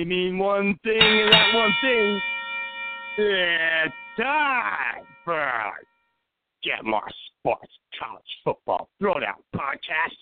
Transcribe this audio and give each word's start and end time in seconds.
only 0.00 0.14
mean 0.14 0.38
one 0.38 0.78
thing, 0.82 1.00
and 1.00 1.32
that 1.32 1.54
one 1.54 1.72
thing. 1.82 2.20
It's 3.18 3.94
time 4.16 5.04
for 5.24 5.72
Get 6.64 6.84
More 6.84 7.02
Sports 7.38 7.70
College 7.98 8.22
Football 8.44 8.88
Throwdown 9.00 9.42
Podcast. 9.54 10.16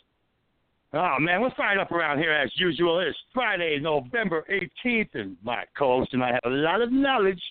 Oh 0.94 1.20
man, 1.20 1.40
we're 1.42 1.54
fired 1.56 1.78
up 1.78 1.92
around 1.92 2.18
here 2.18 2.32
as 2.32 2.50
usual. 2.56 2.98
It's 3.00 3.16
Friday, 3.32 3.78
November 3.80 4.44
18th, 4.50 5.10
and 5.14 5.36
my 5.44 5.64
co-host 5.78 6.12
and 6.12 6.24
I 6.24 6.32
have 6.32 6.52
a 6.52 6.56
lot 6.56 6.80
of 6.80 6.90
knowledge 6.90 7.42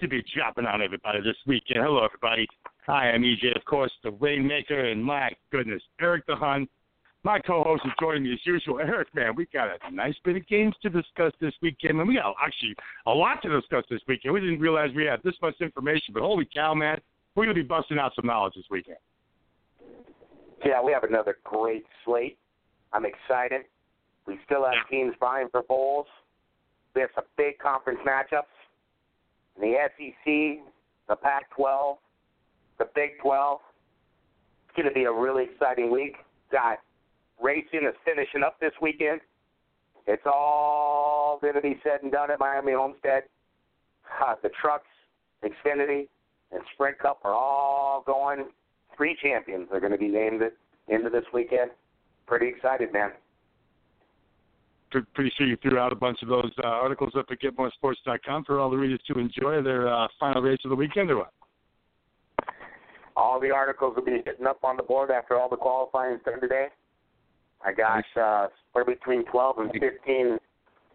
to 0.00 0.06
be 0.06 0.22
dropping 0.36 0.66
on 0.66 0.82
everybody 0.82 1.20
this 1.22 1.36
weekend. 1.46 1.80
Hello, 1.82 2.04
everybody. 2.04 2.46
Hi, 2.86 3.10
I'm 3.10 3.22
EJ, 3.22 3.56
of 3.56 3.64
course, 3.64 3.92
the 4.04 4.10
Rainmaker, 4.12 4.90
and 4.90 5.02
my 5.02 5.30
goodness, 5.50 5.82
Erik 6.00 6.26
the 6.26 6.36
Hun. 6.36 6.68
My 7.24 7.38
co-host 7.38 7.82
is 7.86 7.92
joining 7.98 8.24
me 8.24 8.34
as 8.34 8.38
usual. 8.44 8.80
Erik, 8.80 9.08
man, 9.14 9.34
we 9.34 9.46
got 9.46 9.68
a 9.68 9.90
nice 9.90 10.14
bit 10.24 10.36
of 10.36 10.46
games 10.46 10.74
to 10.82 10.90
discuss 10.90 11.32
this 11.40 11.54
weekend, 11.62 11.98
and 11.98 12.06
we 12.06 12.16
got 12.16 12.34
actually 12.44 12.74
a 13.06 13.10
lot 13.10 13.40
to 13.42 13.48
discuss 13.48 13.82
this 13.88 14.02
weekend. 14.06 14.34
We 14.34 14.40
didn't 14.40 14.60
realize 14.60 14.90
we 14.94 15.06
had 15.06 15.22
this 15.24 15.34
much 15.40 15.54
information, 15.62 16.12
but 16.12 16.20
holy 16.20 16.46
cow, 16.54 16.74
man, 16.74 17.00
we're 17.34 17.46
going 17.46 17.56
to 17.56 17.62
be 17.62 17.66
busting 17.66 17.98
out 17.98 18.12
some 18.14 18.26
knowledge 18.26 18.52
this 18.56 18.66
weekend. 18.70 18.98
Yeah, 20.66 20.82
we 20.82 20.92
have 20.92 21.04
another 21.04 21.38
great 21.44 21.86
slate. 22.04 22.36
I'm 22.92 23.06
excited. 23.06 23.62
We 24.26 24.38
still 24.44 24.64
have 24.64 24.74
teams 24.90 25.14
vying 25.18 25.48
for 25.50 25.62
bowls. 25.62 26.06
We 26.94 27.00
have 27.00 27.10
some 27.14 27.24
big 27.38 27.58
conference 27.58 28.00
matchups. 28.06 28.42
In 29.56 29.62
the 29.62 29.76
SEC, 29.96 30.62
the 31.08 31.16
Pac-12, 31.16 31.96
the 32.78 32.88
Big 32.94 33.12
12. 33.22 33.60
It's 34.68 34.76
going 34.76 34.88
to 34.88 34.94
be 34.94 35.04
a 35.04 35.12
really 35.12 35.44
exciting 35.44 35.90
week. 35.90 36.16
Got 36.52 36.80
racing 37.42 37.86
is 37.88 37.94
finishing 38.04 38.42
up 38.42 38.58
this 38.60 38.72
weekend. 38.80 39.20
It's 40.06 40.22
all 40.26 41.38
going 41.40 41.54
to 41.54 41.60
be 41.60 41.80
said 41.82 42.02
and 42.02 42.12
done 42.12 42.30
at 42.30 42.38
Miami 42.38 42.72
Homestead. 42.72 43.24
Uh, 44.22 44.34
the 44.42 44.50
trucks, 44.60 44.88
Xfinity, 45.42 46.08
and 46.52 46.60
Sprint 46.74 46.98
Cup 46.98 47.20
are 47.24 47.32
all 47.32 48.02
going. 48.06 48.44
Three 48.96 49.16
champions 49.22 49.68
are 49.72 49.80
going 49.80 49.92
to 49.92 49.98
be 49.98 50.08
named 50.08 50.42
at 50.42 50.52
the 50.86 50.94
end 50.94 51.06
of 51.06 51.12
this 51.12 51.24
weekend. 51.32 51.70
Pretty 52.26 52.48
excited, 52.48 52.92
man. 52.92 53.10
Pretty 55.14 55.32
sure 55.36 55.46
you 55.46 55.56
threw 55.56 55.78
out 55.78 55.92
a 55.92 55.96
bunch 55.96 56.22
of 56.22 56.28
those 56.28 56.52
uh, 56.62 56.68
articles 56.68 57.12
up 57.18 57.26
at 57.30 57.40
GetMoreSports.com 57.40 58.44
for 58.44 58.60
all 58.60 58.70
the 58.70 58.76
readers 58.76 59.00
to 59.08 59.18
enjoy 59.18 59.60
their 59.60 59.92
uh, 59.92 60.06
final 60.20 60.40
race 60.40 60.60
of 60.64 60.70
the 60.70 60.76
weekend, 60.76 61.10
or 61.10 61.16
what? 61.16 61.32
All 63.16 63.40
the 63.40 63.50
articles 63.50 63.96
will 63.96 64.04
be 64.04 64.22
hitting 64.24 64.46
up 64.46 64.62
on 64.62 64.76
the 64.76 64.84
board 64.84 65.10
after 65.10 65.38
all 65.38 65.48
the 65.48 65.56
qualifying 65.56 66.14
is 66.14 66.20
done 66.24 66.40
today. 66.40 66.68
I 67.64 67.72
got 67.72 68.04
uh, 68.20 68.48
somewhere 68.72 68.94
between 68.94 69.24
12 69.24 69.58
and 69.58 69.72
15 69.72 70.38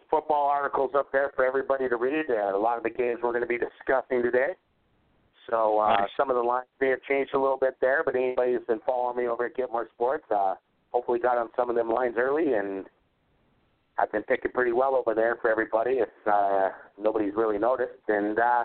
football 0.09 0.48
articles 0.48 0.92
up 0.95 1.12
there 1.12 1.31
for 1.36 1.45
everybody 1.45 1.89
to 1.89 1.98
read. 1.98 2.25
Uh, 2.30 2.56
a 2.56 2.58
lot 2.58 2.78
of 2.78 2.84
the 2.84 2.89
games 2.89 3.20
we're 3.23 3.31
going 3.31 3.42
to 3.42 3.48
be 3.48 3.58
discussing 3.58 4.22
today. 4.22 4.53
So 5.50 5.80
uh, 5.80 5.96
nice. 5.97 6.09
some 6.16 6.30
of 6.30 6.35
the 6.35 6.44
lines 6.44 6.68
may 6.80 6.90
have 6.90 7.02
changed 7.07 7.34
a 7.34 7.40
little 7.40 7.57
bit 7.57 7.78
there, 7.81 8.03
but 8.03 8.16
anybody 8.16 8.53
who's 8.53 8.66
been 8.68 8.81
following 8.85 9.18
me 9.18 9.28
over 9.28 9.46
at 9.46 9.56
Get 9.56 9.72
More 9.72 9.90
Sports, 9.96 10.25
uh, 10.30 10.56
hopefully 10.91 11.19
got 11.19 11.38
on 11.38 11.50
some 11.56 11.69
of 11.69 11.75
them 11.75 11.90
lines 11.90 12.16
early, 12.18 12.53
and 12.53 12.86
I've 13.97 14.12
been 14.12 14.24
picking 14.24 14.51
pretty 14.51 14.72
well 14.72 14.96
over 14.96 15.16
there 15.16 15.38
for 15.41 15.50
everybody. 15.50 16.00
If 16.00 16.09
uh, 16.31 16.69
nobody's 17.01 17.34
really 17.36 17.57
noticed, 17.57 18.07
and 18.07 18.38
uh, 18.38 18.63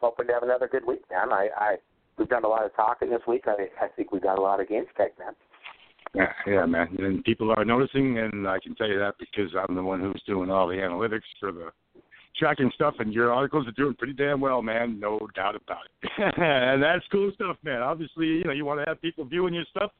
hoping 0.00 0.28
to 0.28 0.32
have 0.32 0.42
another 0.42 0.68
good 0.68 0.86
week, 0.86 1.02
man. 1.10 1.32
I, 1.32 1.48
I 1.56 1.76
we've 2.16 2.28
done 2.28 2.44
a 2.44 2.48
lot 2.48 2.64
of 2.64 2.74
talking 2.76 3.10
this 3.10 3.22
week. 3.26 3.44
I, 3.46 3.68
I 3.84 3.88
think 3.88 4.12
we 4.12 4.20
got 4.20 4.38
a 4.38 4.42
lot 4.42 4.60
of 4.60 4.68
games 4.68 4.86
picked, 4.96 5.18
man. 5.18 5.34
Yeah, 6.14 6.32
yeah, 6.46 6.66
man. 6.66 6.96
And 6.98 7.22
people 7.22 7.52
are 7.56 7.64
noticing, 7.64 8.18
and 8.18 8.48
I 8.48 8.58
can 8.58 8.74
tell 8.74 8.88
you 8.88 8.98
that 8.98 9.14
because 9.18 9.50
I'm 9.54 9.74
the 9.74 9.82
one 9.82 10.00
who's 10.00 10.22
doing 10.26 10.50
all 10.50 10.66
the 10.66 10.74
analytics 10.74 11.20
for 11.38 11.52
the 11.52 11.70
tracking 12.36 12.70
stuff, 12.74 12.94
and 12.98 13.12
your 13.12 13.32
articles 13.32 13.68
are 13.68 13.72
doing 13.72 13.94
pretty 13.94 14.14
damn 14.14 14.40
well, 14.40 14.60
man. 14.60 14.98
No 14.98 15.20
doubt 15.36 15.54
about 15.56 15.82
it. 15.84 16.34
and 16.38 16.82
that's 16.82 17.04
cool 17.12 17.30
stuff, 17.34 17.56
man. 17.62 17.82
Obviously, 17.82 18.26
you 18.26 18.44
know, 18.44 18.52
you 18.52 18.64
want 18.64 18.80
to 18.80 18.86
have 18.88 19.00
people 19.00 19.24
viewing 19.24 19.54
your 19.54 19.64
stuff, 19.70 19.92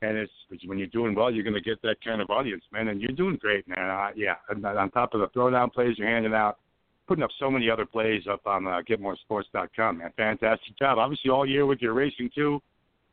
and 0.00 0.16
it's 0.16 0.32
when 0.64 0.78
you're 0.78 0.86
doing 0.86 1.14
well, 1.14 1.30
you're 1.30 1.44
going 1.44 1.54
to 1.54 1.60
get 1.60 1.82
that 1.82 1.96
kind 2.02 2.22
of 2.22 2.30
audience, 2.30 2.64
man. 2.72 2.88
And 2.88 3.00
you're 3.00 3.12
doing 3.12 3.36
great, 3.36 3.68
man. 3.68 3.90
Uh, 3.90 4.10
yeah, 4.16 4.36
on 4.50 4.90
top 4.90 5.12
of 5.12 5.20
the 5.20 5.28
throwdown 5.28 5.70
plays 5.70 5.98
you're 5.98 6.08
handing 6.08 6.32
out, 6.32 6.56
putting 7.06 7.24
up 7.24 7.30
so 7.38 7.50
many 7.50 7.68
other 7.68 7.84
plays 7.84 8.22
up 8.30 8.46
on 8.46 8.66
uh, 8.66 8.80
GetMoreSports.com, 8.88 9.98
man. 9.98 10.12
Fantastic 10.16 10.78
job. 10.78 10.96
Obviously, 10.96 11.30
all 11.30 11.46
year 11.46 11.66
with 11.66 11.80
your 11.82 11.92
racing 11.92 12.30
too 12.34 12.62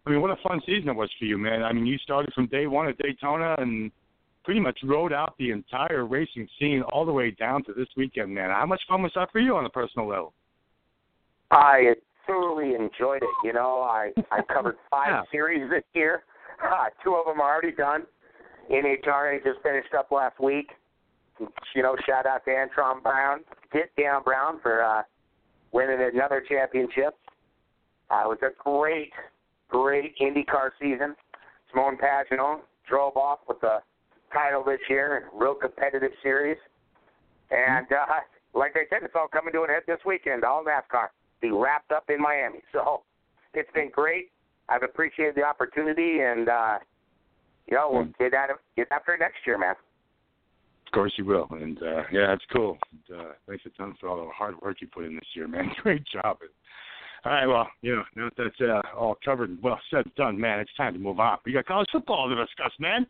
I 0.07 0.09
mean, 0.09 0.21
what 0.21 0.31
a 0.31 0.37
fun 0.47 0.61
season 0.65 0.87
it 0.87 0.95
was 0.95 1.09
for 1.19 1.25
you, 1.25 1.37
man. 1.37 1.63
I 1.63 1.73
mean, 1.73 1.85
you 1.85 1.97
started 1.97 2.33
from 2.33 2.47
day 2.47 2.65
one 2.65 2.87
at 2.87 2.97
Daytona 2.97 3.55
and 3.57 3.91
pretty 4.45 4.61
much 4.61 4.79
rode 4.85 5.11
out 5.11 5.35
the 5.37 5.51
entire 5.51 6.05
racing 6.05 6.47
scene 6.57 6.81
all 6.93 7.05
the 7.05 7.11
way 7.11 7.31
down 7.31 7.61
to 7.65 7.73
this 7.73 7.89
weekend, 7.97 8.33
man. 8.33 8.49
How 8.49 8.65
much 8.65 8.79
fun 8.87 9.01
was 9.01 9.11
that 9.15 9.29
for 9.33 9.39
you 9.39 9.57
on 9.57 9.65
a 9.65 9.69
personal 9.69 10.07
level? 10.07 10.33
I 11.51 11.95
thoroughly 12.25 12.73
enjoyed 12.73 13.21
it. 13.21 13.35
You 13.43 13.51
know, 13.51 13.81
I 13.81 14.13
I 14.31 14.41
covered 14.43 14.77
five 14.89 15.09
yeah. 15.09 15.21
series 15.29 15.69
this 15.69 15.83
year. 15.93 16.23
Uh, 16.63 16.85
two 17.03 17.13
of 17.15 17.25
them 17.25 17.41
are 17.41 17.53
already 17.53 17.75
done. 17.75 18.03
NHRA 18.71 19.43
just 19.43 19.61
finished 19.61 19.93
up 19.93 20.09
last 20.09 20.39
week. 20.39 20.69
You 21.75 21.83
know, 21.83 21.97
shout 22.05 22.25
out 22.25 22.45
to 22.45 22.51
Antron 22.51 23.03
Brown, 23.03 23.41
Get 23.73 23.93
Down 24.01 24.23
Brown 24.23 24.61
for 24.63 24.81
uh, 24.81 25.03
winning 25.73 25.99
another 26.13 26.41
championship. 26.47 27.13
Uh, 28.09 28.21
it 28.23 28.27
was 28.29 28.37
a 28.41 28.51
great 28.63 29.11
great 29.69 30.17
IndyCar 30.19 30.71
season. 30.79 31.15
Simon 31.73 31.97
Pagenaud 31.97 32.61
drove 32.87 33.17
off 33.17 33.39
with 33.47 33.59
the 33.61 33.79
title 34.33 34.63
this 34.63 34.79
year, 34.89 35.29
real 35.33 35.55
competitive 35.55 36.11
series. 36.23 36.57
And 37.51 37.87
uh, 37.91 38.05
like 38.53 38.73
I 38.75 38.83
said, 38.89 39.03
it's 39.03 39.13
all 39.15 39.27
coming 39.27 39.53
to 39.53 39.63
an 39.63 39.69
end 39.69 39.83
this 39.87 39.99
weekend. 40.05 40.43
All 40.43 40.63
NASCAR 40.63 41.07
be 41.41 41.51
wrapped 41.51 41.91
up 41.91 42.09
in 42.09 42.21
Miami. 42.21 42.59
So 42.71 43.03
it's 43.53 43.69
been 43.73 43.89
great. 43.93 44.31
I've 44.69 44.83
appreciated 44.83 45.35
the 45.35 45.43
opportunity, 45.43 46.19
and 46.19 46.49
uh, 46.49 46.79
you 47.67 47.77
know, 47.77 47.89
we'll 47.91 48.03
mm. 48.03 48.17
get 48.17 48.33
it, 48.33 48.55
get 48.75 48.87
after 48.91 49.13
it 49.13 49.19
next 49.19 49.37
year, 49.45 49.57
man. 49.57 49.75
Of 50.87 50.91
course 50.93 51.13
you 51.17 51.25
will, 51.25 51.47
and 51.51 51.77
uh, 51.79 52.03
yeah, 52.11 52.33
it's 52.33 52.43
cool. 52.51 52.77
And, 52.91 53.19
uh, 53.19 53.31
thanks 53.47 53.63
a 53.65 53.69
ton 53.77 53.95
for 53.99 54.09
all 54.09 54.25
the 54.25 54.31
hard 54.31 54.55
work 54.61 54.77
you 54.81 54.87
put 54.87 55.05
in 55.05 55.15
this 55.15 55.27
year, 55.33 55.47
man. 55.47 55.69
Great 55.83 56.03
job. 56.05 56.37
All 57.27 57.33
right, 57.33 57.45
well, 57.45 57.67
you 57.81 57.93
know, 57.93 58.03
now 58.15 58.29
that 58.37 58.43
that's 58.57 58.61
uh, 58.61 58.97
all 58.97 59.17
covered 59.25 59.49
and 59.49 59.61
well 59.61 59.77
said 59.89 60.05
and 60.05 60.15
done, 60.15 60.39
man, 60.39 60.61
it's 60.61 60.73
time 60.77 60.93
to 60.93 60.99
move 60.99 61.19
on. 61.19 61.39
We 61.45 61.51
got 61.51 61.65
college 61.65 61.89
football 61.91 62.29
to 62.29 62.35
discuss, 62.35 62.71
man. 62.79 63.05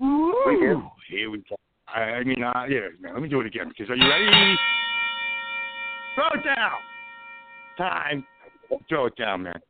Woo! 0.00 0.34
We 0.48 0.56
do. 0.56 0.82
Here 1.08 1.30
we 1.30 1.38
go. 1.48 1.54
I, 1.86 2.00
I 2.00 2.24
mean, 2.24 2.42
uh, 2.42 2.64
yeah, 2.68 2.88
man, 3.00 3.14
let 3.14 3.22
me 3.22 3.28
do 3.28 3.40
it 3.40 3.46
again 3.46 3.68
because 3.68 3.88
are 3.88 3.94
you 3.94 4.08
ready? 4.10 4.56
Throw 6.16 6.40
it 6.40 6.44
down. 6.44 6.72
Time. 7.78 8.26
Throw 8.88 9.06
it 9.06 9.16
down, 9.16 9.44
man. 9.44 9.60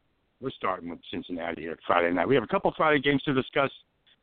We're 0.40 0.52
starting 0.52 0.88
with 0.88 1.00
Cincinnati 1.10 1.60
here 1.60 1.78
Friday 1.86 2.14
night. 2.14 2.28
We 2.28 2.36
have 2.36 2.44
a 2.44 2.46
couple 2.46 2.72
Friday 2.74 3.02
games 3.02 3.22
to 3.24 3.34
discuss 3.34 3.70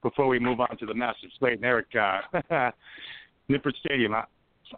before 0.02 0.28
we 0.28 0.40
move 0.40 0.62
on 0.62 0.76
to 0.80 0.88
the 0.88 0.96
massive 0.96 1.30
slate. 1.38 1.58
And 1.58 1.66
Erik, 1.66 1.85
uh, 1.94 2.22
Nippert 3.52 3.76
Stadium. 3.85 4.16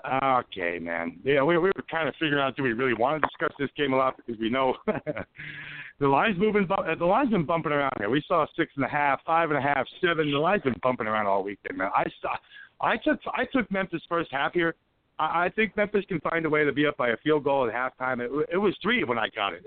Okay, 0.05 0.79
man. 0.79 1.19
Yeah, 1.23 1.43
we, 1.43 1.57
we 1.57 1.69
were 1.69 1.85
kind 1.89 2.07
of 2.07 2.15
figuring 2.19 2.43
out 2.43 2.55
do 2.55 2.63
we 2.63 2.73
really 2.73 2.93
want 2.93 3.21
to 3.21 3.27
discuss 3.27 3.55
this 3.59 3.69
game 3.77 3.93
a 3.93 3.97
lot 3.97 4.15
because 4.17 4.39
we 4.39 4.49
know 4.49 4.75
the 5.99 6.07
line's 6.07 6.37
moving. 6.37 6.67
The 6.67 7.05
line's 7.05 7.31
been 7.31 7.45
bumping 7.45 7.71
around 7.71 7.93
here. 7.97 8.09
We 8.09 8.23
saw 8.27 8.45
six 8.55 8.71
and 8.75 8.85
a 8.85 8.89
half, 8.89 9.19
five 9.25 9.49
and 9.49 9.57
a 9.57 9.61
half, 9.61 9.85
seven. 10.01 10.31
The 10.31 10.37
line's 10.37 10.63
been 10.63 10.79
bumping 10.81 11.07
around 11.07 11.27
all 11.27 11.43
weekend, 11.43 11.77
man. 11.77 11.89
I 11.95 12.05
saw, 12.21 12.35
I 12.81 12.97
took 12.97 13.19
I 13.33 13.45
took 13.51 13.69
Memphis 13.71 14.01
first 14.07 14.31
half 14.31 14.53
here. 14.53 14.75
I, 15.17 15.45
I 15.45 15.49
think 15.55 15.75
Memphis 15.75 16.05
can 16.07 16.19
find 16.21 16.45
a 16.45 16.49
way 16.49 16.63
to 16.63 16.71
be 16.71 16.85
up 16.85 16.97
by 16.97 17.09
a 17.09 17.17
field 17.17 17.43
goal 17.43 17.67
at 17.67 17.73
halftime. 17.73 18.19
It, 18.19 18.31
it 18.53 18.57
was 18.57 18.75
three 18.81 19.03
when 19.03 19.17
I 19.17 19.27
got 19.35 19.53
it. 19.53 19.63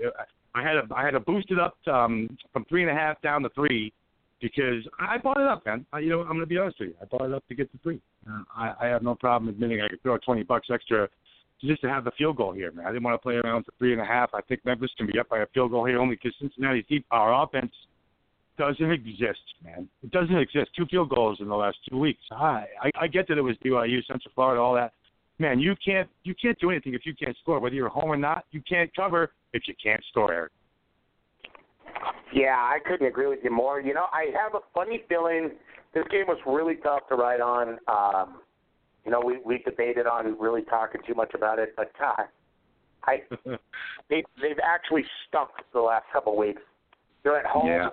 I 0.55 0.61
had 0.61 0.77
a 0.77 0.83
I 0.95 1.03
had 1.03 1.11
to 1.11 1.19
boost 1.19 1.51
it 1.51 1.59
up 1.59 1.77
to, 1.85 1.93
um, 1.93 2.37
from 2.51 2.65
three 2.65 2.81
and 2.81 2.91
a 2.91 2.95
half 2.95 3.21
down 3.21 3.43
to 3.43 3.49
three 3.49 3.93
because 4.43 4.85
I 4.99 5.17
bought 5.17 5.37
it 5.37 5.47
up, 5.47 5.65
man. 5.65 5.85
I, 5.93 5.99
you 5.99 6.09
know, 6.09 6.19
I'm 6.19 6.27
going 6.27 6.41
to 6.41 6.45
be 6.45 6.57
honest 6.57 6.77
with 6.77 6.89
you. 6.89 6.95
I 7.01 7.05
bought 7.05 7.25
it 7.25 7.33
up 7.33 7.47
to 7.47 7.55
get 7.55 7.71
the 7.71 7.79
three. 7.81 8.01
Uh, 8.29 8.41
I, 8.53 8.73
I 8.81 8.85
have 8.87 9.01
no 9.01 9.15
problem 9.15 9.47
admitting 9.47 9.79
I 9.79 9.87
could 9.87 10.03
throw 10.03 10.17
20 10.17 10.43
bucks 10.43 10.67
extra 10.71 11.07
just 11.61 11.79
to 11.79 11.89
have 11.89 12.03
the 12.03 12.11
field 12.17 12.35
goal 12.35 12.51
here, 12.51 12.69
man. 12.73 12.85
I 12.85 12.89
didn't 12.89 13.03
want 13.03 13.15
to 13.15 13.23
play 13.23 13.35
around 13.35 13.63
the 13.65 13.71
three 13.79 13.93
and 13.93 14.01
a 14.01 14.05
half. 14.05 14.31
I 14.33 14.41
think 14.41 14.65
Memphis 14.65 14.91
can 14.97 15.07
be 15.07 15.17
up 15.17 15.29
by 15.29 15.39
a 15.39 15.45
field 15.53 15.71
goal 15.71 15.85
here 15.85 15.97
only 15.97 16.15
because 16.15 16.35
Cincinnati's 16.41 16.83
deep. 16.89 17.05
Our 17.09 17.41
offense 17.41 17.71
doesn't 18.57 18.91
exist, 18.91 19.39
man. 19.63 19.87
It 20.03 20.11
doesn't 20.11 20.35
exist. 20.35 20.71
Two 20.77 20.85
field 20.87 21.09
goals 21.09 21.37
in 21.39 21.47
the 21.47 21.55
last 21.55 21.77
two 21.89 21.97
weeks. 21.97 22.21
I 22.31 22.65
I, 22.81 22.91
I 22.99 23.07
get 23.07 23.29
that 23.29 23.37
it 23.37 23.41
was 23.41 23.55
BYU, 23.65 24.05
Central 24.05 24.31
Florida, 24.35 24.61
all 24.61 24.75
that. 24.75 24.91
Man, 25.39 25.57
you 25.57 25.73
can't 25.83 26.09
you 26.25 26.35
can't 26.35 26.59
do 26.59 26.69
anything 26.69 26.93
if 26.93 27.05
you 27.05 27.15
can't 27.15 27.35
score. 27.41 27.61
Whether 27.61 27.75
you're 27.75 27.87
home 27.87 28.11
or 28.11 28.17
not, 28.17 28.43
you 28.51 28.61
can't 28.67 28.93
cover 28.93 29.31
if 29.53 29.63
you 29.67 29.73
can't 29.81 30.03
score, 30.09 30.33
Erik. 30.33 30.51
Yeah, 32.33 32.55
I 32.55 32.79
couldn't 32.85 33.07
agree 33.07 33.27
with 33.27 33.39
you 33.43 33.51
more. 33.51 33.79
You 33.79 33.93
know, 33.93 34.05
I 34.11 34.27
have 34.41 34.55
a 34.55 34.63
funny 34.73 35.03
feeling 35.07 35.51
this 35.93 36.05
game 36.09 36.25
was 36.27 36.39
really 36.45 36.75
tough 36.75 37.07
to 37.09 37.15
write 37.15 37.41
on. 37.41 37.77
Um, 37.87 38.41
you 39.05 39.11
know, 39.11 39.21
we 39.23 39.39
we 39.45 39.59
debated 39.59 40.07
on 40.07 40.39
really 40.39 40.63
talking 40.63 41.01
too 41.05 41.13
much 41.13 41.33
about 41.33 41.59
it, 41.59 41.73
but 41.75 41.91
uh, 42.03 42.23
I 43.03 43.21
they 44.09 44.23
they've 44.41 44.59
actually 44.63 45.03
stunk 45.27 45.49
the 45.73 45.81
last 45.81 46.05
couple 46.11 46.33
of 46.33 46.39
weeks. 46.39 46.61
They're 47.23 47.39
at 47.39 47.45
home. 47.45 47.67
Yeah. 47.67 47.89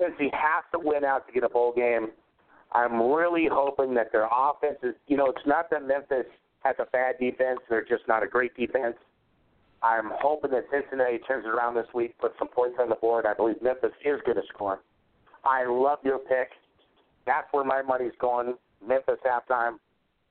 Cincy 0.00 0.30
has 0.32 0.64
to 0.72 0.78
win 0.78 1.04
out 1.04 1.26
to 1.26 1.32
get 1.32 1.44
a 1.44 1.48
bowl 1.48 1.72
game. 1.74 2.08
I'm 2.72 3.00
really 3.00 3.46
hoping 3.50 3.94
that 3.94 4.10
their 4.10 4.26
offense 4.26 4.78
is, 4.82 4.94
you 5.06 5.16
know, 5.16 5.26
it's 5.26 5.46
not 5.46 5.70
that 5.70 5.86
Memphis 5.86 6.26
has 6.64 6.74
a 6.80 6.86
bad 6.86 7.16
defense, 7.20 7.60
they're 7.68 7.84
just 7.84 8.02
not 8.08 8.22
a 8.22 8.26
great 8.26 8.56
defense. 8.56 8.96
I'm 9.84 10.10
hoping 10.14 10.50
that 10.52 10.64
Cincinnati 10.72 11.18
turns 11.18 11.44
it 11.44 11.50
around 11.50 11.74
this 11.74 11.86
week, 11.92 12.16
puts 12.18 12.34
some 12.38 12.48
points 12.48 12.78
on 12.80 12.88
the 12.88 12.94
board. 12.94 13.26
I 13.26 13.34
believe 13.34 13.60
Memphis 13.60 13.92
is 14.02 14.18
going 14.24 14.38
to 14.38 14.42
score. 14.48 14.80
I 15.44 15.66
love 15.66 15.98
your 16.02 16.18
pick. 16.18 16.48
That's 17.26 17.46
where 17.52 17.64
my 17.64 17.82
money's 17.82 18.16
going. 18.18 18.54
Memphis 18.86 19.18
halftime. 19.26 19.76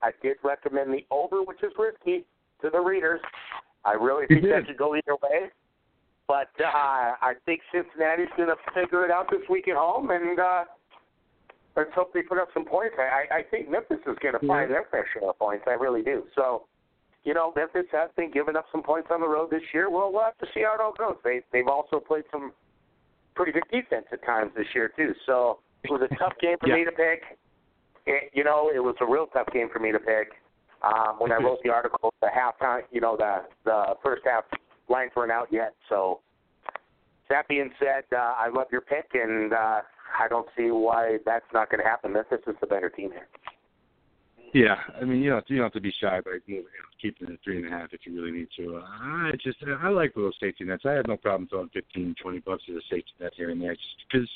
I 0.02 0.10
did 0.22 0.38
recommend 0.42 0.92
the 0.92 1.06
over, 1.12 1.44
which 1.44 1.62
is 1.62 1.70
risky 1.78 2.24
to 2.62 2.70
the 2.70 2.80
readers. 2.80 3.20
I 3.84 3.92
really 3.92 4.26
think 4.26 4.42
that 4.42 4.66
could 4.66 4.76
go 4.76 4.96
either 4.96 5.14
way. 5.22 5.50
But 6.26 6.50
uh, 6.58 7.14
I 7.20 7.34
think 7.46 7.60
Cincinnati's 7.72 8.32
going 8.36 8.48
to 8.48 8.56
figure 8.74 9.04
it 9.04 9.12
out 9.12 9.30
this 9.30 9.42
week 9.48 9.68
at 9.68 9.76
home, 9.76 10.10
and 10.10 10.40
uh, 10.40 10.64
let's 11.76 11.90
hope 11.94 12.12
they 12.12 12.22
put 12.22 12.38
up 12.38 12.48
some 12.54 12.64
points. 12.64 12.96
I, 12.98 13.36
I 13.36 13.42
think 13.42 13.70
Memphis 13.70 13.98
is 14.06 14.16
going 14.20 14.34
to 14.40 14.44
find 14.46 14.70
their 14.70 14.86
fair 14.90 15.06
share 15.12 15.28
of 15.28 15.38
points. 15.38 15.64
I 15.68 15.72
really 15.74 16.02
do. 16.02 16.24
So, 16.34 16.64
you 17.24 17.32
know, 17.32 17.52
Memphis 17.56 17.86
has 17.92 18.10
been 18.16 18.30
giving 18.30 18.56
up 18.56 18.66
some 18.70 18.82
points 18.82 19.08
on 19.10 19.20
the 19.20 19.28
road 19.28 19.50
this 19.50 19.62
year. 19.72 19.90
Well, 19.90 20.12
we'll 20.12 20.24
have 20.24 20.38
to 20.38 20.46
see 20.54 20.62
how 20.62 20.74
it 20.74 20.80
all 20.80 20.92
goes. 20.92 21.16
They 21.24 21.40
they've 21.52 21.68
also 21.68 21.98
played 21.98 22.24
some 22.30 22.52
pretty 23.34 23.52
good 23.52 23.64
defense 23.72 24.06
at 24.12 24.24
times 24.24 24.52
this 24.56 24.66
year 24.74 24.92
too. 24.94 25.12
So 25.26 25.58
it 25.82 25.90
was 25.90 26.02
a 26.02 26.14
tough 26.16 26.34
game 26.40 26.56
for 26.60 26.68
yeah. 26.68 26.76
me 26.76 26.84
to 26.84 26.92
pick. 26.92 27.38
It, 28.06 28.30
you 28.34 28.44
know, 28.44 28.70
it 28.74 28.78
was 28.80 28.94
a 29.00 29.06
real 29.06 29.26
tough 29.26 29.48
game 29.52 29.68
for 29.72 29.78
me 29.78 29.90
to 29.92 29.98
pick. 29.98 30.32
Um, 30.82 31.16
when 31.18 31.32
I 31.32 31.36
wrote 31.36 31.62
the 31.64 31.70
article, 31.70 32.12
the 32.20 32.28
halftime, 32.28 32.82
you 32.90 33.00
know, 33.00 33.16
the 33.16 33.44
the 33.64 33.94
first 34.02 34.22
half 34.26 34.44
lines 34.88 35.12
weren't 35.16 35.32
out 35.32 35.48
yet. 35.50 35.74
So 35.88 36.20
that 37.30 37.48
being 37.48 37.70
said, 37.78 38.04
uh, 38.12 38.34
I 38.36 38.48
love 38.54 38.66
your 38.70 38.82
pick, 38.82 39.06
and 39.14 39.52
uh, 39.54 39.80
I 40.20 40.28
don't 40.28 40.46
see 40.56 40.70
why 40.70 41.18
that's 41.24 41.46
not 41.54 41.70
going 41.70 41.82
to 41.82 41.88
happen. 41.88 42.12
Memphis 42.12 42.40
is 42.46 42.54
the 42.60 42.66
better 42.66 42.90
team 42.90 43.10
here. 43.10 43.28
Yeah, 44.54 44.76
I 45.00 45.04
mean, 45.04 45.20
you 45.20 45.30
don't 45.30 45.44
you 45.50 45.56
don't 45.56 45.64
have 45.64 45.72
to 45.72 45.80
be 45.80 45.92
shy 46.00 46.20
by 46.24 46.38
you 46.46 46.58
know, 46.58 46.62
keeping 47.02 47.28
it 47.28 47.40
three 47.42 47.56
and 47.56 47.66
a 47.66 47.76
half 47.76 47.92
if 47.92 48.02
you 48.04 48.14
really 48.14 48.30
need 48.30 48.46
to. 48.56 48.80
I 48.86 49.32
just 49.42 49.58
I 49.82 49.88
like 49.88 50.14
those 50.14 50.32
safety 50.38 50.62
nets. 50.62 50.84
I 50.86 50.92
have 50.92 51.08
no 51.08 51.16
problem 51.16 51.48
throwing 51.48 51.70
fifteen, 51.70 52.14
twenty 52.22 52.38
bucks 52.38 52.62
as 52.70 52.76
a 52.76 52.80
safety 52.88 53.10
net 53.20 53.32
here 53.34 53.50
and 53.50 53.60
there, 53.60 53.74
just 53.74 53.96
because 54.08 54.28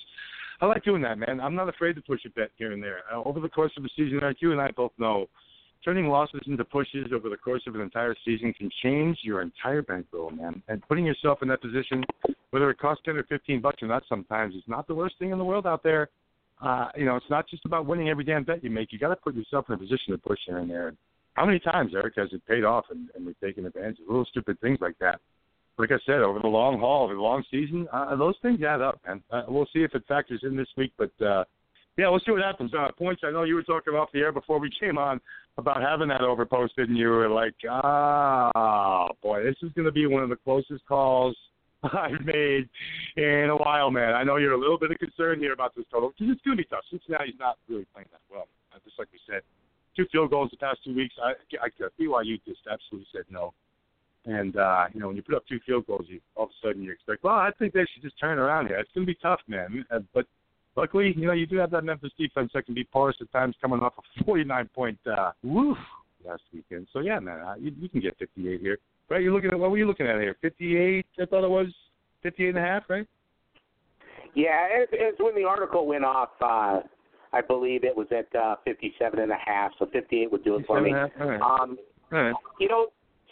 I 0.61 0.67
like 0.67 0.83
doing 0.83 1.03
that, 1.03 1.19
man. 1.19 1.41
I'm 1.41 1.55
not 1.55 1.69
afraid 1.69 1.95
to 1.95 2.03
push 2.03 2.25
a 2.27 2.31
bet 2.31 2.51
here 2.57 2.73
and 2.73 2.83
there. 2.83 3.03
Uh, 3.13 3.23
over 3.23 3.39
the 3.39 3.49
course 3.49 3.71
of 3.77 3.85
a 3.85 3.89
season, 3.97 4.19
like 4.21 4.43
you 4.43 4.51
and 4.51 4.61
I 4.61 4.73
both 4.73 4.91
know, 4.99 5.29
turning 5.85 6.09
losses 6.09 6.41
into 6.49 6.65
pushes 6.65 7.13
over 7.15 7.29
the 7.29 7.37
course 7.37 7.63
of 7.69 7.77
an 7.77 7.81
entire 7.81 8.17
season 8.25 8.53
can 8.55 8.69
change 8.83 9.19
your 9.23 9.41
entire 9.41 9.83
bankroll, 9.83 10.31
man. 10.31 10.61
And 10.67 10.83
putting 10.89 11.07
yourself 11.07 11.43
in 11.43 11.49
that 11.49 11.63
position, 11.63 12.03
whether 12.51 12.69
it 12.71 12.81
costs 12.81 13.05
ten 13.05 13.17
or 13.17 13.23
fifteen 13.23 13.61
bucks 13.61 13.85
or 13.85 13.87
not, 13.87 14.03
sometimes 14.09 14.57
is 14.57 14.65
not 14.67 14.89
the 14.89 14.97
worst 14.97 15.15
thing 15.21 15.31
in 15.31 15.39
the 15.39 15.45
world 15.45 15.65
out 15.65 15.85
there. 15.85 16.11
Uh, 16.61 16.89
you 16.97 17.05
know, 17.05 17.17
it's 17.17 17.31
not 17.31 17.49
just 17.49 17.65
about 17.65 17.87
winning 17.87 18.09
every 18.09 18.25
damn 18.25 18.45
bet 18.45 18.65
you 18.65 18.71
make. 18.71 18.93
You 18.93 18.99
got 18.99 19.09
to 19.09 19.17
put 19.17 19.35
yourself 19.35 19.67
in 19.69 19.75
a 19.75 19.79
position 19.79 20.13
to 20.13 20.19
push 20.19 20.39
here 20.47 20.59
and 20.59 20.71
there. 20.71 20.95
How 21.35 21.47
many 21.47 21.61
times, 21.61 21.93
Erik, 21.95 22.15
has 22.17 22.29
it 22.33 22.45
paid 22.47 22.65
off 22.65 22.87
and, 22.91 23.09
and 23.15 23.25
we've 23.25 23.39
taken 23.41 23.65
advantage 23.67 23.99
of 24.01 24.09
little 24.09 24.25
stupid 24.25 24.61
things 24.61 24.79
like 24.81 24.99
that? 25.01 25.21
Like 25.79 25.93
I 25.93 25.99
said, 26.05 26.17
over 26.17 26.41
the 26.41 26.49
long 26.49 26.81
haul, 26.81 27.05
over 27.05 27.15
the 27.15 27.21
long 27.21 27.45
season, 27.49 27.87
uh, 27.93 28.17
those 28.17 28.35
things 28.43 28.61
add 28.65 28.81
up, 28.81 29.01
man. 29.07 29.23
Uh, 29.31 29.43
we'll 29.47 29.69
see 29.73 29.85
if 29.85 29.95
it 29.95 30.03
factors 30.09 30.41
in 30.43 30.57
this 30.57 30.67
week, 30.77 30.93
but 30.99 31.13
uh, 31.25 31.45
yeah, 31.97 32.09
we'll 32.09 32.19
see 32.27 32.33
what 32.33 32.43
happens. 32.43 32.73
Uh, 32.75 32.89
points. 32.99 33.23
I 33.25 33.31
know 33.31 33.45
you 33.45 33.55
were 33.55 33.63
talking 33.63 33.95
off 33.95 34.09
the 34.13 34.19
air 34.19 34.33
before 34.33 34.59
we 34.59 34.71
came 34.81 34.99
on 34.99 35.21
about 35.57 35.81
having 35.81 36.09
that 36.09 36.23
over 36.23 36.45
posted, 36.45 36.89
and 36.89 36.99
you 36.99 37.09
were 37.09 37.29
like, 37.29 37.55
"Ah, 37.71 39.09
boy, 39.23 39.45
this 39.45 39.57
is 39.63 39.73
going 39.75 39.87
to 39.87 39.93
be 39.93 40.07
one 40.07 40.25
of 40.25 40.29
the 40.29 40.37
closest 40.37 40.85
calls 40.87 41.37
I've 41.93 42.25
made 42.25 42.69
in 43.17 43.51
a 43.51 43.57
while, 43.57 43.91
man. 43.91 44.15
I 44.15 44.25
know 44.25 44.37
you're 44.37 44.55
a 44.55 44.59
little 44.59 44.79
bit 44.79 44.91
of 44.91 44.99
concern 44.99 45.39
here 45.39 45.53
about 45.53 45.75
this 45.77 45.85
total 45.91 46.11
because 46.11 46.33
it's 46.33 46.43
going 46.43 46.57
to 46.57 46.63
be 46.63 46.69
tough. 46.69 46.85
Cincinnati's 46.91 47.39
not 47.39 47.57
really 47.69 47.87
playing 47.93 48.09
that 48.11 48.21
well. 48.31 48.49
Uh, 48.75 48.79
just 48.85 48.99
like 48.99 49.09
we 49.13 49.21
said, 49.31 49.43
two 49.97 50.07
field 50.11 50.31
goals 50.31 50.51
the 50.51 50.57
past 50.57 50.81
two 50.85 50.95
weeks. 50.95 51.15
I, 51.23 51.33
I 51.63 51.69
BYU 52.01 52.41
just 52.45 52.61
absolutely 52.71 53.07
said 53.13 53.25
no. 53.31 53.55
And 54.25 54.57
uh, 54.57 54.87
you 54.93 55.01
know, 55.01 55.07
when 55.07 55.17
you 55.17 55.23
put 55.23 55.37
up 55.37 55.45
two 55.49 55.61
field 55.65 55.87
goals, 55.87 56.07
you 56.09 56.21
all 56.35 56.45
of 56.45 56.51
a 56.51 56.67
sudden 56.67 56.83
you 56.83 56.93
expect, 56.93 57.23
well, 57.23 57.35
I 57.35 57.51
think 57.59 57.73
they 57.73 57.87
should 57.93 58.03
just 58.03 58.19
turn 58.19 58.39
around 58.39 58.67
here. 58.67 58.79
It's 58.79 58.91
going 58.93 59.07
to 59.07 59.13
be 59.13 59.19
tough, 59.23 59.41
man. 59.47 59.85
Uh, 59.91 60.01
but 60.13 60.27
luckily, 60.77 61.15
you 61.17 61.27
know, 61.27 61.33
you 61.33 61.47
do 61.47 61.57
have 61.57 61.71
that 61.71 61.85
Memphis 61.85 62.13
defense 62.19 62.51
that 62.55 62.67
can 62.67 62.75
be 62.75 62.85
porous 62.85 63.17
at 63.21 63.31
times, 63.31 63.55
coming 63.61 63.81
off 63.81 63.95
a 63.99 64.25
49 64.25 64.69
point 64.75 64.99
uh, 65.07 65.31
woof 65.45 65.79
last 66.27 66.43
weekend. 66.53 66.89
So 66.93 67.01
yeah, 67.01 67.21
man, 67.21 67.41
uh, 67.41 67.55
you, 67.59 67.73
you 67.79 67.89
can 67.89 68.01
get 68.01 68.19
58 68.19 68.61
here. 68.61 68.79
Right? 69.09 69.23
You're 69.23 69.33
looking 69.33 69.51
at 69.51 69.59
what 69.59 69.71
were 69.71 69.79
you 69.79 69.87
looking 69.87 70.07
at 70.07 70.21
here? 70.21 70.37
58? 70.43 71.07
I 71.21 71.25
thought 71.27 71.45
it 71.45 71.51
was 71.51 71.69
58 72.23 72.49
and 72.51 72.59
a 72.59 72.61
half, 72.61 72.83
right? 72.89 73.07
Yeah, 74.35 74.69
as, 74.83 74.89
as 74.93 75.15
when 75.19 75.35
the 75.35 75.45
article 75.45 75.87
went 75.87 76.05
off, 76.05 76.31
uh, 76.41 76.81
I 77.33 77.41
believe 77.47 77.85
it 77.85 77.97
was 77.97 78.07
at 78.11 78.35
uh, 78.39 78.57
57 78.65 79.19
and 79.19 79.33
a 79.33 79.37
half, 79.45 79.73
so 79.79 79.87
58 79.93 80.31
would 80.31 80.45
do 80.45 80.57
it 80.57 80.67
for 80.67 80.81
me. 80.81 80.93
All 80.93 81.11
right. 81.19 81.41
Um, 81.41 81.79
All 82.13 82.23
right. 82.23 82.35
You 82.61 82.69
know, 82.69 82.89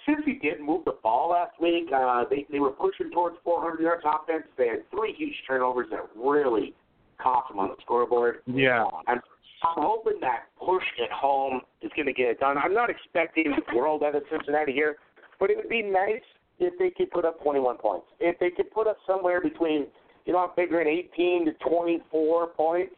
Cincy 0.07 0.41
did 0.41 0.61
move 0.61 0.85
the 0.85 0.97
ball 1.03 1.31
last 1.31 1.61
week, 1.61 1.89
uh, 1.95 2.25
they 2.31 2.47
they 2.51 2.61
were 2.61 2.71
pushing 2.71 3.11
towards 3.11 3.37
400 3.45 3.83
yards 3.83 4.05
offense. 4.05 4.45
They 4.57 4.69
had 4.69 4.91
three 4.91 5.15
huge 5.17 5.35
turnovers 5.47 5.89
that 5.91 6.01
really 6.17 6.75
cost 7.21 7.49
them 7.49 7.59
on 7.59 7.69
the 7.69 7.77
scoreboard. 7.83 8.37
Yeah. 8.47 8.85
I'm 9.07 9.21
I'm 9.63 9.83
hoping 9.83 10.21
that 10.21 10.45
push 10.59 10.85
at 11.03 11.11
home 11.11 11.61
is 11.83 11.91
going 11.97 12.07
to 12.07 12.13
get 12.13 12.29
it 12.29 12.41
done. 12.41 12.57
I'm 12.59 12.75
not 12.75 12.91
expecting 12.91 13.55
world 13.75 14.03
out 14.03 14.15
of 14.15 14.23
Cincinnati 14.31 14.73
here, 14.73 14.97
but 15.39 15.51
it 15.51 15.57
would 15.57 15.69
be 15.69 15.83
nice 15.83 16.23
if 16.59 16.79
they 16.79 16.91
could 16.91 17.11
put 17.11 17.25
up 17.25 17.43
21 17.43 17.79
points. 17.79 18.07
If 18.21 18.39
they 18.39 18.51
could 18.51 18.71
put 18.71 18.87
up 18.87 18.97
somewhere 19.07 19.41
between, 19.41 19.87
you 20.25 20.33
know, 20.33 20.39
I'm 20.39 20.51
figuring 20.57 20.89
18 21.15 21.47
to 21.47 21.53
24 21.69 22.47
points 22.49 22.95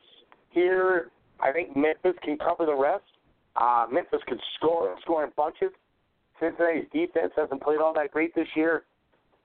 here. 0.50 1.11
I 1.40 1.52
think 1.52 1.76
Memphis 1.76 2.19
can 2.23 2.38
cover 2.38 2.67
the 2.67 2.75
rest. 2.75 3.05
Uh, 3.57 3.87
Memphis 3.90 4.21
can 4.26 4.38
score, 4.57 4.97
score 5.02 5.25
in 5.25 5.30
bunches. 5.37 5.71
Cincinnati's 6.40 6.88
defense 6.92 7.33
hasn't 7.37 7.62
played 7.62 7.78
all 7.78 7.92
that 7.95 8.12
great 8.12 8.35
this 8.35 8.47
year. 8.54 8.85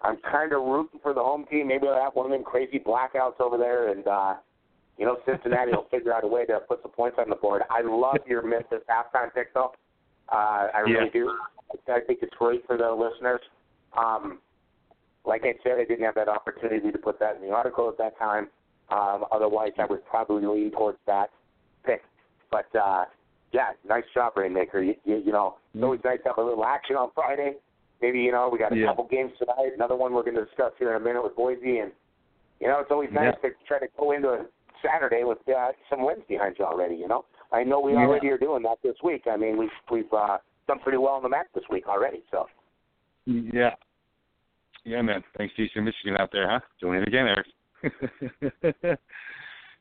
I'm 0.01 0.17
kind 0.29 0.51
of 0.53 0.62
rooting 0.62 1.00
for 1.01 1.13
the 1.13 1.21
home 1.21 1.45
team. 1.50 1.67
Maybe 1.67 1.88
they'll 1.88 1.95
have 1.95 2.13
one 2.13 2.25
of 2.25 2.31
them 2.31 2.43
crazy 2.43 2.79
blackouts 2.79 3.39
over 3.39 3.57
there, 3.57 3.89
and 3.89 4.05
uh, 4.07 4.35
you 4.97 5.05
know 5.05 5.17
Cincinnati 5.25 5.71
will 5.71 5.88
figure 5.91 6.13
out 6.13 6.23
a 6.23 6.27
way 6.27 6.45
to 6.45 6.59
put 6.67 6.81
some 6.81 6.91
points 6.91 7.17
on 7.19 7.29
the 7.29 7.35
board. 7.35 7.63
I 7.69 7.81
love 7.81 8.17
your 8.27 8.45
Memphis 8.45 8.81
halftime 8.89 9.33
pick, 9.33 9.53
though. 9.53 9.73
Uh, 10.33 10.67
I 10.73 10.79
really 10.79 11.05
Yeah. 11.05 11.09
do. 11.11 11.39
I 11.87 11.99
think 12.01 12.23
it's 12.23 12.33
great 12.35 12.65
for 12.65 12.75
the 12.77 12.91
listeners. 12.91 13.41
Um, 13.93 14.39
like 15.25 15.45
I 15.45 15.53
said, 15.63 15.79
I 15.79 15.85
didn't 15.85 16.03
have 16.03 16.15
that 16.15 16.27
opportunity 16.27 16.91
to 16.91 16.97
put 16.97 17.19
that 17.19 17.35
in 17.35 17.41
the 17.41 17.51
article 17.51 17.87
at 17.87 17.97
that 17.97 18.17
time. 18.17 18.49
Um, 18.89 19.25
otherwise, 19.31 19.71
I 19.77 19.85
would 19.85 20.05
probably 20.05 20.45
lean 20.45 20.71
towards 20.71 20.97
that 21.05 21.29
pick. 21.85 22.03
But 22.51 22.73
uh, 22.75 23.05
yeah, 23.51 23.71
nice 23.87 24.03
job, 24.13 24.33
Rainmaker. 24.35 24.81
You, 24.81 24.95
you, 25.05 25.17
you 25.17 25.31
know, 25.31 25.57
it's 25.73 25.83
always 25.83 26.01
nice 26.03 26.19
to 26.23 26.29
have 26.29 26.37
a 26.37 26.43
little 26.43 26.65
action 26.65 26.95
on 26.95 27.11
Friday. 27.15 27.53
Maybe 28.01 28.19
you 28.19 28.31
know 28.31 28.49
we 28.51 28.59
got 28.59 28.73
a 28.73 28.75
Yeah. 28.75 28.87
couple 28.87 29.05
games 29.05 29.31
tonight. 29.37 29.71
Another 29.75 29.95
one 29.95 30.13
we're 30.13 30.23
going 30.23 30.35
to 30.35 30.43
discuss 30.45 30.73
here 30.77 30.89
in 30.89 31.01
a 31.01 31.05
minute 31.05 31.23
with 31.23 31.35
Boise, 31.35 31.79
and 31.79 31.91
you 32.59 32.67
know 32.67 32.79
it's 32.79 32.91
always 32.91 33.09
nice 33.11 33.33
to 33.43 33.51
try 33.65 33.79
to 33.79 33.87
go 33.97 34.11
into 34.11 34.29
a 34.29 34.45
Saturday 34.83 35.23
with 35.23 35.37
uh, 35.47 35.71
some 35.89 36.03
wins 36.03 36.23
behind 36.27 36.55
you 36.59 36.65
already. 36.65 36.95
You 36.95 37.07
know, 37.07 37.23
I 37.53 37.63
know 37.63 37.79
we 37.79 37.93
Yeah. 37.93 38.00
already 38.00 38.29
are 38.29 38.38
doing 38.38 38.63
that 38.63 38.81
this 38.83 38.95
week. 39.03 39.27
I 39.27 39.38
mean, 39.38 39.57
we've 39.57 39.69
we've 39.91 40.12
uh, 40.12 40.39
done 40.67 40.79
pretty 40.79 40.98
well 40.98 41.13
on 41.13 41.24
the 41.24 41.29
mat 41.29 41.48
this 41.53 41.63
week 41.69 41.88
already. 41.88 42.24
So 42.31 42.48
Yeah. 43.25 43.75
Yeah, 44.83 45.01
man. 45.01 45.24
Thanks 45.38 45.55
to 45.55 45.62
Eastern 45.62 45.86
Michigan 45.86 46.17
out 46.17 46.31
there, 46.31 46.50
huh? 46.50 46.60
Doing 46.81 47.01
it 47.01 47.07
again, 47.07 47.27
Erik. 47.27 47.48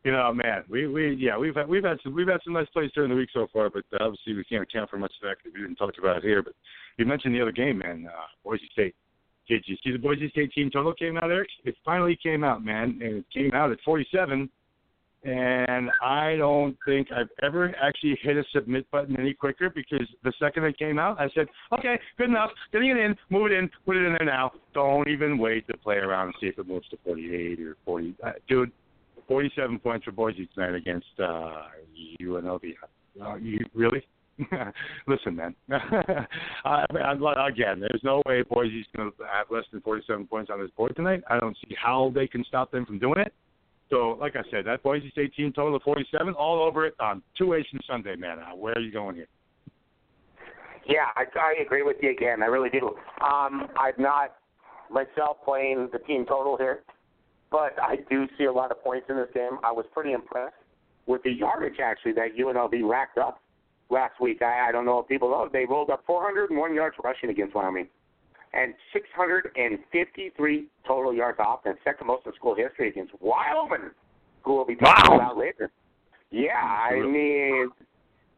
you 0.04 0.12
know, 0.12 0.32
man, 0.32 0.64
we 0.68 0.86
we 0.86 1.14
yeah 1.14 1.36
we've 1.36 1.54
had 1.54 1.68
we've 1.68 1.84
had 1.84 1.98
some 2.02 2.14
we've 2.14 2.28
had 2.28 2.40
some 2.44 2.52
nice 2.52 2.68
plays 2.68 2.90
during 2.94 3.10
the 3.10 3.16
week 3.16 3.30
so 3.32 3.46
far, 3.52 3.70
but 3.70 3.84
uh, 3.94 4.04
obviously 4.04 4.34
we 4.34 4.44
can't 4.44 4.62
account 4.62 4.90
for 4.90 4.98
much 4.98 5.12
of 5.22 5.28
that 5.28 5.38
because 5.38 5.54
we 5.54 5.62
didn't 5.62 5.76
talk 5.76 5.94
about 5.98 6.18
it 6.18 6.22
here. 6.22 6.42
But 6.42 6.54
you 6.98 7.06
mentioned 7.06 7.34
the 7.34 7.40
other 7.40 7.52
game, 7.52 7.78
man, 7.78 8.06
uh, 8.08 8.26
Boise 8.44 8.68
State. 8.72 8.94
Did 9.48 9.64
you 9.66 9.76
see 9.82 9.90
the 9.90 9.98
Boise 9.98 10.28
State 10.30 10.52
team 10.52 10.70
total 10.70 10.94
came 10.94 11.16
out, 11.16 11.30
Erik? 11.30 11.48
It 11.64 11.74
finally 11.84 12.16
came 12.22 12.44
out, 12.44 12.64
man, 12.64 13.00
and 13.02 13.16
it 13.16 13.24
came 13.32 13.52
out 13.54 13.72
at 13.72 13.78
47. 13.84 14.48
And 15.24 15.88
I 16.02 16.34
don't 16.36 16.76
think 16.84 17.08
I've 17.12 17.28
ever 17.44 17.72
actually 17.80 18.18
hit 18.22 18.36
a 18.36 18.42
submit 18.52 18.90
button 18.90 19.18
any 19.18 19.32
quicker 19.32 19.70
because 19.70 20.06
the 20.24 20.32
second 20.40 20.64
it 20.64 20.76
came 20.76 20.98
out, 20.98 21.20
I 21.20 21.28
said, 21.32 21.46
okay, 21.78 21.98
good 22.18 22.28
enough. 22.28 22.50
Getting 22.72 22.90
it 22.90 22.96
in, 22.96 23.14
move 23.30 23.46
it 23.46 23.52
in, 23.52 23.70
put 23.86 23.96
it 23.96 24.04
in 24.04 24.16
there 24.18 24.26
now. 24.26 24.50
Don't 24.74 25.08
even 25.08 25.38
wait 25.38 25.66
to 25.68 25.76
play 25.76 25.96
around 25.96 26.26
and 26.26 26.34
see 26.40 26.46
if 26.48 26.58
it 26.58 26.66
moves 26.66 26.88
to 26.88 26.98
48 27.04 27.60
or 27.60 27.76
40. 27.84 28.14
Uh, 28.24 28.30
dude, 28.48 28.72
47 29.28 29.78
points 29.78 30.04
for 30.04 30.12
Boise 30.12 30.48
tonight 30.54 30.74
against 30.74 31.06
uh, 31.20 31.62
UNLV. 32.20 32.74
Uh, 33.22 33.36
you 33.36 33.60
really? 33.74 34.04
Listen, 35.06 35.36
man. 35.36 35.54
I, 35.70 36.84
I, 36.90 37.48
again, 37.48 37.78
there's 37.78 38.00
no 38.02 38.22
way 38.26 38.42
Boise's 38.42 38.86
going 38.96 39.10
to 39.10 39.24
have 39.24 39.46
less 39.50 39.64
than 39.70 39.82
47 39.82 40.26
points 40.26 40.50
on 40.52 40.60
this 40.60 40.70
board 40.76 40.96
tonight. 40.96 41.22
I 41.30 41.38
don't 41.38 41.56
see 41.68 41.76
how 41.80 42.10
they 42.12 42.26
can 42.26 42.44
stop 42.44 42.72
them 42.72 42.86
from 42.86 42.98
doing 42.98 43.20
it. 43.20 43.32
So, 43.92 44.16
like 44.18 44.36
I 44.36 44.42
said, 44.50 44.64
that 44.64 44.82
Boise 44.82 45.10
State 45.10 45.34
team 45.34 45.52
total 45.52 45.76
of 45.76 45.82
47, 45.82 46.32
all 46.32 46.62
over 46.62 46.86
it 46.86 46.94
on 46.98 47.22
two 47.36 47.52
Asian 47.52 47.78
Sunday, 47.86 48.16
man. 48.16 48.38
Uh, 48.38 48.56
where 48.56 48.72
are 48.72 48.80
you 48.80 48.90
going 48.90 49.16
here? 49.16 49.26
Yeah, 50.88 51.08
I, 51.14 51.24
I 51.38 51.62
agree 51.62 51.82
with 51.82 51.96
you 52.00 52.10
again. 52.10 52.42
I 52.42 52.46
really 52.46 52.70
do. 52.70 52.88
Um, 53.22 53.68
I'm 53.76 53.92
not 53.98 54.36
myself 54.90 55.36
playing 55.44 55.90
the 55.92 55.98
team 55.98 56.24
total 56.24 56.56
here, 56.56 56.80
but 57.50 57.76
I 57.82 57.96
do 58.08 58.26
see 58.38 58.44
a 58.44 58.52
lot 58.52 58.70
of 58.70 58.82
points 58.82 59.08
in 59.10 59.16
this 59.16 59.28
game. 59.34 59.58
I 59.62 59.72
was 59.72 59.84
pretty 59.92 60.12
impressed 60.12 60.54
with 61.04 61.22
the 61.22 61.30
yardage 61.30 61.78
actually 61.78 62.12
that 62.12 62.28
UNLV 62.40 62.88
racked 62.88 63.18
up 63.18 63.42
last 63.90 64.18
week. 64.22 64.40
I, 64.40 64.68
I 64.68 64.72
don't 64.72 64.86
know 64.86 65.00
if 65.00 65.08
people 65.08 65.28
know 65.30 65.50
they 65.52 65.66
rolled 65.66 65.90
up 65.90 66.02
401 66.06 66.74
yards 66.74 66.96
rushing 67.04 67.28
against 67.28 67.54
Wyoming 67.54 67.88
and 68.54 68.74
653 68.92 70.66
total 70.86 71.14
yards 71.14 71.38
offense, 71.40 71.78
second 71.84 72.06
most 72.06 72.26
in 72.26 72.32
school 72.34 72.54
history 72.54 72.88
against 72.88 73.12
Wyoming, 73.20 73.90
who 74.42 74.54
we'll 74.56 74.66
be 74.66 74.76
talking 74.76 75.10
wow. 75.10 75.16
about 75.16 75.38
later. 75.38 75.70
Yeah, 76.30 76.52
I 76.54 77.00
mean 77.00 77.70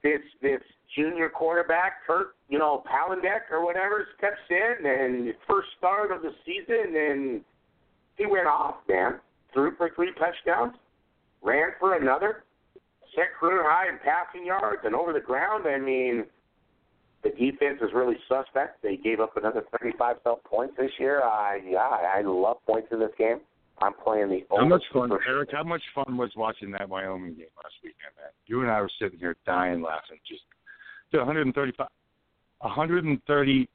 this 0.02 0.20
this 0.42 0.60
junior 0.94 1.28
quarterback, 1.28 2.04
Kurt, 2.06 2.36
you 2.48 2.58
know, 2.58 2.84
Palandech 2.86 3.50
or 3.50 3.64
whatever, 3.64 4.06
steps 4.18 4.36
in 4.50 4.86
and 4.86 5.34
first 5.48 5.68
start 5.78 6.12
of 6.12 6.22
the 6.22 6.30
season 6.44 6.94
and 6.94 7.40
he 8.16 8.26
went 8.26 8.46
off, 8.46 8.76
man. 8.88 9.18
Threw 9.52 9.74
for 9.76 9.90
three 9.96 10.12
touchdowns, 10.14 10.74
ran 11.42 11.70
for 11.80 11.96
another, 11.96 12.44
set 13.14 13.34
career 13.38 13.64
high 13.66 13.88
in 13.88 13.98
passing 13.98 14.46
yards 14.46 14.82
and 14.84 14.94
over 14.94 15.12
the 15.12 15.20
ground. 15.20 15.66
I 15.66 15.78
mean, 15.78 16.24
the 17.24 17.30
defense 17.30 17.80
is 17.80 17.90
really 17.94 18.16
suspect. 18.28 18.82
They 18.82 18.96
gave 18.96 19.18
up 19.18 19.36
another 19.36 19.64
35 19.80 20.16
self 20.22 20.44
points 20.44 20.74
this 20.78 20.90
year. 20.98 21.22
I 21.22 21.60
yeah, 21.66 21.80
I 21.80 22.20
love 22.22 22.58
points 22.66 22.88
in 22.92 23.00
this 23.00 23.10
game. 23.18 23.40
I'm 23.82 23.94
playing 24.04 24.28
the. 24.28 24.42
How 24.56 24.64
much 24.64 24.84
fun, 24.92 25.10
Erik? 25.26 25.50
How 25.52 25.64
much 25.64 25.82
fun 25.94 26.16
was 26.16 26.30
watching 26.36 26.70
that 26.72 26.88
Wyoming 26.88 27.34
game 27.34 27.46
last 27.56 27.74
weekend, 27.82 28.14
man? 28.16 28.30
You 28.46 28.60
and 28.60 28.70
I 28.70 28.80
were 28.80 28.90
sitting 29.00 29.18
here 29.18 29.36
dying 29.46 29.82
laughing. 29.82 30.18
Just 30.28 30.42
to 31.12 31.18
135, 31.18 31.88
130. 32.60 33.68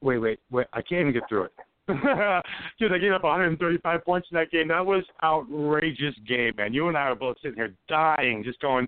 Wait, 0.00 0.18
wait, 0.18 0.40
wait! 0.50 0.66
I 0.72 0.80
can't 0.80 1.00
even 1.02 1.12
get 1.12 1.28
through 1.28 1.44
it. 1.44 1.52
Dude, 2.78 2.92
they 2.92 2.98
gave 2.98 3.12
up 3.12 3.24
135 3.24 4.04
points 4.04 4.28
in 4.30 4.36
that 4.36 4.50
game. 4.50 4.68
That 4.68 4.84
was 4.84 5.04
outrageous 5.22 6.14
game, 6.26 6.52
man. 6.56 6.74
You 6.74 6.88
and 6.88 6.96
I 6.96 7.08
were 7.08 7.16
both 7.16 7.36
sitting 7.42 7.56
here 7.56 7.74
dying, 7.88 8.44
just 8.44 8.60
going, 8.60 8.86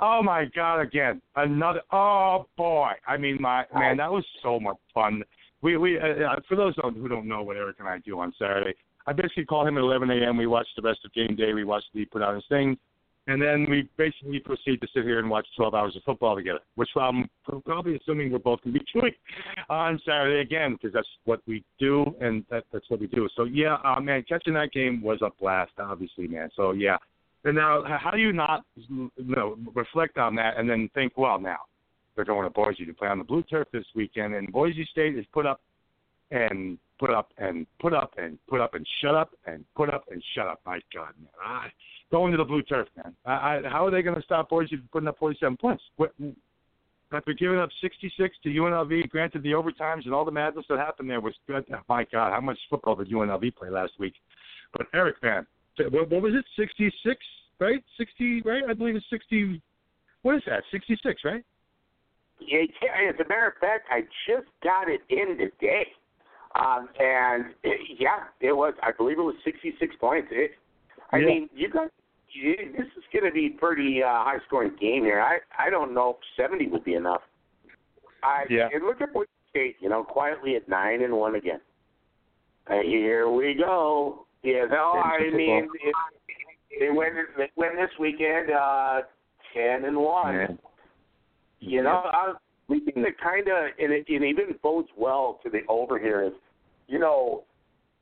"Oh 0.00 0.22
my 0.22 0.44
god!" 0.54 0.80
Again, 0.80 1.20
another. 1.36 1.82
Oh 1.92 2.46
boy! 2.56 2.92
I 3.06 3.16
mean, 3.16 3.38
my 3.40 3.64
man, 3.74 3.96
that 3.98 4.10
was 4.10 4.24
so 4.42 4.60
much 4.60 4.76
fun. 4.94 5.22
We 5.62 5.76
we 5.76 5.98
uh, 5.98 6.02
uh 6.02 6.40
for 6.48 6.56
those 6.56 6.74
who 6.76 7.08
don't 7.08 7.26
know 7.26 7.42
what 7.42 7.56
Erik 7.56 7.76
and 7.78 7.88
I 7.88 7.98
do 7.98 8.18
on 8.20 8.32
Saturday, 8.38 8.74
I 9.06 9.12
basically 9.12 9.44
call 9.44 9.66
him 9.66 9.78
at 9.78 9.82
11 9.82 10.10
a.m. 10.10 10.36
We 10.36 10.46
watch 10.46 10.66
the 10.76 10.82
rest 10.82 11.00
of 11.04 11.12
game 11.12 11.36
day. 11.36 11.54
We 11.54 11.64
watch 11.64 11.84
the 11.94 12.04
put 12.06 12.22
out 12.22 12.34
his 12.34 12.44
thing, 12.48 12.76
and 13.28 13.42
then 13.42 13.66
we 13.68 13.88
basically 13.96 14.38
proceed 14.38 14.80
to 14.80 14.86
sit 14.94 15.04
here 15.04 15.18
and 15.18 15.28
watch 15.28 15.46
12 15.56 15.74
hours 15.74 15.96
of 15.96 16.02
football 16.04 16.36
together, 16.36 16.60
which 16.76 16.88
I'm 16.96 17.28
probably 17.64 17.96
assuming 17.96 18.30
we're 18.30 18.38
both 18.38 18.62
going 18.62 18.74
to 18.74 18.80
be 18.80 18.86
doing 19.00 19.12
on 19.68 20.00
Saturday 20.06 20.40
again 20.40 20.74
because 20.74 20.92
that's 20.94 21.08
what 21.24 21.40
we 21.46 21.64
do 21.78 22.04
and 22.20 22.44
that, 22.50 22.64
that's 22.72 22.88
what 22.88 23.00
we 23.00 23.08
do. 23.08 23.28
So 23.36 23.44
yeah, 23.44 23.78
uh, 23.84 24.00
man, 24.00 24.24
catching 24.28 24.54
that 24.54 24.72
game 24.72 25.02
was 25.02 25.18
a 25.22 25.30
blast, 25.40 25.72
obviously, 25.78 26.28
man. 26.28 26.50
So 26.56 26.72
yeah. 26.72 26.96
And 27.46 27.54
now, 27.54 27.84
how 27.84 28.10
do 28.10 28.18
you 28.18 28.32
not 28.32 28.64
you 28.76 29.08
know, 29.18 29.56
reflect 29.72 30.18
on 30.18 30.34
that 30.34 30.58
and 30.58 30.68
then 30.68 30.90
think, 30.94 31.16
well, 31.16 31.38
now 31.38 31.58
they're 32.16 32.24
going 32.24 32.42
to 32.42 32.50
Boise 32.50 32.84
to 32.84 32.92
play 32.92 33.06
on 33.06 33.18
the 33.18 33.24
blue 33.24 33.44
turf 33.44 33.68
this 33.72 33.84
weekend, 33.94 34.34
and 34.34 34.50
Boise 34.50 34.84
State 34.90 35.16
is 35.16 35.24
put 35.32 35.46
up 35.46 35.60
and 36.32 36.76
put 36.98 37.10
up 37.10 37.30
and 37.38 37.68
put 37.80 37.94
up 37.94 38.14
and 38.18 38.36
put 38.48 38.60
up 38.60 38.74
and 38.74 38.84
shut 39.00 39.14
up 39.14 39.30
and 39.46 39.64
put 39.76 39.94
up 39.94 40.06
and 40.10 40.20
shut 40.34 40.48
up. 40.48 40.60
My 40.66 40.80
God, 40.92 41.12
man. 41.20 41.30
I, 41.40 41.68
going 42.10 42.32
to 42.32 42.38
the 42.38 42.44
blue 42.44 42.62
turf, 42.62 42.88
man. 42.96 43.14
I, 43.24 43.32
I, 43.32 43.62
how 43.70 43.86
are 43.86 43.92
they 43.92 44.02
going 44.02 44.16
to 44.16 44.22
stop 44.22 44.50
Boise 44.50 44.76
from 44.76 44.88
putting 44.92 45.08
up 45.08 45.18
47 45.18 45.56
points? 45.56 45.84
After 47.12 47.32
giving 47.32 47.60
up 47.60 47.70
66 47.80 48.36
to 48.42 48.48
UNLV, 48.48 49.08
granted 49.08 49.44
the 49.44 49.52
overtimes 49.52 50.04
and 50.04 50.12
all 50.12 50.24
the 50.24 50.32
madness 50.32 50.66
that 50.68 50.78
happened 50.78 51.08
there 51.08 51.20
was 51.20 51.34
good. 51.46 51.64
My 51.88 52.04
God, 52.10 52.32
how 52.32 52.40
much 52.40 52.58
football 52.68 52.96
did 52.96 53.08
UNLV 53.08 53.54
play 53.54 53.70
last 53.70 53.92
week? 54.00 54.14
But 54.72 54.88
Erik, 54.92 55.22
man, 55.22 55.46
what, 55.78 56.10
what 56.10 56.22
was 56.22 56.34
it? 56.34 56.44
66, 56.56 57.16
right? 57.58 57.82
60, 57.96 58.42
right? 58.42 58.62
I 58.68 58.72
believe 58.74 58.96
it's 58.96 59.06
60. 59.10 59.60
What 60.22 60.36
is 60.36 60.42
that? 60.46 60.62
66, 60.70 61.22
right? 61.24 61.44
Yeah, 62.40 62.60
as 63.08 63.14
a 63.14 63.28
matter 63.28 63.48
of 63.48 63.54
fact, 63.60 63.88
I 63.90 64.02
just 64.28 64.48
got 64.62 64.88
it 64.88 65.00
in 65.08 65.38
today. 65.38 65.86
Um, 66.54 66.88
and 66.98 67.46
it, 67.62 67.80
yeah, 67.98 68.24
it 68.40 68.52
was. 68.52 68.74
I 68.82 68.90
believe 68.96 69.18
it 69.18 69.22
was 69.22 69.34
66 69.44 69.94
points. 70.00 70.28
It, 70.30 70.52
I 71.12 71.18
yeah. 71.18 71.26
mean, 71.26 71.48
you 71.54 71.70
got 71.70 71.90
you, 72.32 72.54
this 72.76 72.86
is 72.96 73.04
going 73.12 73.24
to 73.24 73.32
be 73.32 73.50
pretty 73.50 74.02
uh, 74.02 74.08
high 74.08 74.38
scoring 74.46 74.72
game 74.80 75.04
here. 75.04 75.20
I 75.20 75.38
I 75.58 75.70
don't 75.70 75.94
know 75.94 76.18
if 76.18 76.42
70 76.42 76.68
would 76.68 76.84
be 76.84 76.94
enough. 76.94 77.22
I 78.22 78.44
yeah. 78.50 78.68
And 78.72 78.84
look 78.84 79.00
at 79.00 79.12
Boise 79.12 79.28
State, 79.50 79.76
you 79.80 79.88
know, 79.88 80.02
quietly 80.02 80.56
at 80.56 80.68
nine 80.68 81.02
and 81.02 81.14
one 81.14 81.34
again. 81.34 81.60
Uh, 82.68 82.80
here 82.82 83.30
we 83.30 83.54
go. 83.54 84.25
Yeah, 84.46 84.66
no, 84.70 84.92
I 84.92 85.18
mean, 85.34 85.68
it, 85.82 85.94
it 86.70 86.94
went 86.94 87.14
it 87.36 87.50
went 87.56 87.74
this 87.74 87.90
weekend 87.98 88.50
uh, 88.50 89.00
ten 89.52 89.84
and 89.84 89.96
one. 89.96 90.34
Yeah. 90.34 90.46
You 91.58 91.82
know, 91.82 92.02
I, 92.04 92.34
we 92.68 92.80
think 92.80 92.96
that 92.96 93.18
kind 93.20 93.48
of, 93.48 93.56
and 93.78 93.92
it, 93.92 94.04
it 94.08 94.22
even 94.22 94.54
bodes 94.62 94.88
well 94.96 95.40
to 95.42 95.50
the 95.50 95.60
over 95.68 95.98
here 95.98 96.22
is 96.22 96.32
you 96.88 96.98
know, 96.98 97.44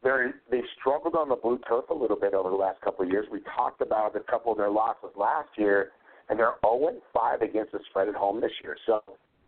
they're 0.03 0.35
they 0.51 0.61
struggled 0.79 1.15
on 1.15 1.29
the 1.29 1.37
blue 1.37 1.59
turf 1.67 1.87
a 1.91 1.95
little 1.95 2.19
bit 2.19 2.35
over 2.35 2.51
the 2.51 2.57
last 2.57 2.81
couple 2.83 3.05
of 3.05 3.11
years. 3.11 3.27
We 3.33 3.41
talked 3.57 3.81
about 3.81 4.15
a 4.17 4.21
couple 4.21 4.53
of 4.53 4.59
their 4.59 4.71
losses 4.71 5.11
last 5.17 5.49
year, 5.57 5.93
and 6.29 6.39
they're 6.39 6.55
0 6.65 7.01
5 7.13 7.43
against 7.43 7.73
the 7.73 7.81
spread 7.89 8.09
at 8.09 8.15
home 8.15 8.41
this 8.41 8.53
year. 8.63 8.77
So 8.85 9.01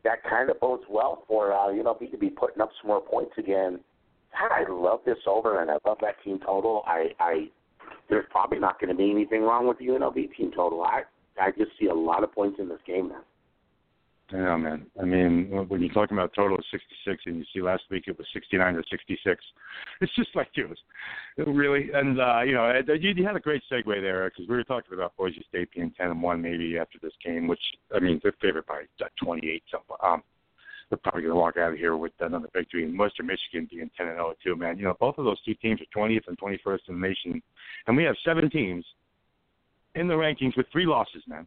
that 0.04 0.22
kind 0.24 0.48
of 0.48 0.58
bodes 0.60 0.84
well 0.88 1.24
for 1.28 1.52
uh, 1.52 1.70
you 1.70 1.82
know 1.82 1.94
to 1.94 2.16
be 2.16 2.30
putting 2.30 2.62
up 2.62 2.70
some 2.80 2.88
more 2.88 3.02
points 3.02 3.32
again. 3.36 3.80
I 4.38 4.64
love 4.68 5.00
this 5.06 5.18
over, 5.26 5.62
and 5.62 5.70
I 5.70 5.78
love 5.86 5.98
that 6.02 6.22
team 6.24 6.38
total. 6.44 6.82
I, 6.86 7.08
I 7.18 7.48
there's 8.08 8.26
probably 8.30 8.58
not 8.58 8.80
going 8.80 8.90
to 8.90 8.96
be 8.96 9.10
anything 9.10 9.42
wrong 9.42 9.66
with 9.66 9.78
the 9.78 9.86
UNLV 9.86 10.36
team 10.36 10.52
total. 10.54 10.82
I 10.82 11.02
I 11.40 11.50
just 11.50 11.70
see 11.78 11.86
a 11.86 11.94
lot 11.94 12.24
of 12.24 12.32
points 12.32 12.58
in 12.60 12.68
this 12.68 12.80
game 12.86 13.08
now. 13.08 13.22
Yeah, 14.32 14.56
man. 14.56 14.86
I 15.00 15.04
mean, 15.04 15.50
when 15.68 15.80
you're 15.80 15.92
talking 15.92 16.16
about 16.16 16.32
total 16.34 16.56
of 16.58 16.64
66, 16.72 17.22
and 17.26 17.36
you 17.36 17.44
see 17.54 17.62
last 17.62 17.84
week 17.90 18.04
it 18.08 18.18
was 18.18 18.26
69 18.32 18.74
or 18.74 18.82
66, 18.90 19.44
it's 20.00 20.14
just 20.16 20.30
like 20.34 20.48
it 20.56 20.68
was 20.68 20.78
really. 21.46 21.90
And 21.94 22.20
uh, 22.20 22.40
you 22.42 22.54
know, 22.54 22.72
you, 23.00 23.10
you 23.10 23.24
had 23.24 23.36
a 23.36 23.40
great 23.40 23.62
segue 23.70 23.84
there 23.86 24.28
because 24.28 24.48
we 24.48 24.56
were 24.56 24.64
talking 24.64 24.94
about 24.94 25.16
Boise 25.16 25.44
State 25.48 25.68
being 25.72 25.92
10 25.96 26.10
and 26.10 26.22
one 26.22 26.42
maybe 26.42 26.76
after 26.76 26.98
this 27.00 27.12
game, 27.24 27.46
which 27.46 27.60
I 27.94 28.00
mean 28.00 28.18
they're 28.22 28.34
favored 28.40 28.66
by 28.66 28.82
28. 29.22 29.62
something. 29.70 29.96
um, 30.02 30.22
they're 30.88 30.98
probably 30.98 31.22
going 31.22 31.34
to 31.34 31.40
walk 31.40 31.56
out 31.56 31.72
of 31.72 31.78
here 31.78 31.96
with 31.96 32.12
another 32.20 32.48
victory. 32.54 32.84
And 32.84 32.98
Western 32.98 33.26
Michigan 33.26 33.68
being 33.70 33.90
10 33.96 34.08
and 34.08 34.16
0 34.16 34.34
too, 34.42 34.56
man. 34.56 34.78
You 34.78 34.84
know, 34.84 34.96
both 34.98 35.18
of 35.18 35.24
those 35.24 35.40
two 35.42 35.54
teams 35.54 35.80
are 35.80 35.98
20th 35.98 36.28
and 36.28 36.38
21st 36.38 36.78
in 36.88 37.00
the 37.00 37.08
nation, 37.08 37.42
and 37.86 37.96
we 37.96 38.04
have 38.04 38.16
seven 38.24 38.48
teams 38.50 38.84
in 39.94 40.08
the 40.08 40.14
rankings 40.14 40.56
with 40.56 40.66
three 40.70 40.86
losses, 40.86 41.22
man. 41.26 41.46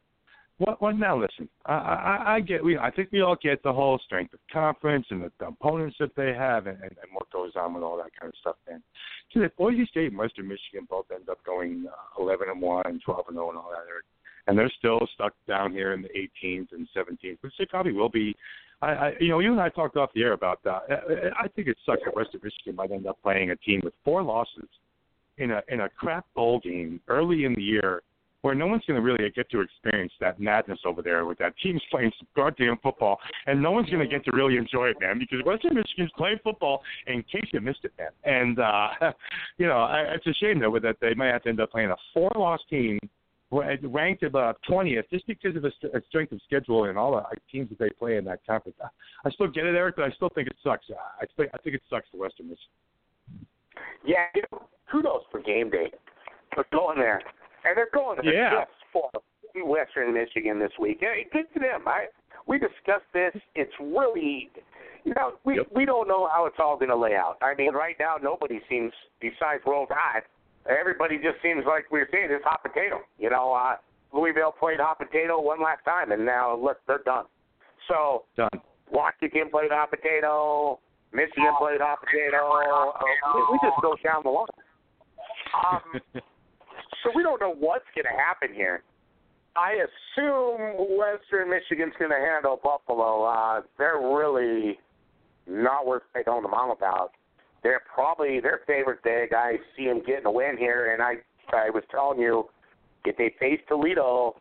Well, 0.60 0.78
well 0.82 0.94
now 0.94 1.18
listen, 1.18 1.48
I, 1.66 1.74
I, 1.74 2.36
I 2.36 2.40
get 2.42 2.62
we 2.64 2.78
I 2.78 2.92
think 2.92 3.10
we 3.14 3.22
all 3.22 3.38
get 3.42 3.64
the 3.64 3.72
whole 3.72 3.98
strength 4.06 4.34
of 4.34 4.40
conference 4.52 5.06
and 5.10 5.24
the, 5.24 5.32
the 5.40 5.48
opponents 5.48 5.96
that 6.00 6.14
they 6.18 6.34
have 6.34 6.68
and, 6.68 6.78
and, 6.82 6.92
and 6.92 7.12
what 7.14 7.32
goes 7.32 7.54
on 7.56 7.74
with 7.74 7.84
all 7.84 7.96
that 7.98 8.12
kind 8.20 8.30
of 8.30 8.38
stuff. 8.42 8.58
Man, 8.68 8.84
so 9.34 9.40
that 9.40 9.56
Boise 9.56 9.86
State 9.86 10.08
and 10.08 10.18
Western 10.18 10.50
Michigan 10.50 10.86
both 10.90 11.06
end 11.14 11.30
up 11.30 11.42
going 11.46 11.86
uh, 11.88 12.22
11 12.22 12.50
and 12.50 12.62
one, 12.62 13.00
12 13.06 13.26
and 13.30 13.38
0, 13.38 13.50
and 13.50 13.58
all 13.58 13.72
that, 13.72 13.86
and 14.48 14.58
they're 14.58 14.72
still 14.78 15.00
stuck 15.14 15.34
down 15.48 15.72
here 15.72 15.94
in 15.94 16.02
the 16.02 16.10
18th 16.10 16.72
and 16.72 16.88
17th, 16.96 17.38
which 17.42 17.54
they 17.58 17.66
probably 17.66 17.94
will 17.94 18.10
be. 18.10 18.36
I, 18.82 18.88
I, 18.88 19.14
you 19.20 19.30
know, 19.30 19.40
you 19.40 19.52
and 19.52 19.62
I 19.62 19.70
talked 19.70 19.98
off 19.98 20.10
the 20.14 20.22
air 20.22 20.34
about 20.34 20.64
that. 20.64 20.84
I, 20.90 21.44
I 21.44 21.48
think 21.50 21.68
it 21.68 21.78
sucks 21.86 22.02
that 22.06 22.16
Western 22.16 22.42
Michigan 22.44 22.76
might 22.76 22.92
end 22.92 23.08
up 23.08 23.22
playing 23.22 23.52
a 23.52 23.56
team 23.58 23.82
with 23.84 23.94
four 24.04 24.24
losses 24.24 24.70
in 25.38 25.52
a 25.52 25.62
in 25.70 25.82
a 25.82 25.90
crap 25.90 26.26
bowl 26.36 26.60
game 26.60 27.00
early 27.08 27.46
in 27.46 27.54
the 27.56 27.62
year 27.62 28.04
where 28.42 28.56
no 28.56 28.68
one's 28.68 28.84
going 28.86 28.96
to 28.96 29.06
really 29.06 29.30
get 29.32 29.50
to 29.52 29.62
experience 29.62 30.14
that 30.22 30.40
madness 30.40 30.80
over 30.86 31.02
there 31.02 31.26
with 31.26 31.38
that 31.40 31.54
team's 31.62 31.82
playing 31.92 32.12
some 32.18 32.28
goddamn 32.36 32.78
football, 32.82 33.20
and 33.48 33.62
no 33.62 33.72
one's 33.72 33.90
going 33.90 34.00
to 34.00 34.08
get 34.08 34.24
to 34.26 34.32
really 34.32 34.58
enjoy 34.58 34.88
it, 34.88 34.98
man, 35.02 35.20
because 35.20 35.46
Western 35.46 35.76
Michigan's 35.76 36.12
playing 36.18 36.38
football 36.44 36.82
in 37.08 37.22
case 37.24 37.46
you 37.52 37.60
missed 37.60 37.84
it, 37.84 37.92
man. 37.98 38.12
And, 38.24 38.60
uh, 38.60 39.12
you 39.58 39.68
know, 39.68 39.80
I, 39.80 40.02
it's 40.16 40.28
a 40.28 40.34
shame, 40.34 40.60
though, 40.60 40.78
that 40.80 40.98
they 41.02 41.14
might 41.14 41.28
have 41.28 41.44
to 41.44 41.50
end 41.50 41.60
up 41.60 41.72
playing 41.72 41.92
a 41.92 41.98
four-loss 42.14 42.60
team 42.70 42.98
ranked 43.52 44.24
about 44.24 44.58
20th 44.70 45.10
just 45.10 45.26
because 45.28 45.56
of 45.56 45.64
the 45.64 45.72
uh, 45.94 46.00
strength 46.08 46.32
of 46.32 46.40
schedule 46.46 46.86
and 46.86 46.98
all 46.98 47.12
the 47.12 47.24
teams 47.52 47.70
that 47.70 47.80
they 47.80 47.90
play 47.90 48.18
in 48.18 48.26
that 48.26 48.46
conference. 48.46 48.78
I 49.26 49.30
still 49.32 49.48
get 49.48 49.66
it, 49.66 49.76
Erik, 49.76 49.96
but 49.96 50.06
I 50.06 50.12
still 50.12 50.30
think 50.30 50.48
it 50.48 50.56
sucks. 50.64 50.86
I 51.22 51.26
think, 51.36 51.50
I 51.54 51.58
think 51.58 51.76
it 51.76 51.82
sucks 51.90 52.08
for 52.12 52.18
Western 52.18 52.48
Michigan. 52.48 53.48
Yeah, 54.06 54.26
you 54.36 54.44
know, 54.52 54.68
kudos 54.92 55.24
for 55.32 55.42
game 55.42 55.70
day 55.70 55.92
for 56.54 56.66
going 56.72 56.98
there 56.98 57.22
and 57.66 57.78
they're 57.78 57.90
going 57.94 58.18
to 58.18 58.24
the 58.24 58.32
yeah. 58.32 58.66
for 58.92 59.10
Western 59.56 60.14
Michigan 60.14 60.60
this 60.60 60.72
week. 60.80 60.98
Hey, 61.02 61.26
good 61.32 61.46
for 61.54 61.60
them. 61.60 61.88
I 61.88 62.06
we 62.48 62.58
discussed 62.58 63.10
this. 63.14 63.34
It's 63.56 63.74
really, 63.80 64.50
you 65.04 65.14
know, 65.16 65.34
we 65.46 65.58
yep. 65.58 65.68
we 65.76 65.86
don't 65.86 66.08
know 66.08 66.28
how 66.32 66.46
it's 66.46 66.58
all 66.60 66.78
going 66.78 66.90
to 66.90 66.96
lay 66.96 67.16
out. 67.16 67.38
I 67.42 67.56
mean, 67.56 67.74
right 67.74 67.96
now 68.00 68.16
nobody 68.22 68.60
seems 68.70 68.92
besides 69.22 69.62
Roll 69.66 69.88
Tide. 69.88 70.24
Everybody 70.70 71.18
just 71.18 71.42
seems 71.42 71.66
like 71.66 71.86
we're 71.92 72.08
saying 72.12 72.28
it's 72.30 72.46
hot 72.46 72.62
potato. 72.64 73.02
You 73.18 73.30
know, 73.30 73.54
uh, 73.54 73.78
Louisville 74.14 74.54
played 74.58 74.80
hot 74.80 75.00
potato 75.00 75.42
one 75.42 75.62
last 75.62 75.84
time, 75.84 76.12
and 76.12 76.26
now 76.26 76.56
look, 76.56 76.78
they're 76.88 77.04
done. 77.06 77.26
So 77.88 78.26
done. 78.38 78.62
Washington 78.92 79.50
played 79.50 79.72
hot 79.72 79.90
potato. 79.90 80.80
Michigan 81.12 81.54
played 81.58 81.82
hot 81.82 82.00
potato. 82.00 82.38
Uh, 82.38 83.52
we 83.52 83.58
just 83.64 83.82
go 83.82 83.96
down 84.04 84.22
the 84.24 84.30
line. 84.30 84.48
Um, 86.14 86.22
So 87.04 87.12
we 87.16 87.24
don't 87.24 87.40
know 87.40 87.56
what's 87.58 87.86
going 87.96 88.06
to 88.06 88.18
happen 88.22 88.54
here. 88.54 88.84
I 89.56 89.74
assume 89.74 90.98
Western 90.98 91.50
Michigan's 91.50 91.94
going 91.98 92.12
to 92.12 92.18
handle 92.18 92.60
Buffalo. 92.62 93.24
Uh, 93.24 93.62
they're 93.78 94.00
really 94.00 94.80
not 95.48 95.86
worth 95.88 96.04
taking 96.16 96.32
home 96.32 96.44
the 96.44 96.50
mom 96.50 96.72
about. 96.72 97.12
They're 97.64 97.82
probably 97.94 98.40
their 98.40 98.62
favorite 98.66 99.04
big. 99.04 99.34
I 99.34 99.58
see 99.76 99.86
them 99.86 100.02
getting 100.06 100.26
a 100.26 100.32
win 100.32 100.58
here, 100.58 100.94
and 100.94 101.02
I 101.02 101.16
I 101.56 101.70
was 101.70 101.84
telling 101.92 102.20
you, 102.20 102.48
if 103.06 103.18
they 103.18 103.34
face 103.40 103.60
Toledo 103.68 104.36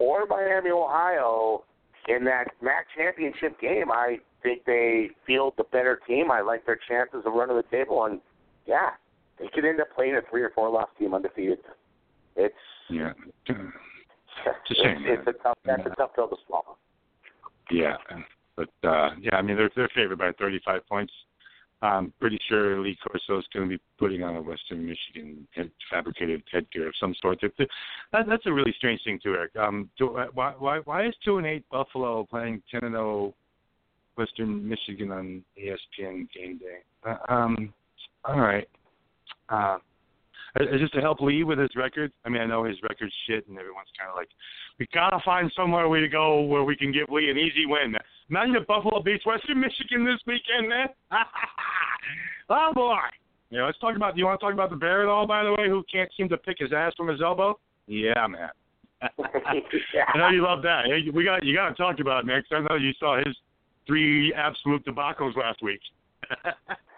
or 0.00 0.26
Miami, 0.26 0.70
Ohio, 0.70 1.64
in 2.08 2.24
that 2.24 2.48
MAC 2.62 2.86
championship 2.96 3.58
game, 3.60 3.90
I 3.90 4.18
think 4.42 4.64
they 4.66 5.10
field 5.26 5.54
the 5.56 5.64
better 5.64 6.00
team. 6.06 6.30
I 6.30 6.42
like 6.42 6.66
their 6.66 6.78
chances 6.88 7.22
of 7.24 7.32
running 7.32 7.56
the 7.56 7.64
table, 7.64 8.04
and 8.04 8.20
yeah, 8.66 8.90
they 9.38 9.48
could 9.52 9.64
end 9.64 9.80
up 9.80 9.88
playing 9.94 10.14
a 10.14 10.20
three 10.30 10.42
or 10.42 10.50
four 10.54 10.70
loss 10.70 10.88
team 10.98 11.14
undefeated. 11.14 11.58
It's 12.36 12.54
yeah, 12.90 13.12
it's 13.46 14.70
a 14.70 14.74
shame. 14.74 15.04
It's, 15.06 15.22
it's 15.26 15.38
a 15.38 15.42
tough. 15.42 15.58
That's 15.64 15.82
yeah. 15.84 15.92
a 15.92 15.96
tough 15.96 16.14
pill 16.14 16.28
to 16.28 16.36
swallow. 16.46 16.76
Yeah, 17.70 17.96
but 18.56 18.68
uh 18.86 19.10
yeah, 19.20 19.36
I 19.36 19.42
mean 19.42 19.56
they're 19.56 19.70
they're 19.74 19.90
favored 19.94 20.18
by 20.18 20.32
35 20.38 20.86
points. 20.86 21.12
I'm 21.84 22.12
pretty 22.18 22.38
sure 22.48 22.80
Lee 22.80 22.96
Corso 22.96 23.38
is 23.38 23.46
going 23.52 23.68
to 23.68 23.76
be 23.76 23.82
putting 23.98 24.22
on 24.22 24.36
a 24.36 24.42
Western 24.42 24.86
Michigan 24.86 25.46
head, 25.54 25.70
fabricated 25.90 26.42
headgear 26.50 26.88
of 26.88 26.94
some 26.98 27.14
sort. 27.20 27.40
That, 27.42 28.26
that's 28.26 28.46
a 28.46 28.52
really 28.52 28.74
strange 28.78 29.00
thing 29.04 29.20
too, 29.22 29.34
Erik. 29.34 29.54
Um, 29.56 29.90
do, 29.98 30.16
why 30.32 30.54
why 30.58 30.78
why 30.78 31.06
is 31.06 31.14
two 31.24 31.38
and 31.38 31.46
eight 31.46 31.64
Buffalo 31.70 32.24
playing 32.24 32.62
ten 32.70 32.84
and 32.84 32.94
zero 32.94 33.04
oh 33.04 33.34
Western 34.16 34.66
Michigan 34.66 35.10
on 35.10 35.44
ESPN 35.58 36.28
game 36.32 36.58
day? 36.58 36.78
Uh, 37.06 37.32
um, 37.32 37.74
all 38.24 38.40
right. 38.40 38.68
Uh, 39.50 39.78
is 40.60 40.80
this 40.80 40.90
to 40.90 41.00
help 41.00 41.20
Lee 41.20 41.44
with 41.44 41.58
his 41.58 41.70
record? 41.74 42.12
I 42.24 42.28
mean, 42.28 42.42
I 42.42 42.46
know 42.46 42.64
his 42.64 42.76
record's 42.82 43.14
shit, 43.26 43.46
and 43.48 43.58
everyone's 43.58 43.88
kind 43.98 44.10
of 44.10 44.16
like, 44.16 44.28
we 44.78 44.86
gotta 44.94 45.18
find 45.24 45.50
somewhere 45.56 45.88
we 45.88 46.00
to 46.00 46.08
go 46.08 46.42
where 46.42 46.64
we 46.64 46.76
can 46.76 46.92
give 46.92 47.08
Lee 47.10 47.30
an 47.30 47.38
easy 47.38 47.66
win. 47.66 47.94
Imagine 48.30 48.56
if 48.56 48.66
Buffalo 48.66 49.02
beats 49.02 49.26
Western 49.26 49.60
Michigan 49.60 50.04
this 50.04 50.20
weekend, 50.26 50.68
man. 50.68 50.88
oh 52.50 52.70
boy. 52.74 52.96
Yeah, 53.50 53.66
let's 53.66 53.78
talk 53.78 53.96
about. 53.96 54.14
Do 54.14 54.20
you 54.20 54.26
want 54.26 54.40
to 54.40 54.44
talk 54.44 54.54
about 54.54 54.70
the 54.70 54.76
bear 54.76 55.02
at 55.02 55.08
all? 55.08 55.26
By 55.26 55.44
the 55.44 55.52
way, 55.52 55.68
who 55.68 55.84
can't 55.92 56.10
seem 56.16 56.28
to 56.30 56.36
pick 56.36 56.56
his 56.58 56.72
ass 56.72 56.92
from 56.96 57.08
his 57.08 57.20
elbow? 57.22 57.58
Yeah, 57.86 58.26
man. 58.26 58.48
I 59.02 60.18
know 60.18 60.30
you 60.30 60.42
love 60.42 60.62
that. 60.62 60.84
We 61.12 61.24
got 61.24 61.44
you 61.44 61.54
got 61.54 61.68
to 61.68 61.74
talk 61.74 62.00
about 62.00 62.24
it, 62.24 62.26
man. 62.26 62.42
Cause 62.48 62.64
I 62.64 62.72
know 62.72 62.80
you 62.80 62.92
saw 62.98 63.18
his 63.18 63.36
three 63.86 64.32
absolute 64.34 64.84
debacles 64.84 65.36
last 65.36 65.62
week. 65.62 65.80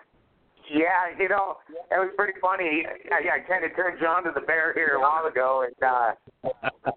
Yeah, 0.71 1.15
you 1.19 1.29
know, 1.29 1.59
it 1.71 1.99
was 1.99 2.11
pretty 2.17 2.39
funny. 2.41 2.85
I, 3.13 3.39
I 3.39 3.39
kind 3.47 3.65
of 3.65 3.75
turned 3.77 4.01
you 4.01 4.07
on 4.07 4.25
to 4.25 4.33
the 4.35 4.41
bear 4.43 4.75
here 4.75 4.99
a 4.99 5.01
while 5.01 5.27
ago, 5.27 5.65
and 5.67 5.79
uh, 5.79 6.11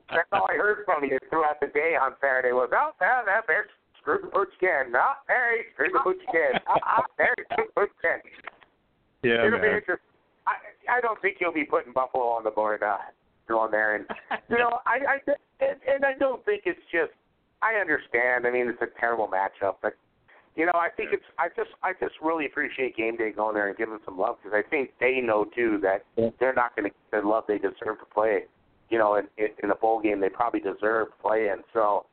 that's 0.09 0.29
all 0.31 0.47
I 0.49 0.57
heard 0.57 0.85
from 0.85 1.03
you 1.03 1.17
throughout 1.29 1.59
the 1.61 1.67
day 1.67 1.93
on 1.99 2.13
Saturday 2.19 2.51
was, 2.51 2.69
oh, 2.73 2.91
that, 2.99 3.25
that 3.25 3.45
bear 3.45 3.67
screwed 4.01 4.23
the 4.23 4.27
pooch 4.27 4.49
again. 4.57 4.91
No, 4.91 5.05
Barry 5.27 5.65
screwed 5.73 5.93
the 5.93 5.99
pooch 5.99 6.21
again. 6.29 6.61
Oh, 6.67 6.81
oh, 6.81 7.05
Barry 7.17 7.45
screwed 7.51 7.69
the 7.75 7.81
pooch 7.81 7.93
again. 8.01 8.21
Yeah, 9.21 9.45
It'll 9.45 9.59
man. 9.59 9.61
be 9.61 9.77
interesting. 9.77 10.09
I, 10.47 10.97
I 10.97 11.01
don't 11.01 11.21
think 11.21 11.37
you'll 11.39 11.53
be 11.53 11.65
putting 11.65 11.93
Buffalo 11.93 12.25
on 12.25 12.43
the 12.43 12.51
board 12.51 12.81
uh, 12.81 12.97
going 13.47 13.69
there, 13.69 13.95
and 13.95 14.05
you 14.49 14.57
know, 14.57 14.79
I, 14.87 14.97
I 15.05 15.31
and, 15.59 15.77
and 15.85 16.05
I 16.05 16.13
don't 16.17 16.43
think 16.45 16.63
it's 16.65 16.81
just. 16.91 17.11
I 17.61 17.75
understand. 17.75 18.47
I 18.47 18.51
mean, 18.51 18.69
it's 18.69 18.81
a 18.81 18.87
terrible 18.99 19.27
matchup, 19.27 19.75
but 19.81 19.93
you 20.59 20.65
know, 20.65 20.73
I 20.75 20.89
think 20.89 21.11
it's. 21.13 21.23
I 21.39 21.47
just, 21.55 21.69
I 21.81 21.93
just 21.93 22.15
really 22.21 22.45
appreciate 22.45 22.97
game 22.97 23.15
day 23.15 23.31
going 23.31 23.55
there 23.55 23.69
and 23.69 23.77
giving 23.77 23.97
some 24.03 24.19
love 24.19 24.35
because 24.43 24.53
I 24.53 24.69
think 24.69 24.91
they 24.99 25.21
know 25.21 25.45
too 25.55 25.79
that 25.81 26.03
they're 26.37 26.53
not 26.53 26.75
going 26.75 26.91
to 26.91 26.95
get 27.11 27.21
the 27.23 27.27
love 27.27 27.45
they 27.47 27.57
deserve 27.57 27.99
to 27.99 28.05
play. 28.13 28.43
You 28.89 28.97
know, 28.97 29.15
in 29.15 29.47
in 29.63 29.71
a 29.71 29.75
bowl 29.75 30.01
game 30.01 30.19
they 30.19 30.27
probably 30.27 30.59
deserve 30.59 31.07
to 31.07 31.21
play 31.21 31.47
in. 31.47 31.63
So, 31.71 32.07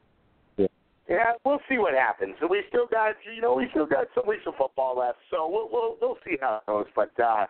yeah, 0.56 0.66
yeah 1.09 1.32
we'll 1.44 1.59
see 1.68 1.78
what 1.78 1.94
happens. 1.94 2.37
So 2.40 2.46
we 2.46 2.62
still 2.68 2.87
got, 2.87 3.16
you 3.35 3.42
know, 3.42 3.54
we 3.54 3.66
still 3.70 3.87
got 3.87 4.06
some 4.14 4.28
weeks 4.28 4.44
of 4.46 4.54
football 4.56 4.96
left. 4.96 5.18
So 5.28 5.48
we'll 5.50 5.68
we'll 5.72 5.96
we'll 6.00 6.18
see 6.24 6.37
how 6.40 6.61
it 6.62 6.70
goes. 6.70 6.87
But 6.94 7.18
uh, 7.18 7.46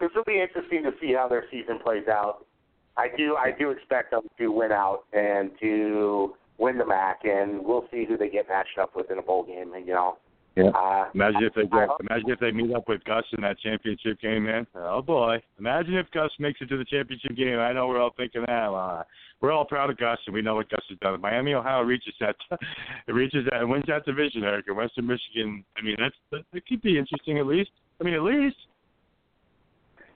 this 0.00 0.10
will 0.16 0.24
be 0.24 0.40
interesting 0.40 0.82
to 0.82 0.90
see 1.00 1.14
how 1.14 1.28
their 1.28 1.44
season 1.52 1.78
plays 1.78 2.08
out. 2.08 2.44
I 2.96 3.08
do, 3.16 3.36
I 3.36 3.52
do 3.56 3.70
expect 3.70 4.10
them 4.10 4.22
to 4.38 4.48
win 4.48 4.72
out 4.72 5.04
and 5.12 5.50
to 5.60 6.34
win 6.58 6.78
the 6.78 6.86
MAC, 6.86 7.20
and 7.24 7.64
we'll 7.64 7.86
see 7.90 8.04
who 8.04 8.16
they 8.16 8.28
get 8.28 8.48
matched 8.48 8.78
up 8.80 8.96
with 8.96 9.10
in 9.10 9.18
a 9.18 9.22
bowl 9.22 9.44
game. 9.44 9.72
And 9.74 9.86
you 9.86 9.94
know, 9.94 10.18
yeah. 10.56 10.70
Uh, 10.70 11.04
imagine 11.14 11.42
if 11.42 11.54
they 11.54 11.64
get, 11.64 11.88
imagine 12.08 12.30
if 12.30 12.40
they 12.40 12.50
meet 12.50 12.74
up 12.74 12.88
with 12.88 13.04
Gus 13.04 13.24
in 13.36 13.42
that 13.42 13.60
championship 13.60 14.18
game, 14.22 14.46
man. 14.46 14.66
Oh 14.74 15.02
boy! 15.02 15.36
Imagine 15.58 15.96
if 15.96 16.10
Gus 16.12 16.30
makes 16.38 16.60
it 16.62 16.70
to 16.70 16.78
the 16.78 16.84
championship 16.86 17.36
game. 17.36 17.58
I 17.58 17.74
know 17.74 17.88
we're 17.88 18.00
all 18.00 18.14
thinking 18.16 18.42
that. 18.46 18.68
Uh, 18.70 19.02
we're 19.42 19.52
all 19.52 19.66
proud 19.66 19.90
of 19.90 19.98
Gus, 19.98 20.18
and 20.26 20.32
we 20.32 20.40
know 20.40 20.54
what 20.54 20.70
Gus 20.70 20.80
has 20.88 20.98
done. 21.00 21.20
Miami, 21.20 21.52
Ohio 21.52 21.82
reaches 21.82 22.14
that, 22.20 22.36
it 23.06 23.12
reaches 23.12 23.44
that, 23.50 23.60
and 23.60 23.70
wins 23.70 23.84
that 23.86 24.06
division, 24.06 24.44
Erik. 24.44 24.66
And 24.68 24.78
Western 24.78 25.06
Michigan. 25.06 25.62
I 25.76 25.82
mean, 25.82 25.96
that's 25.98 26.14
that, 26.32 26.40
that 26.54 26.66
could 26.66 26.80
be 26.80 26.98
interesting 26.98 27.38
at 27.38 27.46
least. 27.46 27.70
I 28.00 28.04
mean, 28.04 28.14
at 28.14 28.22
least. 28.22 28.56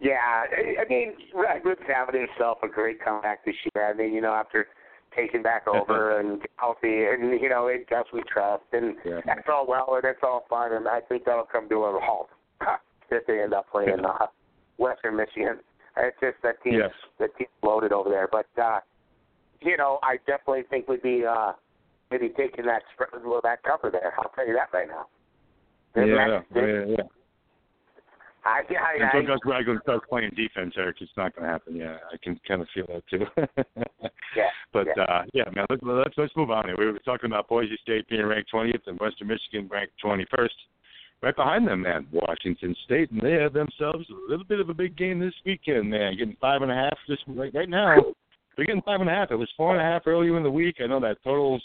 Yeah, 0.01 0.17
I 0.17 0.89
mean, 0.89 1.13
Ragland's 1.35 1.83
having 1.87 2.19
himself 2.19 2.59
a 2.63 2.69
great 2.69 3.05
comeback 3.05 3.45
this 3.45 3.55
year. 3.75 3.91
I 3.91 3.93
mean, 3.93 4.15
you 4.15 4.23
know, 4.23 4.33
after 4.33 4.69
taken 5.15 5.43
back 5.43 5.67
over 5.67 6.19
and 6.19 6.43
healthy, 6.57 7.05
and 7.05 7.41
you 7.41 7.49
know, 7.49 7.67
it 7.67 7.89
Gus 7.89 8.07
we 8.13 8.23
trust, 8.33 8.65
and 8.73 8.97
yeah. 9.05 9.21
that's 9.27 9.49
all 9.49 9.67
well 9.67 9.95
and 9.95 10.05
it's 10.05 10.21
all 10.23 10.45
fine, 10.49 10.73
and 10.73 10.89
I 10.89 11.01
think 11.01 11.25
that'll 11.25 11.45
come 11.45 11.69
to 11.69 11.77
a 11.77 12.01
halt 12.03 12.29
if 13.11 13.27
they 13.27 13.41
end 13.41 13.55
up 13.55 13.71
playing 13.71 14.05
uh, 14.05 14.27
Western 14.79 15.17
Michigan. 15.17 15.59
It's 15.97 16.17
just 16.21 16.37
that 16.43 16.63
team's 16.63 16.77
yes. 16.79 16.91
the 17.19 17.29
team's 17.37 17.51
loaded 17.63 17.93
over 17.93 18.09
there, 18.09 18.29
but 18.31 18.47
uh, 18.61 18.81
you 19.61 19.77
know, 19.77 19.99
I 20.03 20.17
definitely 20.27 20.63
think 20.71 20.89
we'd 20.89 21.03
be 21.03 21.25
uh, 21.29 21.53
maybe 22.11 22.29
taking 22.29 22.65
that 22.67 22.83
that 23.43 23.63
cover 23.63 23.91
there. 23.91 24.15
I'll 24.19 24.31
tell 24.31 24.47
you 24.47 24.55
that 24.55 24.73
right 24.73 24.89
now. 24.89 25.07
Yeah, 25.97 26.41
yeah, 26.55 26.85
yeah. 26.87 27.20
I, 28.45 28.61
I, 28.61 29.05
Until 29.05 29.35
Gus 29.35 29.41
Ragland 29.45 29.81
starts 29.83 30.07
playing 30.09 30.31
defense, 30.37 30.75
Erik, 30.77 30.97
it's 31.01 31.13
not 31.17 31.35
going 31.35 31.47
to 31.47 31.53
happen. 31.53 31.77
Yeah, 31.77 31.97
I 32.13 32.17
can 32.23 32.41
kind 32.47 32.63
of 32.63 32.69
feel 32.75 32.87
that 32.87 33.03
too. 33.09 33.27
yeah. 34.37 34.49
But 34.73 34.87
yeah. 34.97 35.03
uh 35.05 35.23
yeah, 35.35 35.45
man, 35.55 35.67
let's 35.69 35.83
let's 35.85 36.15
let's 36.17 36.37
move 36.37 36.51
on. 36.51 36.67
Here. 36.67 36.77
We 36.79 36.87
were 36.87 36.99
talking 37.01 37.31
about 37.31 37.49
Boise 37.49 37.77
State 37.83 38.09
being 38.09 38.25
ranked 38.25 38.51
20th 38.53 38.87
and 38.87 38.99
Western 38.99 39.29
Michigan 39.29 39.69
ranked 39.71 39.95
21st. 40.05 40.49
Right 41.23 41.37
behind 41.37 41.69
them, 41.69 41.83
man, 41.83 42.07
Washington 42.13 42.75
State, 42.87 43.11
and 43.11 43.21
they 43.21 43.33
have 43.33 43.53
themselves 43.53 44.07
a 44.09 44.31
little 44.31 44.45
bit 44.45 44.59
of 44.59 44.71
a 44.71 44.75
big 44.75 44.97
game 44.97 45.19
this 45.19 45.35
weekend, 45.45 45.91
man. 45.91 46.17
Getting 46.17 46.37
five 46.41 46.63
and 46.63 46.71
a 46.71 46.75
half 46.75 46.97
just 47.07 47.23
right 47.27 47.55
right 47.55 47.69
now. 47.69 47.97
They're 48.57 48.65
getting 48.65 48.83
five 48.83 49.01
and 49.01 49.11
a 49.11 49.13
half. 49.13 49.31
It 49.31 49.37
was 49.37 49.51
four 49.57 49.77
and 49.77 49.81
a 49.81 49.85
half 49.85 50.07
earlier 50.07 50.37
in 50.39 50.43
the 50.43 50.51
week. 50.51 50.77
I 50.83 50.87
know 50.87 51.01
that 51.01 51.23
total's 51.23 51.63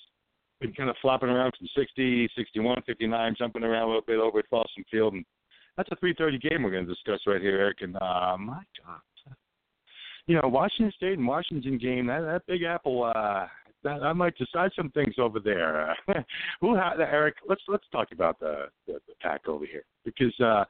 been 0.60 0.74
kind 0.74 0.90
of 0.90 0.96
flopping 1.02 1.30
around 1.30 1.54
from 1.58 1.68
60, 1.76 2.30
61, 2.36 2.84
59, 2.86 3.36
jumping 3.38 3.64
around 3.64 3.84
a 3.84 3.88
little 3.88 4.02
bit 4.02 4.20
over 4.20 4.40
at 4.40 4.48
Folsom 4.50 4.84
Field, 4.90 5.14
and 5.14 5.26
that's 5.78 5.90
a 5.92 5.96
3:30 5.96 6.42
game 6.42 6.64
we're 6.64 6.72
going 6.72 6.86
to 6.86 6.94
discuss 6.94 7.20
right 7.28 7.42
here, 7.42 7.58
Erik. 7.58 7.82
And 7.82 7.96
uh, 7.98 8.38
my 8.38 8.64
God, 8.86 9.02
you 10.28 10.36
know, 10.36 10.48
Washington 10.48 10.92
State 10.96 11.18
and 11.18 11.28
Washington 11.28 11.78
game. 11.78 12.08
That 12.08 12.22
that 12.22 12.46
Big 12.48 12.64
Apple. 12.64 13.12
Uh, 13.16 13.48
that, 13.84 14.02
I 14.02 14.14
might 14.14 14.36
decide 14.38 14.72
some 14.76 14.90
things 14.92 15.14
over 15.20 15.40
there. 15.40 15.92
Uh, 15.92 16.14
who, 16.62 16.76
ha- 16.76 16.96
Erik? 16.98 17.36
Let's 17.48 17.62
let's 17.68 17.86
talk 17.92 18.08
about 18.12 18.40
the 18.40 18.66
the, 18.88 18.94
the 19.08 19.14
Pac 19.22 19.48
over 19.48 19.66
here 19.66 19.84
because 20.04 20.34
uh, 20.40 20.64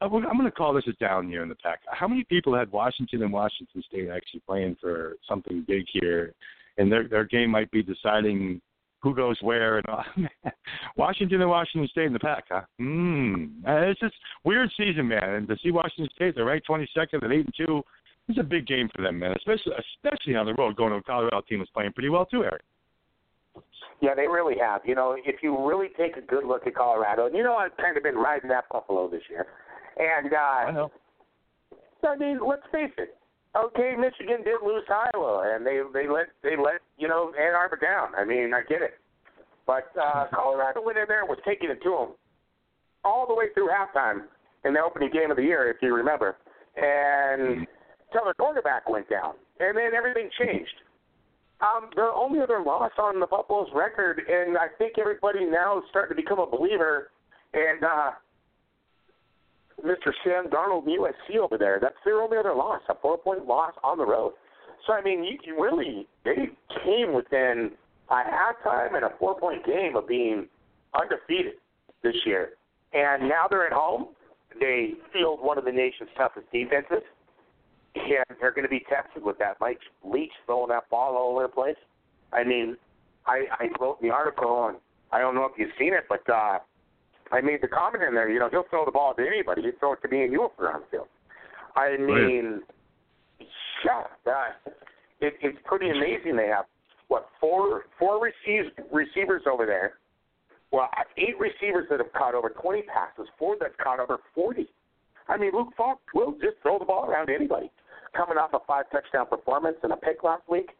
I'm 0.00 0.10
going 0.10 0.44
to 0.44 0.50
call 0.50 0.72
this 0.72 0.86
a 0.86 0.92
down 0.92 1.28
year 1.28 1.42
in 1.42 1.48
the 1.48 1.56
Pac. 1.56 1.80
How 1.90 2.08
many 2.08 2.24
people 2.24 2.54
had 2.54 2.70
Washington 2.70 3.22
and 3.22 3.32
Washington 3.32 3.82
State 3.88 4.08
actually 4.08 4.42
playing 4.46 4.76
for 4.80 5.16
something 5.28 5.64
big 5.66 5.84
here, 5.92 6.34
and 6.78 6.90
their 6.90 7.08
their 7.08 7.24
game 7.24 7.50
might 7.50 7.70
be 7.70 7.82
deciding 7.82 8.60
who 9.02 9.14
goes 9.14 9.36
where 9.42 9.78
and 9.78 9.86
all. 9.88 10.04
Washington 10.96 11.40
and 11.40 11.50
Washington 11.50 11.88
State 11.88 12.06
in 12.06 12.12
the 12.12 12.20
Pac, 12.20 12.44
huh? 12.50 12.62
Hmm. 12.78 13.46
It's 13.66 14.00
just 14.00 14.14
weird 14.44 14.70
season, 14.76 15.08
man. 15.08 15.24
And 15.24 15.48
to 15.48 15.56
see 15.62 15.70
Washington 15.70 16.08
State, 16.14 16.34
they're 16.34 16.44
ranked 16.44 16.68
22nd 16.68 17.24
at 17.24 17.32
eight 17.32 17.46
and 17.46 17.54
two. 17.56 17.82
It's 18.28 18.38
a 18.38 18.44
big 18.44 18.66
game 18.66 18.88
for 18.94 19.02
them, 19.02 19.18
man. 19.18 19.32
Especially 19.36 19.72
especially 19.96 20.36
on 20.36 20.46
the 20.46 20.54
road, 20.54 20.76
going 20.76 20.90
to 20.92 20.98
a 20.98 21.02
Colorado 21.02 21.40
team 21.48 21.58
that's 21.58 21.70
playing 21.70 21.92
pretty 21.92 22.08
well 22.08 22.24
too, 22.24 22.44
Erik. 22.44 22.62
Yeah, 24.00 24.14
they 24.14 24.28
really 24.28 24.54
have. 24.60 24.82
You 24.84 24.94
know, 24.94 25.16
if 25.24 25.42
you 25.42 25.66
really 25.66 25.88
take 25.98 26.16
a 26.16 26.20
good 26.20 26.44
look 26.44 26.66
at 26.66 26.74
Colorado, 26.74 27.26
and 27.26 27.34
you 27.34 27.42
know, 27.42 27.56
I've 27.56 27.76
kind 27.76 27.96
of 27.96 28.04
been 28.04 28.14
riding 28.14 28.48
that 28.50 28.64
Buffalo 28.70 29.10
this 29.10 29.22
year, 29.28 29.46
and 29.98 30.32
uh, 30.32 30.36
I 30.36 30.70
know. 30.70 30.92
I 32.04 32.16
mean, 32.16 32.38
let's 32.44 32.62
face 32.72 32.92
it 32.96 33.16
okay, 33.56 33.94
Michigan 33.98 34.42
did 34.44 34.62
lose 34.64 34.84
Iowa, 34.88 35.54
and 35.54 35.66
they 35.66 35.80
they 35.92 36.08
let 36.08 36.26
they 36.42 36.56
let 36.56 36.80
you 36.98 37.08
know 37.08 37.32
Ann 37.38 37.54
Arbor 37.54 37.76
down. 37.76 38.14
I 38.16 38.24
mean, 38.24 38.52
I 38.54 38.62
get 38.68 38.82
it, 38.82 38.94
but 39.66 39.90
uh, 40.00 40.26
Colorado 40.34 40.82
went 40.82 40.98
in 40.98 41.04
there 41.08 41.20
and 41.20 41.28
was 41.28 41.38
taking 41.44 41.70
it 41.70 41.82
to 41.82 41.90
them 41.90 42.08
all 43.04 43.26
the 43.26 43.34
way 43.34 43.46
through 43.54 43.68
halftime 43.68 44.22
in 44.64 44.74
the 44.74 44.80
opening 44.80 45.10
game 45.12 45.30
of 45.30 45.36
the 45.36 45.42
year, 45.42 45.68
if 45.70 45.76
you 45.82 45.94
remember, 45.94 46.36
and 46.76 47.66
until 48.08 48.24
their 48.24 48.34
quarterback 48.34 48.88
went 48.88 49.08
down, 49.10 49.34
and 49.60 49.76
then 49.76 49.94
everything 49.96 50.30
changed. 50.38 50.74
Um, 51.60 51.90
the 51.94 52.10
only 52.14 52.40
other 52.40 52.62
loss 52.64 52.90
on 52.98 53.20
the 53.20 53.26
Buffalo's 53.26 53.68
record, 53.74 54.20
and 54.28 54.58
I 54.58 54.66
think 54.78 54.98
everybody 54.98 55.44
now 55.44 55.78
is 55.78 55.84
starting 55.90 56.16
to 56.16 56.22
become 56.22 56.40
a 56.40 56.46
believer, 56.46 57.10
and 57.54 57.84
uh, 57.84 58.10
Mr. 59.84 60.12
Sam 60.24 60.48
Darnold 60.48 60.86
USC 60.86 61.38
over 61.38 61.58
there. 61.58 61.78
That's 61.80 61.96
their 62.04 62.20
only 62.20 62.38
other 62.38 62.54
loss, 62.54 62.80
a 62.88 62.94
four 63.00 63.18
point 63.18 63.46
loss 63.46 63.72
on 63.82 63.98
the 63.98 64.06
road. 64.06 64.32
So 64.86 64.92
I 64.92 65.02
mean, 65.02 65.24
you 65.24 65.38
can 65.42 65.54
really 65.54 66.06
they 66.24 66.50
came 66.84 67.12
within 67.12 67.72
a 68.10 68.14
halftime 68.14 68.94
and 68.94 69.04
a 69.04 69.12
four 69.18 69.38
point 69.38 69.64
game 69.66 69.96
of 69.96 70.06
being 70.06 70.46
undefeated 70.94 71.54
this 72.02 72.16
year, 72.26 72.50
and 72.92 73.28
now 73.28 73.46
they're 73.48 73.66
at 73.66 73.72
home. 73.72 74.08
They 74.60 74.92
field 75.12 75.40
one 75.40 75.58
of 75.58 75.64
the 75.64 75.72
nation's 75.72 76.10
toughest 76.16 76.46
defenses, 76.52 77.02
and 77.94 78.24
they're 78.40 78.52
going 78.52 78.64
to 78.64 78.68
be 78.68 78.84
tested 78.88 79.22
with 79.22 79.38
that. 79.38 79.56
Mike 79.60 79.78
Leach 80.04 80.32
throwing 80.46 80.68
that 80.68 80.88
ball 80.90 81.16
all 81.16 81.32
over 81.32 81.42
the 81.42 81.48
place. 81.48 81.76
I 82.32 82.44
mean, 82.44 82.76
I, 83.26 83.44
I 83.58 83.68
wrote 83.80 84.00
the 84.02 84.10
article, 84.10 84.68
and 84.68 84.78
I 85.10 85.20
don't 85.20 85.34
know 85.34 85.44
if 85.44 85.52
you've 85.56 85.70
seen 85.78 85.94
it, 85.94 86.04
but 86.08 86.28
uh, 86.28 86.58
I 87.32 87.40
made 87.40 87.62
the 87.62 87.68
comment 87.68 88.04
in 88.04 88.14
there. 88.14 88.30
You 88.30 88.38
know, 88.38 88.48
he'll 88.50 88.66
throw 88.68 88.84
the 88.84 88.92
ball 88.92 89.14
to 89.14 89.26
anybody. 89.26 89.62
He'd 89.62 89.80
throw 89.80 89.94
it 89.94 90.02
to 90.02 90.08
me 90.08 90.22
and 90.22 90.32
you 90.32 90.44
if 90.44 90.52
we're 90.58 90.70
on 90.70 90.82
the 90.82 90.86
field. 90.90 91.08
I 91.74 91.96
mean, 91.96 92.60
yeah, 93.84 94.04
that 94.26 94.60
it, 95.20 95.34
it's 95.40 95.58
pretty 95.64 95.88
amazing. 95.88 96.36
They 96.36 96.48
have 96.48 96.66
what 97.08 97.28
four 97.40 97.84
four 97.98 98.20
receive, 98.22 98.70
receivers 98.92 99.42
over 99.50 99.64
there. 99.64 99.94
Well, 100.70 100.88
eight 101.16 101.38
receivers 101.38 101.86
that 101.90 102.00
have 102.00 102.12
caught 102.12 102.34
over 102.34 102.48
20 102.48 102.82
passes, 102.82 103.28
four 103.38 103.56
that 103.60 103.76
caught 103.78 104.00
over 104.00 104.18
40. 104.34 104.66
I 105.28 105.36
mean, 105.36 105.52
Luke 105.52 105.68
Falk 105.76 106.00
will 106.14 106.32
just 106.32 106.56
throw 106.62 106.78
the 106.78 106.84
ball 106.84 107.04
around 107.04 107.28
anybody. 107.28 107.70
Coming 108.16 108.38
off 108.38 108.50
a 108.54 108.58
five 108.66 108.86
touchdown 108.90 109.26
performance 109.26 109.76
and 109.82 109.92
a 109.92 109.96
pick 109.96 110.22
last 110.22 110.42
week, 110.48 110.70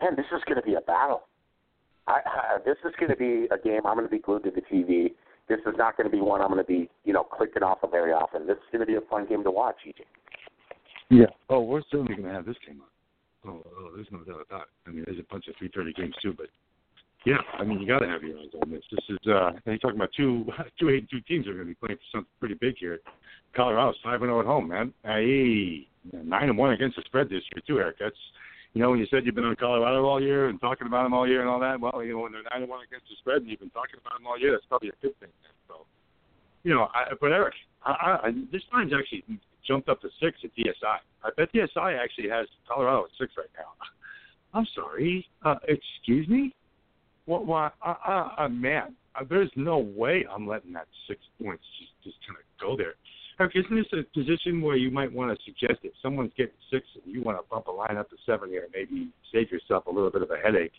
man, 0.00 0.16
this 0.16 0.26
is 0.34 0.42
going 0.46 0.60
to 0.60 0.66
be 0.66 0.74
a 0.74 0.80
battle. 0.80 1.22
I, 2.06 2.18
uh, 2.18 2.58
this 2.64 2.76
is 2.84 2.92
going 2.98 3.10
to 3.10 3.16
be 3.16 3.46
a 3.54 3.58
game 3.58 3.82
I'm 3.86 3.94
going 3.94 4.06
to 4.06 4.10
be 4.10 4.18
glued 4.18 4.42
to 4.44 4.50
the 4.50 4.62
TV. 4.62 5.12
This 5.48 5.58
is 5.66 5.74
not 5.76 5.96
going 5.96 6.08
to 6.08 6.14
be 6.14 6.22
one 6.22 6.40
I'm 6.40 6.48
going 6.48 6.58
to 6.58 6.64
be, 6.64 6.88
you 7.04 7.12
know, 7.12 7.24
clicking 7.24 7.62
off 7.62 7.78
of 7.82 7.90
very 7.90 8.12
often. 8.12 8.46
This 8.46 8.56
is 8.56 8.62
going 8.70 8.80
to 8.80 8.86
be 8.86 8.94
a 8.94 9.00
fun 9.10 9.26
game 9.28 9.42
to 9.44 9.50
watch, 9.50 9.76
EJ. 9.86 10.02
Yeah. 11.10 11.26
Oh, 11.50 11.60
we're 11.60 11.82
certainly 11.90 12.14
going 12.14 12.28
to 12.28 12.34
have 12.34 12.46
this 12.46 12.56
game 12.66 12.80
on. 12.80 12.88
Oh, 13.44 13.62
oh, 13.66 13.90
there's 13.94 14.06
no 14.12 14.20
doubt 14.20 14.46
about 14.48 14.62
it. 14.62 14.88
I 14.88 14.90
mean, 14.92 15.04
there's 15.04 15.18
a 15.18 15.26
bunch 15.30 15.48
of 15.48 15.54
3:30 15.56 15.96
games 15.96 16.14
too, 16.22 16.32
but 16.32 16.46
yeah, 17.24 17.38
I 17.58 17.64
mean, 17.64 17.80
you 17.80 17.86
got 17.86 18.00
to 18.00 18.08
have 18.08 18.22
your 18.22 18.38
eyes 18.38 18.50
on 18.62 18.70
this. 18.70 18.82
This 18.90 19.04
is, 19.08 19.18
uh, 19.28 19.48
and 19.48 19.60
you're 19.66 19.78
talking 19.78 19.96
about 19.96 20.10
two, 20.16 20.44
two 20.80 20.90
eight 20.90 21.00
and 21.00 21.10
two 21.10 21.20
teams 21.20 21.46
are 21.46 21.54
going 21.54 21.66
to 21.66 21.70
be 21.70 21.74
playing 21.74 21.98
for 21.98 22.18
something 22.18 22.30
pretty 22.40 22.54
big 22.54 22.74
here. 22.78 23.00
Colorado's 23.54 23.96
five 24.02 24.22
and 24.22 24.28
zero 24.28 24.38
oh 24.38 24.40
at 24.40 24.46
home, 24.46 24.68
man. 24.68 24.92
Hey, 25.04 25.86
nine 26.12 26.48
and 26.48 26.58
one 26.58 26.72
against 26.72 26.96
the 26.96 27.02
spread 27.04 27.28
this 27.28 27.42
year 27.54 27.62
too, 27.66 27.78
Erik. 27.78 27.96
That's 28.00 28.16
you 28.74 28.80
know, 28.80 28.90
when 28.90 28.98
you 28.98 29.06
said 29.10 29.26
you've 29.26 29.34
been 29.34 29.44
on 29.44 29.56
Colorado 29.56 30.04
all 30.04 30.22
year 30.22 30.48
and 30.48 30.60
talking 30.60 30.86
about 30.86 31.02
them 31.02 31.12
all 31.12 31.28
year 31.28 31.40
and 31.40 31.48
all 31.48 31.60
that, 31.60 31.78
well, 31.78 32.02
you 32.02 32.14
know, 32.14 32.20
when 32.20 32.32
they're 32.32 32.42
nine 32.50 32.62
and 32.62 32.68
one 32.68 32.80
against 32.84 33.06
the 33.08 33.16
spread 33.18 33.42
and 33.42 33.50
you've 33.50 33.60
been 33.60 33.70
talking 33.70 34.00
about 34.00 34.18
them 34.18 34.26
all 34.26 34.38
year, 34.38 34.52
that's 34.52 34.64
probably 34.66 34.88
a 34.88 34.98
good 35.02 35.18
thing. 35.20 35.28
So, 35.68 35.84
you 36.62 36.74
know, 36.74 36.88
I, 36.94 37.12
but 37.20 37.32
Erik, 37.32 37.54
I, 37.84 37.90
I, 38.24 38.30
this 38.50 38.62
line's 38.72 38.92
actually 38.96 39.24
jumped 39.66 39.88
up 39.88 40.00
to 40.00 40.08
six 40.20 40.38
at 40.44 40.50
DSI. 40.56 40.98
I 41.22 41.30
bet 41.36 41.52
DSI 41.52 42.02
actually 42.02 42.30
has 42.30 42.46
Colorado 42.66 43.04
at 43.04 43.10
six 43.20 43.32
right 43.36 43.50
now. 43.56 43.72
I'm 44.58 44.66
sorry. 44.74 45.26
Uh, 45.44 45.56
excuse 45.68 46.28
me. 46.28 46.54
What? 47.26 47.46
What? 47.46 47.74
Uh, 47.84 47.94
uh, 48.06 48.28
uh, 48.38 48.48
man, 48.48 48.94
uh, 49.14 49.24
there's 49.28 49.50
no 49.56 49.78
way 49.78 50.24
I'm 50.30 50.46
letting 50.46 50.72
that 50.72 50.88
six 51.08 51.20
points 51.42 51.62
just 51.78 51.92
just 52.04 52.16
kind 52.26 52.38
of 52.38 52.44
go 52.60 52.76
there. 52.76 52.94
Erik, 53.40 53.56
isn't 53.56 53.74
this 53.74 53.86
a 53.92 54.02
position 54.18 54.60
where 54.60 54.76
you 54.76 54.90
might 54.90 55.12
want 55.12 55.36
to 55.36 55.44
suggest 55.44 55.80
if 55.82 55.92
someone's 56.02 56.32
getting 56.36 56.54
six 56.70 56.86
and 57.02 57.12
you 57.12 57.22
want 57.22 57.38
to 57.38 57.44
bump 57.50 57.66
a 57.66 57.70
line 57.70 57.96
up 57.96 58.08
to 58.10 58.16
seven 58.26 58.50
here, 58.50 58.68
maybe 58.74 59.08
save 59.32 59.50
yourself 59.50 59.86
a 59.86 59.90
little 59.90 60.10
bit 60.10 60.22
of 60.22 60.30
a 60.30 60.36
headache? 60.36 60.72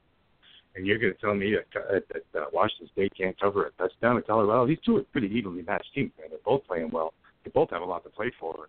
And 0.76 0.88
you're 0.88 0.98
going 0.98 1.14
to 1.14 1.20
tell 1.20 1.36
me 1.36 1.56
that, 1.74 2.08
that 2.10 2.40
uh, 2.40 2.46
Washington 2.52 2.90
State 2.94 3.14
can't 3.16 3.40
cover 3.40 3.66
it. 3.66 3.74
That's 3.78 3.94
down 4.02 4.16
to 4.16 4.22
Colorado. 4.22 4.68
These 4.68 4.80
two 4.86 4.98
are 4.98 5.04
pretty 5.04 5.28
evenly 5.28 5.62
matched 5.62 5.94
teams, 5.94 6.12
man. 6.18 6.30
They're 6.30 6.40
both 6.44 6.66
playing 6.66 6.90
well. 6.92 7.14
They 7.44 7.52
both 7.52 7.70
have 7.72 7.82
a 7.82 7.86
lot 7.86 8.04
to 8.06 8.10
play 8.10 8.32
for. 8.40 8.68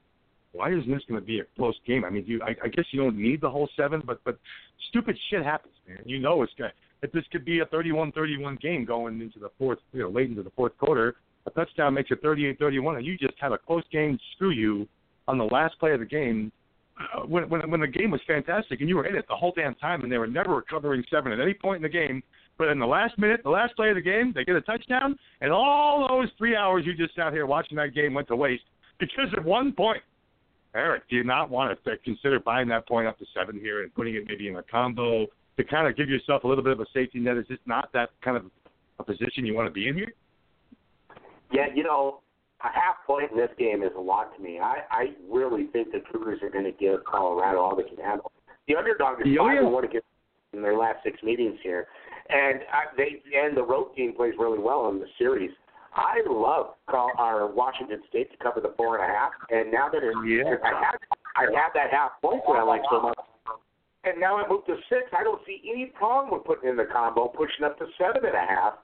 Why 0.53 0.70
isn't 0.70 0.90
this 0.90 1.03
going 1.09 1.20
to 1.20 1.27
be 1.27 1.40
a 1.40 1.44
close 1.57 1.77
game? 1.87 2.05
I 2.05 2.11
mean, 2.11 2.25
you, 2.27 2.40
I, 2.42 2.55
I 2.64 2.68
guess 2.68 2.85
you 2.90 3.03
don't 3.03 3.16
need 3.16 3.40
the 3.40 3.51
whole 3.51 3.68
seven, 3.77 4.03
but 4.07 4.20
but 4.25 4.38
stupid 4.88 5.18
shit 5.31 5.44
happens, 5.44 5.75
man. 5.88 5.99
You 6.05 6.18
know 6.18 6.42
it's 6.42 6.53
going. 6.57 6.70
That 7.01 7.12
this 7.12 7.25
could 7.33 7.44
be 7.44 7.61
a 7.61 7.66
31-31 7.66 8.61
game 8.61 8.85
going 8.85 9.20
into 9.20 9.38
the 9.38 9.51
fourth, 9.59 9.79
you 9.92 10.01
know, 10.01 10.09
late 10.09 10.31
into 10.31 10.42
the 10.42 10.53
fourth 10.57 10.77
quarter 10.79 11.16
a 11.46 11.50
touchdown 11.50 11.94
makes 11.94 12.11
it 12.11 12.22
38-31, 12.22 12.96
and 12.96 13.07
you 13.07 13.16
just 13.18 13.35
had 13.38 13.52
a 13.52 13.59
close 13.59 13.85
game 13.92 14.18
screw 14.35 14.50
you 14.50 14.88
on 15.28 15.38
the 15.38 15.44
last 15.44 15.78
play 15.78 15.92
of 15.92 16.00
the 16.00 16.07
game 16.07 16.52
uh, 16.98 17.20
when, 17.20 17.48
when 17.48 17.68
when 17.70 17.80
the 17.80 17.88
game 17.88 18.11
was 18.11 18.20
fantastic 18.26 18.80
and 18.80 18.88
you 18.88 18.96
were 18.96 19.07
in 19.07 19.16
it 19.16 19.24
the 19.28 19.35
whole 19.35 19.52
damn 19.57 19.74
time 19.76 20.02
and 20.02 20.12
they 20.12 20.18
were 20.18 20.28
never 20.28 20.54
recovering 20.54 21.02
seven 21.11 21.33
at 21.33 21.40
any 21.40 21.54
point 21.54 21.76
in 21.76 21.83
the 21.83 21.88
game. 21.88 22.22
But 22.57 22.68
in 22.68 22.78
the 22.78 22.87
last 22.87 23.18
minute, 23.18 23.40
the 23.42 23.50
last 23.50 23.74
play 23.74 23.88
of 23.88 23.96
the 23.96 24.00
game, 24.00 24.33
they 24.33 24.44
get 24.44 24.54
a 24.54 24.61
touchdown, 24.61 25.18
and 25.40 25.50
all 25.50 26.07
those 26.09 26.28
three 26.38 26.54
hours 26.54 26.85
you 26.87 26.94
just 26.94 27.16
sat 27.16 27.33
here 27.33 27.46
watching 27.46 27.76
that 27.78 27.94
game 27.94 28.14
went 28.14 28.28
to 28.28 28.37
waste 28.37 28.62
because 29.00 29.33
of 29.37 29.44
one 29.44 29.72
point. 29.72 30.02
Erik, 30.74 31.02
do 31.09 31.16
you 31.16 31.24
not 31.24 31.50
want 31.50 31.76
to 31.85 31.96
consider 31.98 32.40
buying 32.40 32.68
that 32.68 32.87
point 32.87 33.07
up 33.07 33.18
to 33.18 33.24
seven 33.35 33.59
here 33.59 33.83
and 33.83 33.94
putting 33.94 34.14
it 34.14 34.24
maybe 34.26 34.48
in 34.48 34.57
a 34.57 34.62
combo 34.62 35.26
to 35.57 35.64
kind 35.64 35.87
of 35.87 35.96
give 35.96 36.09
yourself 36.09 36.44
a 36.44 36.48
little 36.48 36.64
bit 36.64 36.72
of 36.72 36.80
a 36.80 36.87
safety 36.92 37.18
net? 37.18 37.37
Is 37.37 37.46
this 37.48 37.59
not 37.66 37.92
that 37.92 38.11
kind 38.22 38.37
of 38.37 38.44
a 38.98 39.04
position 39.04 39.46
you 39.46 39.54
want 39.54 39.68
to 39.68 39.72
be 39.72 39.88
in 39.88 39.94
here? 39.94 40.12
Yeah, 41.52 41.66
you 41.74 41.83
know, 41.83 42.20
a 42.62 42.68
half 42.68 42.96
point 43.07 43.30
in 43.30 43.37
this 43.37 43.50
game 43.59 43.83
is 43.83 43.92
a 43.96 44.00
lot 44.00 44.35
to 44.37 44.42
me. 44.42 44.59
I, 44.59 44.78
I 44.90 45.04
really 45.30 45.66
think 45.66 45.92
the 45.92 46.00
Cougars 46.11 46.40
are 46.42 46.50
going 46.50 46.64
to 46.64 46.72
give 46.72 47.04
Colorado 47.04 47.61
all 47.61 47.76
they 47.76 47.83
can 47.83 47.98
handle. 47.98 48.33
The 48.68 48.76
underdog 48.76 49.20
is 49.20 49.37
five 49.37 49.59
and 49.59 49.72
one 49.72 49.85
against 49.85 50.07
in 50.52 50.62
their 50.62 50.78
last 50.78 50.98
six 51.04 51.22
meetings 51.22 51.59
here, 51.62 51.87
and 52.28 52.61
I, 52.72 52.85
they 52.96 53.20
and 53.37 53.57
the 53.57 53.62
road 53.62 53.94
team 53.96 54.14
plays 54.14 54.35
really 54.38 54.59
well 54.59 54.88
in 54.88 55.00
the 55.00 55.07
series. 55.18 55.50
I 55.94 56.22
love 56.26 56.74
call 56.88 57.11
our 57.18 57.46
Washington 57.46 58.00
State 58.09 58.30
to 58.30 58.37
cover 58.38 58.61
the 58.61 58.72
four 58.76 58.98
and 58.98 59.04
a 59.04 59.14
half, 59.14 59.33
and 59.50 59.70
now 59.70 59.88
that 59.90 60.02
it's, 60.02 60.16
yeah. 60.26 60.57
I 60.64 60.80
have 60.80 61.00
I 61.37 61.42
have 61.61 61.72
that 61.74 61.90
half 61.90 62.12
point 62.22 62.42
that 62.46 62.57
I 62.57 62.62
like 62.62 62.83
so 62.90 63.02
much, 63.02 63.18
and 64.04 64.18
now 64.18 64.38
I 64.38 64.48
moved 64.48 64.66
to 64.66 64.76
six. 64.88 65.11
I 65.16 65.22
don't 65.22 65.40
see 65.44 65.61
any 65.70 65.87
problem 65.87 66.33
with 66.33 66.44
putting 66.46 66.70
in 66.70 66.76
the 66.76 66.87
combo, 66.90 67.28
pushing 67.28 67.64
up 67.64 67.78
to 67.78 67.87
seven 67.98 68.24
and 68.24 68.35
a 68.35 68.46
half 68.46 68.74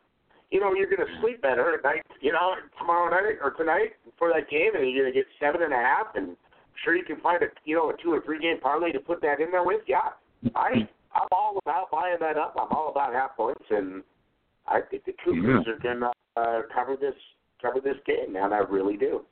you 0.51 0.61
know, 0.61 0.75
you're 0.75 0.91
going 0.91 1.07
to 1.07 1.21
sleep 1.21 1.43
better 1.43 1.75
at 1.75 1.85
night, 1.85 2.03
you 2.21 2.33
know, 2.33 2.55
tomorrow 2.79 3.11
night 3.11 3.39
or 3.43 3.53
tonight 3.53 3.95
for 4.19 4.33
that 4.35 4.51
game, 4.51 4.75
and 4.75 4.91
you're 4.91 5.05
going 5.05 5.13
to 5.13 5.19
get 5.19 5.27
seven 5.39 5.63
and 5.63 5.73
a 5.73 5.77
half, 5.77 6.15
and 6.15 6.37
sure 6.85 6.97
you 6.97 7.05
can 7.05 7.21
find 7.21 7.43
a, 7.43 7.47
you 7.65 7.77
know, 7.77 7.91
a 7.91 8.03
two 8.03 8.13
or 8.13 8.21
three 8.23 8.41
game 8.41 8.59
parlay 8.61 8.93
to 8.93 9.01
put 9.01 9.21
that 9.23 9.41
in 9.41 9.51
there 9.51 9.65
with. 9.65 9.81
Yeah, 9.87 10.11
I, 10.55 10.89
I'm 11.15 11.29
all 11.33 11.59
about 11.65 11.91
buying 11.91 12.17
that 12.21 12.37
up. 12.37 12.57
I'm 12.61 12.77
all 12.77 12.91
about 12.91 13.13
half 13.13 13.37
points, 13.37 13.65
and 13.71 14.03
I 14.67 14.81
think 14.91 15.05
the 15.05 15.15
Cougars 15.25 15.65
yeah. 15.67 15.73
are 15.73 15.79
going 15.79 16.01
to 16.01 16.13
uh, 16.37 16.63
cover 16.75 16.97
this 16.97 17.15
cover 17.63 17.81
this 17.81 17.97
game, 18.07 18.33
man. 18.33 18.53
I 18.53 18.59
really 18.59 18.97
do. 18.97 19.23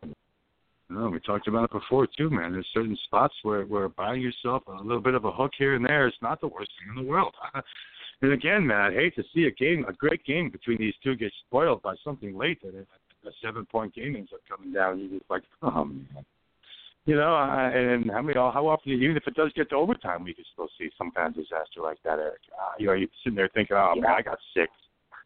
No, 0.91 1.11
we 1.11 1.21
talked 1.21 1.49
about 1.49 1.65
it 1.65 1.73
before 1.73 2.07
too, 2.17 2.31
man. 2.31 2.53
There's 2.53 2.67
certain 2.73 2.97
spots 3.05 3.35
where 3.43 3.65
where 3.65 3.89
buying 3.89 4.23
yourself 4.23 4.63
a 4.69 4.83
little 4.83 5.03
bit 5.03 5.15
of 5.15 5.25
a 5.25 5.33
hook 5.33 5.53
here 5.59 5.75
and 5.75 5.85
there 5.85 6.07
is 6.07 6.15
not 6.23 6.41
the 6.41 6.49
worst 6.49 6.71
thing 6.79 6.97
in 6.97 7.05
the 7.05 7.09
world. 7.11 7.35
And 8.21 8.33
again, 8.33 8.67
man, 8.67 8.93
I 8.93 8.95
hate 8.95 9.15
to 9.17 9.23
see 9.35 9.45
a 9.45 9.51
game, 9.51 9.85
a 9.89 9.93
great 9.93 10.25
game 10.25 10.51
between 10.51 10.79
these 10.79 10.95
two 11.05 11.15
get 11.15 11.33
spoiled 11.47 11.83
by 11.83 11.95
something 12.03 12.37
late 12.37 12.61
that 12.63 12.75
a 12.75 13.31
seven 13.43 13.67
point 13.67 13.95
game 13.95 14.17
ends 14.17 14.31
up 14.33 14.41
coming 14.49 14.73
down. 14.73 14.99
You're 14.99 15.19
just 15.19 15.31
like, 15.31 15.43
oh 15.63 15.85
man. 15.85 16.25
You 17.07 17.17
know, 17.17 17.35
uh, 17.35 17.71
and 17.71 18.11
how 18.11 18.21
many, 18.21 18.35
how 18.35 18.67
often, 18.67 18.93
even 18.93 19.17
if 19.17 19.27
it 19.27 19.35
does 19.35 19.51
get 19.55 19.71
to 19.71 19.77
overtime, 19.77 20.25
we 20.25 20.35
could 20.35 20.45
still 20.53 20.69
see 20.79 20.91
some 20.99 21.11
kind 21.11 21.29
of 21.29 21.37
disaster 21.37 21.81
like 21.81 21.97
that, 22.05 22.19
Erik. 22.19 22.41
Uh, 22.53 22.73
you 22.79 22.87
know, 22.87 22.93
you're 22.93 23.09
sitting 23.25 23.35
there 23.35 23.49
thinking, 23.55 23.77
oh 23.77 23.95
man, 23.97 24.11
I 24.11 24.21
got 24.21 24.37
six. 24.53 24.71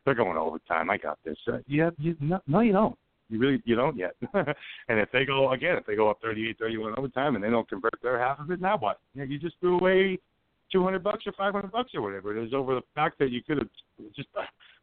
They're 0.05 0.15
going 0.15 0.37
overtime. 0.37 0.91
I 0.91 0.97
got 0.97 1.19
this. 1.25 1.37
Uh, 1.53 1.59
yeah, 1.67 1.91
you, 1.99 2.17
no, 2.21 2.41
no, 2.47 2.61
you 2.61 2.73
don't. 2.73 2.97
You 3.29 3.39
really, 3.39 3.61
you 3.65 3.75
don't 3.75 3.97
yet. 3.97 4.15
and 4.35 5.01
if 5.01 5.11
they 5.11 5.25
go 5.25 5.51
again, 5.53 5.77
if 5.77 5.87
they 5.87 5.97
go 5.97 6.09
up 6.09 6.19
38, 6.23 6.57
31 6.59 6.95
overtime, 6.99 7.35
and 7.35 7.43
they 7.43 7.51
don't 7.51 7.69
convert 7.69 7.95
their 8.01 8.19
half 8.21 8.39
of 8.39 8.51
it, 8.51 8.61
now 8.61 8.77
what? 8.79 9.01
You, 9.15 9.23
know, 9.23 9.27
you 9.27 9.39
just 9.39 9.57
threw 9.59 9.79
away 9.79 10.19
two 10.73 10.83
hundred 10.83 11.05
bucks 11.05 11.25
or 11.27 11.33
five 11.33 11.53
hundred 11.53 11.71
bucks 11.71 11.93
or 11.95 12.03
whatever 12.03 12.37
it 12.37 12.45
is 12.45 12.55
over 12.55 12.75
the 12.75 12.83
fact 12.95 13.19
that 13.19 13.31
you 13.31 13.43
could 13.43 13.59
have 13.59 13.69
just 14.17 14.29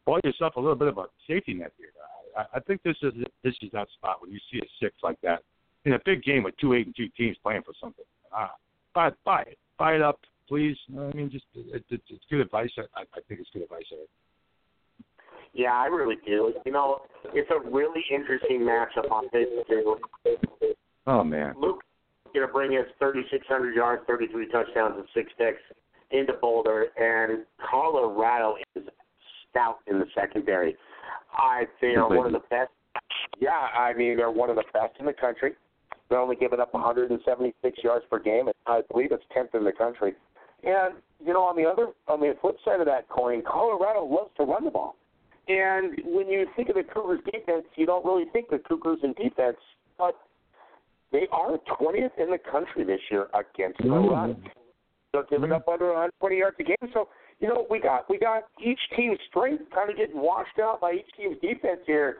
bought 0.05 0.23
yourself 0.23 0.55
a 0.55 0.59
little 0.59 0.75
bit 0.75 0.87
of 0.87 0.97
a 0.97 1.05
safety 1.27 1.53
net 1.53 1.71
here. 1.77 1.89
I, 2.37 2.57
I 2.57 2.59
think 2.61 2.81
this 2.83 2.95
is 3.01 3.13
this 3.43 3.55
is 3.61 3.69
that 3.73 3.87
spot 3.97 4.21
when 4.21 4.31
you 4.31 4.39
see 4.51 4.59
a 4.59 4.67
six 4.81 4.95
like 5.03 5.19
that 5.21 5.41
in 5.85 5.93
a 5.93 5.99
big 6.05 6.23
game 6.23 6.43
with 6.43 6.55
two 6.57 6.73
eight 6.73 6.85
and 6.85 6.95
two 6.95 7.09
teams 7.17 7.37
playing 7.41 7.63
for 7.63 7.73
something. 7.81 8.05
Uh, 8.35 8.47
buy 8.93 9.09
buy 9.25 9.41
it, 9.41 9.57
buy 9.77 9.95
it 9.95 10.01
up, 10.01 10.19
please. 10.47 10.77
I 10.97 11.11
mean, 11.15 11.29
just 11.31 11.45
it, 11.55 11.83
it, 11.89 12.01
it's 12.09 12.23
good 12.29 12.41
advice. 12.41 12.69
I, 12.77 13.01
I 13.01 13.21
think 13.27 13.39
it's 13.39 13.49
good 13.51 13.63
advice. 13.63 13.83
Erik. 13.91 14.09
Yeah, 15.53 15.73
I 15.73 15.87
really 15.87 16.17
do. 16.25 16.53
You 16.65 16.71
know, 16.71 17.01
it's 17.33 17.49
a 17.49 17.69
really 17.69 18.03
interesting 18.11 18.59
matchup 18.61 19.11
on 19.11 19.25
this 19.33 19.47
too. 19.67 19.97
Oh 21.07 21.23
man, 21.23 21.55
Luke 21.59 21.81
going 22.33 22.47
to 22.47 22.51
bring 22.51 22.71
us 22.77 22.85
3,600 22.99 23.75
yards, 23.75 24.03
33 24.07 24.47
touchdowns, 24.49 24.95
and 24.97 25.05
six 25.13 25.31
picks 25.37 25.61
into 26.11 26.33
Boulder, 26.33 26.87
and 26.97 27.45
Colorado 27.69 28.55
is 28.75 28.83
stout 29.49 29.79
in 29.87 29.99
the 29.99 30.05
secondary. 30.15 30.75
I 31.33 31.65
think 31.79 31.95
they 31.95 31.99
are 31.99 32.09
one 32.09 32.27
of 32.27 32.33
the 32.33 32.47
best. 32.49 32.71
Yeah, 33.39 33.51
I 33.51 33.93
mean 33.93 34.17
they're 34.17 34.31
one 34.31 34.49
of 34.49 34.55
the 34.55 34.65
best 34.73 34.95
in 34.99 35.05
the 35.05 35.13
country. 35.13 35.53
They're 36.09 36.19
only 36.19 36.35
giving 36.35 36.59
up 36.59 36.73
176 36.73 37.77
yards 37.83 38.05
per 38.09 38.19
game. 38.19 38.49
I 38.65 38.81
believe 38.91 39.11
it's 39.11 39.23
10th 39.35 39.57
in 39.57 39.63
the 39.63 39.71
country. 39.71 40.13
And 40.63 40.95
you 41.23 41.33
know, 41.33 41.43
on 41.43 41.55
the 41.55 41.69
other, 41.69 41.87
on 42.07 42.19
the 42.19 42.33
flip 42.41 42.57
side 42.65 42.79
of 42.79 42.85
that 42.87 43.07
coin, 43.09 43.43
Colorado 43.47 44.05
loves 44.05 44.31
to 44.37 44.43
run 44.43 44.65
the 44.65 44.71
ball. 44.71 44.95
And 45.47 45.99
when 46.05 46.27
you 46.27 46.45
think 46.55 46.69
of 46.69 46.75
the 46.75 46.83
Cougars 46.83 47.19
defense, 47.25 47.65
you 47.75 47.85
don't 47.85 48.05
really 48.05 48.25
think 48.31 48.49
the 48.49 48.59
Cougars 48.59 48.99
in 49.03 49.13
defense, 49.13 49.57
but 49.97 50.15
they 51.11 51.27
are 51.31 51.57
20th 51.79 52.11
in 52.17 52.29
the 52.29 52.39
country 52.51 52.83
this 52.83 52.99
year 53.09 53.27
against 53.33 53.79
the 53.81 53.89
run. 53.89 54.41
They're 55.11 55.25
giving 55.29 55.51
up 55.51 55.67
under 55.67 55.87
120 55.87 56.37
yards 56.37 56.57
a 56.59 56.63
game. 56.63 56.91
So 56.93 57.09
you 57.39 57.47
know, 57.47 57.65
we 57.69 57.79
got 57.79 58.09
we 58.09 58.19
got 58.19 58.43
each 58.63 58.79
team's 58.95 59.17
strength 59.29 59.63
kind 59.73 59.89
of 59.89 59.97
getting 59.97 60.21
washed 60.21 60.59
out 60.61 60.81
by 60.81 60.93
each 60.93 61.09
team's 61.17 61.37
defense 61.41 61.79
here. 61.85 62.17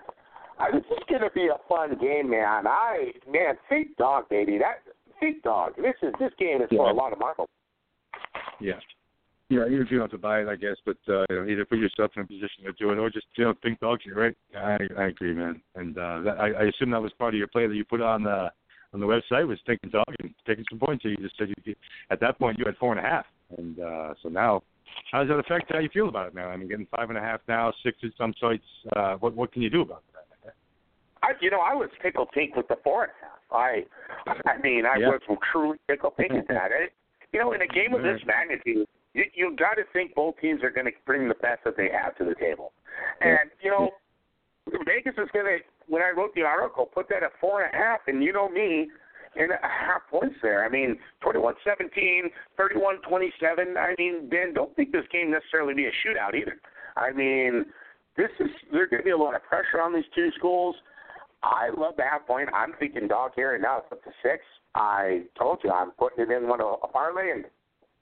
I, 0.57 0.71
this 0.71 0.83
is 0.91 1.03
going 1.07 1.21
to 1.21 1.29
be 1.33 1.47
a 1.47 1.57
fun 1.69 1.97
game, 2.01 2.29
man. 2.29 2.67
I 2.67 3.11
man, 3.29 3.55
think 3.69 3.95
dog, 3.97 4.27
baby. 4.29 4.57
That 4.57 4.81
think 5.19 5.43
dog. 5.43 5.73
This 5.77 5.95
is 6.01 6.13
this 6.19 6.31
game 6.39 6.61
is 6.61 6.69
for 6.69 6.89
a 6.89 6.93
lot 6.93 7.13
of 7.13 7.19
marbles. 7.19 7.49
Yeah. 8.59 8.79
Yeah, 9.49 9.65
even 9.65 9.81
if 9.81 9.89
you 9.89 9.97
don't 9.97 10.11
have 10.11 10.11
to 10.11 10.19
buy 10.19 10.41
it, 10.41 10.47
I 10.47 10.55
guess, 10.55 10.75
but 10.85 10.97
uh, 11.07 11.25
you 11.31 11.35
know, 11.35 11.47
either 11.49 11.65
put 11.65 11.79
yourself 11.79 12.11
in 12.15 12.21
a 12.21 12.25
position 12.25 12.65
to 12.65 12.73
do 12.73 12.91
it 12.91 12.99
or 12.99 13.09
just 13.09 13.25
you 13.35 13.45
know 13.45 13.55
think 13.63 13.79
dog 13.79 13.97
shit, 14.03 14.15
right? 14.15 14.35
I 14.55 14.77
I 14.95 15.05
agree, 15.07 15.33
man. 15.33 15.59
And 15.73 15.97
uh, 15.97 16.21
that, 16.21 16.39
I, 16.39 16.51
I 16.51 16.63
assume 16.65 16.91
that 16.91 17.01
was 17.01 17.11
part 17.17 17.33
of 17.33 17.39
your 17.39 17.47
play 17.47 17.65
that 17.65 17.73
you 17.73 17.83
put 17.83 17.99
on 17.99 18.23
the 18.23 18.51
on 18.93 18.99
the 18.99 19.05
website 19.05 19.47
was 19.47 19.59
thinking 19.65 19.89
dog 19.89 20.05
and 20.19 20.33
taking 20.47 20.65
some 20.69 20.79
points. 20.79 21.03
So 21.03 21.09
you 21.09 21.17
just 21.17 21.37
said 21.37 21.49
you 21.65 21.75
at 22.09 22.19
that 22.21 22.39
point 22.39 22.57
you 22.57 22.65
had 22.65 22.77
four 22.77 22.95
and 22.95 23.05
a 23.05 23.07
half, 23.07 23.25
and 23.57 23.79
uh, 23.79 24.13
so 24.21 24.29
now 24.29 24.63
how 25.11 25.19
does 25.19 25.29
that 25.29 25.39
affect 25.39 25.71
how 25.71 25.79
you 25.79 25.89
feel 25.93 26.09
about 26.09 26.27
it 26.27 26.35
now? 26.35 26.49
I 26.49 26.57
mean, 26.57 26.67
getting 26.67 26.87
five 26.95 27.09
and 27.09 27.17
a 27.17 27.21
half 27.21 27.41
now, 27.47 27.71
six 27.83 27.97
at 28.03 28.11
some 28.17 28.33
sites. 28.39 28.63
Uh, 28.95 29.15
what 29.15 29.35
what 29.35 29.51
can 29.51 29.61
you 29.61 29.69
do 29.69 29.81
about 29.81 30.03
that? 30.13 30.19
I, 31.21 31.31
you 31.41 31.51
know, 31.51 31.59
I 31.59 31.73
was 31.73 31.89
tickled 32.01 32.29
pink 32.33 32.55
with 32.55 32.67
the 32.67 32.77
four 32.83 33.03
and 33.03 33.11
a 33.11 33.25
half. 33.25 33.39
I, 33.51 34.49
I 34.49 34.57
mean, 34.61 34.85
I 34.85 34.97
Yeah. 34.97 35.09
was 35.09 35.21
truly 35.51 35.77
tickled 35.87 36.15
pink 36.17 36.31
at 36.31 36.47
that. 36.47 36.71
It, 36.71 36.93
you 37.33 37.39
know, 37.39 37.51
in 37.51 37.61
a 37.61 37.67
game 37.67 37.93
of 37.93 38.01
this 38.03 38.21
magnitude, 38.25 38.87
you 39.13 39.25
you 39.33 39.55
got 39.57 39.75
to 39.75 39.83
think 39.91 40.15
both 40.15 40.35
teams 40.39 40.63
are 40.63 40.69
going 40.69 40.85
to 40.85 40.91
bring 41.05 41.27
the 41.27 41.35
best 41.35 41.63
that 41.65 41.75
they 41.75 41.89
have 41.89 42.15
to 42.17 42.25
the 42.25 42.35
table. 42.35 42.71
And 43.21 43.51
you 43.61 43.69
know, 43.69 43.89
Vegas 44.85 45.13
is 45.17 45.29
going 45.33 45.45
to. 45.45 45.57
When 45.87 46.01
I 46.01 46.11
wrote 46.15 46.33
the 46.35 46.43
article, 46.43 46.85
put 46.85 47.09
that 47.09 47.23
at 47.23 47.31
four 47.41 47.63
and 47.63 47.73
a 47.73 47.77
half, 47.77 48.01
and 48.07 48.23
you 48.23 48.31
know 48.31 48.47
me, 48.47 48.89
and 49.35 49.51
a 49.51 49.57
half 49.61 50.01
points 50.09 50.35
there. 50.41 50.63
I 50.65 50.69
mean, 50.69 50.97
21-17, 51.23 51.53
31-27. 52.59 53.77
I 53.77 53.95
mean, 53.97 54.29
Ben, 54.29 54.53
don't 54.53 54.75
think 54.75 54.91
this 54.91 55.05
game 55.11 55.31
necessarily 55.31 55.73
be 55.73 55.85
a 55.85 55.91
shootout 56.05 56.35
either. 56.35 56.57
I 56.97 57.11
mean, 57.11 57.65
this 58.17 58.29
is 58.39 58.49
there's 58.71 58.89
going 58.89 59.01
to 59.01 59.05
be 59.05 59.11
a 59.11 59.17
lot 59.17 59.35
of 59.35 59.43
pressure 59.43 59.81
on 59.81 59.93
these 59.93 60.05
two 60.13 60.29
schools. 60.37 60.75
I 61.41 61.69
love 61.75 61.93
the 61.97 62.03
half 62.03 62.27
point. 62.27 62.49
I'm 62.53 62.73
thinking 62.79 63.07
dog 63.07 63.31
here, 63.35 63.53
and 63.53 63.63
now 63.63 63.77
it's 63.79 63.91
up 63.91 64.03
to 64.03 64.11
six. 64.21 64.43
I 64.75 65.23
told 65.37 65.59
you 65.63 65.71
I'm 65.71 65.91
putting 65.91 66.25
it 66.25 66.31
in 66.31 66.47
one 66.47 66.61
of 66.61 66.79
a 66.83 66.87
parlay 66.87 67.31
and 67.31 67.45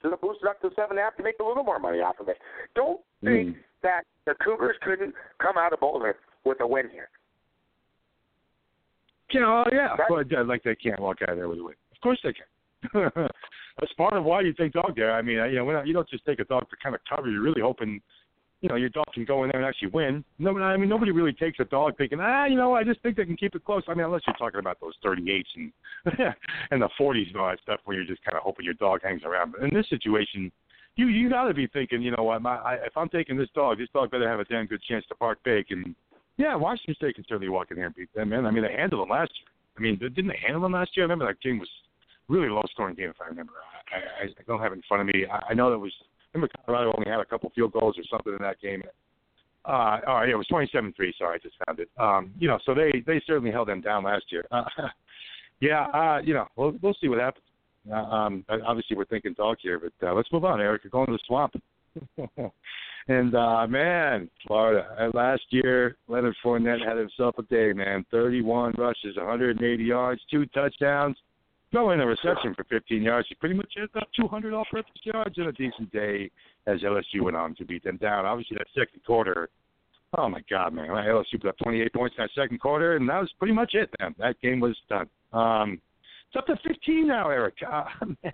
to 0.04 0.10
the 0.10 0.18
boost 0.18 0.40
it 0.42 0.48
up 0.48 0.60
to 0.62 0.70
seven 0.76 0.92
and 0.98 1.00
a 1.00 1.04
half 1.04 1.16
to 1.18 1.24
make 1.24 1.36
a 1.40 1.44
little 1.44 1.64
more 1.64 1.80
money 1.80 2.00
off 2.00 2.20
of 2.20 2.28
it. 2.30 2.38
Don't 2.76 3.00
think 3.24 3.56
Mm. 3.56 3.64
that 3.84 4.04
the 4.26 4.36
Cougars 4.36 4.76
couldn't 4.82 5.14
come 5.40 5.58
out 5.58 5.72
of 5.74 5.80
Boulder 5.80 6.18
with 6.48 6.62
a 6.62 6.68
win 6.68 6.90
here. 6.92 7.10
Yeah, 9.32 9.42
oh, 9.46 9.66
yeah. 9.72 9.96
But 10.08 10.34
uh, 10.34 10.44
like 10.46 10.64
they 10.64 10.76
can't 10.76 11.00
walk 11.00 11.18
out 11.22 11.30
of 11.30 11.36
there 11.38 11.50
with 11.50 11.60
a 11.60 11.64
win. 11.64 11.76
Of 11.92 12.02
course 12.02 12.20
they 12.24 12.34
can. 12.34 13.12
That's 13.80 13.94
part 13.94 14.14
of 14.14 14.24
why 14.24 14.42
you 14.42 14.54
take 14.54 14.74
dog 14.74 14.94
there. 14.96 15.14
I 15.14 15.22
mean, 15.22 15.36
you 15.36 15.56
know, 15.56 15.70
not, 15.70 15.88
you 15.88 15.94
don't 15.94 16.10
just 16.10 16.26
take 16.26 16.40
a 16.40 16.46
dog 16.46 16.70
to 16.70 16.76
kind 16.82 16.96
of 16.96 17.02
cover. 17.08 17.30
You're 17.30 17.42
really 17.42 17.62
hoping, 17.62 18.02
you 18.62 18.70
know, 18.70 18.76
your 18.76 18.90
dog 18.90 19.06
can 19.14 19.26
go 19.26 19.44
in 19.44 19.52
there 19.52 19.62
and 19.62 19.68
actually 19.68 19.90
win. 19.90 20.24
No, 20.40 20.58
I 20.58 20.78
mean, 20.78 20.90
nobody 20.90 21.12
really 21.12 21.34
takes 21.34 21.60
a 21.60 21.66
dog 21.66 21.98
thinking, 21.98 22.20
ah, 22.22 22.46
you 22.46 22.56
know, 22.56 22.74
I 22.74 22.84
just 22.84 23.02
think 23.02 23.18
they 23.18 23.26
can 23.26 23.38
keep 23.38 23.54
it 23.56 23.66
close. 23.66 23.84
I 23.88 23.94
mean, 23.94 24.06
unless 24.06 24.22
you're 24.26 24.36
talking 24.38 24.60
about 24.60 24.80
those 24.80 24.94
38s 25.06 25.44
and 25.56 25.72
and 26.72 26.82
the 26.82 26.90
40s 27.00 27.28
and 27.28 27.38
all 27.38 27.50
that 27.50 27.60
stuff, 27.62 27.82
where 27.86 27.98
you're 27.98 28.08
just 28.08 28.24
kind 28.24 28.36
of 28.36 28.44
hoping 28.44 28.66
your 28.66 28.74
dog 28.76 29.02
hangs 29.04 29.24
around. 29.24 29.54
But 29.54 29.64
in 29.64 29.74
this 29.74 29.90
situation, 29.90 30.52
you 30.96 31.08
you 31.08 31.30
got 31.30 31.46
to 31.48 31.54
be 31.54 31.68
thinking, 31.68 32.02
you 32.02 32.12
know 32.16 32.24
what, 32.24 32.42
my 32.42 32.56
I, 32.56 32.74
if 32.86 32.98
I'm 32.98 33.10
taking 33.10 33.38
this 33.38 33.50
dog, 33.54 33.78
this 33.78 33.90
dog 33.94 34.12
better 34.12 34.28
have 34.28 34.40
a 34.40 34.46
damn 34.46 34.66
good 34.66 34.82
chance 34.82 35.06
to 35.10 35.16
park 35.16 35.40
big. 35.44 35.68
And 35.70 35.96
yeah, 36.38 36.56
Washington 36.56 36.96
State 36.96 37.16
can 37.16 37.26
certainly 37.28 37.50
walk 37.50 37.72
in 37.72 37.78
here 37.78 37.88
and 37.88 37.96
beat 37.96 38.14
them, 38.14 38.30
man. 38.30 38.46
I 38.46 38.52
mean, 38.52 38.64
they 38.64 38.74
handled 38.74 39.02
them 39.02 39.10
last 39.10 39.32
year. 39.36 39.50
I 39.78 39.82
mean, 39.82 39.98
didn't 39.98 40.28
they 40.28 40.40
handle 40.42 40.62
them 40.62 40.72
last 40.72 40.96
year? 40.96 41.04
I 41.04 41.08
remember 41.08 41.28
that 41.28 41.42
game 41.42 41.60
was 41.60 41.70
really 42.28 42.50
low 42.50 42.64
scoring 42.72 42.96
game, 42.96 43.10
if 43.10 43.22
I 43.22 43.28
remember. 43.28 43.54
I, 43.92 44.24
I, 44.24 44.26
I 44.26 44.44
don't 44.48 44.62
have 44.62 44.72
it 44.72 44.76
in 44.76 44.84
front 44.88 45.02
of 45.02 45.08
me. 45.14 45.26
I, 45.32 45.52
I 45.52 45.54
know 45.54 45.72
that 45.72 45.78
was. 45.78 45.94
I 46.02 46.38
remember 46.38 46.54
Colorado 46.66 46.94
only 46.96 47.10
had 47.10 47.20
a 47.20 47.26
couple 47.26 47.52
field 47.56 47.74
goals 47.74 47.98
or 47.98 48.04
something 48.10 48.34
in 48.34 48.42
that 48.42 48.62
game. 48.62 48.84
Uh, 49.66 50.00
all 50.08 50.16
right, 50.16 50.28
yeah, 50.28 50.34
it 50.34 50.38
was 50.38 50.48
twenty-seven 50.48 50.94
three. 50.96 51.14
Sorry, 51.18 51.36
I 51.36 51.38
just 51.40 51.56
found 51.66 51.80
it. 51.80 51.90
Um, 51.98 52.32
you 52.38 52.48
know, 52.48 52.60
so 52.66 52.74
they 52.74 53.04
they 53.06 53.22
certainly 53.26 53.52
held 53.52 53.68
them 53.68 53.82
down 53.82 54.04
last 54.04 54.26
year. 54.30 54.46
Uh, 54.52 54.64
yeah, 55.60 55.88
uh, 55.88 56.22
you 56.24 56.34
know, 56.34 56.48
we'll 56.56 56.76
we'll 56.82 56.96
see 57.02 57.08
what 57.08 57.20
happens. 57.20 57.46
Uh, 57.92 57.96
um, 57.96 58.46
obviously, 58.66 58.96
we're 58.98 59.06
thinking 59.06 59.34
dog 59.34 59.58
here, 59.62 59.80
but 59.80 60.08
uh, 60.08 60.14
let's 60.14 60.32
move 60.32 60.46
on, 60.46 60.62
Erik. 60.62 60.84
You're 60.84 60.92
going 60.92 61.08
to 61.08 61.14
the 61.14 61.20
swamp. 61.26 61.54
and 63.08 63.36
uh 63.36 63.68
man, 63.68 64.30
Florida. 64.46 64.88
Uh, 65.00 65.18
last 65.18 65.44
year, 65.50 65.98
Leonard 66.08 66.36
Fournette 66.44 66.86
had 66.86 66.98
himself 66.98 67.36
a 67.38 67.44
day, 67.44 67.74
man. 67.74 68.06
31 68.12 68.74
rushes, 68.78 69.16
180 69.16 69.84
yards, 69.84 70.22
two 70.30 70.46
touchdowns, 70.48 71.16
no 71.74 71.92
interception 71.92 72.54
for 72.56 72.64
15 72.66 73.02
yards. 73.02 73.28
He 73.30 73.36
pretty 73.36 73.56
much 73.56 73.74
had 73.76 73.90
about 73.90 74.08
200 74.20 74.54
all-purpose 74.54 74.92
yards 75.04 75.38
in 75.38 75.48
a 75.48 75.52
decent 75.52 75.92
day 75.92 76.32
as 76.66 76.82
LSU 76.82 77.22
went 77.22 77.36
on 77.36 77.56
to 77.56 77.66
beat 77.66 77.84
them 77.84 77.98
down. 77.98 78.26
Obviously, 78.26 78.58
that 78.58 78.68
second 78.74 79.04
quarter. 79.06 79.50
Oh 80.18 80.30
my 80.30 80.42
God, 80.50 80.74
man! 80.74 80.88
LSU 80.88 81.40
put 81.42 81.50
up 81.50 81.58
28 81.58 81.94
points 81.94 82.16
in 82.18 82.24
that 82.24 82.42
second 82.42 82.62
quarter, 82.62 82.96
and 82.96 83.10
that 83.10 83.20
was 83.20 83.32
pretty 83.38 83.54
much 83.54 83.74
it. 83.74 83.90
Man, 84.00 84.16
that 84.20 84.40
game 84.42 84.62
was 84.62 84.78
done. 84.88 85.10
Um, 85.34 85.82
it's 86.30 86.36
up 86.38 86.46
to 86.48 86.56
15 86.68 87.08
now, 87.08 87.30
Erik. 87.30 87.56
Uh, 87.70 87.86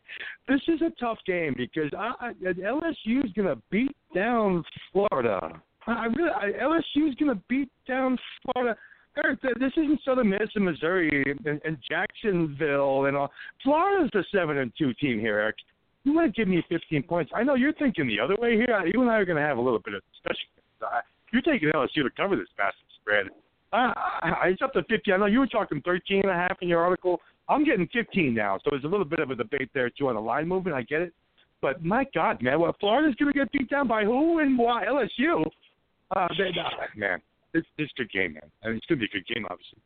this 0.48 0.62
is 0.68 0.82
a 0.82 0.90
tough 1.00 1.20
game 1.26 1.54
because 1.58 1.92
I, 1.98 2.14
I, 2.20 2.34
LSU 2.44 3.24
is 3.24 3.32
going 3.36 3.48
to 3.48 3.62
beat 3.70 3.96
down 4.16 4.64
Florida. 4.92 5.62
I 5.88 6.06
really, 6.06 6.32
I, 6.32 6.52
LSU 6.64 7.10
is 7.10 7.16
going 7.16 7.36
to 7.36 7.42
beat 7.50 7.70
down 7.88 8.18
Florida. 8.44 8.78
Erik, 9.18 9.42
this 9.42 9.72
isn't 9.78 10.00
Southern 10.04 10.30
Miss 10.30 10.50
and 10.56 10.66
Missouri 10.66 11.24
and, 11.46 11.62
and 11.64 11.78
Jacksonville 11.88 13.06
and 13.06 13.16
all. 13.16 13.32
Florida's 13.64 14.10
the 14.14 14.24
seven 14.34 14.58
and 14.58 14.72
two 14.78 14.94
team 14.96 15.20
here, 15.20 15.40
Eric. 15.40 15.56
You 16.04 16.14
want 16.14 16.34
to 16.34 16.40
give 16.42 16.48
me 16.48 16.64
15 16.68 17.04
points? 17.04 17.32
I 17.36 17.44
know 17.44 17.56
you're 17.56 17.74
thinking 17.74 18.08
the 18.08 18.20
other 18.20 18.36
way 18.38 18.56
here. 18.56 18.68
You 18.94 19.02
and 19.02 19.10
I 19.10 19.16
are 19.18 19.26
going 19.26 19.38
to 19.38 19.44
have 19.48 19.58
a 19.58 19.62
little 19.62 19.80
bit 19.80 19.94
of 19.94 20.02
discussion. 20.12 20.48
Uh, 20.82 21.00
You're 21.32 21.42
taking 21.44 21.70
LSU 21.70 22.04
to 22.04 22.10
cover 22.18 22.36
this 22.36 22.48
massive 22.58 22.76
spread. 23.00 23.28
Uh, 23.72 23.94
I- 24.22 24.50
it's 24.52 24.62
up 24.62 24.74
to 24.74 24.84
50. 24.84 25.14
I 25.14 25.18
know 25.18 25.28
you 25.28 25.40
were 25.40 25.48
talking 25.48 25.82
13 25.86 26.22
and 26.24 26.30
a 26.32 26.34
half 26.34 26.58
in 26.62 26.68
your 26.68 26.82
article. 26.82 27.22
I'm 27.50 27.66
getting 27.66 27.88
15 27.94 28.34
now, 28.34 28.58
so 28.64 28.70
there's 28.72 28.84
a 28.84 28.88
little 28.88 29.06
bit 29.06 29.20
of 29.20 29.30
a 29.32 29.36
debate 29.36 29.70
there 29.74 29.90
too 29.90 30.08
on 30.08 30.16
the 30.16 30.22
line 30.22 30.48
movement. 30.48 30.76
I 30.76 30.84
get 30.84 31.02
it, 31.02 31.14
but 31.62 31.84
my 31.84 32.06
God, 32.14 32.42
man, 32.42 32.60
well, 32.60 32.76
Florida's 32.80 33.16
going 33.16 33.34
to 33.34 33.40
get 33.40 33.52
beat 33.52 33.70
down 33.70 33.88
by 33.88 34.04
who 34.04 34.40
and 34.40 34.58
why? 34.58 34.86
LSU. 34.86 35.46
Uh, 36.16 36.28
they, 36.38 36.50
uh, 36.50 36.86
man, 36.96 37.22
it's 37.54 37.68
it's 37.78 37.92
a 37.98 38.04
good 38.04 38.12
game, 38.12 38.34
man. 38.34 38.44
I 38.64 38.68
mean, 38.68 38.78
it's 38.78 38.86
going 38.86 39.00
to 39.00 39.08
be 39.08 39.18
a 39.18 39.22
good 39.22 39.28
game, 39.34 39.46
obviously. 39.50 39.80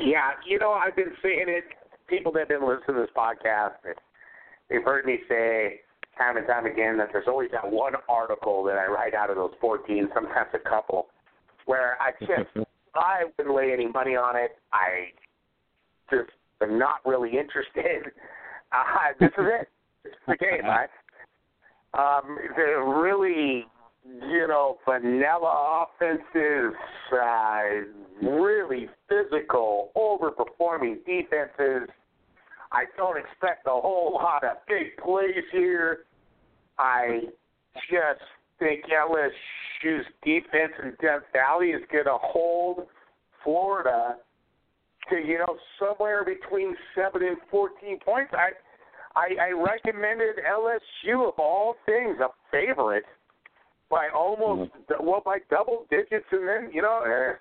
Yeah, 0.00 0.30
you 0.46 0.58
know, 0.58 0.72
I've 0.72 0.96
been 0.96 1.12
saying 1.22 1.46
it. 1.48 1.64
People 2.08 2.30
that 2.32 2.40
have 2.40 2.48
been 2.48 2.62
listening 2.62 2.96
to 2.96 3.02
this 3.02 3.10
podcast, 3.16 3.72
they've 4.70 4.82
heard 4.82 5.06
me 5.06 5.18
say 5.28 5.80
time 6.16 6.36
and 6.36 6.46
time 6.46 6.66
again 6.66 6.96
that 6.98 7.08
there's 7.12 7.26
always 7.26 7.50
that 7.50 7.68
one 7.68 7.94
article 8.08 8.62
that 8.64 8.76
I 8.76 8.86
write 8.86 9.14
out 9.14 9.30
of 9.30 9.36
those 9.36 9.52
14, 9.60 10.08
sometimes 10.14 10.48
a 10.54 10.68
couple, 10.68 11.08
where 11.66 11.96
I 12.00 12.12
just 12.20 12.48
I 12.94 13.24
wouldn't 13.36 13.54
lay 13.54 13.72
any 13.72 13.88
money 13.88 14.16
on 14.16 14.36
it. 14.36 14.56
I 14.72 15.10
just 16.10 16.30
not 16.60 17.00
really 17.04 17.30
interested. 17.30 18.12
Uh, 18.72 19.12
this 19.20 19.30
is 19.38 19.44
it. 19.46 19.68
It's 20.04 20.14
the 20.26 20.36
game, 20.36 20.64
right? 20.64 20.88
Um, 21.94 22.36
the 22.56 22.82
really, 22.82 23.64
you 24.04 24.46
know, 24.48 24.78
vanilla 24.84 25.86
offenses, 25.86 26.74
uh, 27.12 28.28
really 28.28 28.88
physical, 29.08 29.92
overperforming 29.96 30.96
defenses. 31.06 31.88
I 32.72 32.84
don't 32.96 33.16
expect 33.16 33.68
a 33.68 33.70
whole 33.70 34.14
lot 34.14 34.42
of 34.42 34.56
big 34.66 34.96
plays 35.02 35.44
here. 35.52 36.00
I 36.76 37.20
just 37.88 38.20
think 38.58 38.84
LSU's 38.86 40.06
defense 40.24 40.72
in 40.82 40.90
Death 41.00 41.22
Valley 41.32 41.68
is 41.68 41.82
going 41.90 42.04
to 42.04 42.18
hold 42.20 42.86
Florida 43.44 44.16
to 45.10 45.16
you 45.16 45.38
know 45.38 45.56
somewhere 45.78 46.24
between 46.24 46.76
seven 46.94 47.22
and 47.22 47.36
fourteen 47.50 47.98
points. 47.98 48.32
I 48.32 48.50
I, 49.16 49.48
I 49.48 49.50
recommended 49.52 50.36
LSU 50.44 51.28
of 51.28 51.38
all 51.38 51.76
things 51.86 52.18
a 52.20 52.28
favorite 52.50 53.04
by 53.90 54.08
almost 54.14 54.72
well 55.00 55.22
by 55.24 55.38
double 55.50 55.86
digits, 55.90 56.26
and 56.32 56.46
then 56.46 56.70
you 56.72 56.82
know 56.82 57.02
eh, 57.06 57.34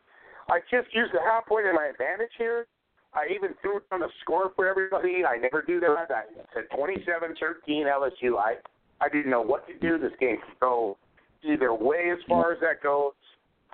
I 0.49 0.60
just 0.71 0.93
used 0.93 1.13
the 1.13 1.19
half 1.21 1.45
point 1.45 1.65
in 1.67 1.75
my 1.75 1.88
advantage 1.88 2.32
here. 2.38 2.67
I 3.13 3.34
even 3.34 3.56
threw 3.62 3.78
it 3.78 3.84
on 3.91 4.01
the 4.01 4.10
score 4.21 4.51
for 4.56 4.67
everybody. 4.67 5.23
I 5.25 5.38
never 5.38 5.62
do 5.62 5.80
that. 5.80 6.08
I 6.12 6.23
said 6.54 6.65
27-13 6.78 7.86
LSU. 7.86 8.38
I 8.38 8.56
I 9.01 9.10
didn't 9.10 9.32
know 9.32 9.41
what 9.41 9.67
to 9.67 9.73
do. 9.80 9.97
This 9.97 10.12
game 10.19 10.38
could 10.38 10.60
go 10.60 10.97
either 11.43 11.73
way 11.73 12.12
as 12.12 12.19
far 12.28 12.54
as 12.54 12.60
that 12.62 12.82
goes. 12.82 13.13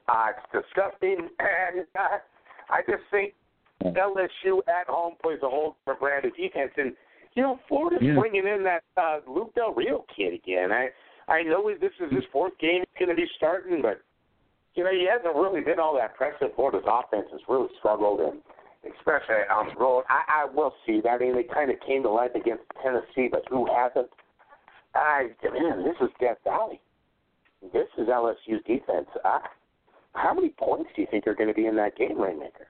Uh, 0.08 0.28
it's 0.30 0.66
disgusting, 0.66 1.30
and 1.40 1.86
uh, 1.98 2.18
I 2.70 2.82
just 2.90 3.04
think 3.12 3.34
LSU 3.84 4.60
at 4.68 4.88
home 4.88 5.16
plays 5.22 5.40
a 5.44 5.50
whole 5.50 5.76
different 5.80 6.00
brand 6.00 6.26
of 6.26 6.36
defense. 6.36 6.72
And 6.78 6.94
you 7.34 7.42
know, 7.44 7.60
Florida's 7.68 8.02
Yeah. 8.02 8.16
bringing 8.20 8.48
in 8.48 8.64
that 8.64 8.84
uh, 8.98 9.20
Luke 9.28 9.54
Del 9.56 9.74
Rio 9.74 10.06
kid 10.16 10.34
again. 10.34 10.72
I 10.72 10.90
I 11.28 11.44
know 11.44 11.70
this 11.80 11.94
is 12.00 12.12
his 12.12 12.26
fourth 12.32 12.58
game 12.60 12.84
he's 12.90 13.06
going 13.06 13.16
to 13.16 13.16
be 13.16 13.28
starting, 13.38 13.82
but 13.82 14.02
you 14.76 14.84
know 14.84 14.92
he 14.92 15.08
hasn't 15.10 15.36
really 15.36 15.62
been 15.62 15.80
all 15.80 15.96
that 15.96 16.12
impressive. 16.12 16.54
Florida's 16.56 16.84
offense 16.86 17.28
has 17.32 17.42
really 17.48 17.70
struggled, 17.80 18.20
and 18.20 18.42
especially 18.98 19.48
on 19.50 19.70
the 19.70 19.76
road. 19.80 20.04
I, 20.10 20.44
I 20.44 20.46
will 20.46 20.74
see 20.86 21.00
that. 21.02 21.10
I 21.10 21.18
mean, 21.20 21.36
they 21.36 21.44
kind 21.44 21.72
of 21.72 21.78
came 21.88 22.04
to 22.04 22.10
life 22.10 22.36
against 22.36 22.64
Tennessee, 22.84 23.30
but 23.32 23.44
who 23.50 23.66
hasn't? 23.66 24.10
I 24.94 25.30
man, 25.44 25.84
this 25.84 25.96
is 26.02 26.10
Death 26.20 26.38
Valley. 26.44 26.82
This 27.72 27.88
is 27.98 28.08
LSU's 28.08 28.64
defense. 28.66 29.08
Uh, 29.24 29.40
how 30.14 30.34
many 30.34 30.50
points 30.50 30.90
do 30.96 31.02
you 31.02 31.08
think 31.10 31.28
are 31.28 31.36
going 31.36 31.48
to 31.48 31.54
be 31.56 31.68
in 31.68 31.76
that 31.78 31.96
game, 31.96 32.20
Rainmaker? 32.20 32.68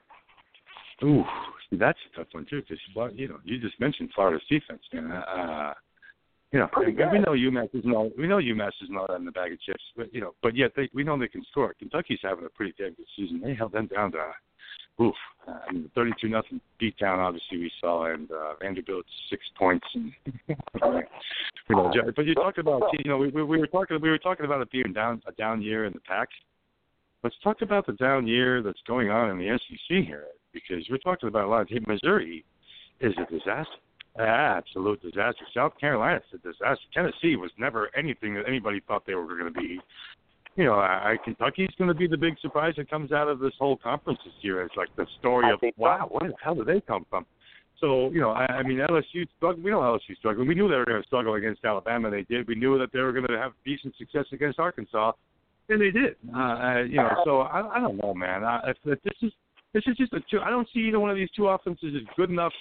Ooh, 1.04 1.24
that's 1.72 2.00
a 2.14 2.18
tough 2.18 2.28
one 2.32 2.46
too, 2.50 2.62
because 2.62 2.80
you 3.16 3.28
know 3.28 3.40
you 3.44 3.60
just 3.60 3.80
mentioned 3.80 4.10
Florida's 4.14 4.44
defense, 4.50 4.82
man. 4.94 5.12
Uh, 5.12 5.74
you 6.52 6.60
know, 6.60 6.68
Pretty 6.68 6.92
good. 6.92 7.12
we 7.12 7.20
know 7.20 7.32
UMass 7.32 7.74
is 7.74 7.86
not 7.86 8.18
we 8.18 8.28
know 8.28 8.38
UMass 8.38 8.74
is 8.82 8.90
not 8.90 9.10
in 9.16 9.24
the 9.24 9.32
bag 9.32 9.54
of 9.54 9.62
chips, 9.62 9.84
but 9.96 10.14
you 10.14 10.20
know, 10.20 10.34
but 10.44 10.56
yet 10.56 10.72
they 10.76 10.90
we 10.94 11.04
know 11.04 11.18
they 11.18 11.28
can 11.28 11.46
score. 11.50 11.74
Kentucky's 11.80 12.20
having 12.22 12.46
a 12.46 12.50
pretty 12.50 12.74
damn 12.78 12.94
good 12.94 13.06
season. 13.16 13.42
They 13.42 13.54
held 13.54 13.72
them 13.72 13.88
down 13.88 14.12
to 14.12 14.32
oof. 15.02 15.16
Uh, 15.48 15.60
I 15.68 15.72
mean, 15.72 15.90
thirty-two 15.96 16.28
nothing 16.28 16.60
beatdown. 16.82 17.20
Obviously, 17.20 17.58
we 17.58 17.72
saw, 17.80 18.12
and 18.14 18.30
uh, 18.32 18.56
Vanderbilt 18.60 19.06
six 19.30 19.44
points. 19.58 19.88
And 19.94 20.12
you 20.28 21.76
know, 21.76 21.92
but 22.16 22.26
you 22.26 22.36
talked 22.36 22.58
about 22.58 22.84
you 23.00 23.10
know 23.10 23.18
we, 23.18 23.30
we 23.30 23.44
we 23.44 23.58
were 23.58 23.68
talking 23.68 24.00
we 24.02 24.10
were 24.10 24.18
talking 24.18 24.46
about 24.46 24.62
it 24.62 24.70
being 24.72 24.92
down 24.94 25.22
a 25.28 25.32
down 25.32 25.62
year 25.62 25.86
in 25.86 25.94
the 25.94 26.02
Pac. 26.02 26.28
Let's 27.24 27.36
talk 27.44 27.62
about 27.62 27.86
the 27.86 27.94
down 27.94 28.28
year 28.28 28.62
that's 28.62 28.82
going 28.88 29.10
on 29.10 29.30
in 29.30 29.38
the 29.38 29.58
SEC 29.58 30.04
here, 30.06 30.26
because 30.54 30.86
we're 30.90 30.98
talking 30.98 31.30
about 31.30 31.46
a 31.46 31.48
lot 31.48 31.62
of 31.62 31.68
teams. 31.68 31.86
Missouri 31.88 32.44
is 33.00 33.14
a 33.18 33.32
disaster. 33.32 33.72
Absolute 34.20 35.02
disaster. 35.02 35.46
South 35.54 35.74
Carolina's 35.80 36.24
a 36.34 36.38
disaster. 36.38 36.84
Tennessee 36.94 37.36
was 37.38 37.52
never 37.58 37.90
anything 37.98 38.34
that 38.36 38.44
anybody 38.48 38.82
thought 38.88 39.06
they 39.06 39.16
were 39.16 39.26
going 39.26 39.54
to 39.54 39.60
be 39.60 39.80
you 40.56 40.66
know, 40.66 40.74
I, 40.74 41.16
Kentucky's 41.24 41.70
going 41.78 41.88
to 41.88 41.94
be 41.94 42.08
the 42.08 42.18
big 42.18 42.38
surprise 42.42 42.74
that 42.78 42.90
comes 42.90 43.12
out 43.12 43.28
of 43.28 43.40
this 43.40 43.54
whole 43.58 43.78
conference 43.78 44.20
this 44.26 44.34
year. 44.42 44.62
It's 44.64 44.76
like 44.76 44.90
the 44.98 45.06
story 45.20 45.46
I 45.46 45.54
of 45.54 45.60
wow, 45.78 46.08
where 46.10 46.30
the 46.30 46.36
hell 46.44 46.56
did 46.56 46.68
they 46.68 46.82
come 46.82 47.06
from? 47.10 47.26
So 47.80 48.12
you 48.12 48.20
know, 48.20 48.32
I, 48.32 48.46
I 48.46 48.64
mean, 48.64 48.78
LSU 48.78 49.26
struggled. 49.38 49.64
We 49.64 49.72
know 49.72 49.80
LSU 49.80 50.16
struggled. 50.18 50.48
We 50.48 50.56
knew 50.56 50.68
they 50.68 50.76
were 50.76 50.86
going 50.86 51.02
to 51.02 51.08
struggle 51.08 51.36
against 51.36 51.64
Alabama. 51.64 52.12
They 52.12 52.24
did. 52.24 52.48
We 52.48 52.56
knew 52.56 52.78
that 52.80 52.92
they 52.92 53.00
were 53.00 53.14
going 53.14 53.28
to 53.28 53.38
have 53.38 53.54
decent 53.66 53.96
success 53.98 54.26
against 54.34 54.60
Arkansas, 54.60 55.14
and 55.70 55.82
they 55.82 55.90
did. 55.90 56.16
Uh, 56.36 56.40
uh, 56.40 56.82
you 56.84 56.98
know, 56.98 57.10
so 57.24 57.42
I, 57.42 57.78
I 57.78 57.80
don't 57.80 57.98
know, 57.98 58.14
man. 58.14 58.44
I, 58.44 58.60
if, 58.70 58.78
if 58.86 59.02
this 59.04 59.14
is 59.22 59.32
this 59.74 59.84
is 59.88 59.98
just 59.98 60.14
a 60.14 60.20
two. 60.30 60.40
I 60.40 60.50
don't 60.50 60.68
see 60.74 60.82
either 60.82 61.00
one 61.00 61.10
of 61.10 61.16
these 61.16 61.30
two 61.36 61.48
offenses 61.48 61.94
is 61.94 62.08
good 62.16 62.30
enough 62.30 62.54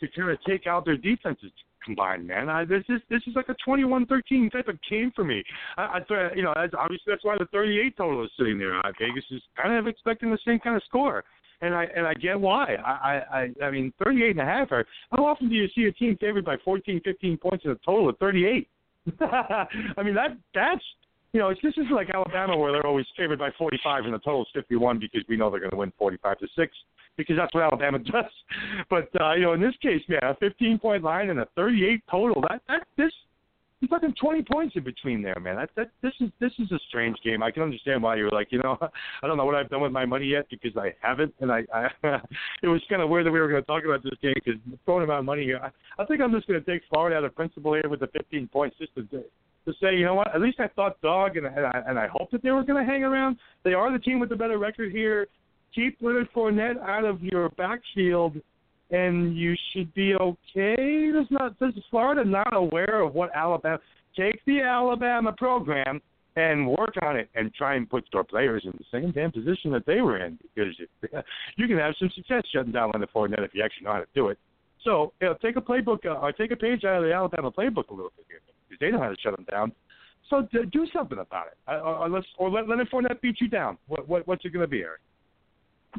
to 0.00 0.08
kind 0.08 0.30
of 0.30 0.38
take 0.44 0.66
out 0.66 0.84
their 0.84 0.96
defenses 0.96 1.50
combined, 1.84 2.26
man. 2.26 2.48
I, 2.48 2.64
this 2.64 2.82
is 2.88 3.00
this 3.10 3.22
is 3.26 3.34
like 3.36 3.48
a 3.48 3.56
21-13 3.68 4.50
type 4.50 4.68
of 4.68 4.78
game 4.88 5.12
for 5.14 5.24
me. 5.24 5.44
I, 5.76 6.00
I 6.08 6.34
you 6.34 6.42
know, 6.42 6.52
that's, 6.56 6.74
obviously 6.76 7.12
that's 7.12 7.24
why 7.24 7.36
the 7.38 7.46
38 7.52 7.96
total 7.96 8.24
is 8.24 8.30
sitting 8.38 8.58
there. 8.58 8.78
Uh, 8.78 8.92
Vegas 8.98 9.24
is 9.30 9.42
kind 9.60 9.76
of 9.76 9.86
expecting 9.86 10.30
the 10.30 10.38
same 10.46 10.58
kind 10.58 10.76
of 10.76 10.82
score. 10.84 11.24
And 11.60 11.74
I 11.74 11.84
and 11.96 12.06
I 12.06 12.14
get 12.14 12.38
why. 12.38 12.74
I 12.74 13.22
I 13.60 13.64
I 13.64 13.70
mean, 13.70 13.92
38 14.02 14.30
and 14.30 14.40
a 14.40 14.44
half. 14.44 14.72
Are, 14.72 14.84
how 15.12 15.24
often 15.24 15.48
do 15.48 15.54
you 15.54 15.68
see 15.74 15.84
a 15.84 15.92
team 15.92 16.16
favored 16.20 16.44
by 16.44 16.56
14, 16.64 17.00
15 17.04 17.36
points 17.38 17.64
in 17.64 17.70
a 17.70 17.76
total 17.76 18.08
of 18.08 18.18
38? 18.18 18.68
I 19.20 20.02
mean 20.02 20.14
that 20.14 20.36
that's 20.54 20.82
you 21.34 21.40
know, 21.40 21.52
this 21.62 21.74
is 21.76 21.86
like 21.90 22.10
Alabama 22.14 22.56
where 22.56 22.70
they're 22.70 22.86
always 22.86 23.06
favored 23.16 23.40
by 23.40 23.50
45 23.58 24.04
and 24.04 24.14
the 24.14 24.18
total 24.20 24.42
is 24.42 24.48
51 24.54 25.00
because 25.00 25.22
we 25.28 25.36
know 25.36 25.50
they're 25.50 25.58
going 25.58 25.72
to 25.72 25.76
win 25.76 25.92
45 25.98 26.38
to 26.38 26.46
six 26.56 26.72
because 27.16 27.36
that's 27.36 27.52
what 27.52 27.64
Alabama 27.64 27.98
does. 28.12 28.24
But 28.88 29.08
uh, 29.20 29.34
you 29.34 29.42
know, 29.42 29.52
in 29.52 29.60
this 29.60 29.74
case, 29.82 30.00
man, 30.08 30.20
a 30.22 30.36
15 30.36 30.78
point 30.78 31.02
line 31.02 31.30
and 31.30 31.40
a 31.40 31.48
38 31.56 32.02
total. 32.08 32.40
That 32.48 32.62
that 32.68 32.86
this 32.96 33.12
He's 33.80 33.90
fucking 33.90 34.14
twenty 34.18 34.42
points 34.42 34.76
in 34.76 34.82
between 34.82 35.20
there, 35.20 35.38
man. 35.38 35.56
That 35.56 35.68
that 35.76 35.90
this 36.00 36.14
is 36.20 36.30
this 36.40 36.52
is 36.58 36.72
a 36.72 36.78
strange 36.88 37.18
game. 37.22 37.42
I 37.42 37.50
can 37.50 37.62
understand 37.62 38.02
why 38.02 38.16
you're 38.16 38.30
like, 38.30 38.50
you 38.50 38.58
know, 38.62 38.78
I 39.22 39.26
don't 39.26 39.36
know 39.36 39.44
what 39.44 39.56
I've 39.56 39.68
done 39.68 39.82
with 39.82 39.92
my 39.92 40.06
money 40.06 40.24
yet 40.24 40.46
because 40.48 40.74
I 40.74 40.94
haven't, 41.02 41.34
and 41.40 41.52
I, 41.52 41.64
I 41.74 41.88
it 42.62 42.68
was 42.68 42.80
kind 42.88 43.02
of 43.02 43.10
weird 43.10 43.26
that 43.26 43.30
we 43.30 43.40
were 43.40 43.48
going 43.48 43.60
to 43.60 43.66
talk 43.66 43.84
about 43.84 44.02
this 44.02 44.14
game 44.22 44.32
because 44.36 44.58
throwing 44.86 45.04
about 45.04 45.26
money 45.26 45.42
here. 45.42 45.60
I, 45.62 46.02
I 46.02 46.06
think 46.06 46.22
I'm 46.22 46.32
just 46.32 46.46
going 46.46 46.64
to 46.64 46.70
take 46.70 46.80
Florida 46.88 47.16
out 47.16 47.24
of 47.24 47.34
principle 47.34 47.74
here 47.74 47.86
with 47.90 48.00
the 48.00 48.06
15 48.06 48.48
points 48.48 48.76
just 48.78 48.94
to 48.94 49.02
to 49.66 49.72
say, 49.80 49.96
you 49.96 50.04
know 50.04 50.14
what? 50.14 50.34
At 50.34 50.40
least 50.40 50.60
I 50.60 50.68
thought 50.68 51.00
dog, 51.00 51.36
and, 51.36 51.46
I 51.46 51.82
and 51.86 51.98
I 51.98 52.06
hope 52.08 52.30
that 52.32 52.42
they 52.42 52.50
were 52.50 52.64
going 52.64 52.84
to 52.84 52.90
hang 52.90 53.04
around. 53.04 53.36
They 53.64 53.72
are 53.72 53.90
the 53.92 53.98
team 53.98 54.20
with 54.20 54.28
the 54.28 54.36
better 54.36 54.58
record 54.58 54.92
here. 54.92 55.26
Keep 55.74 55.98
Leonard 56.00 56.28
Fournette 56.34 56.80
out 56.80 57.04
of 57.04 57.22
your 57.22 57.48
backfield 57.50 58.36
and 58.90 59.36
you 59.36 59.54
should 59.72 59.92
be 59.94 60.14
okay. 60.14 61.10
Does 61.12 61.26
not 61.30 61.58
does 61.58 61.72
Florida 61.90 62.24
not 62.24 62.54
aware 62.54 63.02
of 63.02 63.14
what 63.14 63.30
Alabama 63.34 63.78
take 64.16 64.40
the 64.46 64.60
Alabama 64.60 65.32
program 65.32 66.00
and 66.36 66.68
work 66.68 66.94
on 67.02 67.16
it 67.16 67.28
and 67.34 67.52
try 67.54 67.76
and 67.76 67.88
put 67.88 68.04
their 68.12 68.24
players 68.24 68.62
in 68.64 68.72
the 68.72 68.84
same 68.92 69.12
damn 69.12 69.32
position 69.32 69.70
that 69.72 69.86
they 69.86 70.00
were 70.00 70.24
in 70.24 70.38
because 70.54 70.74
you 71.56 71.66
can 71.66 71.78
have 71.78 71.94
some 71.98 72.10
success 72.14 72.42
shutting 72.52 72.72
down 72.72 72.90
Leonard 72.92 73.08
Fournette 73.14 73.44
if 73.44 73.54
you 73.54 73.62
actually 73.64 73.84
know 73.84 73.92
how 73.92 74.00
to 74.00 74.06
do 74.14 74.28
it. 74.28 74.38
So 74.84 75.12
you 75.20 75.28
know, 75.28 75.36
take 75.40 75.56
a 75.56 75.60
playbook 75.60 76.04
uh, 76.04 76.20
or 76.20 76.32
take 76.32 76.50
a 76.50 76.56
page 76.56 76.84
out 76.84 76.98
of 76.98 77.04
the 77.04 77.12
Alabama 77.12 77.50
playbook 77.50 77.88
a 77.88 77.94
little 77.94 78.12
bit 78.16 78.26
here 78.28 78.40
because 78.68 78.80
they 78.80 78.90
know 78.90 79.02
how 79.02 79.08
to 79.08 79.16
shut 79.22 79.36
them 79.36 79.46
down. 79.50 79.72
So 80.30 80.48
d- 80.52 80.68
do 80.72 80.86
something 80.92 81.18
about 81.18 81.48
it, 81.48 81.58
uh, 81.68 81.80
or, 81.80 81.96
or, 81.96 82.08
let's, 82.08 82.26
or 82.38 82.50
let 82.50 82.68
Leonard 82.68 82.90
Fournette 82.90 83.20
beat 83.20 83.40
you 83.40 83.48
down. 83.48 83.76
What, 83.88 84.08
what 84.08 84.26
what's 84.26 84.44
it 84.44 84.50
going 84.50 84.62
to 84.62 84.68
be, 84.68 84.80
Eric? 84.80 85.00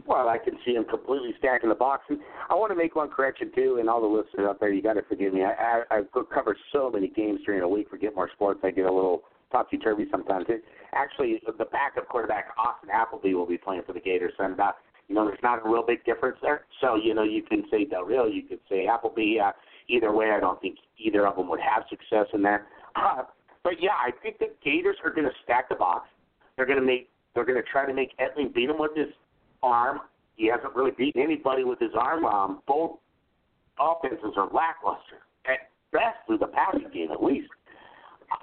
Well, 0.06 0.28
I 0.28 0.38
can 0.38 0.56
see 0.66 0.74
him 0.74 0.84
completely 0.84 1.34
stacking 1.40 1.70
the 1.70 1.76
box. 1.76 2.04
And 2.10 2.20
I 2.50 2.56
want 2.56 2.72
to 2.72 2.76
make 2.76 2.96
one 2.96 3.10
correction 3.10 3.52
too, 3.56 3.78
and 3.80 3.90
all 3.90 4.02
the 4.02 4.08
listeners 4.08 4.48
out 4.50 4.60
there, 4.60 4.74
you 4.74 4.82
got 4.82 4.94
to 4.94 5.04
forgive 5.04 5.34
me. 5.34 5.44
I, 5.44 5.84
I 5.90 5.98
I've 5.98 6.08
covered 6.34 6.58
so 6.74 6.90
many 6.92 7.08
games 7.08 7.40
during 7.46 7.62
a 7.62 7.68
week 7.68 7.90
for 7.90 7.98
Get 7.98 8.16
More 8.16 8.30
Sports. 8.34 8.60
I 8.64 8.72
get 8.72 8.86
a 8.86 8.92
little 8.92 9.22
topsy 9.52 9.78
turvy 9.78 10.06
sometimes. 10.12 10.46
It, 10.50 10.64
actually, 10.94 11.40
the 11.46 11.66
backup 11.66 12.10
quarterback 12.10 12.48
Austin 12.58 12.90
Appleby 12.90 13.34
will 13.34 13.48
be 13.48 13.58
playing 13.58 13.84
for 13.86 13.94
the 13.94 14.02
Gators, 14.02 14.34
and 14.40 14.60
uh, 14.60 14.72
you 15.08 15.16
know 15.16 15.26
there's 15.26 15.40
not 15.44 15.66
a 15.66 15.70
real 15.70 15.86
big 15.86 16.04
difference 16.04 16.38
there. 16.42 16.66
So 16.82 16.96
you 16.96 17.14
know 17.14 17.24
you 17.24 17.44
can 17.44 17.64
say 17.72 17.86
Del 17.86 18.04
Rio, 18.04 18.26
you 18.26 18.44
could 18.44 18.60
say 18.70 18.88
Appleby. 18.88 19.40
Uh, 19.40 19.52
either 19.88 20.12
way, 20.12 20.32
I 20.32 20.40
don't 20.40 20.60
think 20.62 20.78
either 20.98 21.28
of 21.28 21.36
them 21.36 21.50
would 21.50 21.60
have 21.60 21.84
success 21.90 22.28
in 22.34 22.42
that. 22.44 22.66
Uh, 22.96 23.24
but 23.64 23.74
yeah, 23.82 23.92
I 23.92 24.12
think 24.22 24.40
the 24.40 24.48
Gators 24.64 24.98
are 25.04 25.12
going 25.12 25.26
to 25.26 25.34
stack 25.44 25.70
the 25.70 25.76
box. 25.76 26.08
They're 26.56 26.66
going 26.66 26.80
to 26.80 26.86
make. 26.86 27.10
They're 27.34 27.46
going 27.46 27.62
to 27.62 27.70
try 27.70 27.86
to 27.86 27.94
make 27.94 28.12
Etling 28.18 28.54
beat 28.54 28.68
them 28.68 28.80
with 28.80 28.96
his 28.96 29.10
arm. 29.62 30.00
He 30.38 30.48
hasn't 30.48 30.74
really 30.76 30.92
beaten 30.98 31.22
anybody 31.22 31.64
with 31.64 31.80
his 31.80 31.92
arm. 31.98 32.26
Um, 32.26 32.62
both 32.68 32.98
offenses 33.80 34.34
are 34.38 34.50
lackluster 34.54 35.26
at 35.46 35.70
best 35.92 36.18
through 36.28 36.38
the 36.38 36.48
passing 36.48 36.90
game, 36.94 37.12
at 37.12 37.22
least. 37.22 37.50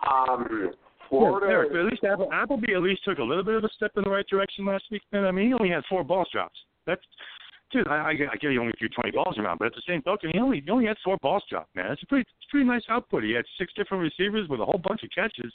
Um, 0.06 0.72
Florida. 1.08 1.46
Yeah, 1.46 1.52
Eric, 1.52 1.72
but 1.72 1.80
at 1.80 1.86
least 1.86 2.04
Apple, 2.04 2.32
Appleby 2.32 2.74
at 2.74 2.82
least 2.82 3.04
took 3.04 3.18
a 3.18 3.22
little 3.22 3.44
bit 3.44 3.54
of 3.54 3.64
a 3.64 3.68
step 3.76 3.92
in 3.96 4.02
the 4.04 4.10
right 4.10 4.26
direction 4.26 4.64
last 4.64 4.84
week. 4.90 5.02
Man, 5.12 5.24
I 5.24 5.30
mean, 5.30 5.48
he 5.48 5.54
only 5.54 5.70
had 5.70 5.82
four 5.88 6.04
balls 6.04 6.28
drops. 6.32 6.58
That's 6.86 7.02
dude. 7.72 7.88
I, 7.88 7.96
I, 7.96 8.10
I 8.10 8.36
get 8.36 8.50
he 8.50 8.58
only 8.58 8.72
threw 8.78 8.88
twenty 8.88 9.10
balls 9.10 9.36
around, 9.38 9.58
but 9.58 9.66
at 9.66 9.74
the 9.74 9.82
same 9.86 10.02
token, 10.02 10.30
he 10.32 10.38
only 10.38 10.62
he 10.64 10.70
only 10.70 10.86
had 10.86 10.96
four 11.04 11.16
balls 11.22 11.42
dropped. 11.48 11.74
Man, 11.74 11.90
it's 11.90 12.02
a 12.02 12.06
pretty 12.06 12.22
it's 12.22 12.46
a 12.48 12.50
pretty 12.50 12.66
nice 12.66 12.82
output. 12.88 13.24
He 13.24 13.32
had 13.32 13.44
six 13.58 13.72
different 13.74 14.02
receivers 14.02 14.48
with 14.48 14.60
a 14.60 14.64
whole 14.64 14.80
bunch 14.82 15.02
of 15.02 15.10
catches. 15.14 15.52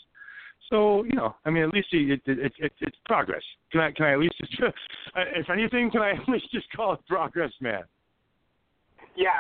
So 0.70 1.04
you 1.04 1.14
know, 1.14 1.36
I 1.46 1.50
mean, 1.50 1.64
at 1.64 1.70
least 1.70 1.88
he, 1.92 2.12
it, 2.12 2.22
it, 2.26 2.52
it, 2.60 2.72
it's 2.82 2.98
progress. 3.06 3.44
Can 3.72 3.82
I 3.82 3.92
can 3.92 4.06
I 4.06 4.14
at 4.14 4.20
least 4.20 4.36
just, 4.40 4.62
uh, 4.64 5.24
if 5.36 5.50
anything, 5.50 5.92
can 5.92 6.02
I 6.02 6.12
at 6.12 6.28
least 6.28 6.52
just 6.52 6.72
call 6.76 6.94
it 6.94 7.00
progress, 7.08 7.52
man? 7.62 7.84
Yeah, 9.16 9.32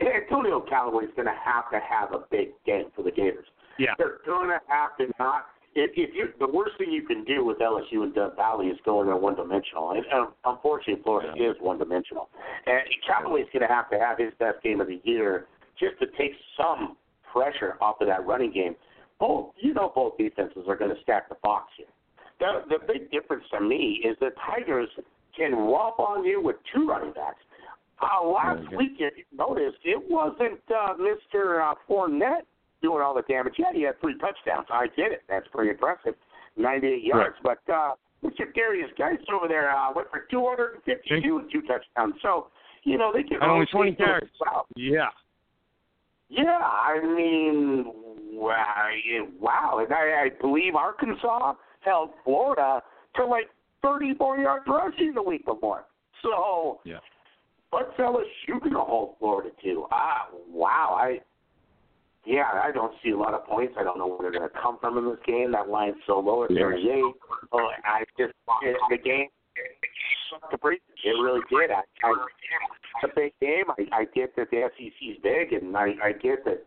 Antonio 0.00 0.60
Callaway's 0.60 1.10
going 1.16 1.26
to 1.26 1.38
have 1.44 1.70
to 1.70 1.78
have 1.78 2.12
a 2.12 2.24
big 2.30 2.48
game 2.66 2.86
for 2.94 3.02
the 3.02 3.10
Gators. 3.10 3.46
Yeah, 3.78 3.94
they're 3.98 4.18
going 4.26 4.48
to 4.48 4.60
have 4.68 4.96
to 4.98 5.06
not. 5.18 5.46
If, 5.74 5.90
if 5.96 6.14
you, 6.14 6.28
the 6.38 6.52
worst 6.52 6.78
thing 6.78 6.92
you 6.92 7.02
can 7.02 7.24
do 7.24 7.44
with 7.44 7.58
LSU 7.58 8.02
and 8.02 8.14
Death 8.14 8.36
Valley 8.36 8.66
is 8.66 8.78
go 8.84 9.00
in 9.00 9.06
there 9.06 9.16
one 9.16 9.34
dimensional, 9.34 9.90
and 9.90 10.04
um, 10.12 10.34
unfortunately, 10.44 11.02
Florida 11.02 11.32
yeah. 11.36 11.50
is 11.50 11.56
one 11.60 11.78
dimensional. 11.78 12.28
And 12.66 12.82
Callaway's 13.06 13.46
going 13.52 13.66
to 13.66 13.72
have 13.72 13.90
to 13.90 13.98
have 13.98 14.18
his 14.18 14.32
best 14.38 14.62
game 14.62 14.80
of 14.80 14.86
the 14.86 15.00
year 15.04 15.46
just 15.78 15.98
to 15.98 16.06
take 16.16 16.32
some 16.56 16.96
pressure 17.32 17.76
off 17.80 18.00
of 18.00 18.06
that 18.06 18.24
running 18.24 18.52
game 18.52 18.76
both 19.20 19.52
you 19.60 19.74
know 19.74 19.92
both 19.94 20.16
defenses 20.18 20.64
are 20.68 20.76
going 20.76 20.94
to 20.94 21.00
stack 21.02 21.28
the 21.28 21.36
box 21.42 21.72
here. 21.76 21.86
The, 22.40 22.62
the 22.68 22.92
big 22.92 23.10
difference 23.10 23.44
to 23.52 23.60
me 23.60 24.02
is 24.04 24.16
the 24.20 24.30
Tigers 24.46 24.88
can 25.36 25.52
whop 25.52 25.98
on 25.98 26.24
you 26.24 26.42
with 26.42 26.56
two 26.74 26.86
running 26.86 27.12
backs. 27.12 27.38
Uh, 28.02 28.26
last 28.26 28.68
week, 28.76 28.92
if 28.98 29.14
you 29.16 29.24
noticed, 29.32 29.78
it 29.84 30.02
wasn't 30.10 30.60
uh, 30.68 30.94
Mr. 30.94 31.62
Uh, 31.62 31.74
Fournette 31.88 32.42
doing 32.84 33.02
all 33.02 33.14
the 33.14 33.22
damage. 33.22 33.54
Yeah, 33.58 33.72
he 33.72 33.82
had 33.82 33.98
three 34.00 34.14
touchdowns. 34.18 34.66
I 34.70 34.88
get 34.94 35.10
it. 35.10 35.22
That's 35.26 35.48
pretty 35.48 35.70
impressive. 35.70 36.14
98 36.58 37.02
yards. 37.02 37.34
Right. 37.42 37.56
But 37.66 37.72
uh, 37.72 37.94
Mr. 38.22 38.44
Derrius 38.54 38.94
Guice 38.98 39.24
over 39.32 39.48
there 39.48 39.74
uh, 39.74 39.90
went 39.96 40.10
for 40.10 40.26
252 40.30 41.38
and 41.38 41.50
two 41.50 41.62
touchdowns. 41.62 42.14
So, 42.20 42.48
you 42.84 42.98
know, 42.98 43.10
they 43.12 43.22
can 43.22 43.38
and 43.40 43.50
only 43.50 43.66
20 43.72 43.94
carries. 43.94 44.28
Yeah. 44.76 45.08
Yeah, 46.28 46.58
I 46.58 47.00
mean, 47.02 47.86
wow. 48.34 49.78
And 49.78 49.92
I, 49.92 50.26
I 50.26 50.28
believe 50.40 50.74
Arkansas 50.74 51.54
held 51.80 52.10
Florida 52.22 52.82
to 53.16 53.24
like 53.24 53.48
34 53.82 54.38
yards 54.38 54.64
rushing 54.68 55.14
the 55.14 55.22
week 55.22 55.46
before. 55.46 55.86
So, 56.22 56.80
yeah. 56.84 56.98
But 57.70 57.92
fellas, 57.96 58.26
you 58.46 58.60
can 58.60 58.72
hold 58.72 59.16
Florida 59.18 59.50
too. 59.62 59.86
Ah, 59.90 60.28
wow. 60.48 60.96
I, 61.00 61.20
yeah, 62.26 62.44
I 62.62 62.70
don't 62.72 62.92
see 63.02 63.10
a 63.10 63.18
lot 63.18 63.34
of 63.34 63.46
points. 63.46 63.74
I 63.78 63.84
don't 63.84 63.98
know 63.98 64.06
where 64.06 64.30
they're 64.30 64.38
going 64.38 64.50
to 64.50 64.60
come 64.60 64.78
from 64.80 64.98
in 64.98 65.04
this 65.04 65.18
game. 65.26 65.52
That 65.52 65.68
line's 65.68 65.96
so 66.06 66.20
low 66.20 66.44
at 66.44 66.50
38. 66.50 67.02
Oh, 67.52 67.70
I 67.84 68.04
just 68.18 68.32
it, 68.62 68.76
the 68.90 68.98
game 68.98 69.28
to 70.50 70.58
breathe. 70.58 70.80
It 71.04 71.10
really 71.10 71.40
did. 71.50 71.70
I, 71.70 71.82
I 72.02 72.12
a 73.04 73.08
big 73.14 73.32
game. 73.40 73.64
I, 73.68 74.00
I 74.00 74.04
get 74.14 74.34
that 74.36 74.50
the 74.50 74.68
SEC's 74.76 75.18
big, 75.22 75.52
and 75.52 75.76
I, 75.76 75.94
I 76.02 76.12
get 76.12 76.44
that 76.44 76.64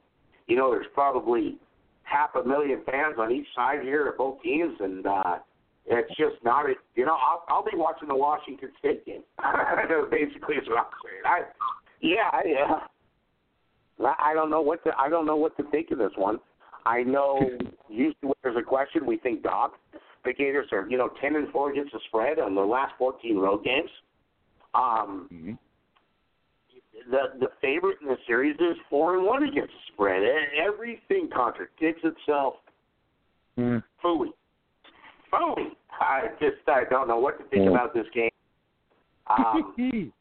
you 0.47 0.55
know 0.55 0.71
there's 0.71 0.87
probably 0.93 1.57
half 2.03 2.29
a 2.35 2.47
million 2.47 2.81
fans 2.85 3.15
on 3.17 3.31
each 3.31 3.47
side 3.55 3.81
here 3.81 4.07
of 4.09 4.17
both 4.17 4.41
teams, 4.41 4.75
and 4.79 5.05
uh, 5.05 5.37
it's 5.85 6.09
just 6.17 6.43
not 6.43 6.65
a 6.65 6.73
you 6.95 7.05
know 7.05 7.15
I'll, 7.15 7.43
I'll 7.49 7.65
be 7.65 7.75
watching 7.75 8.07
the 8.07 8.15
Washington 8.15 8.69
State 8.79 9.05
game. 9.05 9.23
Basically, 10.11 10.55
is 10.55 10.67
what 10.67 10.79
I'm 10.79 10.91
saying. 11.03 11.23
I, 11.25 11.39
yeah, 12.01 12.41
yeah. 12.45 12.79
I 13.99 14.33
don't 14.33 14.49
know 14.49 14.61
what 14.61 14.83
to 14.83 14.91
I 14.97 15.09
don't 15.09 15.25
know 15.25 15.35
what 15.35 15.55
to 15.57 15.63
think 15.71 15.91
of 15.91 15.97
this 15.97 16.11
one. 16.15 16.39
I 16.85 17.03
know 17.03 17.39
usually 17.89 18.15
when 18.21 18.33
there's 18.43 18.57
a 18.57 18.63
question, 18.63 19.05
we 19.05 19.17
think 19.17 19.43
dog. 19.43 19.71
The 20.25 20.33
Gators 20.33 20.67
are 20.71 20.87
you 20.89 20.97
know 20.97 21.09
ten 21.21 21.35
and 21.35 21.49
four 21.49 21.71
against 21.71 21.93
the 21.93 21.99
spread 22.07 22.39
on 22.39 22.55
their 22.55 22.65
last 22.65 22.93
fourteen 22.97 23.37
road 23.37 23.63
games. 23.63 23.89
Um, 24.75 25.29
mm-hmm. 25.33 25.53
The 27.11 27.39
the 27.39 27.47
favorite 27.61 27.99
in 28.01 28.07
the 28.07 28.17
series 28.27 28.55
is 28.55 28.77
four 28.89 29.15
and 29.17 29.25
one 29.25 29.43
against 29.43 29.71
the 29.71 29.93
spread. 29.93 30.23
Everything 30.57 31.29
contradicts 31.33 32.03
itself. 32.03 32.55
Mm. 33.57 33.83
Fooey. 34.03 34.31
I 35.99 36.27
just 36.39 36.67
I 36.67 36.83
don't 36.89 37.07
know 37.07 37.19
what 37.19 37.37
to 37.39 37.45
think 37.45 37.65
Yeah. 37.65 37.71
about 37.71 37.93
this 37.93 38.05
game. 38.13 38.29
Um, 39.27 39.73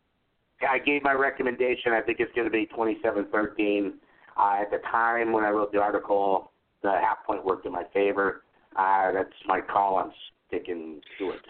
I 0.69 0.79
gave 0.79 1.03
my 1.03 1.13
recommendation. 1.13 1.93
I 1.93 2.01
think 2.01 2.21
it's 2.21 2.33
going 2.35 2.47
to 2.47 2.51
be 2.51 2.67
27-13. 2.77 3.93
Uh, 4.39 4.63
at 4.63 4.71
the 4.71 4.79
time 4.91 5.33
when 5.33 5.45
I 5.45 5.51
wrote 5.51 5.73
the 5.73 5.79
article, 5.79 6.51
the 6.83 6.91
half 6.91 7.25
point 7.27 7.45
worked 7.45 7.67
in 7.67 7.73
my 7.73 7.85
favor. 7.93 8.43
Uh, 8.77 9.13
that's 9.13 9.33
my 9.47 9.61
call. 9.61 9.99
I'm 9.99 10.13
sticking 10.49 11.01
to 11.19 11.31
it. 11.31 11.41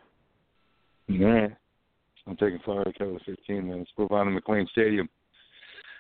Yeah. 1.09 1.49
I'm 2.27 2.37
taking 2.37 2.59
Florida 2.65 2.93
cover 2.97 3.19
15, 3.25 3.69
man. 3.69 3.79
Let's 3.79 3.91
move 3.97 4.13
on 4.13 4.27
to 4.27 4.41
McLane 4.41 4.69
Stadium. 4.71 5.09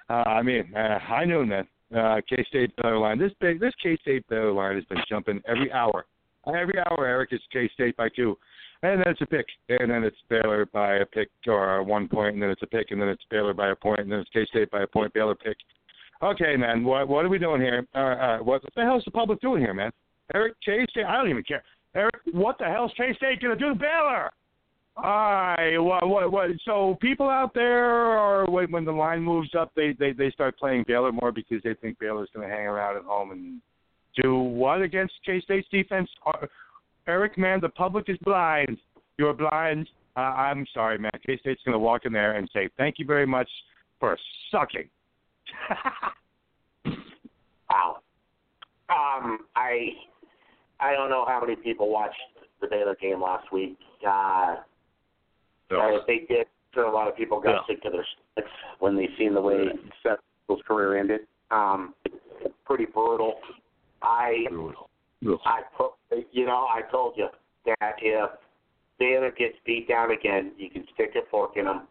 Uh, 0.09 0.25
I 0.27 0.43
mean, 0.43 0.73
uh, 0.75 0.99
I 1.13 1.25
know, 1.25 1.45
man. 1.45 1.67
Uh, 1.97 2.21
K-State 2.29 2.75
Baylor 2.77 2.99
line. 2.99 3.19
This 3.19 3.31
this 3.41 3.73
K-State 3.81 4.29
Baylor 4.29 4.53
line 4.53 4.75
has 4.75 4.85
been 4.87 4.99
jumping 5.09 5.41
every 5.47 5.71
hour. 5.73 6.07
Every 6.49 6.79
hour, 6.79 7.07
Eric, 7.07 7.31
it's 7.33 7.45
K-State 7.53 7.97
by 7.97 8.09
two. 8.09 8.37
And 8.83 9.01
then 9.01 9.09
it's 9.09 9.21
a 9.21 9.27
pick. 9.27 9.47
And 9.69 9.91
then 9.91 10.05
it's 10.05 10.17
Baylor 10.29 10.67
by 10.67 10.97
a 10.97 11.07
pick 11.07 11.31
or 11.47 11.83
one 11.83 12.09
point, 12.09 12.35
and 12.35 12.43
then 12.43 12.51
it's 12.51 12.63
a 12.63 12.67
pick, 12.67 12.91
and 12.91 13.01
then 13.01 13.09
it's 13.09 13.25
Baylor 13.31 13.55
by 13.55 13.69
a 13.71 13.77
point, 13.77 14.01
and 14.01 14.13
then 14.13 14.21
it's 14.21 14.31
K-State 14.31 14.71
by 14.71 14.83
a 14.83 14.87
point, 14.87 15.13
Baylor 15.15 15.35
pick. 15.35 15.57
Okay, 16.23 16.57
man, 16.57 16.83
what 16.83 17.09
what 17.09 17.25
are 17.27 17.29
we 17.29 17.39
doing 17.39 17.61
here? 17.61 17.87
Uh, 17.95 17.99
uh, 17.99 18.39
what 18.39 18.63
the 18.75 18.83
hell 18.83 18.97
is 18.97 19.05
the 19.05 19.11
public 19.11 19.41
doing 19.41 19.61
here, 19.61 19.75
man? 19.75 19.91
Eric 20.35 20.55
K-State, 20.65 21.05
I 21.05 21.17
don't 21.17 21.29
even 21.29 21.43
care. 21.43 21.63
Eric, 21.95 22.15
what 22.33 22.59
the 22.59 22.65
hell's 22.65 22.93
K-State 22.97 23.41
going 23.41 23.57
to 23.57 23.63
do 23.63 23.73
to 23.73 23.79
Baylor? 23.79 24.31
Alright, 24.97 25.83
what, 25.83 26.09
what, 26.09 26.33
what? 26.33 26.51
So 26.65 26.97
people 27.03 27.29
out 27.29 27.53
there 27.53 27.85
are 27.85 28.49
when 28.51 28.71
when 28.71 28.85
the 28.87 28.93
line 28.93 29.21
moves 29.21 29.51
up, 29.55 29.73
they 29.77 29.93
they 29.99 30.13
they 30.13 30.31
start 30.31 30.59
playing 30.59 30.85
Baylor 30.89 31.13
more 31.13 31.33
because 31.33 31.63
they 31.63 31.75
think 31.75 31.99
Baylor's 31.99 32.31
to 32.35 32.41
hang 32.41 32.67
around 32.67 32.97
at 32.97 33.05
home 33.05 33.31
and 33.31 33.61
do 34.23 34.39
what 34.39 34.81
against 34.81 35.13
K 35.25 35.43
State's 35.43 35.69
defense? 35.71 36.09
Uh, 36.27 36.47
Eric, 37.09 37.39
man, 37.39 37.61
the 37.61 37.69
public 37.69 38.09
is 38.09 38.19
blind. 38.23 38.79
You're 39.19 39.33
blind. 39.35 39.89
Uh, 40.17 40.21
I'm 40.21 40.67
sorry, 40.75 40.99
man. 40.99 41.11
K 41.25 41.37
State's 41.39 41.61
going 41.65 41.75
to 41.75 41.79
walk 41.79 42.05
in 42.05 42.13
there 42.13 42.33
and 42.37 42.49
say 42.53 42.69
thank 42.77 42.99
you 42.99 43.05
very 43.07 43.27
much 43.27 43.49
for 44.01 44.17
sucking. 44.51 44.89
Wow. 47.69 47.99
Um, 48.89 49.39
I 49.57 49.89
I 50.79 50.93
don't 50.93 51.11
know 51.11 51.25
how 51.27 51.41
many 51.41 51.57
people 51.57 51.91
watched 51.91 52.15
the 52.61 52.69
Baylor 52.69 52.97
game 53.01 53.21
last 53.21 53.53
week. 53.53 53.77
Uh, 54.07 54.57
uh, 55.73 55.97
if 55.97 56.07
they 56.07 56.21
did, 56.33 56.47
sure 56.73 56.85
a 56.85 56.93
lot 56.93 57.09
of 57.09 57.17
people 57.17 57.41
got 57.41 57.51
Yeah. 57.51 57.61
sick 57.75 57.83
to 57.83 57.91
their 57.91 58.07
stomachs 58.33 58.53
when 58.79 58.95
they 58.97 59.09
seen 59.19 59.35
the 59.35 59.41
way 59.41 59.69
Seth 60.03 60.21
Hill's 60.47 60.63
career 60.67 60.97
ended. 60.97 61.23
Um, 61.51 61.95
pretty 62.65 62.85
brutal. 62.87 63.41
I 64.03 64.47
Brutal. 64.49 64.89
I 65.45 65.61
you 66.33 66.47
know 66.47 66.67
I 66.73 66.83
told 66.91 67.15
you 67.17 67.29
that 67.67 67.95
if 68.01 68.31
Baylor 68.99 69.31
gets 69.31 69.57
beat 69.65 69.89
down 69.89 70.11
again, 70.11 70.53
you 70.57 70.71
can 70.71 70.85
stick 70.95 71.11
a 71.17 71.29
fork 71.31 71.57
in 71.57 71.65
them. 71.65 71.83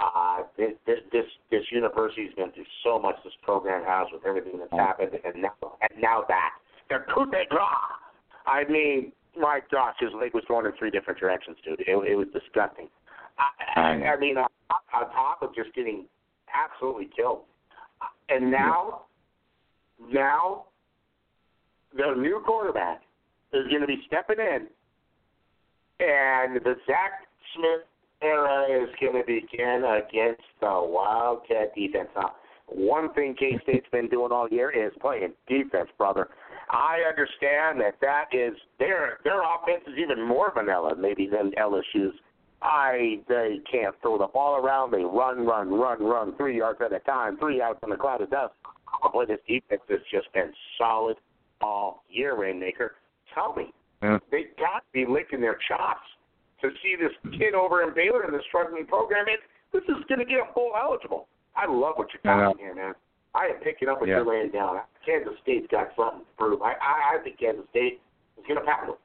Uh, 0.00 0.42
this 0.56 0.72
this 0.86 1.24
this, 1.50 1.62
university's 1.72 2.32
been 2.34 2.52
through 2.52 2.64
so 2.84 2.98
much. 2.98 3.16
This 3.24 3.32
program 3.42 3.84
has 3.84 4.06
with 4.12 4.24
everything 4.26 4.58
that's 4.58 4.72
happened, 4.72 5.10
and 5.24 5.42
now 5.42 5.54
and 5.62 6.00
now 6.00 6.24
that 6.28 6.50
they're 6.88 7.06
coup 7.14 7.26
d'état. 7.26 7.98
I 8.46 8.64
mean, 8.70 9.12
my 9.38 9.60
gosh, 9.70 9.94
his 10.00 10.10
leg 10.18 10.32
was 10.32 10.44
going 10.48 10.66
in 10.66 10.72
three 10.78 10.90
different 10.90 11.18
directions, 11.18 11.56
dude. 11.64 11.80
It, 11.80 11.88
it 11.88 12.14
was 12.16 12.28
disgusting. 12.32 12.88
I, 13.38 13.80
I, 13.80 13.90
I 14.14 14.18
mean, 14.18 14.36
on, 14.38 14.48
on 14.70 15.10
top 15.10 15.42
of 15.42 15.54
just 15.54 15.74
getting 15.74 16.06
absolutely 16.54 17.10
killed, 17.14 17.42
and 18.28 18.50
now, 18.50 19.02
now, 20.12 20.64
the 21.96 22.14
new 22.14 22.42
quarterback 22.44 23.02
is 23.52 23.66
going 23.68 23.80
to 23.80 23.86
be 23.86 24.02
stepping 24.06 24.38
in, 24.38 24.66
and 26.00 26.56
the 26.56 26.76
Zach 26.86 27.26
Smith 27.54 27.86
era 28.22 28.82
is 28.82 28.88
going 29.00 29.14
to 29.14 29.26
begin 29.26 29.82
against 29.84 30.42
the 30.60 30.66
Wildcat 30.66 31.74
defense. 31.74 32.08
Now, 32.14 32.32
one 32.68 33.12
thing 33.14 33.34
K 33.38 33.58
State's 33.62 33.86
been 33.90 34.08
doing 34.08 34.30
all 34.30 34.48
year 34.48 34.70
is 34.70 34.92
playing 35.00 35.32
defense, 35.48 35.88
brother. 35.98 36.28
I 36.70 37.00
understand 37.08 37.80
that 37.80 37.94
that 38.00 38.26
is 38.32 38.54
their 38.78 39.18
their 39.24 39.40
offense 39.42 39.82
is 39.88 39.98
even 39.98 40.26
more 40.26 40.52
vanilla 40.54 40.94
maybe 40.96 41.26
than 41.26 41.50
LSU's. 41.58 42.14
I 42.62 43.20
they 43.28 43.58
can't 43.70 43.94
throw 44.02 44.18
the 44.18 44.28
ball 44.28 44.56
around. 44.56 44.92
They 44.92 45.02
run, 45.02 45.46
run, 45.46 45.70
run, 45.70 46.02
run 46.02 46.36
three 46.36 46.58
yards 46.58 46.80
at 46.84 46.92
a 46.92 47.00
time, 47.00 47.38
three 47.38 47.60
outs 47.60 47.80
on 47.82 47.90
the 47.90 47.96
cloud 47.96 48.20
of 48.20 48.30
dust. 48.30 48.54
Boy, 49.12 49.26
this 49.26 49.38
defense 49.48 49.82
has 49.88 50.00
just 50.12 50.32
been 50.32 50.52
solid 50.78 51.16
all 51.60 52.04
year, 52.08 52.36
Rainmaker. 52.36 52.96
Tell 53.34 53.54
me, 53.54 53.72
Yeah. 54.02 54.18
they 54.30 54.44
got 54.58 54.80
to 54.80 54.92
be 54.92 55.06
licking 55.06 55.40
their 55.40 55.58
chops 55.68 56.06
to 56.62 56.70
see 56.82 56.96
this 56.96 57.12
kid 57.38 57.54
over 57.54 57.82
in 57.82 57.94
Baylor 57.94 58.24
in 58.24 58.32
the 58.32 58.42
struggling 58.48 58.86
program. 58.86 59.26
And 59.28 59.38
this 59.72 59.82
is 59.84 60.02
going 60.08 60.18
to 60.18 60.24
get 60.24 60.40
a 60.40 60.52
full 60.52 60.72
eligible. 60.76 61.28
I 61.56 61.66
love 61.66 61.96
what 61.96 62.08
you're 62.12 62.20
Yeah. 62.24 62.44
talking 62.46 62.64
here, 62.64 62.74
man. 62.74 62.94
I 63.34 63.46
am 63.46 63.56
picking 63.60 63.88
up 63.88 64.00
what 64.00 64.08
Yeah. 64.08 64.16
you're 64.16 64.26
laying 64.26 64.50
down. 64.50 64.80
Kansas 65.04 65.38
State's 65.42 65.66
got 65.68 65.94
something 65.94 66.20
to 66.20 66.26
prove. 66.36 66.62
I 66.62 66.74
I, 66.80 67.14
I 67.14 67.18
think 67.22 67.38
Kansas 67.38 67.68
State 67.70 68.00
is 68.38 68.46
going 68.46 68.58
to 68.58 68.66
pass 68.66 68.86
them. 68.86 68.96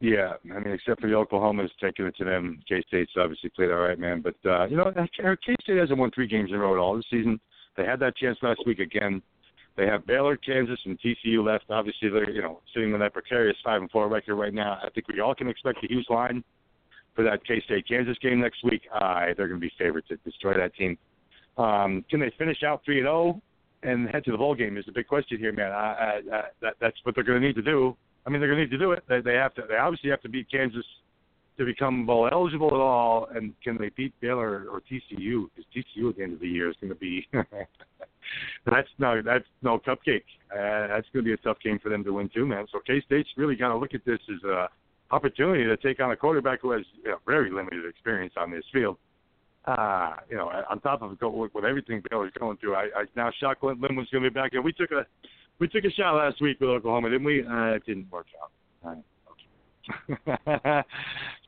Yeah, 0.00 0.34
I 0.52 0.58
mean, 0.58 0.74
except 0.74 1.00
for 1.00 1.06
the 1.08 1.14
Oklahoma's 1.14 1.70
taking 1.80 2.04
it 2.06 2.16
to 2.16 2.24
them. 2.24 2.60
K 2.68 2.82
State's 2.88 3.12
obviously 3.16 3.48
played 3.50 3.70
all 3.70 3.78
right, 3.78 3.98
man. 3.98 4.20
But 4.20 4.34
uh, 4.44 4.66
you 4.66 4.76
know, 4.76 4.92
K 5.16 5.54
State 5.62 5.78
hasn't 5.78 5.98
won 5.98 6.10
three 6.10 6.26
games 6.26 6.50
in 6.50 6.56
a 6.56 6.58
row 6.58 6.74
at 6.74 6.78
all 6.78 6.96
this 6.96 7.06
season. 7.08 7.40
They 7.76 7.84
had 7.84 8.00
that 8.00 8.16
chance 8.16 8.36
last 8.42 8.60
week 8.66 8.80
again. 8.80 9.22
They 9.76 9.86
have 9.86 10.06
Baylor, 10.06 10.36
Kansas, 10.36 10.78
and 10.84 10.98
TCU 11.00 11.44
left. 11.44 11.64
Obviously, 11.68 12.08
they're 12.08 12.30
you 12.30 12.42
know 12.42 12.60
sitting 12.72 12.94
on 12.94 13.00
that 13.00 13.12
precarious 13.12 13.56
five 13.64 13.80
and 13.80 13.90
four 13.90 14.08
record 14.08 14.36
right 14.36 14.54
now. 14.54 14.78
I 14.82 14.88
think 14.90 15.08
we 15.08 15.20
all 15.20 15.34
can 15.34 15.48
expect 15.48 15.84
a 15.84 15.88
huge 15.88 16.06
line 16.08 16.44
for 17.14 17.24
that 17.24 17.44
K 17.44 17.60
State 17.64 17.86
Kansas 17.88 18.16
game 18.22 18.40
next 18.40 18.62
week. 18.64 18.82
Uh, 18.94 19.26
they're 19.36 19.48
going 19.48 19.60
to 19.60 19.66
be 19.66 19.72
favored 19.78 20.06
to 20.08 20.16
destroy 20.18 20.56
that 20.56 20.74
team. 20.74 20.96
Um, 21.58 22.04
can 22.10 22.20
they 22.20 22.32
finish 22.38 22.62
out 22.62 22.82
three 22.84 22.98
and 22.98 23.06
zero 23.06 23.42
and 23.82 24.08
head 24.10 24.24
to 24.24 24.32
the 24.32 24.38
bowl 24.38 24.54
game? 24.54 24.76
Is 24.76 24.86
the 24.86 24.92
big 24.92 25.08
question 25.08 25.38
here, 25.38 25.52
man. 25.52 25.72
I, 25.72 25.74
I, 25.74 26.36
I, 26.36 26.42
that, 26.62 26.74
that's 26.80 26.96
what 27.02 27.14
they're 27.14 27.24
going 27.24 27.40
to 27.40 27.46
need 27.46 27.56
to 27.56 27.62
do. 27.62 27.96
I 28.26 28.30
mean, 28.30 28.40
they're 28.40 28.48
going 28.48 28.58
to 28.58 28.64
need 28.64 28.70
to 28.70 28.78
do 28.78 28.92
it. 28.92 29.04
They, 29.08 29.20
they 29.20 29.34
have 29.34 29.54
to. 29.54 29.62
They 29.68 29.76
obviously 29.76 30.10
have 30.10 30.22
to 30.22 30.28
beat 30.28 30.50
Kansas 30.50 30.84
to 31.56 31.64
become 31.64 32.06
bowl 32.06 32.28
eligible 32.30 32.68
at 32.68 32.80
all. 32.80 33.28
And 33.34 33.54
can 33.62 33.76
they 33.78 33.90
beat 33.90 34.12
Baylor 34.20 34.66
or 34.70 34.80
TCU? 34.80 35.48
Because 35.54 35.64
TCU 35.74 36.10
at 36.10 36.16
the 36.16 36.22
end 36.22 36.34
of 36.34 36.40
the 36.40 36.48
year 36.48 36.68
is 36.68 36.76
going 36.80 36.92
to 36.92 36.98
be 36.98 37.26
that's 38.66 38.88
no 38.98 39.22
that's 39.22 39.44
no 39.62 39.78
cupcake. 39.78 40.24
Uh, 40.52 40.88
that's 40.88 41.06
going 41.12 41.24
to 41.24 41.28
be 41.28 41.32
a 41.32 41.36
tough 41.38 41.58
game 41.62 41.78
for 41.78 41.88
them 41.88 42.04
to 42.04 42.12
win 42.12 42.28
too, 42.34 42.46
man. 42.46 42.66
So 42.72 42.80
K 42.86 43.00
State's 43.06 43.28
really 43.36 43.56
got 43.56 43.68
to 43.68 43.76
look 43.76 43.94
at 43.94 44.04
this 44.04 44.20
as 44.28 44.42
a 44.44 44.68
opportunity 45.10 45.64
to 45.64 45.76
take 45.76 46.00
on 46.00 46.10
a 46.10 46.16
quarterback 46.16 46.60
who 46.62 46.72
has 46.72 46.82
you 47.04 47.10
know, 47.10 47.18
very 47.26 47.50
limited 47.50 47.86
experience 47.86 48.34
on 48.36 48.50
this 48.50 48.64
field. 48.72 48.96
Uh, 49.66 50.16
you 50.28 50.36
know, 50.36 50.50
on 50.68 50.80
top 50.80 51.02
of 51.02 51.16
with 51.54 51.64
everything 51.64 52.02
Baylor's 52.10 52.32
going 52.38 52.56
through, 52.58 52.74
I, 52.74 52.88
I 52.94 53.04
now 53.16 53.30
shocked 53.40 53.62
Lynn 53.62 53.80
Lynn 53.80 53.96
was 53.96 54.08
going 54.10 54.22
to 54.22 54.30
be 54.30 54.34
back, 54.34 54.52
and 54.52 54.62
we 54.62 54.72
took 54.72 54.90
a 54.90 55.06
we 55.58 55.68
took 55.68 55.84
a 55.84 55.90
shot 55.90 56.16
last 56.16 56.40
week 56.42 56.60
with 56.60 56.68
Oklahoma, 56.68 57.10
didn't 57.10 57.24
we? 57.24 57.46
Uh, 57.46 57.76
it 57.76 57.86
didn't 57.86 58.10
work 58.10 58.26
out. 58.42 58.90
Uh, 58.90 59.00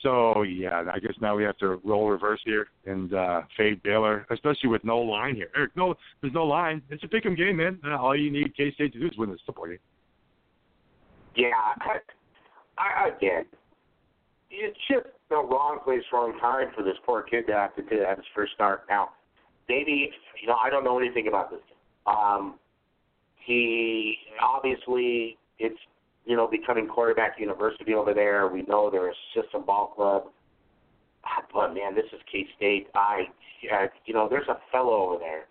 so 0.03 0.43
yeah, 0.43 0.85
I 0.93 0.99
guess 0.99 1.15
now 1.21 1.37
we 1.37 1.45
have 1.45 1.57
to 1.59 1.81
roll 1.85 2.09
reverse 2.09 2.41
here 2.45 2.69
and 2.87 3.13
uh, 3.15 3.43
fade 3.57 3.83
Baylor, 3.83 4.27
especially 4.31 4.71
with 4.71 4.85
no 4.85 4.99
line 4.99 5.35
here. 5.35 5.49
Eric, 5.57 5.73
no, 5.77 5.95
there's 6.21 6.35
no 6.35 6.45
line. 6.45 6.83
It's 6.91 7.05
a 7.05 7.09
pick'em 7.09 7.37
game, 7.37 7.57
man. 7.57 7.79
Uh, 7.85 7.97
all 7.97 8.17
you 8.17 8.31
need 8.31 8.57
K 8.57 8.73
State 8.73 8.93
to 8.93 9.01
do 9.01 9.07
is 9.07 9.17
win 9.17 9.31
this 9.31 9.41
football 9.47 9.67
game. 9.67 9.79
Yeah, 11.35 11.49
I, 11.81 11.99
I 12.79 13.09
again, 13.17 13.45
it's 14.51 14.79
just 14.91 15.07
the 15.29 15.37
wrong 15.37 15.81
place, 15.85 16.03
wrong 16.13 16.39
time 16.41 16.69
for 16.75 16.83
this 16.83 16.97
poor 17.05 17.23
kid 17.23 17.47
to 17.49 17.53
have 17.53 17.75
to, 17.77 17.83
to 17.83 18.07
have 18.07 18.19
his 18.19 18.27
first 18.35 18.53
start. 18.55 18.85
Now, 18.89 19.11
maybe 19.69 20.11
you 20.41 20.49
know 20.49 20.57
I 20.63 20.71
don't 20.71 20.85
know 20.85 20.99
anything 20.99 21.29
about 21.29 21.51
this. 21.51 21.61
Um, 22.07 22.55
he 23.45 24.17
obviously 24.43 25.39
it's 25.59 25.79
you 26.27 26.37
know 26.37 26.47
becoming 26.47 26.87
quarterback 26.87 27.39
university 27.39 27.95
over 27.95 28.13
there. 28.13 28.49
We 28.49 28.63
know 28.63 28.91
they're 28.91 29.11
a 29.11 29.15
system 29.35 29.65
ball 29.65 29.93
club. 29.95 30.25
but 31.55 31.73
man, 31.73 31.95
this 31.95 32.07
is 32.13 32.21
K 32.31 32.47
State. 32.57 32.89
I, 32.95 33.25
uh, 33.73 33.87
you 34.05 34.13
know, 34.13 34.29
there's 34.29 34.49
a 34.49 34.59
fellow 34.71 35.11
over 35.11 35.19
there, 35.19 35.47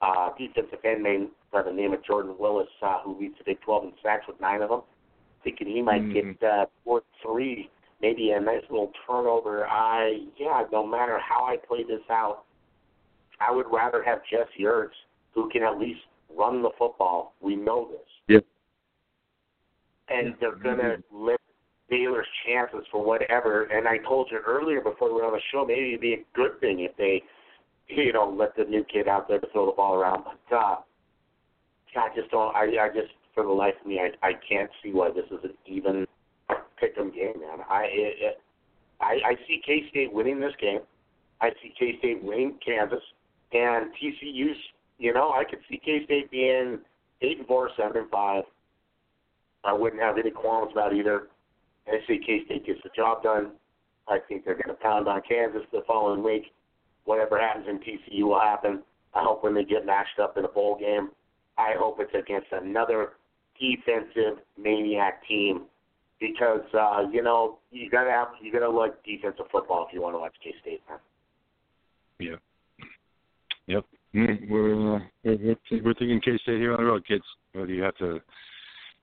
uh, 0.00 0.30
defensive 0.38 0.78
end 0.84 1.02
named 1.02 1.28
by 1.52 1.62
the 1.62 1.72
name 1.72 1.92
of 1.92 2.04
Jordan 2.04 2.36
Willis, 2.38 2.68
uh, 2.82 3.00
who 3.02 3.18
leads 3.18 3.36
the 3.38 3.44
Big 3.44 3.60
12 3.60 3.84
in 3.84 3.92
sacks 4.02 4.24
with 4.26 4.40
nine 4.40 4.62
of 4.62 4.70
them. 4.70 4.82
Thinking 5.42 5.68
he 5.68 5.82
might 5.82 6.02
mm-hmm. 6.02 6.32
get 6.32 6.48
uh, 6.48 6.66
four 6.84 7.02
three, 7.22 7.68
maybe 8.00 8.30
a 8.30 8.40
nice 8.40 8.62
little 8.70 8.92
turnover. 9.06 9.66
I, 9.66 10.20
yeah, 10.38 10.62
no 10.72 10.86
matter 10.86 11.18
how 11.18 11.44
I 11.44 11.56
play 11.56 11.82
this 11.82 12.00
out, 12.10 12.44
I 13.40 13.50
would 13.50 13.66
rather 13.70 14.02
have 14.02 14.20
Jesse 14.30 14.64
Ertz, 14.64 14.94
who 15.34 15.50
can 15.50 15.62
at 15.64 15.78
least 15.78 16.00
run 16.34 16.62
the 16.62 16.70
football. 16.78 17.34
We 17.40 17.56
know 17.56 17.88
this. 17.90 18.13
And 20.08 20.34
they're 20.40 20.56
gonna 20.56 20.96
limit 21.10 21.40
Baylor's 21.88 22.26
chances 22.46 22.84
for 22.90 23.04
whatever. 23.04 23.64
And 23.64 23.86
I 23.88 23.98
told 23.98 24.28
you 24.30 24.40
earlier 24.46 24.80
before 24.80 25.08
we 25.08 25.20
were 25.20 25.26
on 25.26 25.32
the 25.32 25.40
show, 25.52 25.64
maybe 25.64 25.88
it'd 25.88 26.00
be 26.00 26.14
a 26.14 26.24
good 26.34 26.60
thing 26.60 26.80
if 26.80 26.96
they, 26.96 27.22
you 27.88 28.12
know, 28.12 28.28
let 28.28 28.56
the 28.56 28.64
new 28.64 28.84
kid 28.84 29.08
out 29.08 29.28
there 29.28 29.38
to 29.38 29.46
throw 29.52 29.66
the 29.66 29.72
ball 29.72 29.94
around. 29.94 30.24
But 30.24 30.56
uh, 30.56 30.76
I 31.96 32.08
just 32.14 32.30
don't. 32.30 32.54
I, 32.54 32.64
I 32.80 32.88
just, 32.88 33.12
for 33.34 33.44
the 33.44 33.50
life 33.50 33.74
of 33.80 33.86
me, 33.86 34.00
I, 34.00 34.26
I 34.26 34.32
can't 34.48 34.70
see 34.82 34.90
why 34.92 35.10
this 35.10 35.26
is 35.30 35.44
an 35.44 35.54
even 35.66 36.06
pick'em 36.50 37.14
game, 37.14 37.40
man. 37.40 37.60
I, 37.68 37.84
it, 37.84 38.16
it, 38.20 38.40
I, 39.00 39.18
I 39.24 39.34
see 39.46 39.60
K 39.64 39.82
State 39.90 40.12
winning 40.12 40.40
this 40.40 40.54
game. 40.60 40.80
I 41.40 41.50
see 41.62 41.72
K 41.78 41.98
State 41.98 42.22
winning 42.22 42.58
Kansas, 42.64 43.02
and 43.52 43.90
TCU's. 43.92 44.56
You 44.98 45.12
know, 45.12 45.30
I 45.30 45.44
could 45.48 45.58
see 45.68 45.80
K 45.84 46.04
State 46.04 46.30
being 46.30 46.78
eight 47.20 47.38
and 47.38 47.46
four, 47.46 47.70
seven 47.76 47.96
and 47.96 48.10
five. 48.10 48.44
I 49.64 49.72
wouldn't 49.72 50.02
have 50.02 50.18
any 50.18 50.30
qualms 50.30 50.72
about 50.72 50.94
either. 50.94 51.28
I 51.86 51.98
see 52.06 52.20
K 52.24 52.44
State 52.46 52.66
gets 52.66 52.80
the 52.82 52.90
job 52.96 53.22
done. 53.22 53.52
I 54.08 54.18
think 54.28 54.44
they're 54.44 54.54
going 54.54 54.68
to 54.68 54.82
pound 54.82 55.08
on 55.08 55.22
Kansas 55.26 55.62
the 55.72 55.82
following 55.86 56.22
week. 56.22 56.52
Whatever 57.04 57.38
happens 57.38 57.66
in 57.68 57.78
TCU 57.78 58.24
will 58.24 58.40
happen. 58.40 58.82
I 59.14 59.22
hope 59.22 59.44
when 59.44 59.54
they 59.54 59.64
get 59.64 59.86
matched 59.86 60.18
up 60.20 60.36
in 60.36 60.44
a 60.44 60.48
bowl 60.48 60.76
game, 60.78 61.10
I 61.56 61.72
hope 61.78 61.98
it's 62.00 62.14
against 62.14 62.48
another 62.52 63.12
defensive 63.58 64.42
maniac 64.58 65.26
team 65.28 65.66
because 66.20 66.62
uh, 66.74 67.04
you 67.12 67.22
know 67.22 67.58
you 67.70 67.90
gotta 67.90 68.10
have 68.10 68.28
you 68.42 68.52
gotta 68.52 68.68
like 68.68 68.92
defensive 69.04 69.46
football 69.52 69.86
if 69.88 69.94
you 69.94 70.02
want 70.02 70.14
to 70.14 70.18
watch 70.18 70.34
K 70.42 70.52
State. 70.60 70.82
Yeah. 72.18 72.36
Yep. 73.66 73.84
Mm, 74.14 74.50
we're, 74.50 74.96
uh, 74.96 75.00
we're 75.24 75.56
we're 75.82 75.94
thinking 75.94 76.20
K 76.24 76.38
State 76.42 76.58
here 76.58 76.72
on 76.72 76.78
the 76.78 76.84
road, 76.84 77.06
kids. 77.06 77.24
Whether 77.52 77.72
you 77.72 77.82
have 77.82 77.96
to 77.96 78.20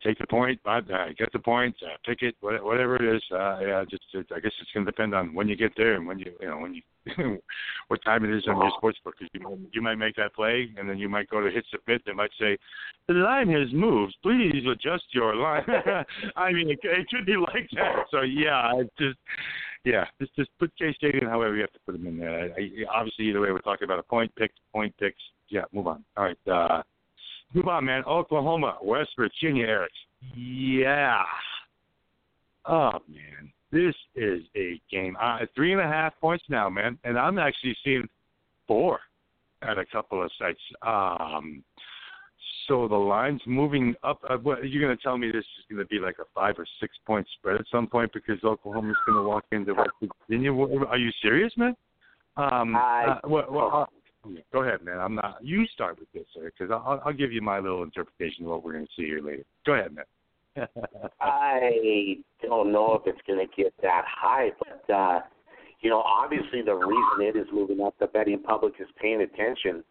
take 0.03 0.17
the 0.19 0.27
point, 0.27 0.59
uh, 0.65 0.81
get 1.17 1.31
the 1.31 1.39
point, 1.39 1.75
uh, 1.83 1.97
pick 2.05 2.21
it, 2.21 2.35
whatever 2.41 2.95
it 2.95 3.15
is. 3.15 3.21
Uh, 3.31 3.59
yeah, 3.59 3.83
just 3.89 4.03
I 4.15 4.39
guess 4.39 4.51
it's 4.61 4.71
going 4.73 4.85
to 4.85 4.91
depend 4.91 5.13
on 5.13 5.33
when 5.33 5.47
you 5.47 5.55
get 5.55 5.71
there 5.77 5.95
and 5.95 6.05
when 6.05 6.19
you 6.19 6.31
you 6.39 6.47
know 6.47 6.57
when 6.57 6.73
you 6.73 6.81
what 7.87 8.03
time 8.03 8.23
it 8.23 8.35
is 8.35 8.43
on 8.47 8.57
your 8.57 8.71
sports 8.77 8.97
book. 9.03 9.15
Because 9.19 9.31
you 9.33 9.69
you 9.73 9.81
might 9.81 9.95
make 9.95 10.15
that 10.15 10.33
play 10.33 10.69
and 10.77 10.89
then 10.89 10.97
you 10.97 11.09
might 11.09 11.29
go 11.29 11.41
to 11.41 11.51
hit 11.51 11.65
submit. 11.71 12.01
They 12.05 12.13
might 12.13 12.31
say 12.39 12.57
the 13.07 13.13
line 13.13 13.49
has 13.49 13.71
moved. 13.73 14.15
Please 14.23 14.63
adjust 14.71 15.03
your 15.11 15.35
line. 15.35 15.65
I 16.35 16.51
mean, 16.51 16.69
it, 16.69 16.79
it 16.83 17.07
could 17.09 17.25
be 17.25 17.37
like 17.37 17.69
that. 17.73 18.05
So 18.11 18.21
yeah, 18.21 18.71
it 18.75 18.91
just 18.97 19.17
yeah, 19.83 20.05
just 20.19 20.35
just 20.35 20.49
put 20.59 20.71
K 20.77 20.93
State 20.93 21.15
in 21.15 21.27
however 21.27 21.55
you 21.55 21.61
have 21.61 21.73
to 21.73 21.79
put 21.85 21.93
them 21.93 22.07
in 22.07 22.19
there. 22.19 22.29
I, 22.29 22.45
I, 22.45 22.69
obviously, 22.93 23.25
either 23.25 23.41
way, 23.41 23.51
we're 23.51 23.59
talking 23.59 23.85
about 23.85 23.99
a 23.99 24.03
point 24.03 24.31
pick, 24.35 24.51
point 24.71 24.95
picks. 24.99 25.21
Yeah, 25.49 25.63
move 25.73 25.87
on. 25.87 26.03
All 26.15 26.23
right. 26.23 26.37
Uh, 26.47 26.81
Move 27.53 27.67
on, 27.67 27.85
man. 27.85 28.03
Oklahoma, 28.05 28.77
West 28.81 29.11
Virginia, 29.17 29.65
Eric. 29.65 29.91
Yeah. 30.35 31.23
Oh 32.65 32.99
man, 33.07 33.51
this 33.71 33.95
is 34.15 34.41
a 34.55 34.79
game. 34.91 35.17
Uh, 35.21 35.39
three 35.55 35.71
and 35.71 35.81
a 35.81 35.87
half 35.87 36.13
points 36.21 36.43
now, 36.47 36.69
man, 36.69 36.97
and 37.03 37.17
I'm 37.17 37.39
actually 37.39 37.75
seeing 37.83 38.07
four 38.67 38.99
at 39.63 39.77
a 39.77 39.85
couple 39.85 40.23
of 40.23 40.31
sites. 40.37 40.59
Um, 40.81 41.63
so 42.67 42.87
the 42.87 42.95
line's 42.95 43.41
moving 43.45 43.95
up. 44.03 44.21
Uh, 44.29 44.37
what, 44.37 44.67
you're 44.69 44.81
going 44.81 44.95
to 44.95 45.03
tell 45.03 45.17
me 45.17 45.27
this 45.27 45.39
is 45.39 45.65
going 45.69 45.79
to 45.79 45.87
be 45.87 45.99
like 45.99 46.17
a 46.19 46.25
five 46.33 46.55
or 46.57 46.65
six 46.79 46.93
point 47.05 47.27
spread 47.37 47.55
at 47.55 47.65
some 47.71 47.87
point 47.87 48.13
because 48.13 48.37
Oklahoma's 48.43 48.95
going 49.05 49.17
to 49.17 49.27
walk 49.27 49.45
into 49.51 49.73
West 49.73 49.89
Virginia. 50.29 50.53
Are 50.53 50.97
you 50.97 51.11
serious, 51.21 51.51
man? 51.57 51.75
Um, 52.37 52.75
I, 52.75 53.19
uh, 53.23 53.27
what, 53.27 53.51
what, 53.51 53.89
Go 54.53 54.63
ahead, 54.63 54.83
man. 54.83 54.99
I'm 54.99 55.15
not. 55.15 55.37
You 55.41 55.65
start 55.73 55.99
with 55.99 56.11
this, 56.13 56.25
sir, 56.33 56.51
because 56.57 56.71
I'll, 56.71 57.01
I'll 57.05 57.13
give 57.13 57.31
you 57.31 57.41
my 57.41 57.59
little 57.59 57.83
interpretation 57.83 58.45
of 58.45 58.51
what 58.51 58.63
we're 58.63 58.73
going 58.73 58.85
to 58.85 58.91
see 58.95 59.07
here 59.07 59.21
later. 59.21 59.43
Go 59.65 59.73
ahead, 59.73 59.95
man. 59.95 60.05
I 61.21 62.17
don't 62.41 62.71
know 62.71 62.93
if 62.93 63.01
it's 63.05 63.25
going 63.25 63.39
to 63.39 63.55
get 63.55 63.73
that 63.81 64.03
high, 64.05 64.49
but 64.59 64.93
uh, 64.93 65.21
you 65.79 65.89
know, 65.89 66.01
obviously 66.01 66.61
the 66.61 66.73
reason 66.73 67.21
it 67.21 67.35
is 67.35 67.47
moving 67.53 67.81
up, 67.81 67.95
the 67.99 68.07
betting 68.07 68.43
public 68.43 68.73
is 68.79 68.87
paying 69.01 69.21
attention 69.21 69.83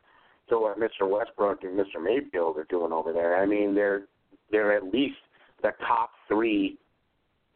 to 0.49 0.59
what 0.59 0.79
Mr. 0.79 1.09
Westbrook 1.09 1.65
and 1.65 1.79
Mr. 1.79 2.03
Mayfield 2.03 2.59
are 2.59 2.67
doing 2.69 2.93
over 2.93 3.13
there. 3.13 3.43
I 3.43 3.47
mean, 3.47 3.75
they're 3.75 4.03
they're 4.51 4.77
at 4.77 4.85
least 4.85 5.17
the 5.63 5.71
top 5.87 6.11
three 6.29 6.79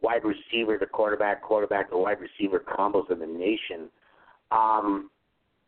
wide 0.02 0.22
receiver 0.24 0.78
to 0.78 0.86
quarterback, 0.86 1.42
quarterback 1.42 1.90
to 1.90 1.98
wide 1.98 2.18
receiver 2.20 2.60
combos 2.60 3.10
in 3.10 3.18
the 3.18 3.26
nation. 3.26 3.88
Um, 4.50 5.10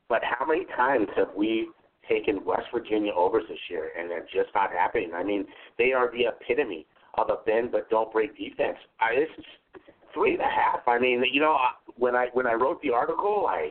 but 0.09 0.23
how 0.23 0.47
many 0.47 0.65
times 0.77 1.09
have 1.17 1.29
we 1.37 1.69
taken 2.09 2.45
West 2.45 2.67
Virginia 2.73 3.13
overs 3.13 3.45
this 3.49 3.59
year 3.69 3.91
and 3.99 4.11
it's 4.11 4.33
just 4.33 4.51
not 4.55 4.71
happening? 4.73 5.13
I 5.15 5.23
mean, 5.23 5.47
they 5.79 5.93
are 5.93 6.11
the 6.11 6.27
epitome 6.27 6.87
of 7.15 7.31
a 7.31 7.45
bend 7.45 7.73
but 7.73 7.89
don't 7.91 8.13
break 8.13 8.37
defense. 8.37 8.79
I 9.01 9.17
this 9.17 9.29
is 9.39 9.45
three 10.15 10.33
and 10.33 10.41
a 10.41 10.45
half. 10.45 10.81
I 10.87 10.99
mean, 10.99 11.25
you 11.33 11.41
know, 11.41 11.57
when 11.97 12.15
I 12.15 12.29
when 12.33 12.47
I 12.47 12.55
wrote 12.55 12.81
the 12.83 12.91
article, 12.91 13.47
I 13.49 13.71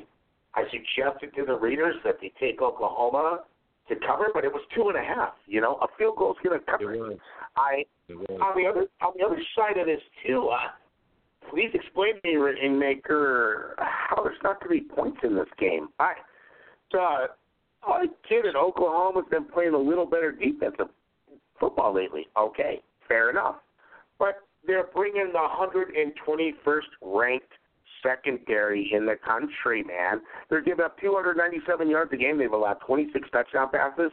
I 0.54 0.64
suggested 0.72 1.36
to 1.36 1.46
the 1.46 1.56
readers 1.56 1.96
that 2.04 2.16
they 2.22 2.32
take 2.40 2.62
Oklahoma 2.62 3.42
to 3.90 3.96
cover, 4.08 4.28
but 4.34 4.44
it 4.44 4.52
was 4.52 4.62
two 4.76 4.90
and 4.90 4.98
a 4.98 5.04
half. 5.04 5.34
You 5.48 5.62
know, 5.62 5.76
a 5.82 5.88
field 5.98 6.18
goal 6.18 6.32
is 6.32 6.38
going 6.44 6.60
to 6.60 6.66
cover. 6.66 6.94
It 6.94 7.20
I 7.56 7.86
on 8.42 8.56
the 8.56 8.68
other 8.68 8.88
on 9.02 9.14
the 9.18 9.26
other 9.26 9.40
side 9.56 9.78
of 9.78 9.88
this 9.88 10.02
too. 10.26 10.50
Uh, 10.50 10.70
please 11.50 11.72
explain 11.74 12.16
to 12.16 12.28
me, 12.28 12.36
Rainmaker, 12.36 13.76
how 13.78 14.24
there's 14.24 14.38
not 14.44 14.62
to 14.62 14.70
be 14.70 14.82
points 14.82 15.18
in 15.24 15.36
this 15.36 15.48
game. 15.60 15.90
I, 16.00 16.14
uh, 16.94 17.28
I 17.84 18.06
get 18.30 18.46
it. 18.46 18.56
Oklahoma's 18.56 19.26
been 19.30 19.46
playing 19.46 19.74
a 19.74 19.78
little 19.78 20.06
better 20.06 20.32
defensive 20.32 20.88
football 21.60 21.94
lately. 21.94 22.28
Okay, 22.38 22.82
fair 23.08 23.30
enough. 23.30 23.58
But 24.18 24.36
they're 24.66 24.88
bringing 24.94 25.32
the 25.32 25.40
121st 25.40 26.82
ranked 27.02 27.54
secondary 28.02 28.92
in 28.94 29.06
the 29.06 29.16
country, 29.26 29.84
man. 29.84 30.22
They're 30.50 30.62
giving 30.62 30.86
up 30.86 31.00
297 31.00 31.90
yards 31.90 32.12
a 32.14 32.18
game. 32.18 32.38
They've 32.38 32.52
allowed 32.52 32.80
26 32.86 33.30
touchdown 33.32 33.70
passes. 33.72 34.12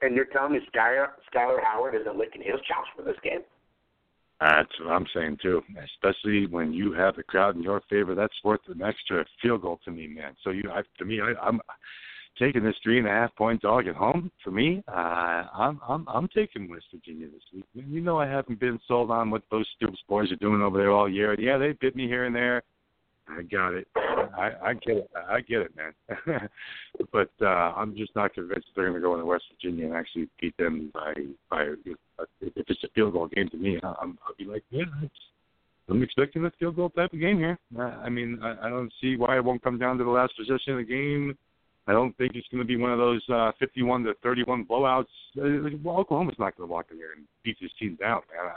And 0.00 0.14
you're 0.14 0.26
telling 0.26 0.52
me 0.52 0.60
Skyler, 0.74 1.08
Skyler 1.32 1.58
Howard 1.62 1.94
isn't 1.94 2.16
licking 2.16 2.42
his 2.42 2.60
chops 2.66 2.88
for 2.96 3.02
this 3.02 3.16
game? 3.22 3.40
That's 4.40 4.70
what 4.80 4.92
I'm 4.92 5.06
saying 5.14 5.38
too. 5.42 5.62
Especially 5.84 6.46
when 6.46 6.72
you 6.72 6.92
have 6.92 7.16
the 7.16 7.24
crowd 7.24 7.56
in 7.56 7.62
your 7.62 7.82
favor, 7.90 8.14
that's 8.14 8.34
worth 8.44 8.60
an 8.68 8.82
extra 8.82 9.24
field 9.42 9.62
goal 9.62 9.80
to 9.84 9.90
me, 9.90 10.06
man. 10.06 10.36
So 10.44 10.50
you, 10.50 10.70
I, 10.70 10.82
to 10.98 11.04
me, 11.04 11.20
I, 11.20 11.32
I'm 11.44 11.60
taking 12.38 12.62
this 12.62 12.76
three 12.82 12.98
and 12.98 13.08
a 13.08 13.10
half 13.10 13.34
point 13.34 13.62
dog 13.62 13.88
at 13.88 13.96
home. 13.96 14.30
For 14.44 14.50
me, 14.50 14.82
uh, 14.86 15.44
I'm 15.52 15.80
I'm 15.86 16.06
I'm 16.08 16.28
taking 16.28 16.70
West 16.70 16.86
Virginia 16.92 17.26
this 17.26 17.42
week. 17.52 17.64
You 17.74 18.00
know, 18.00 18.18
I 18.18 18.26
haven't 18.26 18.60
been 18.60 18.78
sold 18.86 19.10
on 19.10 19.30
what 19.30 19.42
those 19.50 19.66
stupid 19.76 19.98
boys 20.08 20.30
are 20.30 20.36
doing 20.36 20.62
over 20.62 20.78
there 20.78 20.92
all 20.92 21.08
year. 21.08 21.38
Yeah, 21.38 21.58
they 21.58 21.72
bit 21.72 21.96
me 21.96 22.06
here 22.06 22.24
and 22.24 22.34
there. 22.34 22.62
I 23.30 23.42
got 23.42 23.74
it. 23.74 23.86
I, 23.96 24.50
I 24.62 24.74
get 24.74 24.96
it. 24.96 25.10
I 25.28 25.40
get 25.40 25.60
it, 25.60 25.72
man. 25.76 26.48
but 27.12 27.30
uh, 27.42 27.72
I'm 27.76 27.96
just 27.96 28.14
not 28.16 28.34
convinced 28.34 28.66
they're 28.74 28.86
going 28.86 28.94
to 28.94 29.00
go 29.00 29.14
into 29.14 29.26
West 29.26 29.44
Virginia 29.52 29.86
and 29.86 29.94
actually 29.94 30.28
beat 30.40 30.56
them 30.56 30.90
by 30.94 31.14
by. 31.50 31.64
If 32.40 32.52
it's 32.56 32.84
a 32.84 32.88
field 32.94 33.12
goal 33.12 33.28
game 33.28 33.48
to 33.50 33.56
me, 33.56 33.78
I'm, 33.82 34.18
I'll 34.26 34.34
be 34.38 34.44
like, 34.44 34.64
yeah, 34.70 34.84
I'm 35.88 36.02
expecting 36.02 36.44
a 36.44 36.50
field 36.58 36.76
goal 36.76 36.90
type 36.90 37.12
of 37.12 37.20
game 37.20 37.38
here. 37.38 37.58
I 37.78 38.08
mean, 38.08 38.38
I, 38.42 38.66
I 38.66 38.68
don't 38.68 38.92
see 39.00 39.16
why 39.16 39.36
it 39.36 39.44
won't 39.44 39.62
come 39.62 39.78
down 39.78 39.98
to 39.98 40.04
the 40.04 40.10
last 40.10 40.32
possession 40.36 40.74
of 40.74 40.78
the 40.78 40.84
game. 40.84 41.36
I 41.86 41.92
don't 41.92 42.14
think 42.18 42.32
it's 42.34 42.46
going 42.48 42.62
to 42.62 42.66
be 42.66 42.76
one 42.76 42.92
of 42.92 42.98
those 42.98 43.22
uh, 43.32 43.52
51 43.58 44.04
to 44.04 44.14
31 44.22 44.66
blowouts. 44.66 45.04
Uh, 45.40 45.70
well, 45.82 45.96
Oklahoma's 45.96 46.36
not 46.38 46.54
going 46.56 46.68
to 46.68 46.72
walk 46.72 46.86
in 46.90 46.98
there 46.98 47.12
and 47.16 47.24
beat 47.42 47.56
this 47.62 47.70
team 47.78 47.96
down, 47.98 48.20
man. 48.30 48.52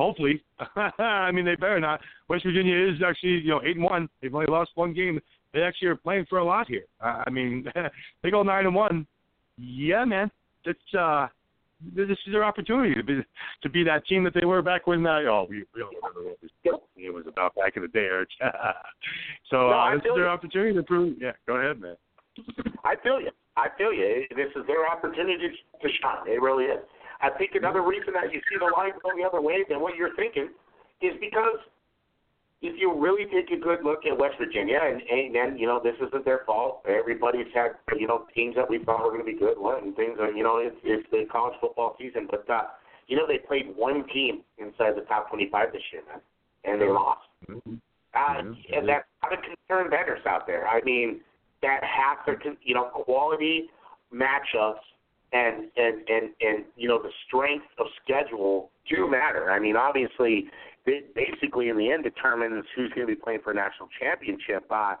Hopefully, 0.00 0.42
I 0.98 1.30
mean 1.30 1.44
they 1.44 1.56
better 1.56 1.78
not. 1.78 2.00
West 2.28 2.44
Virginia 2.44 2.74
is 2.74 3.02
actually 3.06 3.40
you 3.40 3.50
know 3.50 3.60
eight 3.64 3.76
and 3.76 3.84
one. 3.84 4.08
They've 4.20 4.34
only 4.34 4.46
lost 4.46 4.70
one 4.74 4.94
game. 4.94 5.20
They 5.52 5.62
actually 5.62 5.88
are 5.88 5.96
playing 5.96 6.26
for 6.28 6.38
a 6.38 6.44
lot 6.44 6.68
here. 6.68 6.84
Uh, 7.04 7.22
I 7.26 7.30
mean, 7.30 7.66
they 8.22 8.30
go 8.30 8.42
nine 8.42 8.66
and 8.66 8.74
one. 8.74 9.06
Yeah, 9.58 10.04
man, 10.04 10.30
that's 10.64 10.78
uh, 10.98 11.26
this 11.94 12.08
is 12.08 12.32
their 12.32 12.44
opportunity 12.44 12.94
to 12.94 13.02
be 13.02 13.20
to 13.62 13.68
be 13.68 13.84
that 13.84 14.06
team 14.06 14.24
that 14.24 14.32
they 14.32 14.46
were 14.46 14.62
back 14.62 14.86
when. 14.86 15.06
Uh, 15.06 15.20
oh, 15.28 15.46
we, 15.48 15.64
we 15.74 15.80
don't 15.80 15.94
remember 15.94 16.30
what 16.30 16.40
this 16.40 16.50
game 16.62 17.12
was 17.12 17.26
about 17.26 17.54
back 17.54 17.76
in 17.76 17.82
the 17.82 17.88
day, 17.88 18.06
Eric. 18.06 18.28
so 19.50 19.56
no, 19.56 19.70
uh, 19.70 19.90
this 19.94 19.98
is 19.98 20.14
their 20.14 20.24
you. 20.24 20.30
opportunity 20.30 20.74
to 20.74 20.82
prove. 20.82 21.16
Yeah, 21.20 21.32
go 21.46 21.56
ahead, 21.56 21.80
man. 21.80 21.96
I 22.84 22.94
feel 23.02 23.20
you. 23.20 23.30
I 23.56 23.68
feel 23.76 23.92
you. 23.92 24.24
This 24.34 24.48
is 24.56 24.66
their 24.66 24.88
opportunity 24.88 25.48
to 25.82 25.88
shine. 26.00 26.26
It 26.26 26.40
really 26.40 26.64
is. 26.64 26.80
I 27.22 27.30
think 27.30 27.52
another 27.54 27.82
reason 27.82 28.14
that 28.14 28.32
you 28.32 28.40
see 28.48 28.56
the 28.58 28.70
line 28.76 28.92
going 29.02 29.20
the 29.20 29.26
other 29.28 29.40
way 29.40 29.64
than 29.68 29.80
what 29.80 29.96
you're 29.96 30.14
thinking 30.16 30.48
is 31.02 31.12
because 31.20 31.60
if 32.62 32.78
you 32.78 32.92
really 32.92 33.24
take 33.32 33.50
a 33.50 33.60
good 33.60 33.80
look 33.82 34.04
at 34.04 34.16
West 34.16 34.36
Virginia, 34.38 34.78
and, 34.82 35.00
and 35.00 35.34
then 35.34 35.58
you 35.58 35.66
know 35.66 35.80
this 35.82 35.96
isn't 35.96 36.24
their 36.24 36.42
fault. 36.44 36.84
Everybody's 36.86 37.48
had 37.54 37.72
you 37.98 38.06
know 38.06 38.26
teams 38.34 38.54
that 38.56 38.68
we 38.68 38.84
thought 38.84 39.02
were 39.02 39.10
going 39.10 39.24
to 39.24 39.32
be 39.32 39.38
good, 39.38 39.56
and 39.56 39.96
things 39.96 40.18
are 40.20 40.30
you 40.30 40.42
know 40.42 40.58
it's, 40.58 40.76
it's 40.84 41.08
the 41.10 41.24
college 41.32 41.54
football 41.60 41.96
season, 41.98 42.28
but 42.30 42.48
uh, 42.50 42.62
you 43.06 43.16
know 43.16 43.26
they 43.26 43.38
played 43.38 43.74
one 43.76 44.06
team 44.08 44.42
inside 44.58 44.92
the 44.96 45.04
top 45.08 45.30
25 45.30 45.72
this 45.72 45.82
year, 45.92 46.02
man, 46.08 46.20
and 46.64 46.80
they 46.80 46.88
lost. 46.88 47.20
Mm-hmm. 47.48 47.74
Uh, 48.12 48.18
mm-hmm. 48.18 48.74
And 48.74 48.88
that's 48.88 49.06
not 49.22 49.32
a 49.32 49.36
concern 49.36 49.90
bettors 49.90 50.20
out 50.26 50.46
there. 50.46 50.68
I 50.68 50.82
mean, 50.82 51.20
that 51.62 51.80
have 51.82 52.18
their 52.26 52.38
you 52.62 52.74
know 52.74 52.84
quality 52.92 53.70
matchups 54.12 54.84
and 55.32 55.70
and 55.76 56.08
and 56.08 56.30
and 56.40 56.64
you 56.76 56.88
know 56.88 57.00
the 57.00 57.10
strength 57.26 57.66
of 57.78 57.86
schedule 58.02 58.70
do 58.88 59.08
matter. 59.08 59.50
I 59.50 59.58
mean, 59.60 59.76
obviously 59.76 60.50
basically 61.14 61.68
in 61.68 61.76
the 61.76 61.90
end 61.90 62.04
determines 62.04 62.64
who's 62.74 62.90
going 62.90 63.06
to 63.06 63.14
be 63.14 63.20
playing 63.20 63.40
for 63.44 63.52
a 63.52 63.54
national 63.54 63.88
championship. 64.00 64.64
Uh, 64.70 64.94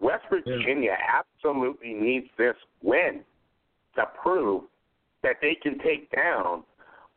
West 0.00 0.24
Virginia 0.30 0.96
yeah. 0.98 1.20
absolutely 1.20 1.92
needs 1.92 2.26
this 2.38 2.56
win 2.82 3.20
to 3.96 4.04
prove 4.22 4.64
that 5.22 5.36
they 5.42 5.56
can 5.62 5.78
take 5.78 6.10
down 6.10 6.64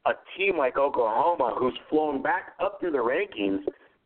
a 0.05 0.11
team 0.37 0.57
like 0.57 0.77
Oklahoma, 0.77 1.55
who's 1.57 1.77
flown 1.89 2.21
back 2.21 2.53
up 2.59 2.79
through 2.79 2.91
the 2.91 2.97
rankings 2.97 3.59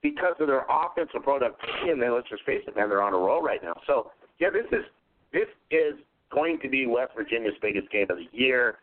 because 0.04 0.36
of 0.40 0.48
their 0.48 0.66
offensive 0.70 1.24
productivity. 1.24 1.90
And 1.90 2.02
then 2.02 2.14
let's 2.14 2.30
just 2.30 2.44
face 2.44 2.62
it, 2.68 2.76
man, 2.76 2.90
they're 2.90 3.02
on 3.02 3.14
a 3.14 3.18
roll 3.18 3.42
right 3.42 3.62
now. 3.64 3.74
So 3.88 4.12
yeah, 4.40 4.50
this 4.52 4.68
is 4.72 4.86
this 5.34 5.48
is 5.72 5.96
going 6.32 6.60
to 6.62 6.70
be 6.70 6.86
West 6.86 7.14
Virginia's 7.16 7.56
biggest 7.62 7.90
game 7.92 8.08
of 8.10 8.18
the 8.18 8.28
year. 8.32 8.80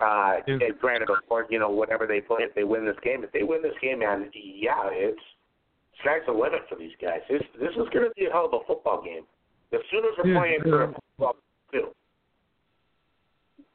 Uh, 0.00 0.36
and 0.46 0.62
granted, 0.80 1.10
of 1.10 1.18
course, 1.28 1.46
you 1.50 1.58
know 1.58 1.68
whatever 1.68 2.06
they 2.06 2.20
play, 2.20 2.38
if 2.40 2.54
they 2.54 2.64
win 2.64 2.86
this 2.86 2.96
game, 3.04 3.22
if 3.22 3.30
they 3.32 3.42
win 3.42 3.60
this 3.62 3.74
game, 3.82 3.98
man, 3.98 4.30
yeah, 4.34 4.88
it's 4.90 5.20
sky's 6.00 6.20
the 6.26 6.32
limit 6.32 6.62
for 6.68 6.76
these 6.76 6.96
guys. 7.00 7.20
This 7.28 7.42
this 7.60 7.70
is 7.70 7.88
going 7.92 8.08
to 8.08 8.12
be 8.16 8.26
a 8.26 8.32
hell 8.32 8.46
of 8.46 8.54
a 8.54 8.64
football 8.66 9.02
game. 9.04 9.24
The 9.70 9.78
Sooners 9.90 10.14
are 10.18 10.26
yeah, 10.26 10.38
playing 10.38 10.60
yeah. 10.64 10.70
for 10.70 10.82
a 10.84 10.94
football 10.94 11.36
too. 11.70 11.88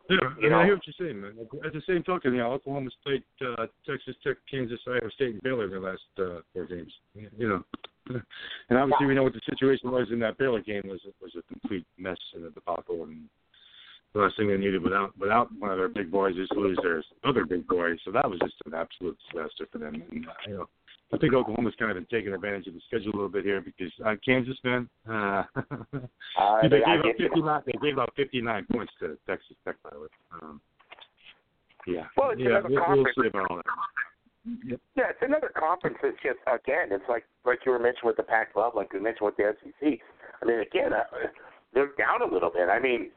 Yeah, 0.09 0.17
you 0.39 0.49
know? 0.49 0.59
I 0.59 0.65
hear 0.65 0.75
what 0.75 0.83
you're 0.85 1.07
saying, 1.07 1.21
man. 1.21 1.33
At 1.65 1.73
the 1.73 1.81
same 1.87 2.03
token, 2.03 2.33
you 2.33 2.39
know, 2.39 2.51
Oklahoma 2.51 2.89
State, 3.01 3.23
uh, 3.41 3.65
Texas 3.87 4.15
Tech, 4.23 4.37
Kansas, 4.49 4.79
Iowa 4.87 5.09
State, 5.15 5.33
and 5.33 5.41
Baylor 5.41 5.65
in 5.65 5.71
the 5.71 5.79
last 5.79 6.01
uh, 6.19 6.41
four 6.53 6.65
games. 6.65 6.91
You 7.15 7.49
know, 7.49 7.63
and 8.69 8.77
obviously 8.77 9.05
yeah. 9.05 9.07
we 9.07 9.15
know 9.15 9.23
what 9.23 9.33
the 9.33 9.41
situation 9.49 9.91
was 9.91 10.07
in 10.11 10.19
that 10.19 10.37
Baylor 10.37 10.61
game 10.61 10.83
was 10.85 11.01
was 11.21 11.31
a 11.37 11.41
complete 11.53 11.85
mess 11.97 12.17
in 12.35 12.43
the 12.43 12.49
debacle 12.49 13.03
and 13.03 13.27
the 14.15 14.21
last 14.21 14.37
thing 14.37 14.47
they 14.47 14.57
needed 14.57 14.81
without 14.81 15.17
without 15.19 15.49
one 15.59 15.71
of 15.71 15.77
their 15.77 15.89
big 15.89 16.09
boys 16.09 16.35
is 16.37 16.47
to 16.49 16.59
lose 16.59 16.79
their 16.81 17.03
other 17.23 17.45
big 17.45 17.67
boy. 17.67 17.91
So 18.05 18.11
that 18.11 18.29
was 18.29 18.39
just 18.39 18.55
an 18.65 18.73
absolute 18.73 19.17
disaster 19.29 19.67
for 19.71 19.77
them. 19.77 20.01
And, 20.09 20.25
uh, 20.25 20.31
you 20.47 20.53
know, 20.55 20.69
I 21.13 21.17
think 21.17 21.33
Oklahoma's 21.33 21.75
kind 21.77 21.91
of 21.91 21.97
been 21.97 22.07
taking 22.09 22.33
advantage 22.33 22.65
of 22.67 22.73
the 22.73 22.81
schedule 22.87 23.11
a 23.11 23.15
little 23.15 23.29
bit 23.29 23.43
here 23.43 23.61
because 23.61 23.91
uh, 24.05 24.15
Kansas, 24.25 24.57
man, 24.63 24.89
uh, 25.07 25.43
uh, 25.55 26.61
they, 26.63 26.79
gave 26.79 26.99
up 26.99 27.17
59, 27.17 27.61
they 27.65 27.73
gave 27.81 27.99
up 27.99 28.09
59 28.15 28.67
points 28.71 28.93
to 28.99 29.17
Texas 29.27 29.55
Tech, 29.65 29.75
by 29.83 29.89
the 29.93 29.99
way. 29.99 30.07
Um, 30.41 30.61
yeah, 31.85 32.05
well, 32.17 32.31
it's 32.31 32.41
yeah, 32.41 32.57
another 32.57 32.69
we'll, 32.69 32.79
conference. 32.79 33.07
we'll 33.15 33.23
see 33.23 33.27
about 33.27 33.51
all 33.51 33.57
that. 33.57 33.65
Yep. 34.45 34.79
Yeah, 34.95 35.09
it's 35.09 35.21
another 35.21 35.51
conference 35.57 35.97
that's 36.01 36.17
just 36.21 36.39
again, 36.45 36.89
it's 36.91 37.05
like 37.09 37.25
like 37.45 37.59
you 37.65 37.71
were 37.71 37.79
mentioning 37.79 38.05
with 38.05 38.17
the 38.17 38.23
Pac-12, 38.23 38.75
like 38.75 38.89
you 38.93 39.01
mentioned 39.01 39.25
with 39.25 39.37
the 39.37 39.55
SEC. 39.61 39.99
I 40.41 40.45
mean, 40.45 40.59
again, 40.59 40.93
uh, 40.93 41.03
they're 41.73 41.91
down 41.97 42.21
a 42.21 42.31
little 42.31 42.51
bit. 42.51 42.69
I 42.69 42.79
mean, 42.79 43.09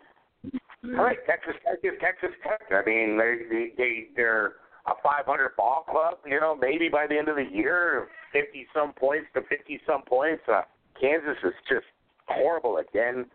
all 0.96 1.04
right, 1.04 1.18
Texas 1.26 1.54
Tech 1.64 1.78
is 1.82 1.98
Texas 2.00 2.36
Tech. 2.42 2.62
I 2.70 2.82
mean, 2.88 3.18
they 3.18 3.44
they, 3.50 3.72
they 3.76 4.06
they're 4.16 4.54
a 4.86 4.94
500 5.02 5.56
ball 5.56 5.84
club. 5.90 6.18
You 6.24 6.40
know, 6.40 6.56
maybe 6.56 6.88
by 6.88 7.06
the 7.06 7.18
end 7.18 7.28
of 7.28 7.36
the 7.36 7.44
year, 7.44 8.08
50 8.32 8.66
some 8.72 8.92
points 8.92 9.26
to 9.34 9.42
50 9.42 9.80
some 9.86 10.02
points. 10.02 10.42
Uh, 10.48 10.62
Kansas 11.00 11.36
is 11.44 11.54
just 11.68 11.86
horrible 12.26 12.78
again. 12.78 13.26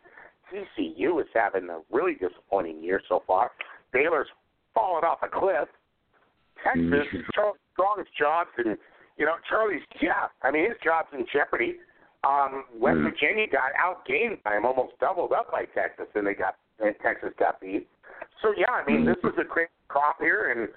TCU 0.51 1.21
is 1.21 1.27
having 1.33 1.69
a 1.69 1.79
really 1.91 2.13
disappointing 2.13 2.83
year 2.83 3.01
so 3.07 3.23
far. 3.25 3.51
Baylor's 3.91 4.27
fallen 4.73 5.03
off 5.03 5.19
a 5.21 5.27
cliff. 5.27 5.67
Texas, 6.63 7.05
mm-hmm. 7.11 7.29
Charles 7.33 7.57
Strong's 7.73 8.07
Johnson, 8.17 8.77
you 9.17 9.25
know, 9.25 9.35
Charlie's 9.49 9.83
yeah. 10.01 10.31
I 10.41 10.51
mean, 10.51 10.65
his 10.69 10.77
job's 10.83 11.09
in 11.13 11.25
jeopardy. 11.31 11.75
Um, 12.23 12.63
West 12.79 12.97
mm. 12.97 13.11
Virginia 13.11 13.45
got 13.51 13.75
outgained 13.75 14.41
by 14.43 14.55
him, 14.55 14.65
almost 14.65 14.97
doubled 14.99 15.33
up 15.33 15.51
by 15.51 15.65
Texas, 15.75 16.07
and 16.15 16.25
they 16.25 16.33
got 16.33 16.55
and 16.79 16.95
Texas 17.03 17.29
got 17.37 17.59
beat. 17.59 17.87
So 18.41 18.53
yeah, 18.57 18.71
I 18.71 18.89
mean, 18.89 19.05
this 19.05 19.17
is 19.23 19.37
a 19.39 19.43
great 19.43 19.69
crop 19.89 20.17
here, 20.19 20.51
and 20.51 20.69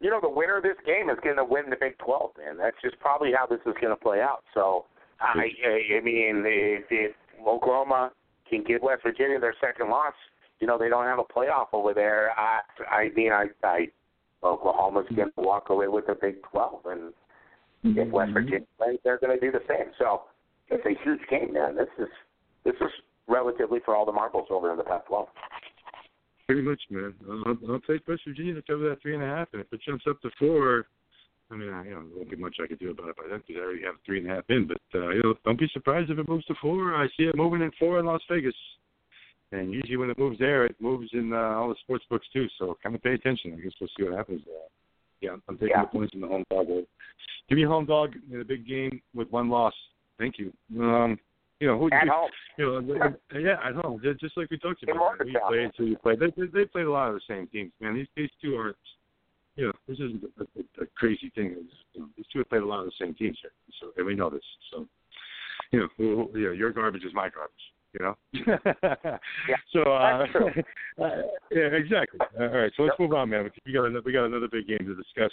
you 0.00 0.10
know, 0.10 0.20
the 0.20 0.28
winner 0.28 0.58
of 0.58 0.62
this 0.62 0.76
game 0.84 1.08
is 1.08 1.18
going 1.22 1.36
to 1.36 1.44
win 1.44 1.70
the 1.70 1.76
Big 1.80 1.96
12, 1.98 2.32
man. 2.36 2.56
That's 2.58 2.76
just 2.82 2.98
probably 3.00 3.32
how 3.32 3.46
this 3.46 3.60
is 3.66 3.74
going 3.80 3.94
to 3.94 4.00
play 4.00 4.20
out. 4.20 4.44
So 4.52 4.84
I, 5.20 5.48
I, 5.64 5.96
I 5.96 6.00
mean, 6.00 6.42
if, 6.44 6.84
if 6.90 7.12
Oklahoma 7.46 8.12
can 8.48 8.64
give 8.64 8.82
West 8.82 9.02
Virginia 9.02 9.40
their 9.40 9.54
second 9.60 9.88
loss, 9.88 10.12
you 10.60 10.66
know, 10.66 10.78
they 10.78 10.88
don't 10.88 11.06
have 11.06 11.18
a 11.18 11.24
playoff 11.24 11.68
over 11.72 11.94
there. 11.94 12.32
I, 12.36 12.60
I 12.90 13.08
mean, 13.14 13.32
I, 13.32 13.46
I 13.62 13.86
Oklahoma's 14.44 15.06
going 15.14 15.28
to 15.28 15.40
walk 15.40 15.70
away 15.70 15.88
with 15.88 16.06
the 16.06 16.16
Big 16.20 16.42
12, 16.52 16.86
and 16.86 17.12
mm-hmm. 17.84 17.98
if 17.98 18.08
West 18.12 18.32
Virginia 18.32 18.66
plays, 18.78 18.98
they're 19.04 19.18
going 19.18 19.38
to 19.38 19.44
do 19.44 19.50
the 19.50 19.64
same. 19.68 19.90
So 19.98 20.22
it's 20.68 20.84
a 20.84 21.02
huge 21.02 21.20
game, 21.30 21.52
man. 21.52 21.76
This 21.76 21.88
is 21.98 22.08
this 22.64 22.74
is 22.80 22.90
relatively 23.26 23.80
for 23.84 23.96
all 23.96 24.06
the 24.06 24.12
marbles 24.12 24.46
over 24.50 24.70
in 24.70 24.76
the 24.76 24.84
Pac-12. 24.84 25.26
Pretty 26.46 26.62
much, 26.62 26.80
man. 26.90 27.14
I'll, 27.28 27.56
I'll 27.72 27.80
take 27.80 28.06
West 28.06 28.22
Virginia 28.26 28.54
to 28.54 28.62
cover 28.62 28.88
that 28.88 29.00
three 29.00 29.14
and 29.14 29.22
a 29.22 29.26
half, 29.26 29.48
and 29.52 29.62
if 29.62 29.72
it 29.72 29.80
jumps 29.86 30.04
up 30.08 30.20
to 30.22 30.30
four, 30.38 30.86
I 31.50 31.56
mean, 31.56 31.70
I, 31.70 31.84
you 31.84 31.90
know, 31.90 32.04
there 32.08 32.16
won't 32.16 32.30
be 32.30 32.36
much 32.36 32.56
I 32.62 32.66
can 32.66 32.76
do 32.76 32.90
about 32.90 33.08
it 33.08 33.16
by 33.16 33.24
then 33.28 33.42
because 33.46 33.60
I 33.60 33.64
already 33.64 33.82
have 33.84 33.94
three 34.04 34.18
and 34.18 34.30
a 34.30 34.34
half 34.34 34.44
in. 34.48 34.66
But 34.66 34.98
uh, 34.98 35.08
you 35.10 35.22
know, 35.22 35.34
don't 35.44 35.58
be 35.58 35.68
surprised 35.72 36.10
if 36.10 36.18
it 36.18 36.28
moves 36.28 36.44
to 36.46 36.54
four. 36.60 36.94
I 36.94 37.06
see 37.16 37.24
it 37.24 37.36
moving 37.36 37.62
in 37.62 37.70
four 37.78 37.98
in 37.98 38.06
Las 38.06 38.22
Vegas, 38.30 38.54
and 39.54 39.72
usually 39.72 39.96
when 39.96 40.10
it 40.10 40.18
moves 40.18 40.38
there, 40.38 40.64
it 40.66 40.76
moves 40.80 41.08
in 41.12 41.32
uh, 41.32 41.36
all 41.36 41.68
the 41.68 41.76
sports 41.82 42.04
books 42.10 42.26
too. 42.32 42.46
So 42.58 42.76
kind 42.82 42.94
of 42.94 43.02
pay 43.02 43.14
attention. 43.14 43.54
I 43.56 43.60
guess 43.62 43.72
we'll 43.80 43.90
see 43.96 44.04
what 44.04 44.16
happens 44.16 44.42
there. 44.44 44.56
Yeah, 45.20 45.36
I'm 45.48 45.56
taking 45.56 45.68
yeah. 45.70 45.82
the 45.82 45.88
points 45.88 46.14
in 46.14 46.20
the 46.20 46.26
home 46.28 46.44
dog. 46.50 46.66
Give 47.48 47.56
me 47.56 47.64
a 47.64 47.68
home 47.68 47.86
dog 47.86 48.14
in 48.32 48.40
a 48.40 48.44
big 48.44 48.66
game 48.66 49.00
with 49.14 49.30
one 49.30 49.48
loss. 49.48 49.74
Thank 50.18 50.34
you. 50.38 50.52
Um, 50.80 51.18
you 51.60 51.68
know, 51.68 51.78
who, 51.78 51.88
at 51.92 52.04
you, 52.04 52.12
home. 52.12 52.30
You 52.58 52.98
know, 52.98 53.14
yeah, 53.38 53.56
at 53.64 53.74
home. 53.76 54.00
Just 54.20 54.36
like 54.36 54.50
we 54.50 54.58
talked 54.58 54.82
about. 54.82 55.14
You 55.24 55.38
play 55.48 55.64
until 55.64 55.86
you 55.86 55.96
play. 55.96 56.16
They, 56.16 56.26
they 56.36 56.46
they 56.52 56.64
played 56.64 56.86
a 56.86 56.90
lot 56.90 57.08
of 57.08 57.14
the 57.14 57.20
same 57.28 57.46
teams, 57.46 57.72
man. 57.80 57.94
These 57.94 58.08
these 58.16 58.30
two 58.42 58.56
are, 58.56 58.74
you 59.56 59.66
know, 59.66 59.72
this 59.88 59.98
isn't 59.98 60.24
a, 60.24 60.42
a, 60.42 60.82
a 60.84 60.86
crazy 60.96 61.30
thing. 61.34 61.54
It's, 61.58 61.74
you 61.94 62.00
know, 62.00 62.08
these 62.16 62.26
two 62.32 62.40
have 62.40 62.50
played 62.50 62.62
a 62.62 62.66
lot 62.66 62.80
of 62.80 62.86
the 62.86 62.92
same 63.00 63.14
teams 63.14 63.38
here, 63.40 63.52
so 63.80 63.92
and 63.96 64.04
we 64.04 64.14
know 64.14 64.30
this. 64.30 64.44
So, 64.72 64.86
you 65.70 65.80
know, 65.80 65.88
who, 65.96 66.28
you 66.38 66.46
know, 66.46 66.52
your 66.52 66.72
garbage 66.72 67.04
is 67.04 67.14
my 67.14 67.28
garbage. 67.30 67.54
You 67.94 68.04
know. 68.04 68.14
yeah. 69.48 69.56
So, 69.72 69.80
uh, 69.82 70.26
uh, 71.02 71.08
yeah, 71.50 71.68
exactly. 71.72 72.20
All 72.38 72.48
right, 72.48 72.72
so 72.76 72.82
let's 72.82 72.96
yep. 72.98 73.08
move 73.08 73.12
on, 73.12 73.30
man. 73.30 73.48
We 73.64 73.72
got 73.72 73.84
another, 73.84 74.02
we 74.04 74.12
got 74.12 74.26
another 74.26 74.48
big 74.50 74.66
game 74.66 74.84
to 74.84 74.94
discuss, 74.94 75.32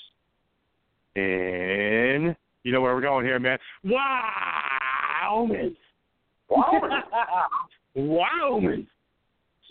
and 1.15 2.35
you 2.63 2.71
know 2.71 2.81
where 2.81 2.93
we're 2.93 3.01
going 3.01 3.25
here, 3.25 3.39
man. 3.39 3.57
Wow, 3.83 5.47
man. 5.49 5.75
Wyoming. 6.51 7.01
Wyoming. 7.95 8.87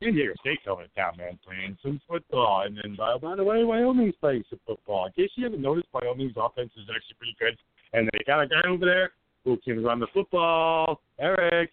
San 0.01 0.15
Diego 0.15 0.33
State 0.41 0.59
coming 0.65 0.87
to 0.87 1.01
town, 1.01 1.13
man, 1.19 1.39
playing 1.45 1.77
some 1.83 2.01
football. 2.09 2.63
And 2.65 2.77
then, 2.77 2.97
uh, 3.01 3.19
by 3.19 3.37
the 3.37 3.45
way, 3.45 3.63
Wyoming's 3.65 4.15
playing 4.21 4.45
some 4.49 4.61
football. 4.67 5.07
In 5.07 5.13
case 5.13 5.31
you 5.37 5.45
haven't 5.45 5.61
noticed, 5.61 5.89
Wyoming's 5.93 6.33
offense 6.37 6.71
is 6.77 6.89
actually 6.89 7.17
pretty 7.19 7.37
good. 7.39 7.57
And 7.93 8.09
they 8.13 8.21
got 8.27 8.41
a 8.41 8.47
guy 8.47 8.63
over 8.69 8.87
there 8.87 9.11
who 9.45 9.59
can 9.59 9.85
run 9.85 10.01
the 10.01 10.07
football. 10.15 11.01
Eric. 11.19 11.71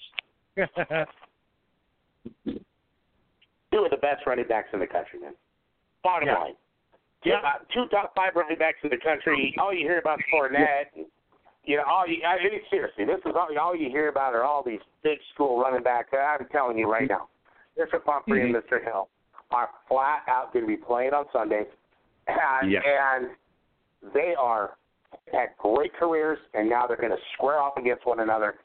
Two 3.71 3.83
of 3.83 3.91
the 3.91 3.97
best 3.97 4.25
running 4.25 4.47
backs 4.47 4.69
in 4.73 4.79
the 4.79 4.87
country, 4.87 5.19
man. 5.19 5.33
Bottom 6.03 6.27
yeah. 6.27 6.37
line. 6.39 6.53
Yeah. 7.25 7.41
Uh, 7.43 7.59
two 7.73 7.85
top 7.91 8.13
five 8.15 8.31
running 8.35 8.57
backs 8.57 8.77
in 8.83 8.89
the 8.89 8.97
country. 8.97 9.53
All 9.59 9.73
you 9.73 9.85
hear 9.85 9.99
about 9.99 10.19
Fournette 10.33 10.95
and 10.95 11.05
you 11.67 11.75
know, 11.75 11.83
all 11.83 12.07
you, 12.07 12.23
I 12.23 12.41
mean, 12.41 12.61
seriously, 12.71 13.03
this 13.03 13.19
is 13.25 13.33
all, 13.35 13.49
all 13.59 13.75
you 13.75 13.89
hear 13.89 14.07
about 14.07 14.33
are 14.33 14.43
all 14.43 14.63
these 14.63 14.79
big 15.03 15.17
school 15.33 15.59
running 15.59 15.83
backs. 15.83 16.09
I'm 16.13 16.47
telling 16.49 16.77
you 16.77 16.89
right 16.89 17.09
now, 17.09 17.27
Mr. 17.77 18.01
Pumphrey 18.03 18.39
mm-hmm. 18.39 18.55
and 18.55 18.63
Mr. 18.63 18.81
Hill 18.81 19.09
are 19.51 19.69
flat 19.89 20.23
out 20.29 20.53
going 20.53 20.63
to 20.63 20.67
be 20.67 20.77
playing 20.77 21.11
on 21.11 21.25
Sunday. 21.33 21.65
and, 22.27 22.71
yes. 22.71 22.81
and 22.85 23.27
they 24.13 24.33
are 24.39 24.77
had 25.31 25.49
great 25.57 25.93
careers, 25.93 26.39
and 26.53 26.69
now 26.69 26.87
they're 26.87 26.97
going 26.97 27.11
to 27.11 27.17
square 27.33 27.59
off 27.59 27.77
against 27.77 28.05
one 28.05 28.21
another. 28.21 28.55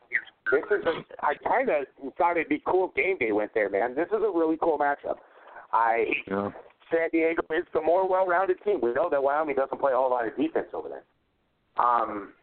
This 0.51 0.63
is 0.71 0.87
a, 0.87 1.25
I 1.25 1.35
kind 1.35 1.69
of 1.69 2.15
thought 2.19 2.37
it'd 2.37 2.49
be 2.49 2.63
cool 2.67 2.89
if 2.89 2.95
game 2.95 3.17
day 3.19 3.33
went 3.33 3.55
there, 3.55 3.71
man. 3.71 3.95
This 3.95 4.09
is 4.09 4.23
a 4.23 4.39
really 4.39 4.59
cool 4.61 4.79
matchup. 4.79 5.17
I 5.73 6.07
yeah. 6.29 6.51
San 6.91 7.09
Diego 7.11 7.43
is 7.51 7.65
the 7.73 7.81
more 7.81 8.09
well-rounded 8.09 8.59
team. 8.65 8.81
We 8.83 8.93
know 8.93 9.09
that 9.11 9.23
Wyoming 9.23 9.57
doesn't 9.57 9.81
play 9.81 9.93
a 9.93 9.97
whole 9.97 10.11
lot 10.11 10.27
of 10.27 10.37
defense 10.37 10.67
over 10.75 10.89
there. 10.89 11.05
Um, 11.83 12.35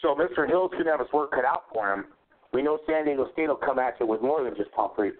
so 0.00 0.16
Mr. 0.16 0.48
Hill's 0.48 0.72
going 0.72 0.84
to 0.84 0.90
have 0.90 1.00
his 1.00 1.12
work 1.12 1.30
cut 1.30 1.44
out 1.44 1.64
for 1.72 1.92
him. 1.92 2.06
We 2.52 2.62
know 2.62 2.78
San 2.86 3.04
Diego 3.04 3.28
State 3.32 3.48
will 3.48 3.56
come 3.56 3.78
at 3.78 3.94
you 4.00 4.06
with 4.06 4.20
more 4.20 4.42
than 4.42 4.56
just 4.56 4.72
Pumphrey. 4.72 5.12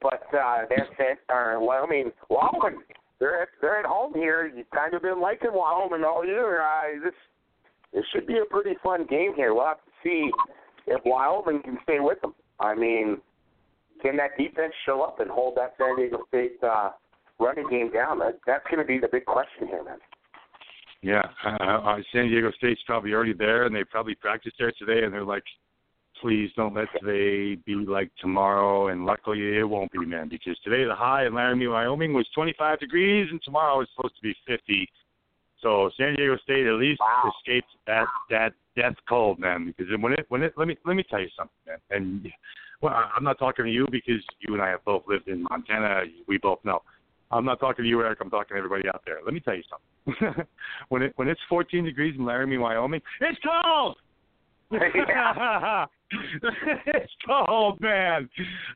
But 0.00 0.22
uh, 0.34 0.62
that's 0.68 0.90
it. 0.98 1.18
Or, 1.28 1.64
well, 1.64 1.84
I 1.84 1.86
mean, 1.88 2.12
Wyoming, 2.30 2.80
they're 3.20 3.42
at, 3.42 3.48
they're 3.60 3.78
at 3.78 3.86
home 3.86 4.14
here. 4.14 4.50
You've 4.54 4.70
kind 4.70 4.94
of 4.94 5.02
been 5.02 5.20
liking 5.20 5.50
Wyoming 5.52 6.04
all 6.04 6.24
year. 6.24 6.62
Uh, 6.62 7.04
this 7.04 7.14
this 7.92 8.04
should 8.12 8.26
be 8.26 8.38
a 8.38 8.44
pretty 8.50 8.74
fun 8.82 9.06
game 9.08 9.34
here. 9.36 9.54
We'll 9.54 9.66
have 9.66 9.76
to 9.76 9.92
see 10.02 10.30
if 10.86 11.00
Wyoming 11.04 11.62
can 11.62 11.78
stay 11.82 12.00
with 12.00 12.20
them. 12.20 12.34
I 12.60 12.74
mean, 12.74 13.18
can 14.02 14.16
that 14.16 14.36
defense 14.38 14.72
show 14.86 15.02
up 15.02 15.20
and 15.20 15.30
hold 15.30 15.56
that 15.56 15.74
San 15.78 15.96
Diego 15.96 16.18
State 16.28 16.58
uh, 16.62 16.90
running 17.38 17.68
game 17.68 17.90
down? 17.92 18.18
That, 18.18 18.38
that's 18.46 18.64
going 18.70 18.78
to 18.78 18.84
be 18.84 18.98
the 18.98 19.08
big 19.10 19.24
question 19.24 19.68
here, 19.68 19.82
man. 19.84 19.98
Yeah, 21.02 21.22
uh, 21.44 21.96
San 22.12 22.28
Diego 22.28 22.50
State's 22.56 22.80
probably 22.86 23.12
already 23.12 23.34
there, 23.34 23.66
and 23.66 23.74
they 23.74 23.84
probably 23.84 24.14
practiced 24.14 24.56
there 24.58 24.72
today, 24.78 25.04
and 25.04 25.12
they're 25.12 25.24
like, 25.24 25.42
please 26.22 26.50
don't 26.56 26.74
let 26.74 26.88
today 26.98 27.60
be 27.66 27.74
like 27.74 28.10
tomorrow. 28.20 28.88
And 28.88 29.04
luckily, 29.04 29.58
it 29.58 29.68
won't 29.68 29.92
be, 29.92 30.06
man, 30.06 30.30
because 30.30 30.58
today 30.64 30.84
the 30.84 30.94
high 30.94 31.26
in 31.26 31.34
Laramie, 31.34 31.66
Wyoming 31.66 32.14
was 32.14 32.26
25 32.34 32.80
degrees, 32.80 33.28
and 33.30 33.38
tomorrow 33.42 33.82
is 33.82 33.88
supposed 33.94 34.16
to 34.16 34.22
be 34.22 34.34
50. 34.46 34.88
So 35.60 35.90
San 35.98 36.14
Diego 36.14 36.38
State 36.42 36.66
at 36.66 36.74
least 36.74 37.00
wow. 37.00 37.30
escaped 37.38 37.68
that 37.86 38.06
that 38.30 38.52
death 38.76 38.94
cold, 39.08 39.38
man. 39.38 39.66
Because 39.66 39.92
when 40.00 40.12
it 40.12 40.26
when 40.28 40.42
it 40.42 40.54
let 40.56 40.68
me 40.68 40.76
let 40.84 40.96
me 40.96 41.04
tell 41.08 41.20
you 41.20 41.28
something, 41.36 41.56
man. 41.66 41.78
And 41.90 42.28
well, 42.80 42.94
I'm 43.16 43.24
not 43.24 43.38
talking 43.38 43.64
to 43.64 43.70
you 43.70 43.86
because 43.90 44.22
you 44.40 44.54
and 44.54 44.62
I 44.62 44.68
have 44.68 44.84
both 44.84 45.04
lived 45.08 45.28
in 45.28 45.44
Montana. 45.50 46.02
We 46.26 46.38
both 46.38 46.58
know. 46.64 46.82
I'm 47.30 47.44
not 47.44 47.58
talking 47.58 47.84
to 47.84 47.88
you, 47.88 48.00
Eric. 48.02 48.18
I'm 48.20 48.30
talking 48.30 48.54
to 48.54 48.58
everybody 48.58 48.88
out 48.88 49.02
there. 49.06 49.18
Let 49.24 49.34
me 49.34 49.40
tell 49.40 49.56
you 49.56 49.62
something. 49.68 50.44
when 50.88 51.02
it 51.02 51.12
when 51.16 51.28
it's 51.28 51.40
14 51.48 51.84
degrees 51.84 52.14
in 52.18 52.24
Laramie, 52.24 52.58
Wyoming, 52.58 53.00
it's 53.20 53.38
cold. 53.42 53.96
it's 56.10 57.12
cold, 57.26 57.80
man. 57.80 58.28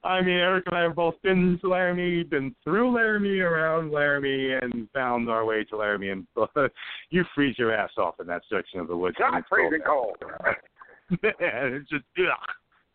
I 0.05 0.21
mean, 0.21 0.37
Eric 0.37 0.65
and 0.67 0.77
I 0.77 0.83
have 0.83 0.95
both 0.95 1.15
been 1.23 1.59
to 1.61 1.69
Laramie, 1.69 2.23
been 2.23 2.55
through 2.65 2.95
Laramie, 2.95 3.41
around 3.41 3.93
Laramie, 3.93 4.53
and 4.53 4.89
found 4.93 5.29
our 5.29 5.45
way 5.45 5.65
to 5.65 5.77
Laramie. 5.77 6.11
And 6.11 6.27
you 7.11 7.25
freeze 7.35 7.59
your 7.59 7.75
ass 7.75 7.91
off 7.99 8.21
in 8.21 8.27
that 8.27 8.43
section 8.51 8.81
of 8.81 8.89
the 8.89 8.97
woods. 8.97 9.17
God, 9.19 9.39
it's 9.39 9.49
freezing 9.49 9.81
cold. 9.87 10.17
cold. 10.21 10.57
man, 11.23 11.75
it's 11.75 11.89
just, 11.89 12.05
ugh. 12.19 12.27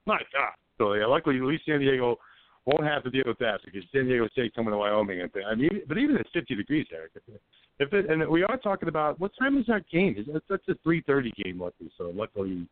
my 0.06 0.20
God. 0.34 0.54
So 0.78 0.94
yeah, 0.94 1.06
luckily, 1.06 1.38
at 1.38 1.44
least 1.44 1.66
San 1.66 1.80
Diego 1.80 2.18
won't 2.66 2.84
have 2.84 3.04
to 3.04 3.10
deal 3.10 3.24
with 3.26 3.40
that 3.40 3.60
because 3.64 3.84
San 3.92 4.06
Diego 4.06 4.28
State 4.30 4.56
coming 4.56 4.72
to 4.72 4.78
Wyoming. 4.78 5.22
And 5.22 5.32
I 5.50 5.56
mean, 5.56 5.82
but 5.88 5.98
even 5.98 6.18
at 6.18 6.26
50 6.34 6.56
degrees, 6.56 6.88
Eric. 6.94 7.12
If 7.80 7.92
it, 7.92 8.10
and 8.10 8.28
we 8.30 8.44
are 8.44 8.58
talking 8.58 8.88
about 8.88 9.20
what 9.20 9.32
time 9.38 9.58
is 9.58 9.66
that 9.68 9.90
game? 9.92 10.16
Is 10.18 10.28
that, 10.32 10.44
that's 10.50 10.68
a 10.70 10.76
3:30 10.88 11.32
game, 11.44 11.60
luckily. 11.60 11.92
So 11.98 12.12
luckily 12.16 12.68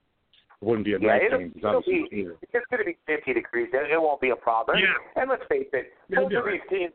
it 0.61 0.65
wouldn't 0.65 0.85
be 0.85 0.93
a 0.93 0.99
yeah, 0.99 1.07
night 1.07 1.21
it'll, 1.25 1.39
game. 1.39 1.53
It'll 1.57 1.81
be, 1.81 2.05
it's 2.11 2.65
going 2.69 2.79
to 2.79 2.85
be 2.85 2.97
50 3.07 3.33
degrees. 3.33 3.69
It, 3.73 3.91
it 3.91 4.01
won't 4.01 4.21
be 4.21 4.29
a 4.29 4.35
problem. 4.35 4.77
Yeah. 4.77 5.21
And 5.21 5.29
let's 5.29 5.43
face 5.49 5.67
it, 5.73 5.93
both 6.09 6.31
of 6.31 6.45
these 6.45 6.61
teams, 6.69 6.93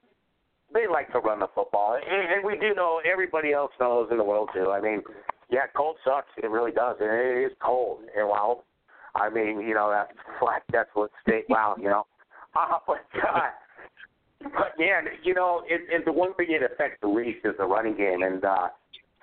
they 0.72 0.86
like 0.86 1.10
to 1.12 1.18
run 1.18 1.40
the 1.40 1.48
football. 1.54 1.98
And, 1.98 2.32
and 2.32 2.44
we 2.44 2.58
do 2.58 2.74
know, 2.74 3.00
everybody 3.10 3.52
else 3.52 3.72
knows 3.80 4.08
in 4.10 4.18
the 4.18 4.24
world 4.24 4.50
too. 4.54 4.70
I 4.70 4.80
mean, 4.80 5.02
yeah, 5.50 5.66
cold 5.76 5.96
sucks. 6.04 6.30
It 6.42 6.50
really 6.50 6.72
does. 6.72 6.96
And 7.00 7.10
it 7.10 7.46
is 7.46 7.52
cold. 7.60 8.00
And 8.16 8.28
wow, 8.28 8.62
I 9.14 9.30
mean, 9.30 9.60
you 9.60 9.74
know, 9.74 9.90
that 9.90 10.08
flat, 10.38 10.62
that's 10.72 10.90
what 10.94 11.10
state, 11.26 11.44
wow, 11.48 11.74
you 11.78 11.88
know. 11.88 12.06
Uh, 12.54 12.78
but, 12.86 13.04
uh, 13.14 13.50
but 14.42 14.72
yeah, 14.78 15.00
you 15.24 15.34
know, 15.34 15.62
it, 15.66 15.80
it, 15.90 16.04
the 16.04 16.12
one 16.12 16.34
thing 16.34 16.48
it 16.50 16.62
affects 16.62 16.98
the 17.02 17.08
least 17.08 17.38
is 17.44 17.54
the 17.58 17.64
running 17.64 17.96
game. 17.96 18.22
And, 18.22 18.44
uh, 18.44 18.68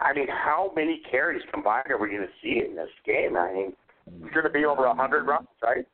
I 0.01 0.13
mean, 0.13 0.27
how 0.27 0.71
many 0.75 1.01
carries 1.09 1.43
combined 1.53 1.91
are 1.91 1.97
we 1.97 2.09
going 2.09 2.21
to 2.21 2.27
see 2.41 2.61
in 2.67 2.75
this 2.75 2.89
game? 3.05 3.37
I 3.37 3.53
mean, 3.53 3.73
it's 4.07 4.33
going 4.33 4.45
to 4.45 4.51
be 4.51 4.65
over 4.65 4.85
a 4.85 4.95
100 4.95 5.23
runs, 5.25 5.47
right? 5.61 5.85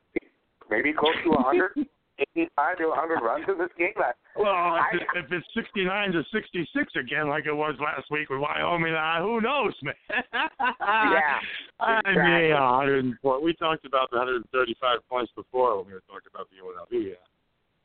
Maybe 0.70 0.94
close 0.94 1.16
to 1.24 1.32
a 1.32 1.42
100, 1.42 1.72
85 2.36 2.78
to 2.78 2.84
a 2.86 2.90
100 2.90 3.22
runs 3.22 3.46
in 3.48 3.58
this 3.58 3.74
game. 3.78 3.98
I, 3.98 4.12
well, 4.38 4.54
I, 4.54 4.86
if, 4.94 5.26
if 5.26 5.32
it's 5.32 5.48
69 5.54 6.12
to 6.14 6.24
66 6.32 6.94
again, 6.96 7.30
like 7.30 7.46
it 7.46 7.54
was 7.54 7.76
last 7.82 8.10
week 8.12 8.30
with 8.30 8.40
Wyoming, 8.40 8.94
uh, 8.94 9.22
who 9.22 9.42
knows, 9.42 9.74
man? 9.82 9.94
yeah. 10.14 11.42
I 11.80 12.00
exactly. 12.06 12.54
mean, 12.54 13.20
104. 13.22 13.42
We 13.42 13.54
talked 13.54 13.86
about 13.86 14.12
the 14.12 14.18
135 14.18 15.00
points 15.10 15.32
before 15.36 15.78
when 15.78 15.88
we 15.88 15.94
were 15.94 16.06
talking 16.06 16.30
about 16.34 16.48
the 16.50 16.62
UNLV. 16.62 16.94
Yeah. 16.94 17.22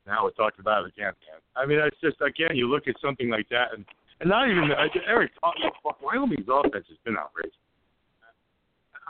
Now 0.06 0.24
we're 0.24 0.36
talking 0.36 0.60
about 0.60 0.84
it 0.84 0.92
again, 0.92 1.16
man. 1.24 1.40
I 1.56 1.64
mean, 1.64 1.80
it's 1.80 1.96
just 2.04 2.20
again, 2.20 2.52
you 2.56 2.68
look 2.68 2.88
at 2.88 2.94
something 3.00 3.30
like 3.30 3.48
that, 3.48 3.72
and 3.72 3.86
and 4.20 4.28
not 4.28 4.48
even 4.48 4.70
uh, 4.70 4.84
Eric. 5.08 5.32
Wyoming's 6.02 6.46
offense 6.46 6.84
has 6.88 6.98
been 7.04 7.16
outrageous 7.16 7.56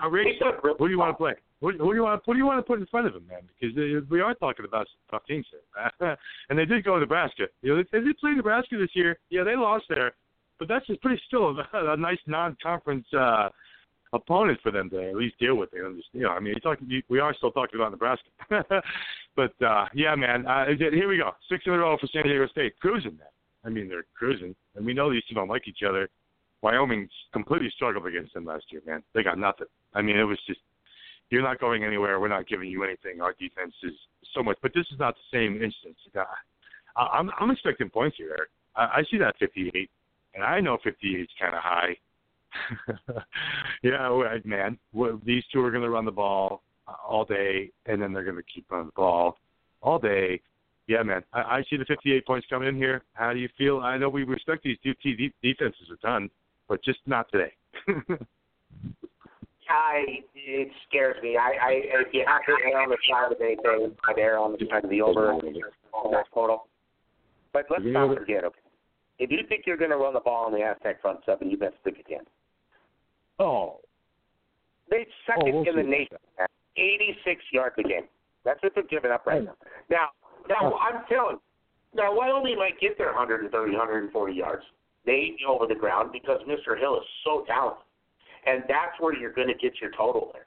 outrageous. 0.03 0.43
Who 0.79 0.89
do 0.89 0.91
you 0.91 0.99
want 0.99 1.13
to 1.13 1.17
play? 1.17 1.35
Who, 1.61 1.71
who 1.73 1.91
do 1.91 1.95
you 1.95 2.03
want? 2.03 2.23
Who 2.27 2.33
do 2.35 2.39
you 2.39 2.47
want 2.47 2.59
to 2.59 2.63
put 2.63 2.79
in 2.79 2.87
front 2.87 3.07
of 3.07 3.15
him, 3.15 3.27
man? 3.27 3.43
Because 3.61 4.09
we 4.11 4.21
are 4.21 4.35
talking 4.35 4.65
about 4.65 4.87
tough 5.11 5.25
teams 5.27 5.47
here. 5.51 6.17
and 6.51 6.59
they 6.59 6.65
did 6.65 6.85
go 6.85 6.95
to 6.95 7.01
Nebraska. 7.01 7.45
You 7.63 7.77
know, 7.77 7.83
they, 7.83 7.99
they 7.99 8.05
did 8.05 8.19
play 8.19 8.33
Nebraska 8.33 8.77
this 8.79 8.91
year. 8.95 9.19
Yeah, 9.31 9.45
they 9.45 9.57
lost 9.57 9.85
there, 9.89 10.13
but 10.59 10.69
that's 10.69 10.87
just 10.87 11.01
pretty 11.01 11.21
still 11.27 11.57
a, 11.59 11.67
a 11.93 11.97
nice 11.97 12.19
non-conference 12.27 13.07
uh, 13.19 13.49
opponent 14.13 14.59
for 14.63 14.71
them 14.71 14.89
to 14.91 15.09
at 15.09 15.17
least 15.17 15.39
deal 15.39 15.57
with. 15.57 15.71
You 15.73 16.03
know, 16.15 16.29
I 16.31 16.41
mean, 16.41 16.55
talking, 16.63 17.03
we 17.09 17.19
are 17.19 17.35
still 17.35 17.51
talking 17.51 17.81
about 17.81 17.91
Nebraska. 17.91 18.29
but 19.37 19.53
uh, 19.65 19.87
yeah, 19.95 20.15
man. 20.15 20.47
Uh, 20.47 20.67
here 20.79 21.09
we 21.09 21.19
go. 21.19 21.31
Six 21.51 21.65
in 21.67 21.73
a 21.73 21.79
row 21.79 21.97
for 22.01 22.07
San 22.09 22.25
Diego 22.25 22.47
State, 22.49 22.79
cruising. 22.81 23.17
Man. 23.17 23.29
I 23.65 23.71
mean, 23.71 23.89
they're 23.89 24.05
cruising, 24.17 24.55
and 24.77 24.85
we 24.85 24.93
know 24.93 25.11
these 25.11 25.23
two 25.29 25.35
don't 25.35 25.49
like 25.49 25.67
each 25.67 25.83
other. 25.89 26.09
Wyoming 26.65 27.11
completely 27.35 27.71
struggled 27.77 28.07
against 28.07 28.33
them 28.33 28.47
last 28.47 28.65
year, 28.71 28.81
man. 28.87 29.03
They 29.15 29.23
got 29.23 29.39
nothing. 29.39 29.67
I 29.93 30.01
mean, 30.01 30.17
it 30.17 30.25
was 30.25 30.39
just 30.47 30.61
you're 31.29 31.43
not 31.43 31.61
going 31.61 31.85
anywhere. 31.85 32.19
We're 32.19 32.29
not 32.29 32.49
giving 32.49 32.71
you 32.71 32.85
anything. 32.85 33.21
Our 33.21 33.35
defense 33.35 33.75
is 33.83 33.93
so 34.35 34.43
much, 34.43 34.57
but 34.63 34.73
this 34.75 34.87
is 34.91 34.99
not 34.99 35.15
the 35.15 35.39
same 35.39 35.63
instance. 35.63 35.99
Uh, 36.17 36.25
I'm 36.97 37.31
I'm 37.39 37.51
expecting 37.51 37.91
points 37.91 38.17
here. 38.17 38.31
Eric. 38.31 38.49
I, 38.77 39.01
I 39.01 39.03
see 39.11 39.19
that 39.19 39.35
58, 39.39 39.91
and 40.35 40.43
I 40.43 40.61
know 40.61 40.79
58 40.83 41.21
is 41.21 41.29
kind 41.39 41.55
of 41.55 41.61
high. 41.63 41.97
yeah, 43.83 44.39
man. 44.47 44.79
These 45.27 45.43
two 45.53 45.61
are 45.61 45.71
going 45.71 45.83
to 45.83 45.91
run 45.91 46.07
the 46.07 46.13
ball 46.13 46.63
uh, 46.89 46.95
all 47.07 47.27
day, 47.27 47.71
and 47.85 48.01
then 48.01 48.15
they're 48.15 48.25
going 48.25 48.37
to 48.37 48.43
keep 48.43 48.65
running 48.71 48.87
the 48.87 48.93
ball 48.97 49.37
all 49.83 49.99
day. 49.99 50.41
Yeah, 50.87 51.03
man. 51.03 51.25
I, 51.35 51.41
I 51.41 51.65
see 51.69 51.77
the 51.77 51.85
58 51.85 52.27
points 52.27 52.47
coming 52.49 52.69
in 52.69 52.77
here. 52.77 53.03
How 53.13 53.35
do 53.35 53.39
you 53.39 53.51
feel? 53.59 53.81
I 53.81 53.99
know 53.99 54.09
we 54.09 54.25
respect 54.25 54.63
these 54.63 54.79
two 54.83 54.95
defenses 55.43 55.91
a 55.93 55.97
ton 55.99 56.31
but 56.69 56.83
just 56.83 57.01
not 57.07 57.31
today. 57.31 57.53
I 59.69 60.23
it 60.35 60.69
scares 60.89 61.17
me. 61.23 61.37
I, 61.37 61.53
I 61.63 61.71
if 61.73 62.13
you 62.13 62.25
have 62.27 62.43
to 62.47 62.53
err 62.65 62.83
on 62.83 62.91
the 62.91 62.99
side 63.11 63.33
of 63.33 63.41
anything, 63.41 63.97
I'd 64.09 64.19
err 64.19 64.39
on 64.39 64.53
the 64.53 64.59
side 64.71 64.85
of 64.85 64.91
the 64.91 65.01
over 65.01 65.39
that 65.41 66.25
total. 66.33 66.67
But 67.53 67.67
let's 67.71 67.85
not 67.87 68.17
forget, 68.17 68.45
okay. 68.45 68.59
If 69.19 69.31
you 69.31 69.39
think 69.49 69.63
you're 69.65 69.77
going 69.77 69.93
to 69.93 69.97
run 69.97 70.13
the 70.13 70.21
ball 70.21 70.47
on 70.47 70.53
the 70.53 70.63
Aztec 70.63 71.01
front 71.01 71.21
seven, 71.25 71.49
you 71.51 71.57
best 71.57 71.75
stick 71.81 71.99
again. 72.05 72.25
Oh. 73.39 73.79
They 74.91 75.07
second 75.25 75.55
oh, 75.55 75.63
we'll 75.63 75.69
in 75.69 75.77
the 75.77 75.91
nation 75.91 76.19
at 76.39 76.51
86 76.77 77.41
yards 77.53 77.77
a 77.79 77.83
game. 77.85 78.09
That's 78.45 78.63
what 78.63 78.75
they're 78.75 78.85
giving 78.85 79.13
up 79.13 79.25
right 79.25 79.43
now. 79.43 79.55
Now, 79.89 80.09
now 80.49 80.77
I'm 80.77 81.05
telling. 81.09 81.39
Now 81.95 82.15
Wyoming 82.15 82.59
might 82.59 82.79
get 82.81 82.99
their 82.99 83.15
130, 83.15 83.55
140 83.71 84.35
yards 84.35 84.65
they 85.07 85.37
go 85.45 85.57
over 85.57 85.67
the 85.67 85.79
ground 85.79 86.11
because 86.13 86.41
Mr. 86.49 86.79
Hill 86.79 86.97
is 86.97 87.07
so 87.25 87.45
talented, 87.47 87.83
and 88.47 88.63
that's 88.69 88.99
where 89.01 89.17
you're 89.17 89.33
going 89.33 89.49
to 89.49 89.55
get 89.55 89.81
your 89.81 89.91
total 89.91 90.31
there. 90.33 90.47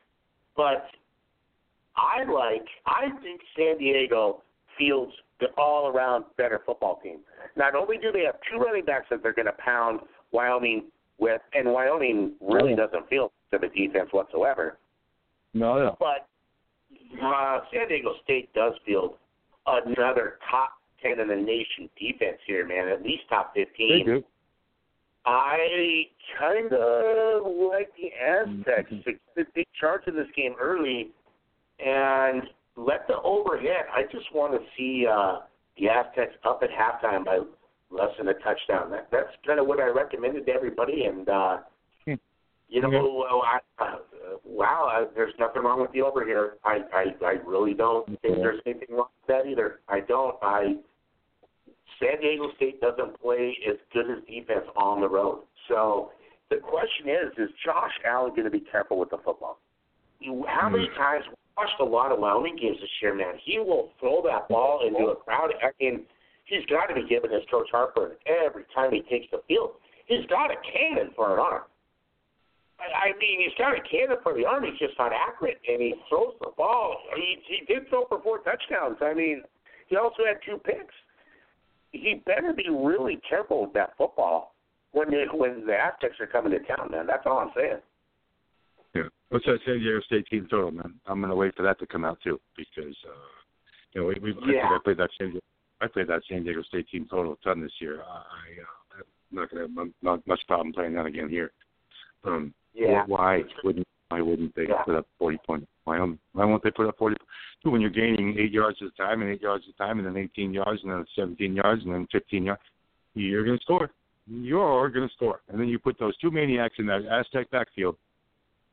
But 0.56 0.88
I 1.96 2.24
like, 2.24 2.66
I 2.86 3.10
think 3.22 3.42
San 3.56 3.78
Diego 3.78 4.42
fields 4.78 5.14
the 5.40 5.48
all-around 5.58 6.26
better 6.38 6.62
football 6.66 7.00
team. 7.04 7.20
Not 7.56 7.76
only 7.76 7.98
do 7.98 8.12
they 8.12 8.24
have 8.24 8.36
two 8.52 8.58
running 8.58 8.86
backs 8.86 9.06
that 9.12 9.22
they're 9.22 9.34
going 9.34 9.46
to 9.46 9.52
pound 9.54 10.00
Wyoming 10.32 10.86
with, 11.20 11.42
and 11.54 11.72
Wyoming 11.72 12.34
really 12.42 12.76
doesn't 12.76 13.08
feel 13.10 13.32
to 13.52 13.60
the 13.60 13.68
defense 13.68 14.10
whatsoever. 14.12 14.78
No, 15.54 15.78
no. 15.78 15.98
But 16.00 16.28
uh, 17.24 17.60
San 17.72 17.88
Diego 17.88 18.16
State 18.24 18.54
does 18.54 18.74
field 18.86 19.16
another 19.66 20.40
top 20.50 20.72
ten 21.02 21.20
in 21.20 21.28
the 21.28 21.36
nation 21.36 21.90
defense 22.00 22.38
here, 22.46 22.68
man. 22.68 22.88
At 22.88 23.04
least 23.04 23.24
top 23.30 23.54
fifteen. 23.54 24.00
They 24.00 24.04
do. 24.04 24.24
I 25.28 26.04
kind 26.40 26.72
of 26.72 27.44
like 27.70 27.92
the 27.98 28.10
Aztecs 28.18 28.90
to 28.90 29.12
get 29.12 29.20
a 29.38 29.44
big 29.54 29.68
charge 29.78 30.02
in 30.08 30.16
this 30.16 30.28
game 30.38 30.56
early 30.60 31.12
and 31.86 32.44
let 32.78 33.06
the 33.08 33.20
overhead. 33.22 33.86
I 33.94 34.04
just 34.04 34.34
want 34.34 34.54
to 34.54 34.60
see 34.78 35.06
uh, 35.06 35.40
the 35.78 35.90
Aztecs 35.90 36.34
up 36.46 36.64
at 36.64 36.70
halftime 36.70 37.26
by 37.26 37.40
less 37.92 38.12
than 38.18 38.30
a 38.30 38.36
touchdown. 38.36 38.90
That, 38.92 39.10
that's 39.12 39.28
kind 39.46 39.60
of 39.60 39.68
what 39.68 39.82
I 39.82 39.88
recommended 39.88 40.46
to 40.46 40.52
everybody. 40.54 41.04
And, 41.04 41.28
uh, 41.28 41.58
hmm. 42.06 42.14
you 42.70 42.82
know, 42.82 42.90
well, 42.90 43.44
I, 43.44 43.84
uh, 43.84 43.96
wow, 44.46 44.88
I, 44.90 45.14
there's 45.14 45.34
nothing 45.38 45.64
wrong 45.64 45.82
with 45.82 45.92
the 45.92 46.04
over 46.04 46.26
here. 46.26 46.54
I, 46.64 46.80
I, 46.94 47.26
I 47.26 47.32
really 47.46 47.74
don't 47.74 48.06
think 48.22 48.38
there's 48.38 48.62
anything 48.66 48.96
wrong 48.96 49.10
with 49.28 49.28
that 49.28 49.50
either. 49.50 49.82
I 49.90 50.00
don't. 50.00 50.36
I 50.42 50.76
San 52.00 52.22
Diego 52.22 52.52
State 52.56 52.80
doesn't 52.82 53.20
play 53.22 53.58
as 53.68 53.78
good 53.94 54.10
as 54.10 54.24
defense 54.28 54.66
on 54.76 55.02
the 55.02 55.10
road. 55.10 55.44
So 55.68 56.12
the 56.50 56.58
question 56.58 57.10
is, 57.10 57.34
is 57.38 57.50
Josh 57.66 57.92
Allen 58.06 58.32
going 58.32 58.46
to 58.46 58.52
be 58.52 58.64
careful 58.72 59.00
with 59.00 59.10
the 59.10 59.18
football? 59.24 59.60
How 60.48 60.70
many 60.70 60.88
hmm. 60.88 60.98
times 60.98 61.26
we 61.30 61.36
watched 61.58 61.80
a 61.80 61.86
lot 61.86 62.12
of 62.12 62.20
Wyoming 62.20 62.58
games 62.60 62.78
this 62.80 62.90
year, 63.02 63.14
man? 63.14 63.36
He 63.44 63.60
will 63.60 63.90
throw 64.00 64.22
that 64.26 64.48
ball 64.50 64.86
into 64.86 65.12
a 65.12 65.16
crowd. 65.16 65.52
I 65.62 65.72
mean, 65.80 66.06
he's 66.46 66.66
got 66.66 66.88
to 66.88 66.96
be 66.96 67.08
giving 67.08 67.32
his 67.32 67.44
coach 67.52 67.68
Harper 67.72 68.18
every 68.26 68.66
time 68.74 68.92
he 68.92 69.02
takes 69.10 69.28
the 69.32 69.42
field. 69.48 69.72
He's 70.08 70.26
got 70.28 70.52
a 70.52 70.56
cannon 70.64 71.12
for 71.16 71.34
an 71.34 71.40
arm. 71.40 71.64
I 72.80 73.10
mean, 73.20 73.42
he's 73.42 73.58
got 73.58 73.74
a 73.74 73.82
cannon 73.90 74.18
for 74.22 74.34
the 74.34 74.46
arm. 74.46 74.64
He's 74.64 74.78
just 74.78 74.94
not 75.00 75.12
accurate, 75.12 75.58
and 75.68 75.82
he 75.82 75.96
throws 76.10 76.34
the 76.40 76.52
ball. 76.56 76.98
He 77.16 77.42
he 77.50 77.66
did 77.66 77.90
throw 77.90 78.06
for 78.06 78.22
four 78.22 78.40
touchdowns. 78.40 78.98
I 79.02 79.14
mean, 79.14 79.42
he 79.88 79.98
also 79.98 80.24
had 80.26 80.38
two 80.46 80.58
picks. 80.60 80.94
He 82.02 82.22
better 82.26 82.54
be 82.54 82.70
really 82.70 83.20
careful 83.28 83.62
with 83.62 83.74
that 83.74 83.94
football 83.98 84.54
when 84.92 85.10
the 85.10 85.26
when 85.34 85.66
the 85.66 85.74
Aztecs 85.74 86.20
are 86.20 86.28
coming 86.28 86.52
to 86.52 86.60
town, 86.60 86.92
man. 86.92 87.08
That's 87.08 87.24
all 87.26 87.40
I'm 87.40 87.52
saying. 87.56 87.78
Yeah. 88.96 89.04
What's 89.30 89.46
that 89.46 89.60
San 89.66 89.80
Diego 89.80 90.00
State 90.02 90.26
team 90.28 90.48
total, 90.50 90.72
man? 90.72 90.96
I'm 91.06 91.22
gonna 91.22 91.36
wait 91.36 91.56
for 91.56 91.64
that 91.64 91.80
to 91.80 91.88
come 91.88 92.06
out 92.06 92.20
too, 92.24 92.40
because 92.56 92.96
uh, 93.06 93.28
you 93.94 94.02
know 94.02 94.08
we, 94.08 94.32
we 94.34 94.54
yeah. 94.54 94.66
I 94.66 94.80
played 94.84 94.98
that 94.98 95.10
San 95.18 95.32
Diego, 95.32 95.46
I 95.82 95.88
played 95.88 96.08
that 96.08 96.22
San 96.30 96.44
Diego 96.44 96.64
State 96.64 96.88
team 96.90 97.08
total 97.10 97.34
a 97.34 97.38
ton 97.44 97.62
this 97.62 97.72
year. 97.80 98.02
I, 98.02 98.16
uh, 98.98 99.04
I'm 99.32 99.38
not 99.38 99.50
gonna 99.50 99.64
have 99.64 99.78
m- 99.78 99.94
not 100.02 100.26
much 100.26 100.42
problem 100.48 100.74
playing 100.74 100.94
that 100.94 101.06
again 101.06 101.30
here. 101.30 101.52
Um, 102.24 102.54
yeah. 102.74 103.04
Why 103.08 103.44
wouldn't 103.64 103.88
why 104.10 104.22
wouldn't 104.22 104.56
they 104.56 104.68
yeah. 104.70 104.84
put 104.84 104.96
up 104.96 105.08
40 105.20 105.38
points? 105.46 105.68
Why 105.84 105.98
don't 105.98 106.20
why 106.34 106.46
won't 106.46 106.64
they 106.64 106.72
put 106.72 106.88
up 106.88 106.98
40? 106.98 107.16
Dude, 107.64 107.74
When 107.74 107.82
you're 107.82 107.90
gaining 107.90 108.38
eight 108.40 108.52
yards 108.52 108.78
at 108.82 108.88
a 108.88 108.92
time 108.92 109.22
and 109.22 109.32
eight 109.32 109.42
yards 109.42 109.66
at 109.68 109.76
a 109.76 109.78
time 109.78 110.00
and 110.00 110.08
then 110.08 110.18
18 110.18 110.54
yards 110.54 110.82
and 110.84 110.92
then 110.92 111.06
17 111.16 111.56
yards 111.56 111.84
and 111.84 111.94
then 111.94 112.08
15 112.12 112.44
yards, 112.44 112.62
you're 113.14 113.46
gonna 113.46 113.58
score. 113.62 113.90
You're 114.30 114.90
gonna 114.90 115.10
score, 115.16 115.42
and 115.50 115.60
then 115.60 115.68
you 115.70 115.80
put 115.80 115.98
those 116.00 116.16
two 116.18 116.32
maniacs 116.32 116.76
in 116.80 116.86
that 116.88 117.06
Aztec 117.06 117.50
backfield. 117.50 117.96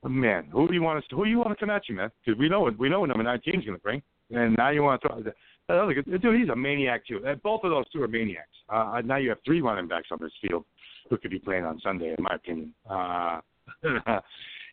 Man, 0.02 0.48
who 0.52 0.68
do 0.68 0.74
you 0.74 0.82
want 0.82 1.02
to 1.08 1.16
who 1.16 1.24
do 1.24 1.30
you 1.30 1.38
want 1.38 1.50
to 1.50 1.56
come 1.56 1.70
at 1.70 1.88
you, 1.88 1.94
man? 1.94 2.10
Because 2.24 2.38
we 2.38 2.48
know 2.48 2.60
what 2.60 2.78
we 2.78 2.88
know 2.88 3.00
what 3.00 3.08
number 3.08 3.22
19 3.22 3.60
is 3.60 3.64
gonna 3.64 3.78
bring, 3.78 4.02
and 4.30 4.54
now 4.58 4.70
you 4.70 4.82
want 4.82 5.00
to 5.00 5.08
throw. 5.08 5.22
That 5.22 5.78
other 5.78 5.94
dude, 5.94 6.40
he's 6.40 6.50
a 6.50 6.56
maniac 6.56 7.06
too. 7.06 7.20
Both 7.42 7.64
of 7.64 7.70
those 7.70 7.88
two 7.90 8.02
are 8.02 8.08
maniacs. 8.08 8.48
Uh, 8.68 9.00
now 9.02 9.16
you 9.16 9.30
have 9.30 9.38
three 9.46 9.62
running 9.62 9.88
backs 9.88 10.08
on 10.10 10.18
this 10.20 10.32
field 10.42 10.64
who 11.08 11.16
could 11.16 11.30
be 11.30 11.38
playing 11.38 11.64
on 11.64 11.80
Sunday, 11.80 12.14
in 12.16 12.22
my 12.22 12.34
opinion. 12.34 12.74
Uh, 12.88 13.40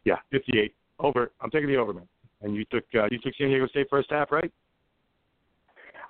yeah, 0.06 0.16
58 0.32 0.74
over. 1.00 1.32
I'm 1.42 1.52
taking 1.52 1.70
the 1.70 1.78
over, 1.78 1.94
man. 1.94 2.08
And 2.42 2.56
you 2.56 2.66
took 2.66 2.84
uh, 2.96 3.06
you 3.12 3.20
took 3.20 3.34
San 3.38 3.50
Diego 3.50 3.68
State 3.68 3.88
first 3.90 4.10
half, 4.10 4.32
right? 4.32 4.52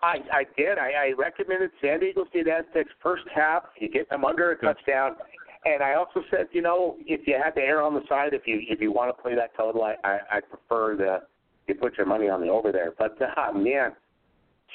I 0.01 0.17
I 0.31 0.43
did. 0.57 0.77
I, 0.77 0.91
I 0.91 1.13
recommended 1.17 1.71
San 1.81 1.99
Diego 1.99 2.25
State 2.29 2.47
Aztecs 2.47 2.89
first 3.03 3.23
half. 3.33 3.63
You 3.79 3.89
get 3.89 4.09
them 4.09 4.23
under 4.23 4.51
a 4.51 4.57
touchdown. 4.57 5.15
And 5.63 5.83
I 5.83 5.93
also 5.93 6.23
said, 6.31 6.47
you 6.53 6.61
know, 6.61 6.95
if 7.05 7.27
you 7.27 7.35
had 7.41 7.51
to 7.51 7.61
err 7.61 7.83
on 7.83 7.93
the 7.93 8.01
side, 8.09 8.33
if 8.33 8.47
you 8.47 8.61
if 8.67 8.81
you 8.81 8.91
want 8.91 9.15
to 9.15 9.21
play 9.21 9.35
that 9.35 9.55
total, 9.55 9.83
I 9.83 9.95
I, 10.03 10.19
I 10.31 10.39
prefer 10.39 10.95
the 10.95 11.19
you 11.67 11.75
put 11.75 11.97
your 11.97 12.07
money 12.07 12.29
on 12.29 12.41
the 12.41 12.47
over 12.47 12.71
there. 12.71 12.93
But 12.97 13.17
uh, 13.21 13.51
man, 13.53 13.91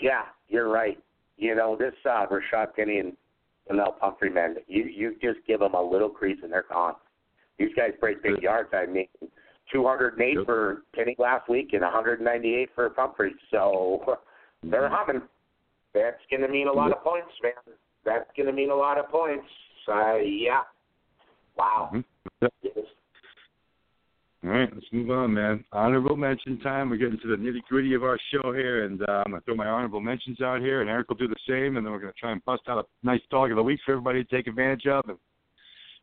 yeah, 0.01 0.23
you're 0.49 0.69
right. 0.69 0.99
You 1.39 1.55
know, 1.55 1.77
this 1.77 1.95
uh, 2.05 2.27
Rashad 2.27 2.75
Penny 2.75 2.99
and 2.99 3.17
Mel 3.71 3.97
Pumphrey, 3.99 4.31
man, 4.31 4.57
you 4.69 4.85
you 4.85 5.17
just 5.23 5.45
give 5.47 5.61
them 5.61 5.75
a 5.75 5.83
little 5.83 6.09
crease 6.09 6.39
and 6.43 6.53
they're 6.53 6.67
gone. 6.69 6.95
These 7.59 7.71
guys 7.77 7.93
break 8.01 8.23
big 8.23 8.43
yards. 8.43 8.69
I 8.73 8.87
mean, 8.87 9.09
208 9.73 10.35
yep. 10.37 10.47
for 10.47 10.83
Penny 10.95 11.17
last 11.19 11.49
week 11.49 11.71
and 11.73 11.83
198 11.83 12.69
for 12.75 12.91
Pumphrey. 12.91 13.35
So 13.51 14.19
they're 14.63 14.89
humming. 14.89 15.23
That's 15.95 16.21
going 16.31 16.43
to 16.43 16.49
mean 16.49 16.69
a 16.69 16.73
lot 16.73 16.93
of 16.93 17.03
points, 17.03 17.29
man. 17.43 17.75
That's 18.05 18.29
going 18.37 18.47
to 18.47 18.53
mean 18.53 18.71
a 18.71 18.77
lot 18.77 18.99
of 18.99 19.09
points. 19.09 19.47
Uh, 19.89 20.17
yeah. 20.17 20.63
Wow. 21.57 21.91
Mm-hmm. 21.95 22.47
Yep. 22.63 22.85
All 24.45 24.53
right, 24.53 24.69
let's 24.73 24.87
move 24.93 25.11
on, 25.11 25.35
man. 25.35 25.65
Honorable 25.73 26.17
mention 26.17 26.61
time. 26.61 26.89
We're 26.89 26.99
getting 26.99 27.19
to 27.19 27.29
the 27.29 27.35
nitty 27.35 27.63
gritty 27.69 27.95
of 27.95 28.05
our 28.05 28.17
show 28.33 28.53
here, 28.53 28.85
and 28.85 29.03
uh, 29.03 29.23
I'm 29.25 29.33
gonna 29.33 29.41
throw 29.41 29.57
my 29.57 29.67
honorable 29.67 30.01
mentions 30.01 30.41
out 30.41 30.61
here, 30.61 30.83
and 30.83 30.91
Eric 30.91 31.09
will 31.09 31.17
do 31.17 31.27
the 31.27 31.35
same, 31.49 31.77
and 31.77 31.85
then 31.85 31.93
we're 31.93 31.99
gonna 31.99 32.13
try 32.13 32.31
and 32.31 32.45
bust 32.45 32.63
out 32.69 32.79
a 32.79 33.07
nice 33.07 33.23
dog 33.29 33.51
of 33.51 33.57
the 33.57 33.63
week 33.63 33.81
for 33.85 33.91
everybody 33.93 34.23
to 34.23 34.31
take 34.31 34.47
advantage 34.47 34.87
of. 34.87 35.09
And 35.09 35.19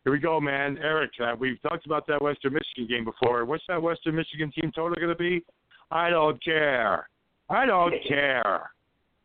here 0.04 0.12
we 0.12 0.20
go, 0.20 0.40
man. 0.42 0.78
Eric, 0.82 1.12
uh, 1.22 1.34
we've 1.40 1.62
talked 1.62 1.86
about 1.86 2.06
that 2.08 2.22
Western 2.22 2.54
Michigan 2.54 2.88
game 2.90 3.06
before. 3.06 3.46
What's 3.46 3.64
that 3.70 3.82
Western 3.82 4.16
Michigan 4.16 4.52
team 4.52 4.72
total 4.76 4.96
going 4.96 5.08
to 5.08 5.16
be? 5.16 5.44
I 5.92 6.10
don't 6.10 6.44
care. 6.44 7.08
I 7.50 7.66
don't 7.66 7.94
care. 8.08 8.72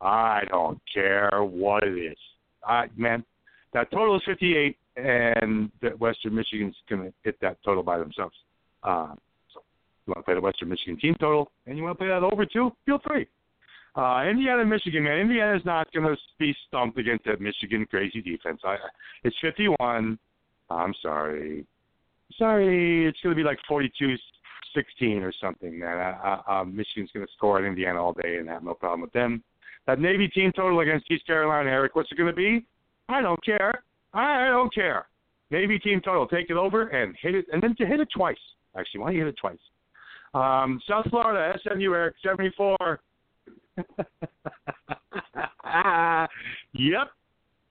I 0.00 0.42
don't 0.48 0.80
care 0.92 1.42
what 1.42 1.82
it 1.82 1.98
is. 1.98 2.16
I 2.64 2.86
man, 2.96 3.24
that 3.72 3.90
total 3.90 4.16
is 4.16 4.22
58, 4.26 4.76
and 4.96 5.70
that 5.82 5.98
Western 5.98 6.34
Michigan's 6.34 6.76
going 6.88 7.02
to 7.02 7.12
hit 7.24 7.40
that 7.40 7.58
total 7.64 7.82
by 7.82 7.98
themselves. 7.98 8.34
Uh, 8.84 9.14
so 9.52 9.60
you 10.06 10.12
want 10.14 10.18
to 10.18 10.22
play 10.22 10.34
the 10.34 10.40
Western 10.40 10.68
Michigan 10.68 10.98
team 10.98 11.16
total, 11.18 11.50
and 11.66 11.76
you 11.76 11.82
want 11.82 11.98
to 11.98 12.04
play 12.04 12.08
that 12.08 12.22
over 12.22 12.46
too? 12.46 12.70
Feel 12.86 13.00
free. 13.04 13.26
Uh, 13.96 14.24
Indiana, 14.28 14.64
Michigan, 14.64 15.02
man. 15.02 15.18
Indiana's 15.18 15.64
not 15.64 15.92
going 15.92 16.06
to 16.06 16.16
be 16.38 16.54
stumped 16.68 16.98
against 16.98 17.24
that 17.24 17.40
Michigan 17.40 17.84
crazy 17.90 18.20
defense. 18.20 18.60
I, 18.64 18.76
it's 19.24 19.34
51. 19.40 20.18
I'm 20.70 20.94
sorry. 21.02 21.66
Sorry, 22.36 23.06
it's 23.06 23.18
going 23.22 23.34
to 23.34 23.40
be 23.40 23.46
like 23.46 23.58
42 23.66 24.16
16 24.74 25.22
or 25.22 25.32
something, 25.40 25.78
man. 25.78 25.98
Uh, 25.98 26.42
uh, 26.46 26.64
Michigan's 26.64 27.10
going 27.12 27.26
to 27.26 27.32
score 27.36 27.58
at 27.58 27.64
Indiana 27.64 28.02
all 28.02 28.12
day 28.12 28.36
and 28.36 28.48
have 28.48 28.62
no 28.62 28.74
problem 28.74 29.00
with 29.00 29.12
them. 29.12 29.42
That 29.86 30.00
Navy 30.00 30.28
team 30.28 30.52
total 30.54 30.80
against 30.80 31.10
East 31.10 31.26
Carolina, 31.26 31.70
Eric, 31.70 31.96
what's 31.96 32.12
it 32.12 32.16
going 32.16 32.30
to 32.30 32.36
be? 32.36 32.66
I 33.08 33.22
don't 33.22 33.42
care. 33.42 33.82
I 34.12 34.48
don't 34.48 34.72
care. 34.72 35.06
Navy 35.50 35.78
team 35.78 36.00
total, 36.04 36.26
take 36.26 36.50
it 36.50 36.56
over 36.56 36.88
and 36.88 37.16
hit 37.20 37.34
it, 37.34 37.46
and 37.52 37.62
then 37.62 37.74
to 37.76 37.86
hit 37.86 38.00
it 38.00 38.08
twice. 38.14 38.36
Actually, 38.76 39.00
why 39.00 39.06
don't 39.06 39.14
you 39.16 39.24
hit 39.24 39.28
it 39.30 39.38
twice? 39.40 39.58
Um, 40.34 40.78
South 40.86 41.06
Florida, 41.08 41.58
SMU, 41.62 41.94
Eric, 41.94 42.16
74. 42.22 43.00
yep. 46.74 47.08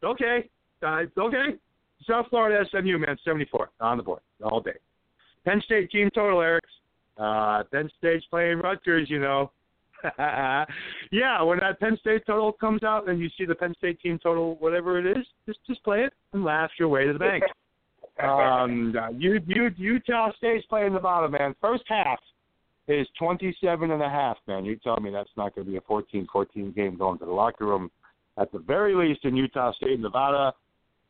Okay. 0.03 0.49
Uh, 0.81 1.01
okay. 1.19 1.55
South 2.07 2.27
Florida 2.29 2.65
SMU, 2.71 2.97
man, 2.97 3.17
74 3.23 3.69
on 3.79 3.97
the 3.97 4.03
board 4.03 4.21
all 4.43 4.61
day. 4.61 4.77
Penn 5.45 5.61
State 5.65 5.91
team 5.91 6.09
total, 6.13 6.41
Eric. 6.41 6.63
Uh, 7.17 7.63
Penn 7.71 7.89
State's 7.97 8.25
playing 8.29 8.59
Rutgers, 8.59 9.09
you 9.09 9.19
know. 9.19 9.51
yeah, 11.11 11.41
when 11.41 11.59
that 11.59 11.79
Penn 11.79 11.97
State 11.99 12.23
total 12.27 12.51
comes 12.51 12.83
out 12.83 13.09
and 13.09 13.19
you 13.19 13.29
see 13.37 13.45
the 13.45 13.55
Penn 13.55 13.73
State 13.77 13.99
team 13.99 14.19
total, 14.21 14.55
whatever 14.59 14.99
it 14.99 15.17
is, 15.17 15.25
just 15.45 15.59
just 15.65 15.83
play 15.83 16.01
it 16.01 16.13
and 16.33 16.43
laugh 16.43 16.69
your 16.77 16.87
way 16.87 17.05
to 17.05 17.13
the 17.13 17.19
bank. 17.19 17.43
um, 18.23 18.95
you, 19.17 19.39
you, 19.47 19.71
Utah 19.77 20.31
State's 20.37 20.65
playing 20.67 20.93
the 20.93 20.99
bottom, 20.99 21.31
man. 21.31 21.55
First 21.61 21.83
half 21.87 22.19
is 22.87 23.07
27 23.19 23.91
and 23.91 24.01
a 24.01 24.09
half, 24.09 24.37
man. 24.47 24.65
You 24.65 24.75
tell 24.77 24.99
me 24.99 25.09
that's 25.09 25.29
not 25.35 25.55
going 25.55 25.65
to 25.65 25.71
be 25.71 25.77
a 25.77 25.81
14-14 25.81 26.75
game 26.75 26.97
going 26.97 27.19
to 27.19 27.25
the 27.25 27.31
locker 27.31 27.65
room 27.65 27.89
at 28.37 28.51
the 28.51 28.59
very 28.59 28.95
least 28.95 29.25
in 29.25 29.35
Utah 29.35 29.73
State, 29.73 29.99
Nevada 29.99 30.53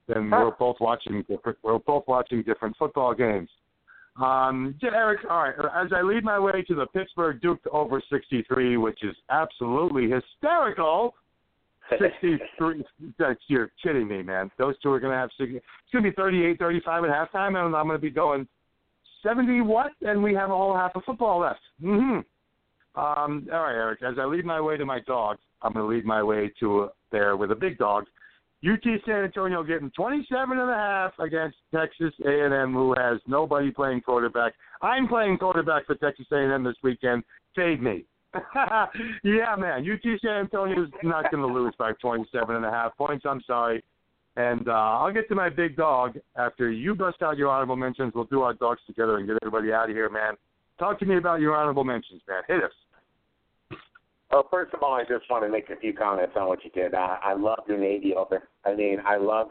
then 0.08 0.30
we're 0.30 0.52
both 0.52 0.78
watching 0.80 1.24
different. 1.28 1.58
We're 1.64 1.80
both 1.80 2.06
watching 2.08 2.44
different 2.44 2.78
football 2.78 3.14
games. 3.14 3.50
Um, 4.22 4.76
Eric, 4.84 5.20
all 5.30 5.44
right. 5.44 5.54
As 5.76 5.92
I 5.96 6.02
lead 6.02 6.24
my 6.24 6.40
way 6.40 6.64
to 6.64 6.76
the 6.76 6.88
Pittsburgh 6.88 7.40
Duke 7.42 7.60
over 7.72 8.02
63, 8.10 8.78
which 8.78 9.04
is 9.04 9.16
absolutely 9.30 10.10
hysterical. 10.10 11.14
63. 12.00 12.84
you're 13.48 13.72
kidding 13.82 14.08
me, 14.08 14.22
man. 14.22 14.52
Those 14.58 14.76
two 14.80 14.92
are 14.92 15.00
going 15.00 15.12
to 15.14 15.18
have. 15.18 15.30
It's 15.40 15.62
going 15.94 16.04
to 16.04 16.10
be 16.10 16.16
38, 16.16 16.60
35 16.60 17.04
at 17.06 17.10
halftime, 17.10 17.56
and 17.56 17.76
I'm 17.76 17.88
going 17.88 17.98
to 17.98 17.98
be 18.00 18.10
going 18.10 18.46
70 19.24 19.62
what? 19.62 19.92
And 20.02 20.22
we 20.22 20.34
have 20.34 20.50
a 20.50 20.54
whole 20.54 20.76
half 20.76 20.96
of 20.96 21.04
football 21.06 21.40
left. 21.40 21.62
Mm-hmm. 21.82 22.20
Um, 23.00 23.48
all 23.54 23.62
right, 23.62 23.74
Eric. 23.74 24.02
As 24.04 24.16
I 24.20 24.26
lead 24.26 24.44
my 24.44 24.60
way 24.60 24.76
to 24.76 24.86
my 24.86 25.00
dog, 25.02 25.38
I'm 25.62 25.74
going 25.74 25.86
to 25.86 25.90
lead 25.90 26.06
my 26.06 26.22
way 26.22 26.52
to 26.60 26.82
uh, 26.82 26.88
there 27.12 27.38
with 27.38 27.52
a 27.52 27.56
big 27.56 27.78
dog 27.78 28.06
UT 28.66 28.84
San 29.06 29.24
Antonio 29.24 29.64
getting 29.64 29.92
27 29.92 30.58
and 30.58 30.70
a 30.70 30.74
half 30.74 31.12
against 31.20 31.58
Texas 31.74 32.14
A&M, 32.26 32.74
who 32.74 32.96
has 32.98 33.20
nobody 33.28 33.70
playing 33.72 34.02
quarterback. 34.02 34.54
I'm 34.82 35.08
playing 35.08 35.38
quarterback 35.38 35.86
for 35.86 35.96
Texas 35.96 36.26
A&M 36.32 36.64
this 36.64 36.76
weekend. 36.82 37.24
Save 37.56 37.82
me. 37.82 38.06
yeah, 39.24 39.56
man. 39.58 39.86
UT 39.90 40.20
San 40.22 40.32
Antonio 40.32 40.84
is 40.84 40.90
not 41.04 41.32
going 41.32 41.48
to 41.48 41.54
lose 41.54 41.74
by 41.78 41.92
27 42.02 42.56
and 42.56 42.66
a 42.66 42.72
half 42.72 42.98
points. 42.98 43.26
I'm 43.28 43.42
sorry. 43.46 43.84
And 44.38 44.68
uh, 44.68 44.72
I'll 44.72 45.14
get 45.14 45.28
to 45.30 45.36
my 45.36 45.50
big 45.50 45.76
dog 45.76 46.18
after 46.36 46.72
you 46.72 46.96
bust 46.96 47.22
out 47.22 47.38
your 47.38 47.50
honorable 47.50 47.76
mentions. 47.76 48.14
We'll 48.14 48.26
do 48.26 48.42
our 48.42 48.54
dogs 48.54 48.82
together 48.88 49.18
and 49.18 49.28
get 49.28 49.38
everybody 49.42 49.72
out 49.72 49.90
of 49.90 49.96
here, 49.96 50.10
man. 50.10 50.34
Talk 50.80 51.00
to 51.00 51.06
me 51.06 51.18
about 51.18 51.42
your 51.42 51.56
honorable 51.56 51.84
mentions, 51.84 52.22
man. 52.28 52.44
Hit 52.48 52.64
us. 52.64 52.72
Well, 54.32 54.48
first 54.52 54.74
of 54.74 54.84
all, 54.84 54.94
I 54.94 55.04
just 55.04 55.30
want 55.30 55.46
to 55.46 55.50
make 55.50 55.70
a 55.70 55.78
few 55.78 55.94
comments 55.94 56.34
on 56.36 56.48
what 56.48 56.64
you 56.64 56.72
did. 56.72 56.94
I, 56.94 57.18
I 57.24 57.34
love 57.34 57.60
your 57.68 57.78
Navy 57.78 58.14
over. 58.14 58.50
I 58.66 58.76
mean, 58.76 58.98
I 59.06 59.18
love 59.18 59.48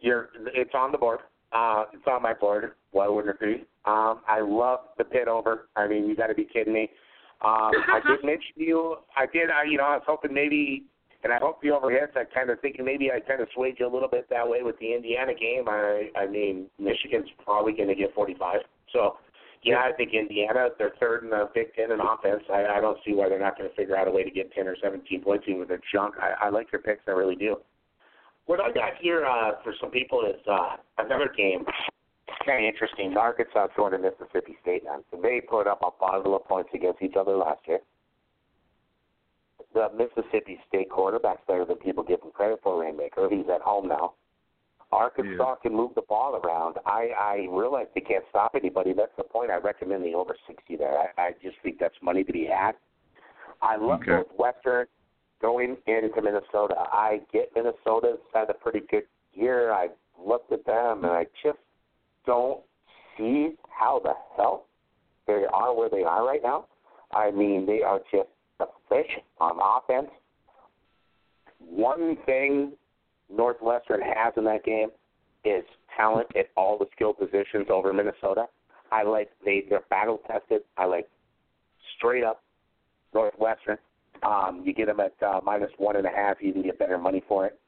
your. 0.00 0.30
It's 0.54 0.74
on 0.74 0.92
the 0.92 0.98
board. 0.98 1.20
Uh, 1.52 1.84
it's 1.92 2.04
on 2.06 2.22
my 2.22 2.32
board. 2.32 2.72
Why 2.92 3.08
wouldn't 3.08 3.34
it 3.34 3.40
be? 3.40 3.66
Um, 3.84 4.20
I 4.26 4.40
love 4.40 4.80
the 4.96 5.04
Pitt 5.04 5.28
over. 5.28 5.68
I 5.76 5.86
mean, 5.86 6.06
you 6.06 6.16
got 6.16 6.28
to 6.28 6.34
be 6.34 6.48
kidding 6.50 6.72
me. 6.72 6.88
Um, 7.42 7.72
I 7.92 8.00
did 8.06 8.24
mention 8.24 8.54
you. 8.56 8.96
I 9.16 9.26
did. 9.26 9.50
I, 9.50 9.64
you 9.68 9.76
know, 9.76 9.84
I 9.84 9.96
was 9.96 10.04
hoping 10.06 10.32
maybe, 10.32 10.84
and 11.24 11.32
I 11.32 11.38
hope 11.38 11.60
the 11.60 11.68
overhits. 11.68 12.16
I 12.16 12.24
kind 12.32 12.48
of 12.48 12.60
thinking 12.60 12.84
maybe 12.84 13.10
I 13.10 13.20
kind 13.20 13.42
of 13.42 13.48
swayed 13.54 13.76
you 13.78 13.86
a 13.86 13.92
little 13.92 14.08
bit 14.08 14.30
that 14.30 14.48
way 14.48 14.62
with 14.62 14.78
the 14.78 14.94
Indiana 14.94 15.32
game. 15.34 15.64
I, 15.68 16.08
I 16.16 16.26
mean, 16.26 16.66
Michigan's 16.78 17.28
probably 17.44 17.72
going 17.72 17.88
to 17.88 17.94
get 17.94 18.14
45. 18.14 18.60
So 18.92 19.16
yeah, 19.62 19.78
I 19.78 19.92
think 19.96 20.12
Indiana, 20.12 20.68
they're 20.78 20.94
third 20.98 21.22
in 21.22 21.30
the 21.30 21.48
Big 21.54 21.74
Ten 21.74 21.92
in 21.92 22.00
offense. 22.00 22.42
I, 22.52 22.66
I 22.66 22.80
don't 22.80 22.98
see 23.06 23.14
why 23.14 23.28
they're 23.28 23.38
not 23.38 23.56
going 23.56 23.70
to 23.70 23.76
figure 23.76 23.96
out 23.96 24.08
a 24.08 24.10
way 24.10 24.24
to 24.24 24.30
get 24.30 24.52
10 24.52 24.66
or 24.66 24.76
17 24.82 25.22
points 25.22 25.44
even 25.46 25.60
with 25.60 25.68
their 25.68 25.80
junk. 25.92 26.16
I, 26.20 26.46
I 26.46 26.48
like 26.50 26.70
their 26.70 26.80
picks, 26.80 27.02
I 27.06 27.12
really 27.12 27.36
do. 27.36 27.56
What 28.46 28.60
I 28.60 28.72
got 28.72 28.94
here 29.00 29.24
uh, 29.24 29.52
for 29.62 29.72
some 29.80 29.90
people 29.90 30.24
is 30.26 30.40
uh, 30.50 30.76
another 30.98 31.30
game 31.36 31.64
kind 32.44 32.64
of 32.64 32.68
interesting. 32.68 33.16
Arkansas 33.16 33.68
joined 33.76 34.00
Mississippi 34.02 34.56
State 34.62 34.82
now. 34.84 34.98
So 35.10 35.20
they 35.20 35.40
put 35.40 35.66
up 35.66 35.80
a 35.82 35.90
bundle 36.00 36.36
of 36.36 36.44
points 36.44 36.70
against 36.74 37.02
each 37.02 37.14
other 37.18 37.36
last 37.36 37.60
year. 37.66 37.80
The 39.74 39.88
Mississippi 39.96 40.58
State 40.68 40.90
quarterback's 40.90 41.42
better 41.46 41.64
than 41.64 41.76
people 41.76 42.02
give 42.02 42.20
him 42.20 42.30
credit 42.32 42.60
for, 42.62 42.82
Rainmaker. 42.82 43.28
He's 43.30 43.46
at 43.52 43.62
home 43.62 43.88
now. 43.88 44.14
Arkansas 44.92 45.48
yeah. 45.48 45.54
can 45.62 45.74
move 45.74 45.92
the 45.94 46.02
ball 46.02 46.40
around. 46.44 46.76
I, 46.84 47.08
I 47.18 47.46
realize 47.50 47.86
they 47.94 48.02
can't 48.02 48.24
stop 48.28 48.54
anybody. 48.54 48.92
That's 48.92 49.12
the 49.16 49.24
point. 49.24 49.50
I 49.50 49.56
recommend 49.56 50.04
the 50.04 50.14
over 50.14 50.36
60 50.46 50.76
there. 50.76 50.96
I, 50.98 51.20
I 51.20 51.30
just 51.42 51.56
think 51.62 51.78
that's 51.78 51.94
money 52.02 52.22
to 52.24 52.32
be 52.32 52.46
had. 52.46 52.72
I 53.62 53.76
love 53.76 54.00
okay. 54.00 54.10
Northwestern 54.10 54.86
going 55.40 55.76
into 55.86 56.22
Minnesota. 56.22 56.74
I 56.78 57.20
get 57.32 57.50
Minnesota's 57.54 58.18
had 58.34 58.50
a 58.50 58.54
pretty 58.54 58.80
good 58.90 59.04
year. 59.32 59.72
I 59.72 59.88
looked 60.24 60.52
at 60.52 60.64
them 60.66 61.04
and 61.04 61.12
I 61.12 61.26
just 61.42 61.58
don't 62.26 62.60
see 63.16 63.54
how 63.68 64.00
the 64.02 64.12
hell 64.36 64.66
they 65.26 65.44
are 65.52 65.74
where 65.74 65.88
they 65.88 66.02
are 66.02 66.26
right 66.26 66.42
now. 66.42 66.66
I 67.12 67.30
mean, 67.30 67.66
they 67.66 67.82
are 67.82 68.00
just 68.10 68.28
the 68.58 68.66
fish 68.88 69.18
on 69.40 69.58
offense. 69.62 70.10
One 71.58 72.16
thing 72.26 72.72
Northwestern 73.34 74.00
has 74.00 74.34
in 74.36 74.44
that 74.44 74.64
game 74.64 74.88
is 75.44 75.64
talent 75.96 76.28
at 76.36 76.46
all 76.56 76.78
the 76.78 76.86
skill 76.94 77.12
positions 77.12 77.66
over 77.70 77.92
Minnesota. 77.92 78.46
I 78.90 79.02
like 79.02 79.30
they 79.44 79.64
they're 79.68 79.82
battle 79.90 80.20
tested. 80.26 80.62
I 80.76 80.84
like 80.84 81.08
straight 81.96 82.24
up 82.24 82.42
Northwestern. 83.14 83.78
Um, 84.22 84.62
you 84.64 84.72
get 84.72 84.86
them 84.86 85.00
at 85.00 85.14
uh, 85.26 85.40
minus 85.42 85.70
one 85.78 85.96
and 85.96 86.06
a 86.06 86.10
half. 86.10 86.36
You 86.40 86.52
can 86.52 86.62
get 86.62 86.78
better 86.78 86.98
money 86.98 87.22
for 87.26 87.46
it. 87.46 87.58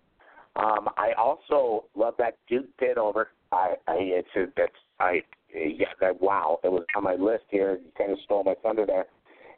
Um, 0.57 0.89
I 0.97 1.12
also 1.19 1.87
love 1.97 2.15
that 2.19 2.37
Duke 2.49 2.67
Pitt 2.79 2.97
over. 2.97 3.29
I, 3.51 3.75
I 3.89 3.95
it's 3.99 4.29
a, 4.37 4.45
that's 4.57 4.73
I 5.01 5.23
yeah 5.53 5.87
that 6.01 6.21
wow 6.21 6.61
it 6.62 6.71
was 6.71 6.85
on 6.97 7.03
my 7.03 7.15
list 7.15 7.45
here. 7.51 7.79
You 7.83 7.91
kind 7.99 8.12
of 8.12 8.19
stole 8.25 8.45
my 8.45 8.55
thunder 8.62 8.87
there, 8.87 9.07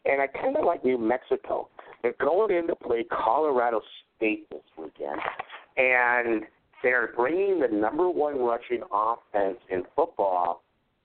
and 0.05 0.23
I 0.23 0.27
kind 0.27 0.57
of 0.57 0.65
like 0.65 0.85
New 0.85 0.99
Mexico. 0.99 1.69
They're 2.03 2.15
going 2.21 2.55
in 2.57 2.67
to 2.69 2.77
play 2.77 3.05
Colorado 3.05 3.81
State 4.17 4.49
this 4.51 4.61
weekend, 4.79 5.21
and 5.77 6.43
they're 6.83 7.12
bringing 7.16 7.61
the 7.61 7.68
number 7.68 8.09
one 8.09 8.39
rushing 8.39 8.83
offense 8.93 9.59
in 9.70 9.85
football, 9.95 10.62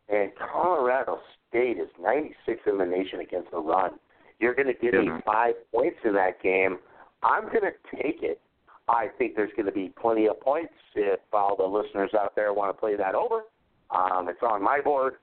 and 0.10 0.32
Colorado 0.36 1.20
State 1.50 1.78
is 1.78 1.90
96 2.02 2.62
in 2.68 2.78
the 2.78 2.86
nation 2.86 3.20
against 3.20 3.52
the 3.52 3.58
run. 3.58 3.92
You're 4.40 4.56
going 4.56 4.68
to 4.68 4.74
give 4.74 4.94
yeah. 4.94 5.02
me 5.02 5.22
five 5.26 5.54
points 5.74 5.98
in 6.04 6.14
that 6.14 6.42
game. 6.42 6.80
I'm 7.24 7.44
going 7.44 7.62
to 7.62 7.98
take 7.98 8.24
it. 8.24 8.42
I 8.88 9.08
think 9.18 9.36
there's 9.36 9.52
going 9.56 9.68
to 9.68 9.72
be 9.72 9.94
plenty 10.02 10.28
of 10.28 10.40
points 10.42 10.74
if 10.96 11.20
all 11.32 11.56
the 11.56 11.64
listeners 11.64 12.12
out 12.20 12.36
there 12.36 12.54
want 12.54 12.76
to 12.76 12.80
play 12.80 12.96
that 12.96 13.16
over. 13.16 13.44
Um, 13.92 14.28
it's 14.28 14.42
on 14.42 14.64
my 14.64 14.82
board, 14.82 15.16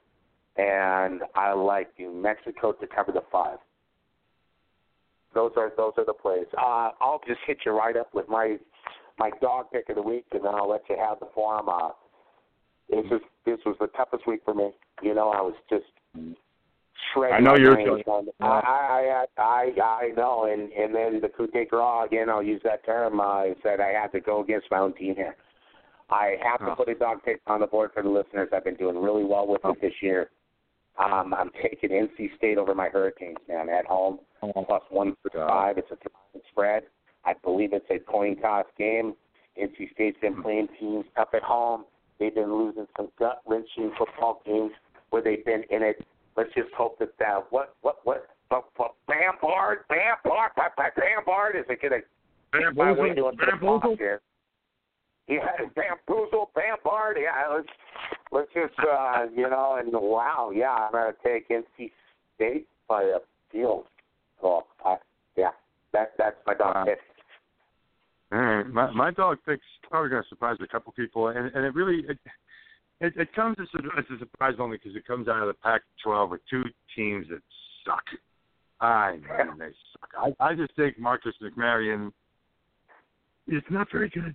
and 0.57 1.23
I 1.35 1.53
like 1.53 1.91
New 1.99 2.13
Mexico 2.13 2.73
to 2.73 2.87
cover 2.87 3.13
the 3.13 3.23
five. 3.31 3.59
Those 5.35 5.53
are 5.57 5.73
those 5.77 5.93
are 5.99 6.05
the 6.05 6.15
plays. 6.15 6.47
Uh, 6.57 6.91
I'll 7.01 7.21
just 7.27 7.41
hit 7.47 7.59
you 7.67 7.73
right 7.73 7.97
up 7.97 8.15
with 8.15 8.29
my 8.29 8.57
my 9.19 9.31
dog 9.41 9.67
pick 9.73 9.89
of 9.89 9.97
the 9.97 10.03
week, 10.03 10.27
and 10.33 10.45
then 10.45 10.55
I'll 10.55 10.69
let 10.69 10.83
you 10.89 10.97
have 10.99 11.21
the 11.21 11.29
form. 11.35 11.69
Uh, 11.69 11.91
this 12.89 13.05
is 13.11 13.21
this 13.45 13.59
was 13.67 13.77
the 13.81 13.89
toughest 13.89 14.27
week 14.27 14.41
for 14.45 14.55
me. 14.55 14.71
You 15.03 15.15
know, 15.15 15.31
I 15.31 15.41
was 15.41 15.55
just 15.69 15.85
shredding. 17.13 17.37
I 17.37 17.41
know 17.41 17.57
you're. 17.57 17.79
I, 18.41 18.45
I 18.45 19.25
I 19.37 19.43
I 19.43 19.83
I 19.83 20.09
know, 20.17 20.45
and 20.51 20.73
and 20.73 20.95
then 20.95 21.21
the 21.21 21.29
coup 21.29 21.49
de 21.49 21.65
grace 21.65 22.07
again. 22.07 22.29
I'll 22.29 22.43
use 22.43 22.61
that 22.65 22.85
term. 22.85 23.21
I 23.21 23.51
uh, 23.51 23.55
said 23.63 23.81
I 23.81 23.93
had 23.93 24.13
to 24.13 24.21
go 24.21 24.43
against 24.43 24.67
my 24.71 24.79
own 24.79 24.95
team 24.95 25.15
here. 25.15 25.37
I 26.11 26.37
have 26.43 26.61
to 26.61 26.73
oh. 26.73 26.75
put 26.75 26.89
a 26.89 26.95
dog 26.95 27.19
pick 27.25 27.41
on 27.47 27.61
the 27.61 27.67
board 27.67 27.91
for 27.93 28.03
the 28.03 28.09
listeners. 28.09 28.49
I've 28.53 28.65
been 28.65 28.77
doing 28.77 28.97
really 28.97 29.25
well 29.25 29.47
with 29.47 29.61
it 29.65 29.81
this 29.81 29.93
year. 30.01 30.31
Um, 30.99 31.35
I'm 31.35 31.51
taking 31.63 31.91
NC 31.91 32.37
State 32.37 32.59
over 32.59 32.75
my 32.75 32.89
Hurricanes, 32.89 33.37
man, 33.47 33.69
at 33.69 33.85
home, 33.87 34.19
oh. 34.43 34.65
plus 34.67 34.83
one 34.91 35.15
for 35.23 35.31
five. 35.47 35.79
It's 35.79 35.91
a 35.91 35.97
three 35.97 36.43
spread. 36.51 36.85
I 37.29 37.35
believe 37.45 37.75
it's 37.75 37.85
a 37.91 37.99
coin 37.99 38.37
toss 38.41 38.65
game. 38.79 39.15
NC 39.61 39.93
State's 39.93 40.19
been 40.21 40.43
playing 40.43 40.69
teams 40.81 41.05
up 41.19 41.31
at 41.35 41.43
home. 41.43 41.85
They've 42.19 42.35
been 42.35 42.53
losing 42.53 42.87
some 42.97 43.09
gut 43.19 43.43
wrenching 43.47 43.93
football 43.99 44.41
games 44.47 44.73
where 45.11 45.23
they've 45.23 45.45
been 45.45 45.63
in 45.71 45.83
it. 45.83 46.05
Let's 46.37 46.55
just 46.55 46.73
hope 46.75 46.99
that 47.01 47.11
that 47.19 47.45
what 47.51 47.75
what 47.83 47.97
what 48.05 48.29
but, 48.49 48.65
but 48.79 48.95
Bambard 49.07 49.81
Bambard 49.89 50.53
Bambard 50.97 51.57
is 51.57 51.65
it 51.69 51.83
gonna 51.83 52.01
Bamboozle 52.75 53.33
Bamboozle 53.37 54.21
yeah, 55.29 55.45
bamboozle, 55.77 56.51
Bambard. 56.55 57.19
Yeah, 57.21 57.55
let's 57.55 57.69
let's 58.33 58.49
just 58.55 58.79
uh, 58.81 59.27
you 59.37 59.49
know, 59.51 59.77
and 59.79 59.93
wow, 59.93 60.51
yeah, 60.55 60.71
I'm 60.71 60.93
gonna 60.93 61.13
take 61.23 61.51
NC 61.51 61.91
State 62.35 62.67
by 62.89 63.03
a 63.03 63.19
field. 63.53 63.85
Oh, 64.43 64.65
I, 64.87 64.97
yeah, 65.37 65.51
that 65.93 66.13
that's 66.17 66.37
my 66.47 66.55
dog 66.55 66.77
uh, 66.77 66.85
pick. 66.87 66.99
All 68.31 68.39
right, 68.39 68.67
my 68.67 68.91
my 68.91 69.11
dog 69.11 69.39
pick's 69.47 69.65
probably 69.89 70.11
gonna 70.11 70.23
surprise 70.29 70.57
a 70.63 70.67
couple 70.67 70.93
people, 70.93 71.29
and 71.29 71.51
and 71.55 71.65
it 71.65 71.75
really 71.75 72.05
it 72.09 72.19
it, 73.01 73.15
it 73.17 73.33
comes 73.35 73.57
as 73.61 73.69
a, 73.75 73.99
as 73.99 74.05
a 74.15 74.19
surprise 74.19 74.55
only 74.59 74.77
because 74.77 74.97
it 74.97 75.07
comes 75.07 75.29
out 75.29 75.41
of 75.41 75.47
the 75.47 75.55
Pac-12 75.55 76.31
with 76.31 76.41
two 76.51 76.65
teams 76.97 77.27
that 77.31 77.41
suck. 77.87 78.03
I 78.81 79.19
know 79.29 79.55
they 79.59 79.71
suck. 79.93 80.35
I 80.41 80.51
I 80.51 80.55
just 80.55 80.75
think 80.77 80.99
Marcus 80.99 81.35
McMaryion 81.43 82.13
is 83.47 83.63
not 83.71 83.89
very 83.91 84.11
good. 84.11 84.35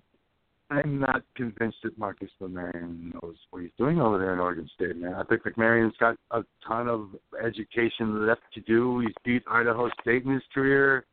I'm 0.70 1.00
not 1.00 1.22
convinced 1.36 1.78
that 1.84 1.98
Marcus 1.98 2.32
McMaryion 2.42 3.14
knows 3.14 3.36
what 3.52 3.62
he's 3.62 3.72
doing 3.78 4.02
over 4.02 4.18
there 4.18 4.34
in 4.34 4.40
Oregon 4.40 4.68
State, 4.74 4.96
man. 4.98 5.14
I 5.14 5.24
think 5.24 5.44
McMaryion's 5.44 5.96
got 6.00 6.18
a 6.32 6.44
ton 6.68 6.88
of 6.88 7.10
education 7.44 8.26
left 8.26 8.42
to 8.56 8.62
do. 8.62 9.00
He's 9.00 9.14
beat 9.24 9.44
Idaho 9.50 9.90
State 10.02 10.26
in 10.26 10.34
his 10.34 10.42
career. 10.52 11.06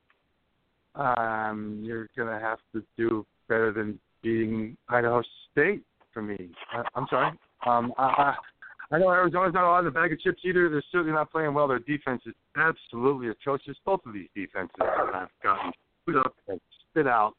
Um, 0.94 1.80
you're 1.82 2.08
gonna 2.16 2.40
have 2.40 2.58
to 2.74 2.84
do 2.96 3.26
better 3.48 3.72
than 3.72 3.98
beating 4.22 4.76
Idaho 4.88 5.22
State 5.52 5.82
for 6.12 6.22
me. 6.22 6.50
I, 6.72 6.82
I'm 6.94 7.06
sorry. 7.08 7.32
Um, 7.66 7.92
I, 7.98 8.02
I, 8.02 8.34
I 8.92 8.98
know 8.98 9.10
Arizona's 9.10 9.54
not 9.54 9.64
a 9.64 9.68
lot 9.68 9.78
of 9.80 9.84
the 9.86 9.90
bag 9.98 10.12
of 10.12 10.20
chips 10.20 10.42
either. 10.44 10.68
They're 10.68 10.82
certainly 10.90 11.12
not 11.12 11.30
playing 11.30 11.54
well. 11.54 11.68
Their 11.68 11.78
defense 11.78 12.22
is 12.26 12.34
absolutely 12.56 13.28
atrocious. 13.28 13.76
Both 13.84 14.00
of 14.06 14.12
these 14.12 14.28
defenses 14.34 14.74
have 14.80 15.28
gotten 15.42 15.72
put 16.06 16.16
up 16.16 16.34
and 16.48 16.60
spit 16.90 17.06
out 17.06 17.34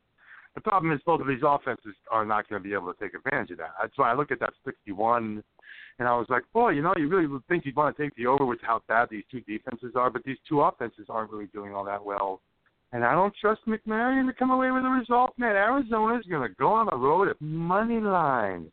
the 0.56 0.62
problem 0.62 0.92
is 0.92 1.00
both 1.06 1.22
of 1.22 1.28
these 1.28 1.44
offenses 1.46 1.96
are 2.10 2.26
not 2.26 2.50
going 2.50 2.62
to 2.62 2.68
be 2.68 2.74
able 2.74 2.94
to 2.94 3.00
take 3.00 3.14
advantage 3.14 3.52
of 3.52 3.58
that. 3.60 3.72
That's 3.82 3.98
why 3.98 4.12
I 4.12 4.16
look 4.16 4.32
at 4.32 4.40
that 4.42 4.54
61, 4.66 5.42
and 6.00 6.08
I 6.08 6.12
was 6.16 6.28
like, 6.30 6.44
boy, 6.54 6.72
you 6.72 6.82
know, 6.82 6.94
you 6.98 7.08
really 7.08 7.28
think 7.48 7.66
you'd 7.66 7.76
want 7.76 7.96
to 7.96 8.04
take 8.04 8.16
the 8.16 8.28
over 8.28 8.46
with 8.46 8.60
how 8.62 8.82
bad 8.88 9.08
these 9.10 9.24
two 9.32 9.42
defenses 9.42 9.94
are, 9.96 10.10
but 10.10 10.24
these 10.26 10.38
two 10.48 10.62
offenses 10.62 11.06
aren't 11.10 11.32
really 11.32 11.48
doing 11.48 11.74
all 11.74 11.86
that 11.86 12.04
well. 12.04 12.42
And 12.94 13.06
I 13.06 13.14
don't 13.14 13.34
trust 13.40 13.62
McMaryion 13.68 14.28
to 14.28 14.34
come 14.34 14.52
away 14.52 14.72
with 14.72 14.84
a 14.84 14.90
result, 14.90 15.34
man. 15.38 15.56
Arizona's 15.56 16.26
going 16.30 16.48
to 16.48 16.54
go 16.56 16.68
on 16.68 16.88
the 16.92 16.98
road 16.98 17.30
at 17.30 17.40
money 17.40 18.00
line 18.00 18.70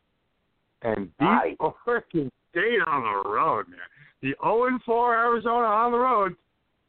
and 0.81 1.09
beat 1.17 1.25
right. 1.25 1.57
Oregon 1.59 2.31
State 2.51 2.79
on 2.87 3.03
the 3.03 3.29
road, 3.29 3.69
man. 3.69 3.79
The 4.21 4.35
0 4.43 4.79
4 4.85 5.15
Arizona 5.15 5.65
on 5.65 5.91
the 5.91 5.99
road. 5.99 6.35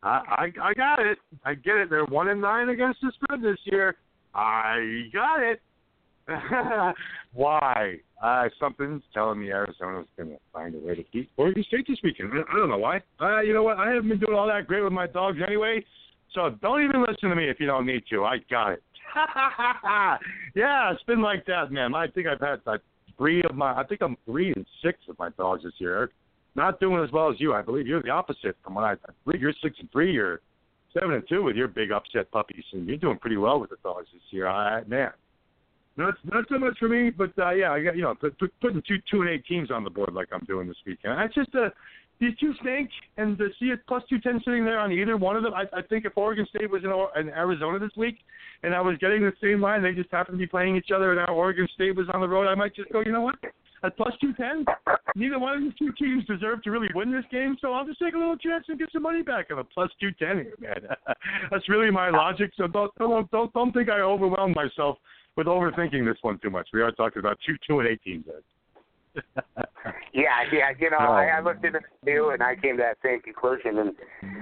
I, 0.02 0.08
I 0.08 0.68
I 0.70 0.74
got 0.74 0.98
it. 0.98 1.18
I 1.44 1.54
get 1.54 1.76
it. 1.76 1.90
They're 1.90 2.06
one 2.06 2.28
and 2.28 2.40
nine 2.40 2.70
against 2.70 3.00
the 3.02 3.12
spread 3.14 3.42
this 3.42 3.58
year. 3.64 3.96
I 4.34 5.02
got 5.12 5.42
it. 5.42 5.60
Why? 7.32 7.96
Uh, 8.22 8.48
something's 8.58 9.02
telling 9.12 9.40
me 9.40 9.50
Arizona's 9.50 10.06
going 10.16 10.30
to 10.30 10.36
find 10.52 10.74
a 10.74 10.78
way 10.78 10.94
to 10.94 11.04
beat 11.12 11.30
Oregon 11.36 11.64
State 11.68 11.86
this 11.88 11.98
weekend. 12.02 12.32
I 12.32 12.56
don't 12.56 12.68
know 12.68 12.78
why. 12.78 13.00
Uh, 13.18 13.40
you 13.40 13.54
know 13.54 13.62
what? 13.62 13.78
I 13.78 13.88
haven't 13.88 14.10
been 14.10 14.20
doing 14.20 14.36
all 14.36 14.46
that 14.46 14.66
great 14.66 14.82
with 14.82 14.92
my 14.92 15.06
dogs 15.06 15.38
anyway, 15.44 15.82
so 16.34 16.50
don't 16.62 16.84
even 16.84 17.00
listen 17.00 17.28
to 17.28 17.36
me 17.36 17.48
if 17.48 17.58
you 17.60 17.66
don't 17.66 17.86
need 17.86 18.04
to. 18.10 18.24
I 18.24 18.38
got 18.50 18.72
it. 18.72 18.82
yeah, 20.54 20.92
it's 20.92 21.02
been 21.04 21.20
like 21.20 21.44
that, 21.46 21.72
man. 21.72 21.94
I 21.94 22.06
think 22.06 22.26
I've 22.26 22.40
had 22.40 22.60
like 22.66 22.80
three 23.16 23.42
of 23.42 23.54
my. 23.56 23.74
I 23.74 23.84
think 23.84 24.02
I'm 24.02 24.16
three 24.24 24.52
and 24.54 24.64
six 24.82 24.98
of 25.08 25.18
my 25.18 25.30
dogs 25.30 25.64
this 25.64 25.72
year. 25.78 26.10
Not 26.54 26.80
doing 26.80 27.02
as 27.02 27.12
well 27.12 27.30
as 27.30 27.40
you. 27.40 27.54
I 27.54 27.62
believe 27.62 27.86
you're 27.86 28.02
the 28.02 28.10
opposite 28.10 28.56
from 28.62 28.74
what 28.74 28.84
I, 28.84 28.92
I 28.92 29.12
believe. 29.24 29.40
You're 29.40 29.54
six 29.62 29.76
and 29.80 29.90
three. 29.90 30.12
You're 30.12 30.40
seven 30.92 31.12
and 31.14 31.24
two 31.28 31.42
with 31.42 31.56
your 31.56 31.68
big 31.68 31.92
upset 31.92 32.30
puppies, 32.30 32.64
and 32.72 32.86
you're 32.86 32.96
doing 32.96 33.18
pretty 33.18 33.36
well 33.36 33.60
with 33.60 33.70
the 33.70 33.76
dogs 33.82 34.06
this 34.12 34.22
year. 34.30 34.46
I 34.46 34.84
man, 34.84 35.10
not 35.96 36.14
not 36.24 36.44
so 36.48 36.58
much 36.58 36.78
for 36.78 36.88
me, 36.88 37.10
but 37.10 37.32
uh, 37.38 37.50
yeah, 37.50 37.72
I 37.72 37.82
got 37.82 37.96
you 37.96 38.02
know 38.02 38.14
put, 38.14 38.38
put, 38.38 38.52
putting 38.60 38.82
two 38.86 38.98
two 39.10 39.22
and 39.22 39.30
eight 39.30 39.44
teams 39.46 39.70
on 39.70 39.84
the 39.84 39.90
board 39.90 40.12
like 40.12 40.28
I'm 40.32 40.44
doing 40.44 40.68
this 40.68 40.76
weekend. 40.86 41.20
It's 41.20 41.34
just 41.34 41.54
uh, 41.54 41.70
these 42.20 42.36
two 42.38 42.52
stink, 42.60 42.90
and 43.16 43.38
to 43.38 43.48
see 43.58 43.66
it 43.66 43.80
plus 43.88 44.02
two 44.08 44.20
ten 44.20 44.40
sitting 44.44 44.64
there 44.64 44.78
on 44.78 44.92
either 44.92 45.16
one 45.16 45.36
of 45.36 45.42
them, 45.42 45.54
I, 45.54 45.64
I 45.76 45.82
think 45.82 46.04
if 46.04 46.16
Oregon 46.16 46.46
State 46.54 46.70
was 46.70 46.82
in, 46.84 46.90
in 47.20 47.28
Arizona 47.30 47.78
this 47.78 47.96
week, 47.96 48.18
and 48.62 48.74
I 48.74 48.80
was 48.80 48.96
getting 48.98 49.22
the 49.22 49.32
same 49.42 49.60
line, 49.60 49.82
they 49.82 49.92
just 49.92 50.10
happened 50.10 50.38
to 50.38 50.38
be 50.38 50.46
playing 50.46 50.76
each 50.76 50.90
other, 50.94 51.12
and 51.12 51.20
now 51.26 51.34
Oregon 51.34 51.66
State 51.74 51.96
was 51.96 52.06
on 52.12 52.20
the 52.20 52.28
road, 52.28 52.46
I 52.46 52.54
might 52.54 52.74
just 52.74 52.92
go, 52.92 53.00
you 53.00 53.12
know 53.12 53.22
what? 53.22 53.36
at 53.82 53.96
plus 53.96 54.12
210. 54.20 54.64
Neither 55.16 55.38
one 55.38 55.56
of 55.56 55.62
these 55.62 55.72
two 55.78 55.92
teams 55.92 56.24
deserve 56.26 56.62
to 56.62 56.70
really 56.70 56.88
win 56.94 57.10
this 57.10 57.24
game, 57.30 57.56
so 57.60 57.72
I'll 57.72 57.86
just 57.86 57.98
take 57.98 58.14
a 58.14 58.18
little 58.18 58.36
chance 58.36 58.64
and 58.68 58.78
get 58.78 58.90
some 58.92 59.02
money 59.02 59.22
back 59.22 59.46
on 59.50 59.58
a 59.58 59.64
plus 59.64 59.90
210 60.00 60.44
here, 60.44 60.54
man. 60.60 60.96
That's 61.50 61.68
really 61.68 61.90
my 61.90 62.10
logic. 62.10 62.52
So 62.56 62.66
don't 62.66 62.92
don't 62.98 63.30
don't 63.30 63.52
don't 63.52 63.72
think 63.72 63.88
I 63.88 64.00
overwhelmed 64.00 64.54
myself 64.54 64.98
with 65.36 65.46
overthinking 65.46 66.04
this 66.04 66.18
one 66.22 66.38
too 66.42 66.50
much. 66.50 66.68
We 66.72 66.82
are 66.82 66.92
talking 66.92 67.20
about 67.20 67.38
two 67.46 67.56
two 67.66 67.80
and 67.80 67.88
eight 67.88 68.02
teams. 68.02 68.24
yeah, 70.12 70.44
yeah. 70.52 70.70
You 70.78 70.90
know, 70.90 70.98
oh. 71.00 71.12
I, 71.12 71.26
I 71.26 71.40
looked 71.40 71.64
at 71.64 71.74
it 71.74 71.82
too, 72.04 72.30
and 72.32 72.42
I 72.42 72.56
came 72.56 72.76
to 72.76 72.82
that 72.82 72.98
same 73.02 73.20
conclusion. 73.20 73.78
And 73.78 73.92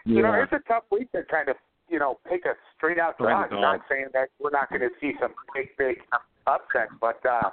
you 0.05 0.23
know, 0.23 0.33
it's 0.35 0.53
a 0.53 0.61
tough 0.69 0.85
week 0.91 1.11
to 1.13 1.23
kind 1.31 1.49
of 1.49 1.57
you 1.89 1.99
know 1.99 2.19
pick 2.29 2.45
a 2.45 2.55
straight 2.77 2.99
out 2.99 3.19
draw. 3.19 3.45
I'm 3.45 3.61
not 3.61 3.81
saying 3.89 4.09
that 4.13 4.29
we're 4.39 4.51
not 4.51 4.69
going 4.69 4.83
to 4.83 4.91
see 5.01 5.13
some 5.21 5.33
big, 5.55 5.69
big 5.79 5.99
upsets, 6.47 6.93
but 7.01 7.21
uh 7.27 7.51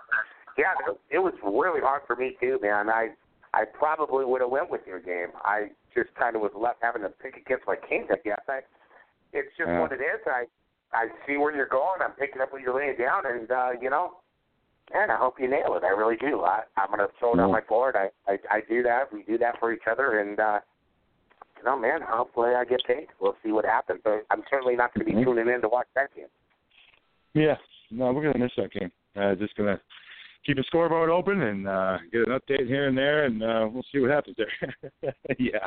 yeah, 0.57 0.71
it 1.09 1.19
was 1.19 1.33
really 1.43 1.81
hard 1.81 2.03
for 2.07 2.15
me 2.15 2.37
too, 2.39 2.59
man. 2.61 2.89
I 2.89 3.09
I 3.53 3.63
probably 3.65 4.25
would 4.25 4.41
have 4.41 4.49
went 4.49 4.69
with 4.69 4.81
your 4.87 4.99
game. 4.99 5.35
I 5.43 5.67
just 5.93 6.13
kind 6.15 6.35
of 6.35 6.41
was 6.41 6.51
left 6.55 6.79
having 6.81 7.01
to 7.03 7.09
pick 7.09 7.35
against 7.35 7.67
my 7.67 7.75
kings. 7.75 8.07
I 8.11 8.19
guess 8.23 8.39
I, 8.47 8.59
it's 9.33 9.51
just 9.57 9.67
yeah. 9.67 9.79
what 9.79 9.91
it 9.91 9.99
is. 9.99 10.19
I 10.25 10.45
I 10.93 11.07
see 11.27 11.37
where 11.37 11.55
you're 11.55 11.67
going. 11.67 11.99
I'm 12.03 12.11
picking 12.11 12.41
up 12.41 12.51
what 12.51 12.61
you're 12.61 12.75
laying 12.75 12.97
down, 12.97 13.23
and 13.25 13.51
uh, 13.51 13.71
you 13.81 13.89
know, 13.89 14.23
and 14.93 15.11
I 15.11 15.17
hope 15.17 15.35
you 15.39 15.49
nail 15.49 15.75
it. 15.75 15.83
I 15.83 15.89
really 15.89 16.17
do. 16.17 16.41
I, 16.41 16.61
I'm 16.77 16.87
going 16.87 16.99
to 16.99 17.07
throw 17.19 17.33
it 17.33 17.39
on 17.39 17.51
my 17.51 17.61
board. 17.61 17.95
I, 17.95 18.09
I 18.31 18.37
I 18.49 18.61
do 18.69 18.83
that. 18.83 19.11
We 19.11 19.23
do 19.23 19.37
that 19.39 19.59
for 19.59 19.73
each 19.73 19.87
other, 19.89 20.19
and 20.19 20.39
uh, 20.39 20.59
you 21.57 21.63
know, 21.63 21.77
man, 21.77 22.01
hopefully 22.07 22.51
I 22.55 22.65
get 22.65 22.81
paid. 22.85 23.07
We'll 23.19 23.35
see 23.43 23.51
what 23.51 23.65
happens. 23.65 24.01
But 24.03 24.25
I'm 24.29 24.43
certainly 24.49 24.75
not 24.75 24.93
going 24.93 25.05
to 25.05 25.11
be 25.11 25.17
mm-hmm. 25.17 25.29
tuning 25.29 25.53
in 25.53 25.61
to 25.61 25.69
watch 25.69 25.87
that 25.95 26.13
game. 26.15 26.27
Yeah, 27.33 27.55
no, 27.91 28.11
we're 28.13 28.21
going 28.21 28.33
to 28.33 28.39
miss 28.39 28.51
that 28.57 28.71
game. 28.71 28.91
Uh, 29.15 29.35
just 29.35 29.55
going 29.55 29.75
to 29.75 29.81
keep 30.45 30.57
the 30.57 30.63
scoreboard 30.67 31.09
open 31.09 31.41
and 31.41 31.67
uh, 31.67 31.97
get 32.11 32.27
an 32.27 32.39
update 32.39 32.67
here 32.67 32.87
and 32.87 32.97
there, 32.97 33.25
and 33.25 33.43
uh, 33.43 33.67
we'll 33.71 33.85
see 33.91 33.99
what 33.99 34.11
happens 34.11 34.37
there. 34.37 35.13
yeah, 35.39 35.59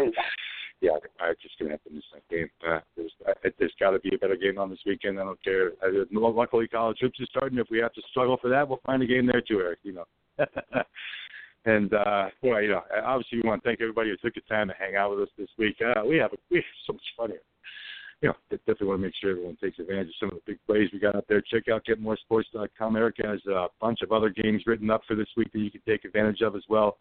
yeah, 0.81 0.93
I'm 1.21 1.35
just 1.43 1.59
gonna 1.59 1.73
have 1.73 1.83
to 1.85 1.91
miss 1.91 2.05
that 2.13 2.29
game. 2.29 2.49
Uh, 2.67 2.81
there's, 2.97 3.13
uh, 3.27 3.33
there's 3.59 3.75
got 3.81 3.91
to 3.91 3.99
be 3.99 4.15
a 4.15 4.19
better 4.19 4.37
game 4.37 4.59
on 4.59 4.71
this 4.71 4.79
weekend. 4.87 5.19
I 5.19 5.25
don't 5.25 5.43
care. 5.43 5.73
Uh, 5.83 6.05
luckily, 6.13 6.69
college 6.69 6.99
hoops 7.01 7.19
is 7.21 7.29
starting. 7.31 7.59
If 7.59 7.69
we 7.71 7.79
have 7.79 7.93
to 7.95 8.03
struggle 8.11 8.39
for 8.41 8.49
that, 8.51 8.69
we'll 8.69 8.81
find 8.87 9.03
a 9.03 9.07
game 9.07 9.27
there 9.27 9.41
too, 9.41 9.61
Erik. 9.61 9.81
You 9.83 9.95
know. 9.95 10.05
and 11.65 11.93
uh, 11.93 12.29
boy, 12.43 12.61
you 12.61 12.71
know, 12.71 12.83
obviously, 13.05 13.41
we 13.43 13.49
want 13.49 13.63
to 13.63 13.69
thank 13.69 13.81
everybody 13.81 14.11
who 14.11 14.17
took 14.17 14.35
the 14.35 14.41
time 14.49 14.69
to 14.69 14.75
hang 14.79 14.95
out 14.95 15.11
with 15.11 15.29
us 15.29 15.35
this 15.37 15.49
week. 15.59 15.77
Uh, 15.83 16.05
we 16.05 16.17
have 16.17 16.33
a, 16.33 16.37
we 16.51 16.59
have 16.59 16.65
so 16.87 16.93
much 16.93 17.03
fun 17.17 17.31
here 17.31 17.41
you 18.21 18.29
know, 18.29 18.35
definitely 18.51 18.87
want 18.89 19.01
to 19.01 19.07
make 19.07 19.15
sure 19.21 19.31
everyone 19.31 19.57
takes 19.63 19.79
advantage 19.79 20.09
of 20.09 20.15
some 20.19 20.29
of 20.31 20.35
the 20.37 20.53
big 20.53 20.59
plays 20.67 20.89
we 20.93 20.99
got 20.99 21.15
out 21.15 21.25
there. 21.29 21.41
Check 21.41 21.65
out 21.73 21.85
GetMoreSports.com. 21.87 22.97
Erik 22.97 23.17
has 23.25 23.41
a 23.47 23.67
bunch 23.81 24.01
of 24.03 24.11
other 24.11 24.31
games 24.31 24.63
written 24.67 24.91
up 24.91 25.03
for 25.07 25.15
this 25.15 25.29
week 25.37 25.53
that 25.53 25.61
you 25.61 25.71
can 25.71 25.83
take 25.87 26.05
advantage 26.05 26.41
of 26.43 26.57
as 26.57 26.65
well. 26.69 26.99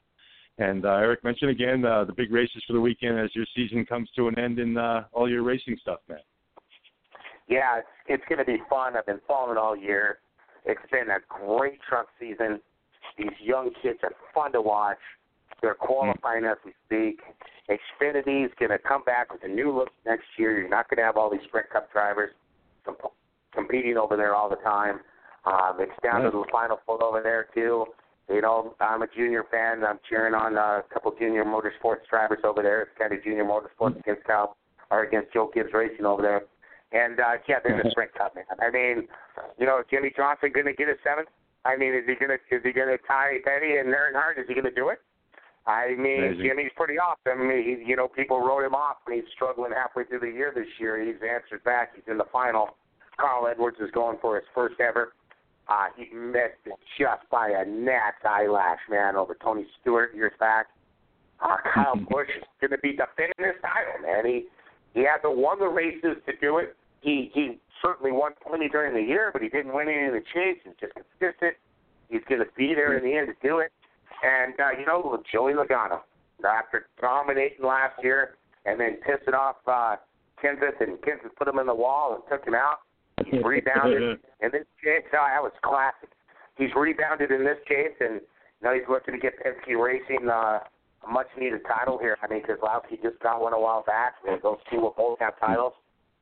And 0.60 0.86
uh, 0.86 0.93
Erik 0.93 1.24
mentioned 1.24 1.51
again 1.51 1.86
uh, 1.86 2.03
the 2.03 2.14
big 2.14 2.32
races 2.32 2.64
for 2.66 2.74
the 2.74 2.82
weekend 2.82 3.20
as 3.20 3.30
your 3.36 3.45
season 3.55 3.86
comes 3.86 4.10
to 4.16 4.28
an 4.28 4.39
end 4.39 4.60
in 4.60 4.78
uh, 4.78 5.03
all 5.12 5.30
your 5.30 5.43
racing 5.43 5.78
stuff, 5.82 5.99
man. 6.10 6.20
Yeah, 7.47 7.80
it's, 7.80 7.88
it's 8.08 8.24
going 8.28 8.39
to 8.39 8.45
be 8.45 8.58
fun. 8.70 8.97
I've 8.97 9.05
been 9.05 9.22
following 9.28 9.58
all 9.58 9.76
year. 9.76 10.20
It's 10.66 10.82
been 10.91 11.10
a 11.10 11.20
great 11.30 11.80
truck 11.88 12.08
season. 12.20 12.60
These 13.18 13.38
young 13.41 13.72
kids 13.82 13.99
are 14.03 14.12
fun 14.34 14.51
to 14.53 14.62
watch. 14.62 14.97
They're 15.62 15.76
qualifying 15.76 16.43
mm. 16.43 16.51
as 16.51 16.58
we 16.66 16.74
speak. 16.86 17.22
Xfinity 17.70 18.45
is 18.45 18.51
going 18.60 18.72
to 18.72 18.80
come 18.80 19.03
back 19.03 19.32
with 19.32 19.43
a 19.43 19.47
new 19.47 19.76
look 19.76 19.89
next 20.05 20.26
year. 20.38 20.60
You're 20.60 20.70
not 20.70 20.89
going 20.89 20.97
to 20.97 21.03
have 21.03 21.18
all 21.18 21.30
these 21.30 21.41
Sprint 21.47 21.70
Cup 21.70 21.91
drivers 21.91 22.32
comp- 22.86 23.14
competing 23.53 23.97
over 23.97 24.18
there 24.18 24.36
all 24.36 24.49
the 24.49 24.58
time. 24.58 24.99
Um, 25.45 25.78
it's 25.80 25.91
down 26.03 26.22
to 26.24 26.32
the 26.32 26.43
final 26.51 26.80
four 26.86 27.01
over 27.03 27.22
there 27.22 27.47
too. 27.53 27.86
You 28.30 28.41
know, 28.41 28.75
I'm 28.82 29.01
a 29.01 29.07
junior 29.07 29.45
fan. 29.49 29.84
I'm 29.84 29.99
cheering 30.09 30.34
on 30.34 30.57
a 30.57 30.84
couple 30.93 31.13
junior 31.17 31.45
motorsports 31.45 32.07
drivers 32.09 32.39
over 32.43 32.61
there. 32.61 32.82
It's 32.82 32.91
kind 32.99 33.13
of 33.13 33.23
junior 33.23 33.45
motorsports 33.45 33.95
mm-hmm. 33.95 33.99
against 33.99 34.25
Cal 34.25 34.57
or 34.91 35.03
against 35.03 35.34
Joe 35.34 35.49
Gibbs 35.53 35.69
Racing 35.73 36.05
over 36.05 36.21
there. 36.21 36.43
And 36.91 37.19
uh, 37.19 37.39
yeah, 37.47 37.59
they're 37.63 37.80
in 37.80 37.84
the 37.84 37.91
Sprint 37.91 38.13
Cup, 38.13 38.36
man. 38.36 38.45
I 38.59 38.71
mean, 38.71 39.07
you 39.57 39.65
know, 39.65 39.80
is 39.80 39.86
Jimmie 39.89 40.13
Johnson 40.15 40.51
going 40.53 40.67
to 40.67 40.73
get 40.73 40.88
a 40.88 40.95
seventh? 41.03 41.28
I 41.65 41.75
mean, 41.75 41.93
is 41.93 42.03
he 42.07 42.15
going 42.15 42.32
to 42.32 42.39
is 42.55 42.63
he 42.63 42.71
going 42.71 42.88
to 42.88 42.99
tie 43.07 43.39
Petty 43.43 43.75
and 43.75 43.89
Earnhardt? 43.91 44.39
Is 44.39 44.47
he 44.47 44.53
going 44.53 44.67
to 44.67 44.75
do 44.75 44.89
it? 44.89 44.99
I 45.67 45.95
mean, 45.99 46.23
Amazing. 46.23 46.45
Jimmie's 46.47 46.71
pretty 46.78 46.95
awesome. 46.95 47.41
I 47.41 47.43
mean, 47.43 47.63
he, 47.63 47.84
you 47.84 47.97
know, 47.97 48.07
people 48.07 48.39
wrote 48.39 48.63
him 48.63 48.73
off 48.73 49.03
when 49.03 49.17
he's 49.17 49.28
struggling 49.36 49.71
halfway 49.75 50.05
through 50.05 50.21
the 50.23 50.32
year 50.32 50.53
this 50.55 50.67
year. 50.80 51.03
He's 51.03 51.19
answered 51.19 51.63
back. 51.65 51.91
He's 51.93 52.07
in 52.07 52.17
the 52.17 52.28
final. 52.32 52.75
Carl 53.19 53.47
Edwards 53.47 53.78
is 53.82 53.91
going 53.91 54.17
for 54.21 54.36
his 54.36 54.45
first 54.55 54.80
ever. 54.80 55.11
Uh, 55.70 55.88
he 55.97 56.13
missed 56.15 56.63
it 56.65 56.80
just 56.97 57.30
by 57.30 57.49
a 57.49 57.65
gnat's 57.65 58.24
eyelash, 58.24 58.80
man, 58.89 59.15
over 59.15 59.36
Tony 59.41 59.65
Stewart 59.82 60.15
years 60.15 60.32
back. 60.39 60.68
Uh, 61.41 61.57
Kyle 61.74 61.95
Busch 61.95 62.30
is 62.38 62.43
going 62.61 62.72
to 62.72 62.78
be 62.78 62.91
defending 62.91 63.36
his 63.38 63.61
title, 63.61 64.01
man. 64.01 64.26
He 64.26 64.45
he 64.93 65.05
hasn't 65.05 65.38
won 65.38 65.59
the 65.59 65.68
races 65.68 66.18
to 66.26 66.34
do 66.41 66.57
it. 66.57 66.76
He 67.01 67.30
he 67.34 67.59
certainly 67.82 68.11
won 68.11 68.32
plenty 68.45 68.70
during 68.70 68.93
the 68.93 69.01
year, 69.01 69.30
but 69.34 69.41
he 69.41 69.49
didn't 69.49 69.74
win 69.74 69.89
any 69.89 70.07
in 70.07 70.13
the 70.13 70.24
chase. 70.34 70.57
He's 70.63 70.74
just 70.80 70.93
consistent. 70.93 71.55
He's 72.09 72.24
going 72.30 72.39
to 72.39 72.47
be 72.57 72.74
there 72.74 72.97
in 72.97 73.03
the 73.03 73.15
end 73.18 73.28
to 73.28 73.47
do 73.47 73.59
it. 73.59 73.72
And 74.24 74.53
uh, 74.59 74.80
you 74.80 74.86
know, 74.86 75.22
Joey 75.32 75.53
Logano, 75.53 75.99
after 76.47 76.88
dominating 76.99 77.65
last 77.65 78.01
year 78.01 78.36
and 78.65 78.80
then 78.80 78.97
pissing 79.07 79.34
off 79.34 79.57
uh, 79.68 79.97
Kenseth, 80.43 80.82
and 80.82 80.97
Kenseth 80.97 81.36
put 81.38 81.47
him 81.47 81.59
in 81.59 81.68
the 81.68 81.76
wall 81.76 82.15
and 82.15 82.24
took 82.30 82.47
him 82.47 82.55
out. 82.55 82.80
He's 83.26 83.43
rebounded 83.43 84.20
in 84.41 84.51
this 84.51 84.65
chase. 84.84 85.03
Oh, 85.13 85.26
that 85.26 85.41
was 85.41 85.51
classic. 85.63 86.09
He's 86.57 86.70
rebounded 86.76 87.32
in 87.32 87.43
this 87.43 87.57
chase, 87.68 87.95
and 87.99 88.22
now 88.61 88.74
he's 88.74 88.88
looking 88.89 89.13
to 89.13 89.20
get 89.20 89.34
Penske 89.43 89.78
Racing 89.78 90.28
uh, 90.30 90.59
a 91.07 91.11
much-needed 91.11 91.61
title 91.68 91.97
here. 91.97 92.18
I 92.22 92.28
mean, 92.28 92.43
Keselowski 92.43 93.01
just 93.01 93.20
got 93.22 93.41
one 93.41 93.53
a 93.53 93.59
while 93.59 93.84
back. 93.86 94.15
Those 94.41 94.57
two 94.72 94.82
will 94.82 94.95
both 94.97 95.20
have 95.20 95.39
titles. 95.39 95.74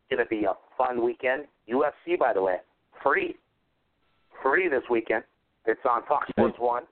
It's 0.10 0.16
going 0.16 0.26
to 0.26 0.30
be 0.30 0.46
a 0.46 0.54
fun 0.78 1.04
weekend. 1.04 1.46
UFC, 1.70 2.18
by 2.20 2.34
the 2.34 2.42
way, 2.42 2.58
free, 3.02 3.36
free 4.44 4.68
this 4.70 4.84
weekend. 4.90 5.24
It's 5.66 5.82
on 5.90 6.04
Fox 6.08 6.30
Sports 6.30 6.58
One 6.60 6.84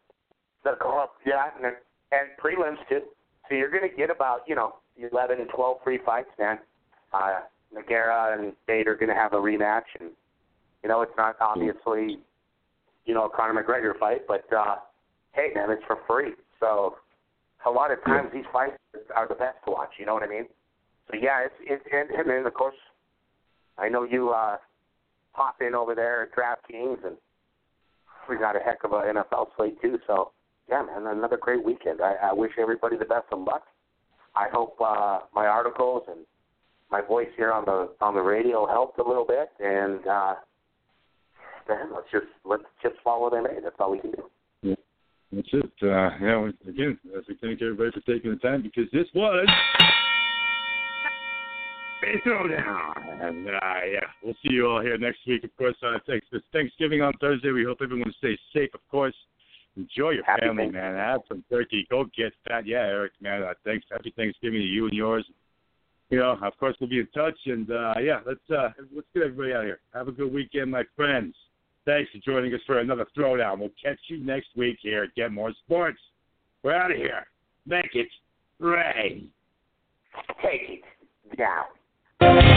that 0.63 0.79
go 0.79 0.99
up, 0.99 1.15
yeah, 1.25 1.49
and 1.55 1.75
and 2.11 2.29
prelims 2.43 2.77
too. 2.89 3.01
So 3.49 3.55
you're 3.55 3.69
going 3.69 3.87
to 3.87 3.95
get 3.95 4.09
about 4.09 4.41
you 4.47 4.55
know 4.55 4.75
11 4.97 5.39
and 5.39 5.49
12 5.53 5.77
free 5.83 5.99
fights, 6.05 6.29
man. 6.39 6.57
Uh, 7.13 7.41
Nogueira 7.75 8.37
and 8.37 8.53
Bader 8.67 8.91
are 8.91 8.95
going 8.95 9.09
to 9.09 9.15
have 9.15 9.33
a 9.33 9.37
rematch, 9.37 9.89
and 9.99 10.11
you 10.83 10.89
know 10.89 11.01
it's 11.01 11.13
not 11.17 11.35
obviously 11.41 12.19
you 13.05 13.13
know 13.13 13.25
a 13.25 13.29
Conor 13.29 13.63
McGregor 13.63 13.97
fight, 13.99 14.21
but 14.27 14.45
uh, 14.53 14.75
hey, 15.33 15.49
man, 15.55 15.71
it's 15.71 15.83
for 15.85 15.97
free. 16.07 16.33
So 16.59 16.97
a 17.65 17.69
lot 17.69 17.91
of 17.91 18.03
times 18.03 18.29
these 18.33 18.45
fights 18.51 18.77
are 19.15 19.27
the 19.27 19.35
best 19.35 19.57
to 19.65 19.71
watch. 19.71 19.91
You 19.99 20.05
know 20.05 20.13
what 20.13 20.23
I 20.23 20.27
mean? 20.27 20.45
So 21.09 21.17
yeah, 21.19 21.45
it's 21.45 21.55
it's 21.61 21.83
and, 21.91 22.09
and 22.11 22.29
then 22.29 22.45
of 22.45 22.53
course 22.53 22.75
I 23.77 23.89
know 23.89 24.03
you 24.03 24.29
uh, 24.29 24.57
hop 25.31 25.61
in 25.61 25.75
over 25.75 25.95
there 25.95 26.23
at 26.23 26.35
DraftKings, 26.35 27.05
and 27.05 27.17
we 28.29 28.37
got 28.37 28.55
a 28.55 28.59
heck 28.59 28.83
of 28.83 28.91
a 28.91 29.01
NFL 29.01 29.47
slate 29.57 29.81
too. 29.81 29.99
So 30.07 30.31
yeah, 30.69 30.83
man, 30.83 31.07
another 31.07 31.37
great 31.37 31.63
weekend. 31.63 32.01
I, 32.01 32.29
I 32.29 32.33
wish 32.33 32.51
everybody 32.59 32.97
the 32.97 33.05
best 33.05 33.25
of 33.31 33.39
luck. 33.39 33.63
I 34.35 34.47
hope 34.51 34.77
uh, 34.81 35.19
my 35.33 35.45
articles 35.45 36.03
and 36.07 36.19
my 36.93 37.01
voice 37.01 37.27
here 37.35 37.51
on 37.51 37.65
the 37.65 37.89
on 38.01 38.13
the 38.13 38.21
radio 38.21 38.67
helped 38.67 38.99
a 38.99 39.03
little 39.03 39.25
bit, 39.25 39.49
and 39.59 40.05
uh, 40.05 40.35
man, 41.67 41.89
let's 41.91 42.05
just 42.11 42.27
let's 42.45 42.63
just 42.83 42.95
follow 43.03 43.31
them 43.31 43.47
in. 43.47 43.63
That's 43.63 43.75
all 43.79 43.91
we 43.91 43.99
can 43.99 44.11
do. 44.11 44.23
Yeah, 44.61 44.75
that's 45.31 45.47
it. 45.53 45.71
Uh, 45.81 46.11
yeah, 46.21 46.49
again, 46.69 46.99
we 47.03 47.35
thank 47.41 47.61
everybody 47.63 47.89
for 47.91 48.01
taking 48.01 48.29
the 48.29 48.37
time 48.37 48.61
because 48.61 48.85
this 48.93 49.07
was 49.15 49.47
Throwdown. 52.27 53.27
And 53.27 53.47
uh, 53.47 53.79
yeah, 53.91 54.05
we'll 54.23 54.35
see 54.43 54.53
you 54.53 54.67
all 54.67 54.81
here 54.81 54.97
next 54.99 55.19
week. 55.27 55.43
Of 55.43 55.57
course, 55.57 55.75
uh, 55.81 55.97
thanks. 56.05 56.27
It's 56.31 56.45
Thanksgiving 56.53 57.01
on 57.01 57.13
Thursday. 57.19 57.49
We 57.49 57.63
hope 57.63 57.79
everyone 57.81 58.13
stays 58.19 58.37
safe. 58.53 58.69
Of 58.75 58.81
course. 58.91 59.15
Enjoy 59.75 60.11
your 60.11 60.23
Happy 60.23 60.45
family, 60.45 60.69
man. 60.69 60.93
Have 60.93 61.21
some 61.27 61.43
turkey. 61.49 61.87
Go 61.89 62.05
get 62.15 62.31
fat. 62.47 62.67
Yeah, 62.67 62.85
Erik, 62.85 63.13
man. 63.19 63.41
Uh, 63.41 63.53
thanks. 63.65 63.87
Happy 63.91 64.13
Thanksgiving 64.15 64.59
to 64.59 64.65
you 64.67 64.85
and 64.85 64.93
yours. 64.93 65.25
You 66.13 66.19
know, 66.19 66.37
of 66.43 66.55
course, 66.59 66.75
we'll 66.79 66.91
be 66.91 66.99
in 66.99 67.07
touch. 67.07 67.37
And 67.47 67.71
uh, 67.71 67.95
yeah, 67.99 68.19
let's 68.23 68.39
uh, 68.51 68.69
let's 68.95 69.07
get 69.15 69.23
everybody 69.23 69.51
out 69.51 69.61
of 69.61 69.65
here. 69.65 69.79
Have 69.95 70.07
a 70.07 70.11
good 70.11 70.31
weekend, 70.31 70.69
my 70.69 70.83
friends. 70.95 71.33
Thanks 71.85 72.11
for 72.11 72.19
joining 72.19 72.53
us 72.53 72.59
for 72.67 72.79
another 72.79 73.07
throwdown. 73.17 73.57
We'll 73.57 73.71
catch 73.83 73.97
you 74.09 74.23
next 74.23 74.49
week 74.55 74.77
here 74.83 75.05
at 75.05 75.15
Get 75.15 75.31
More 75.31 75.51
Sports. 75.65 75.97
We're 76.61 76.75
out 76.75 76.91
of 76.91 76.97
here. 76.97 77.25
Make 77.65 77.95
it 77.95 78.07
rain. 78.59 79.31
Take 80.43 80.83
it 81.31 81.37
down. 81.37 82.52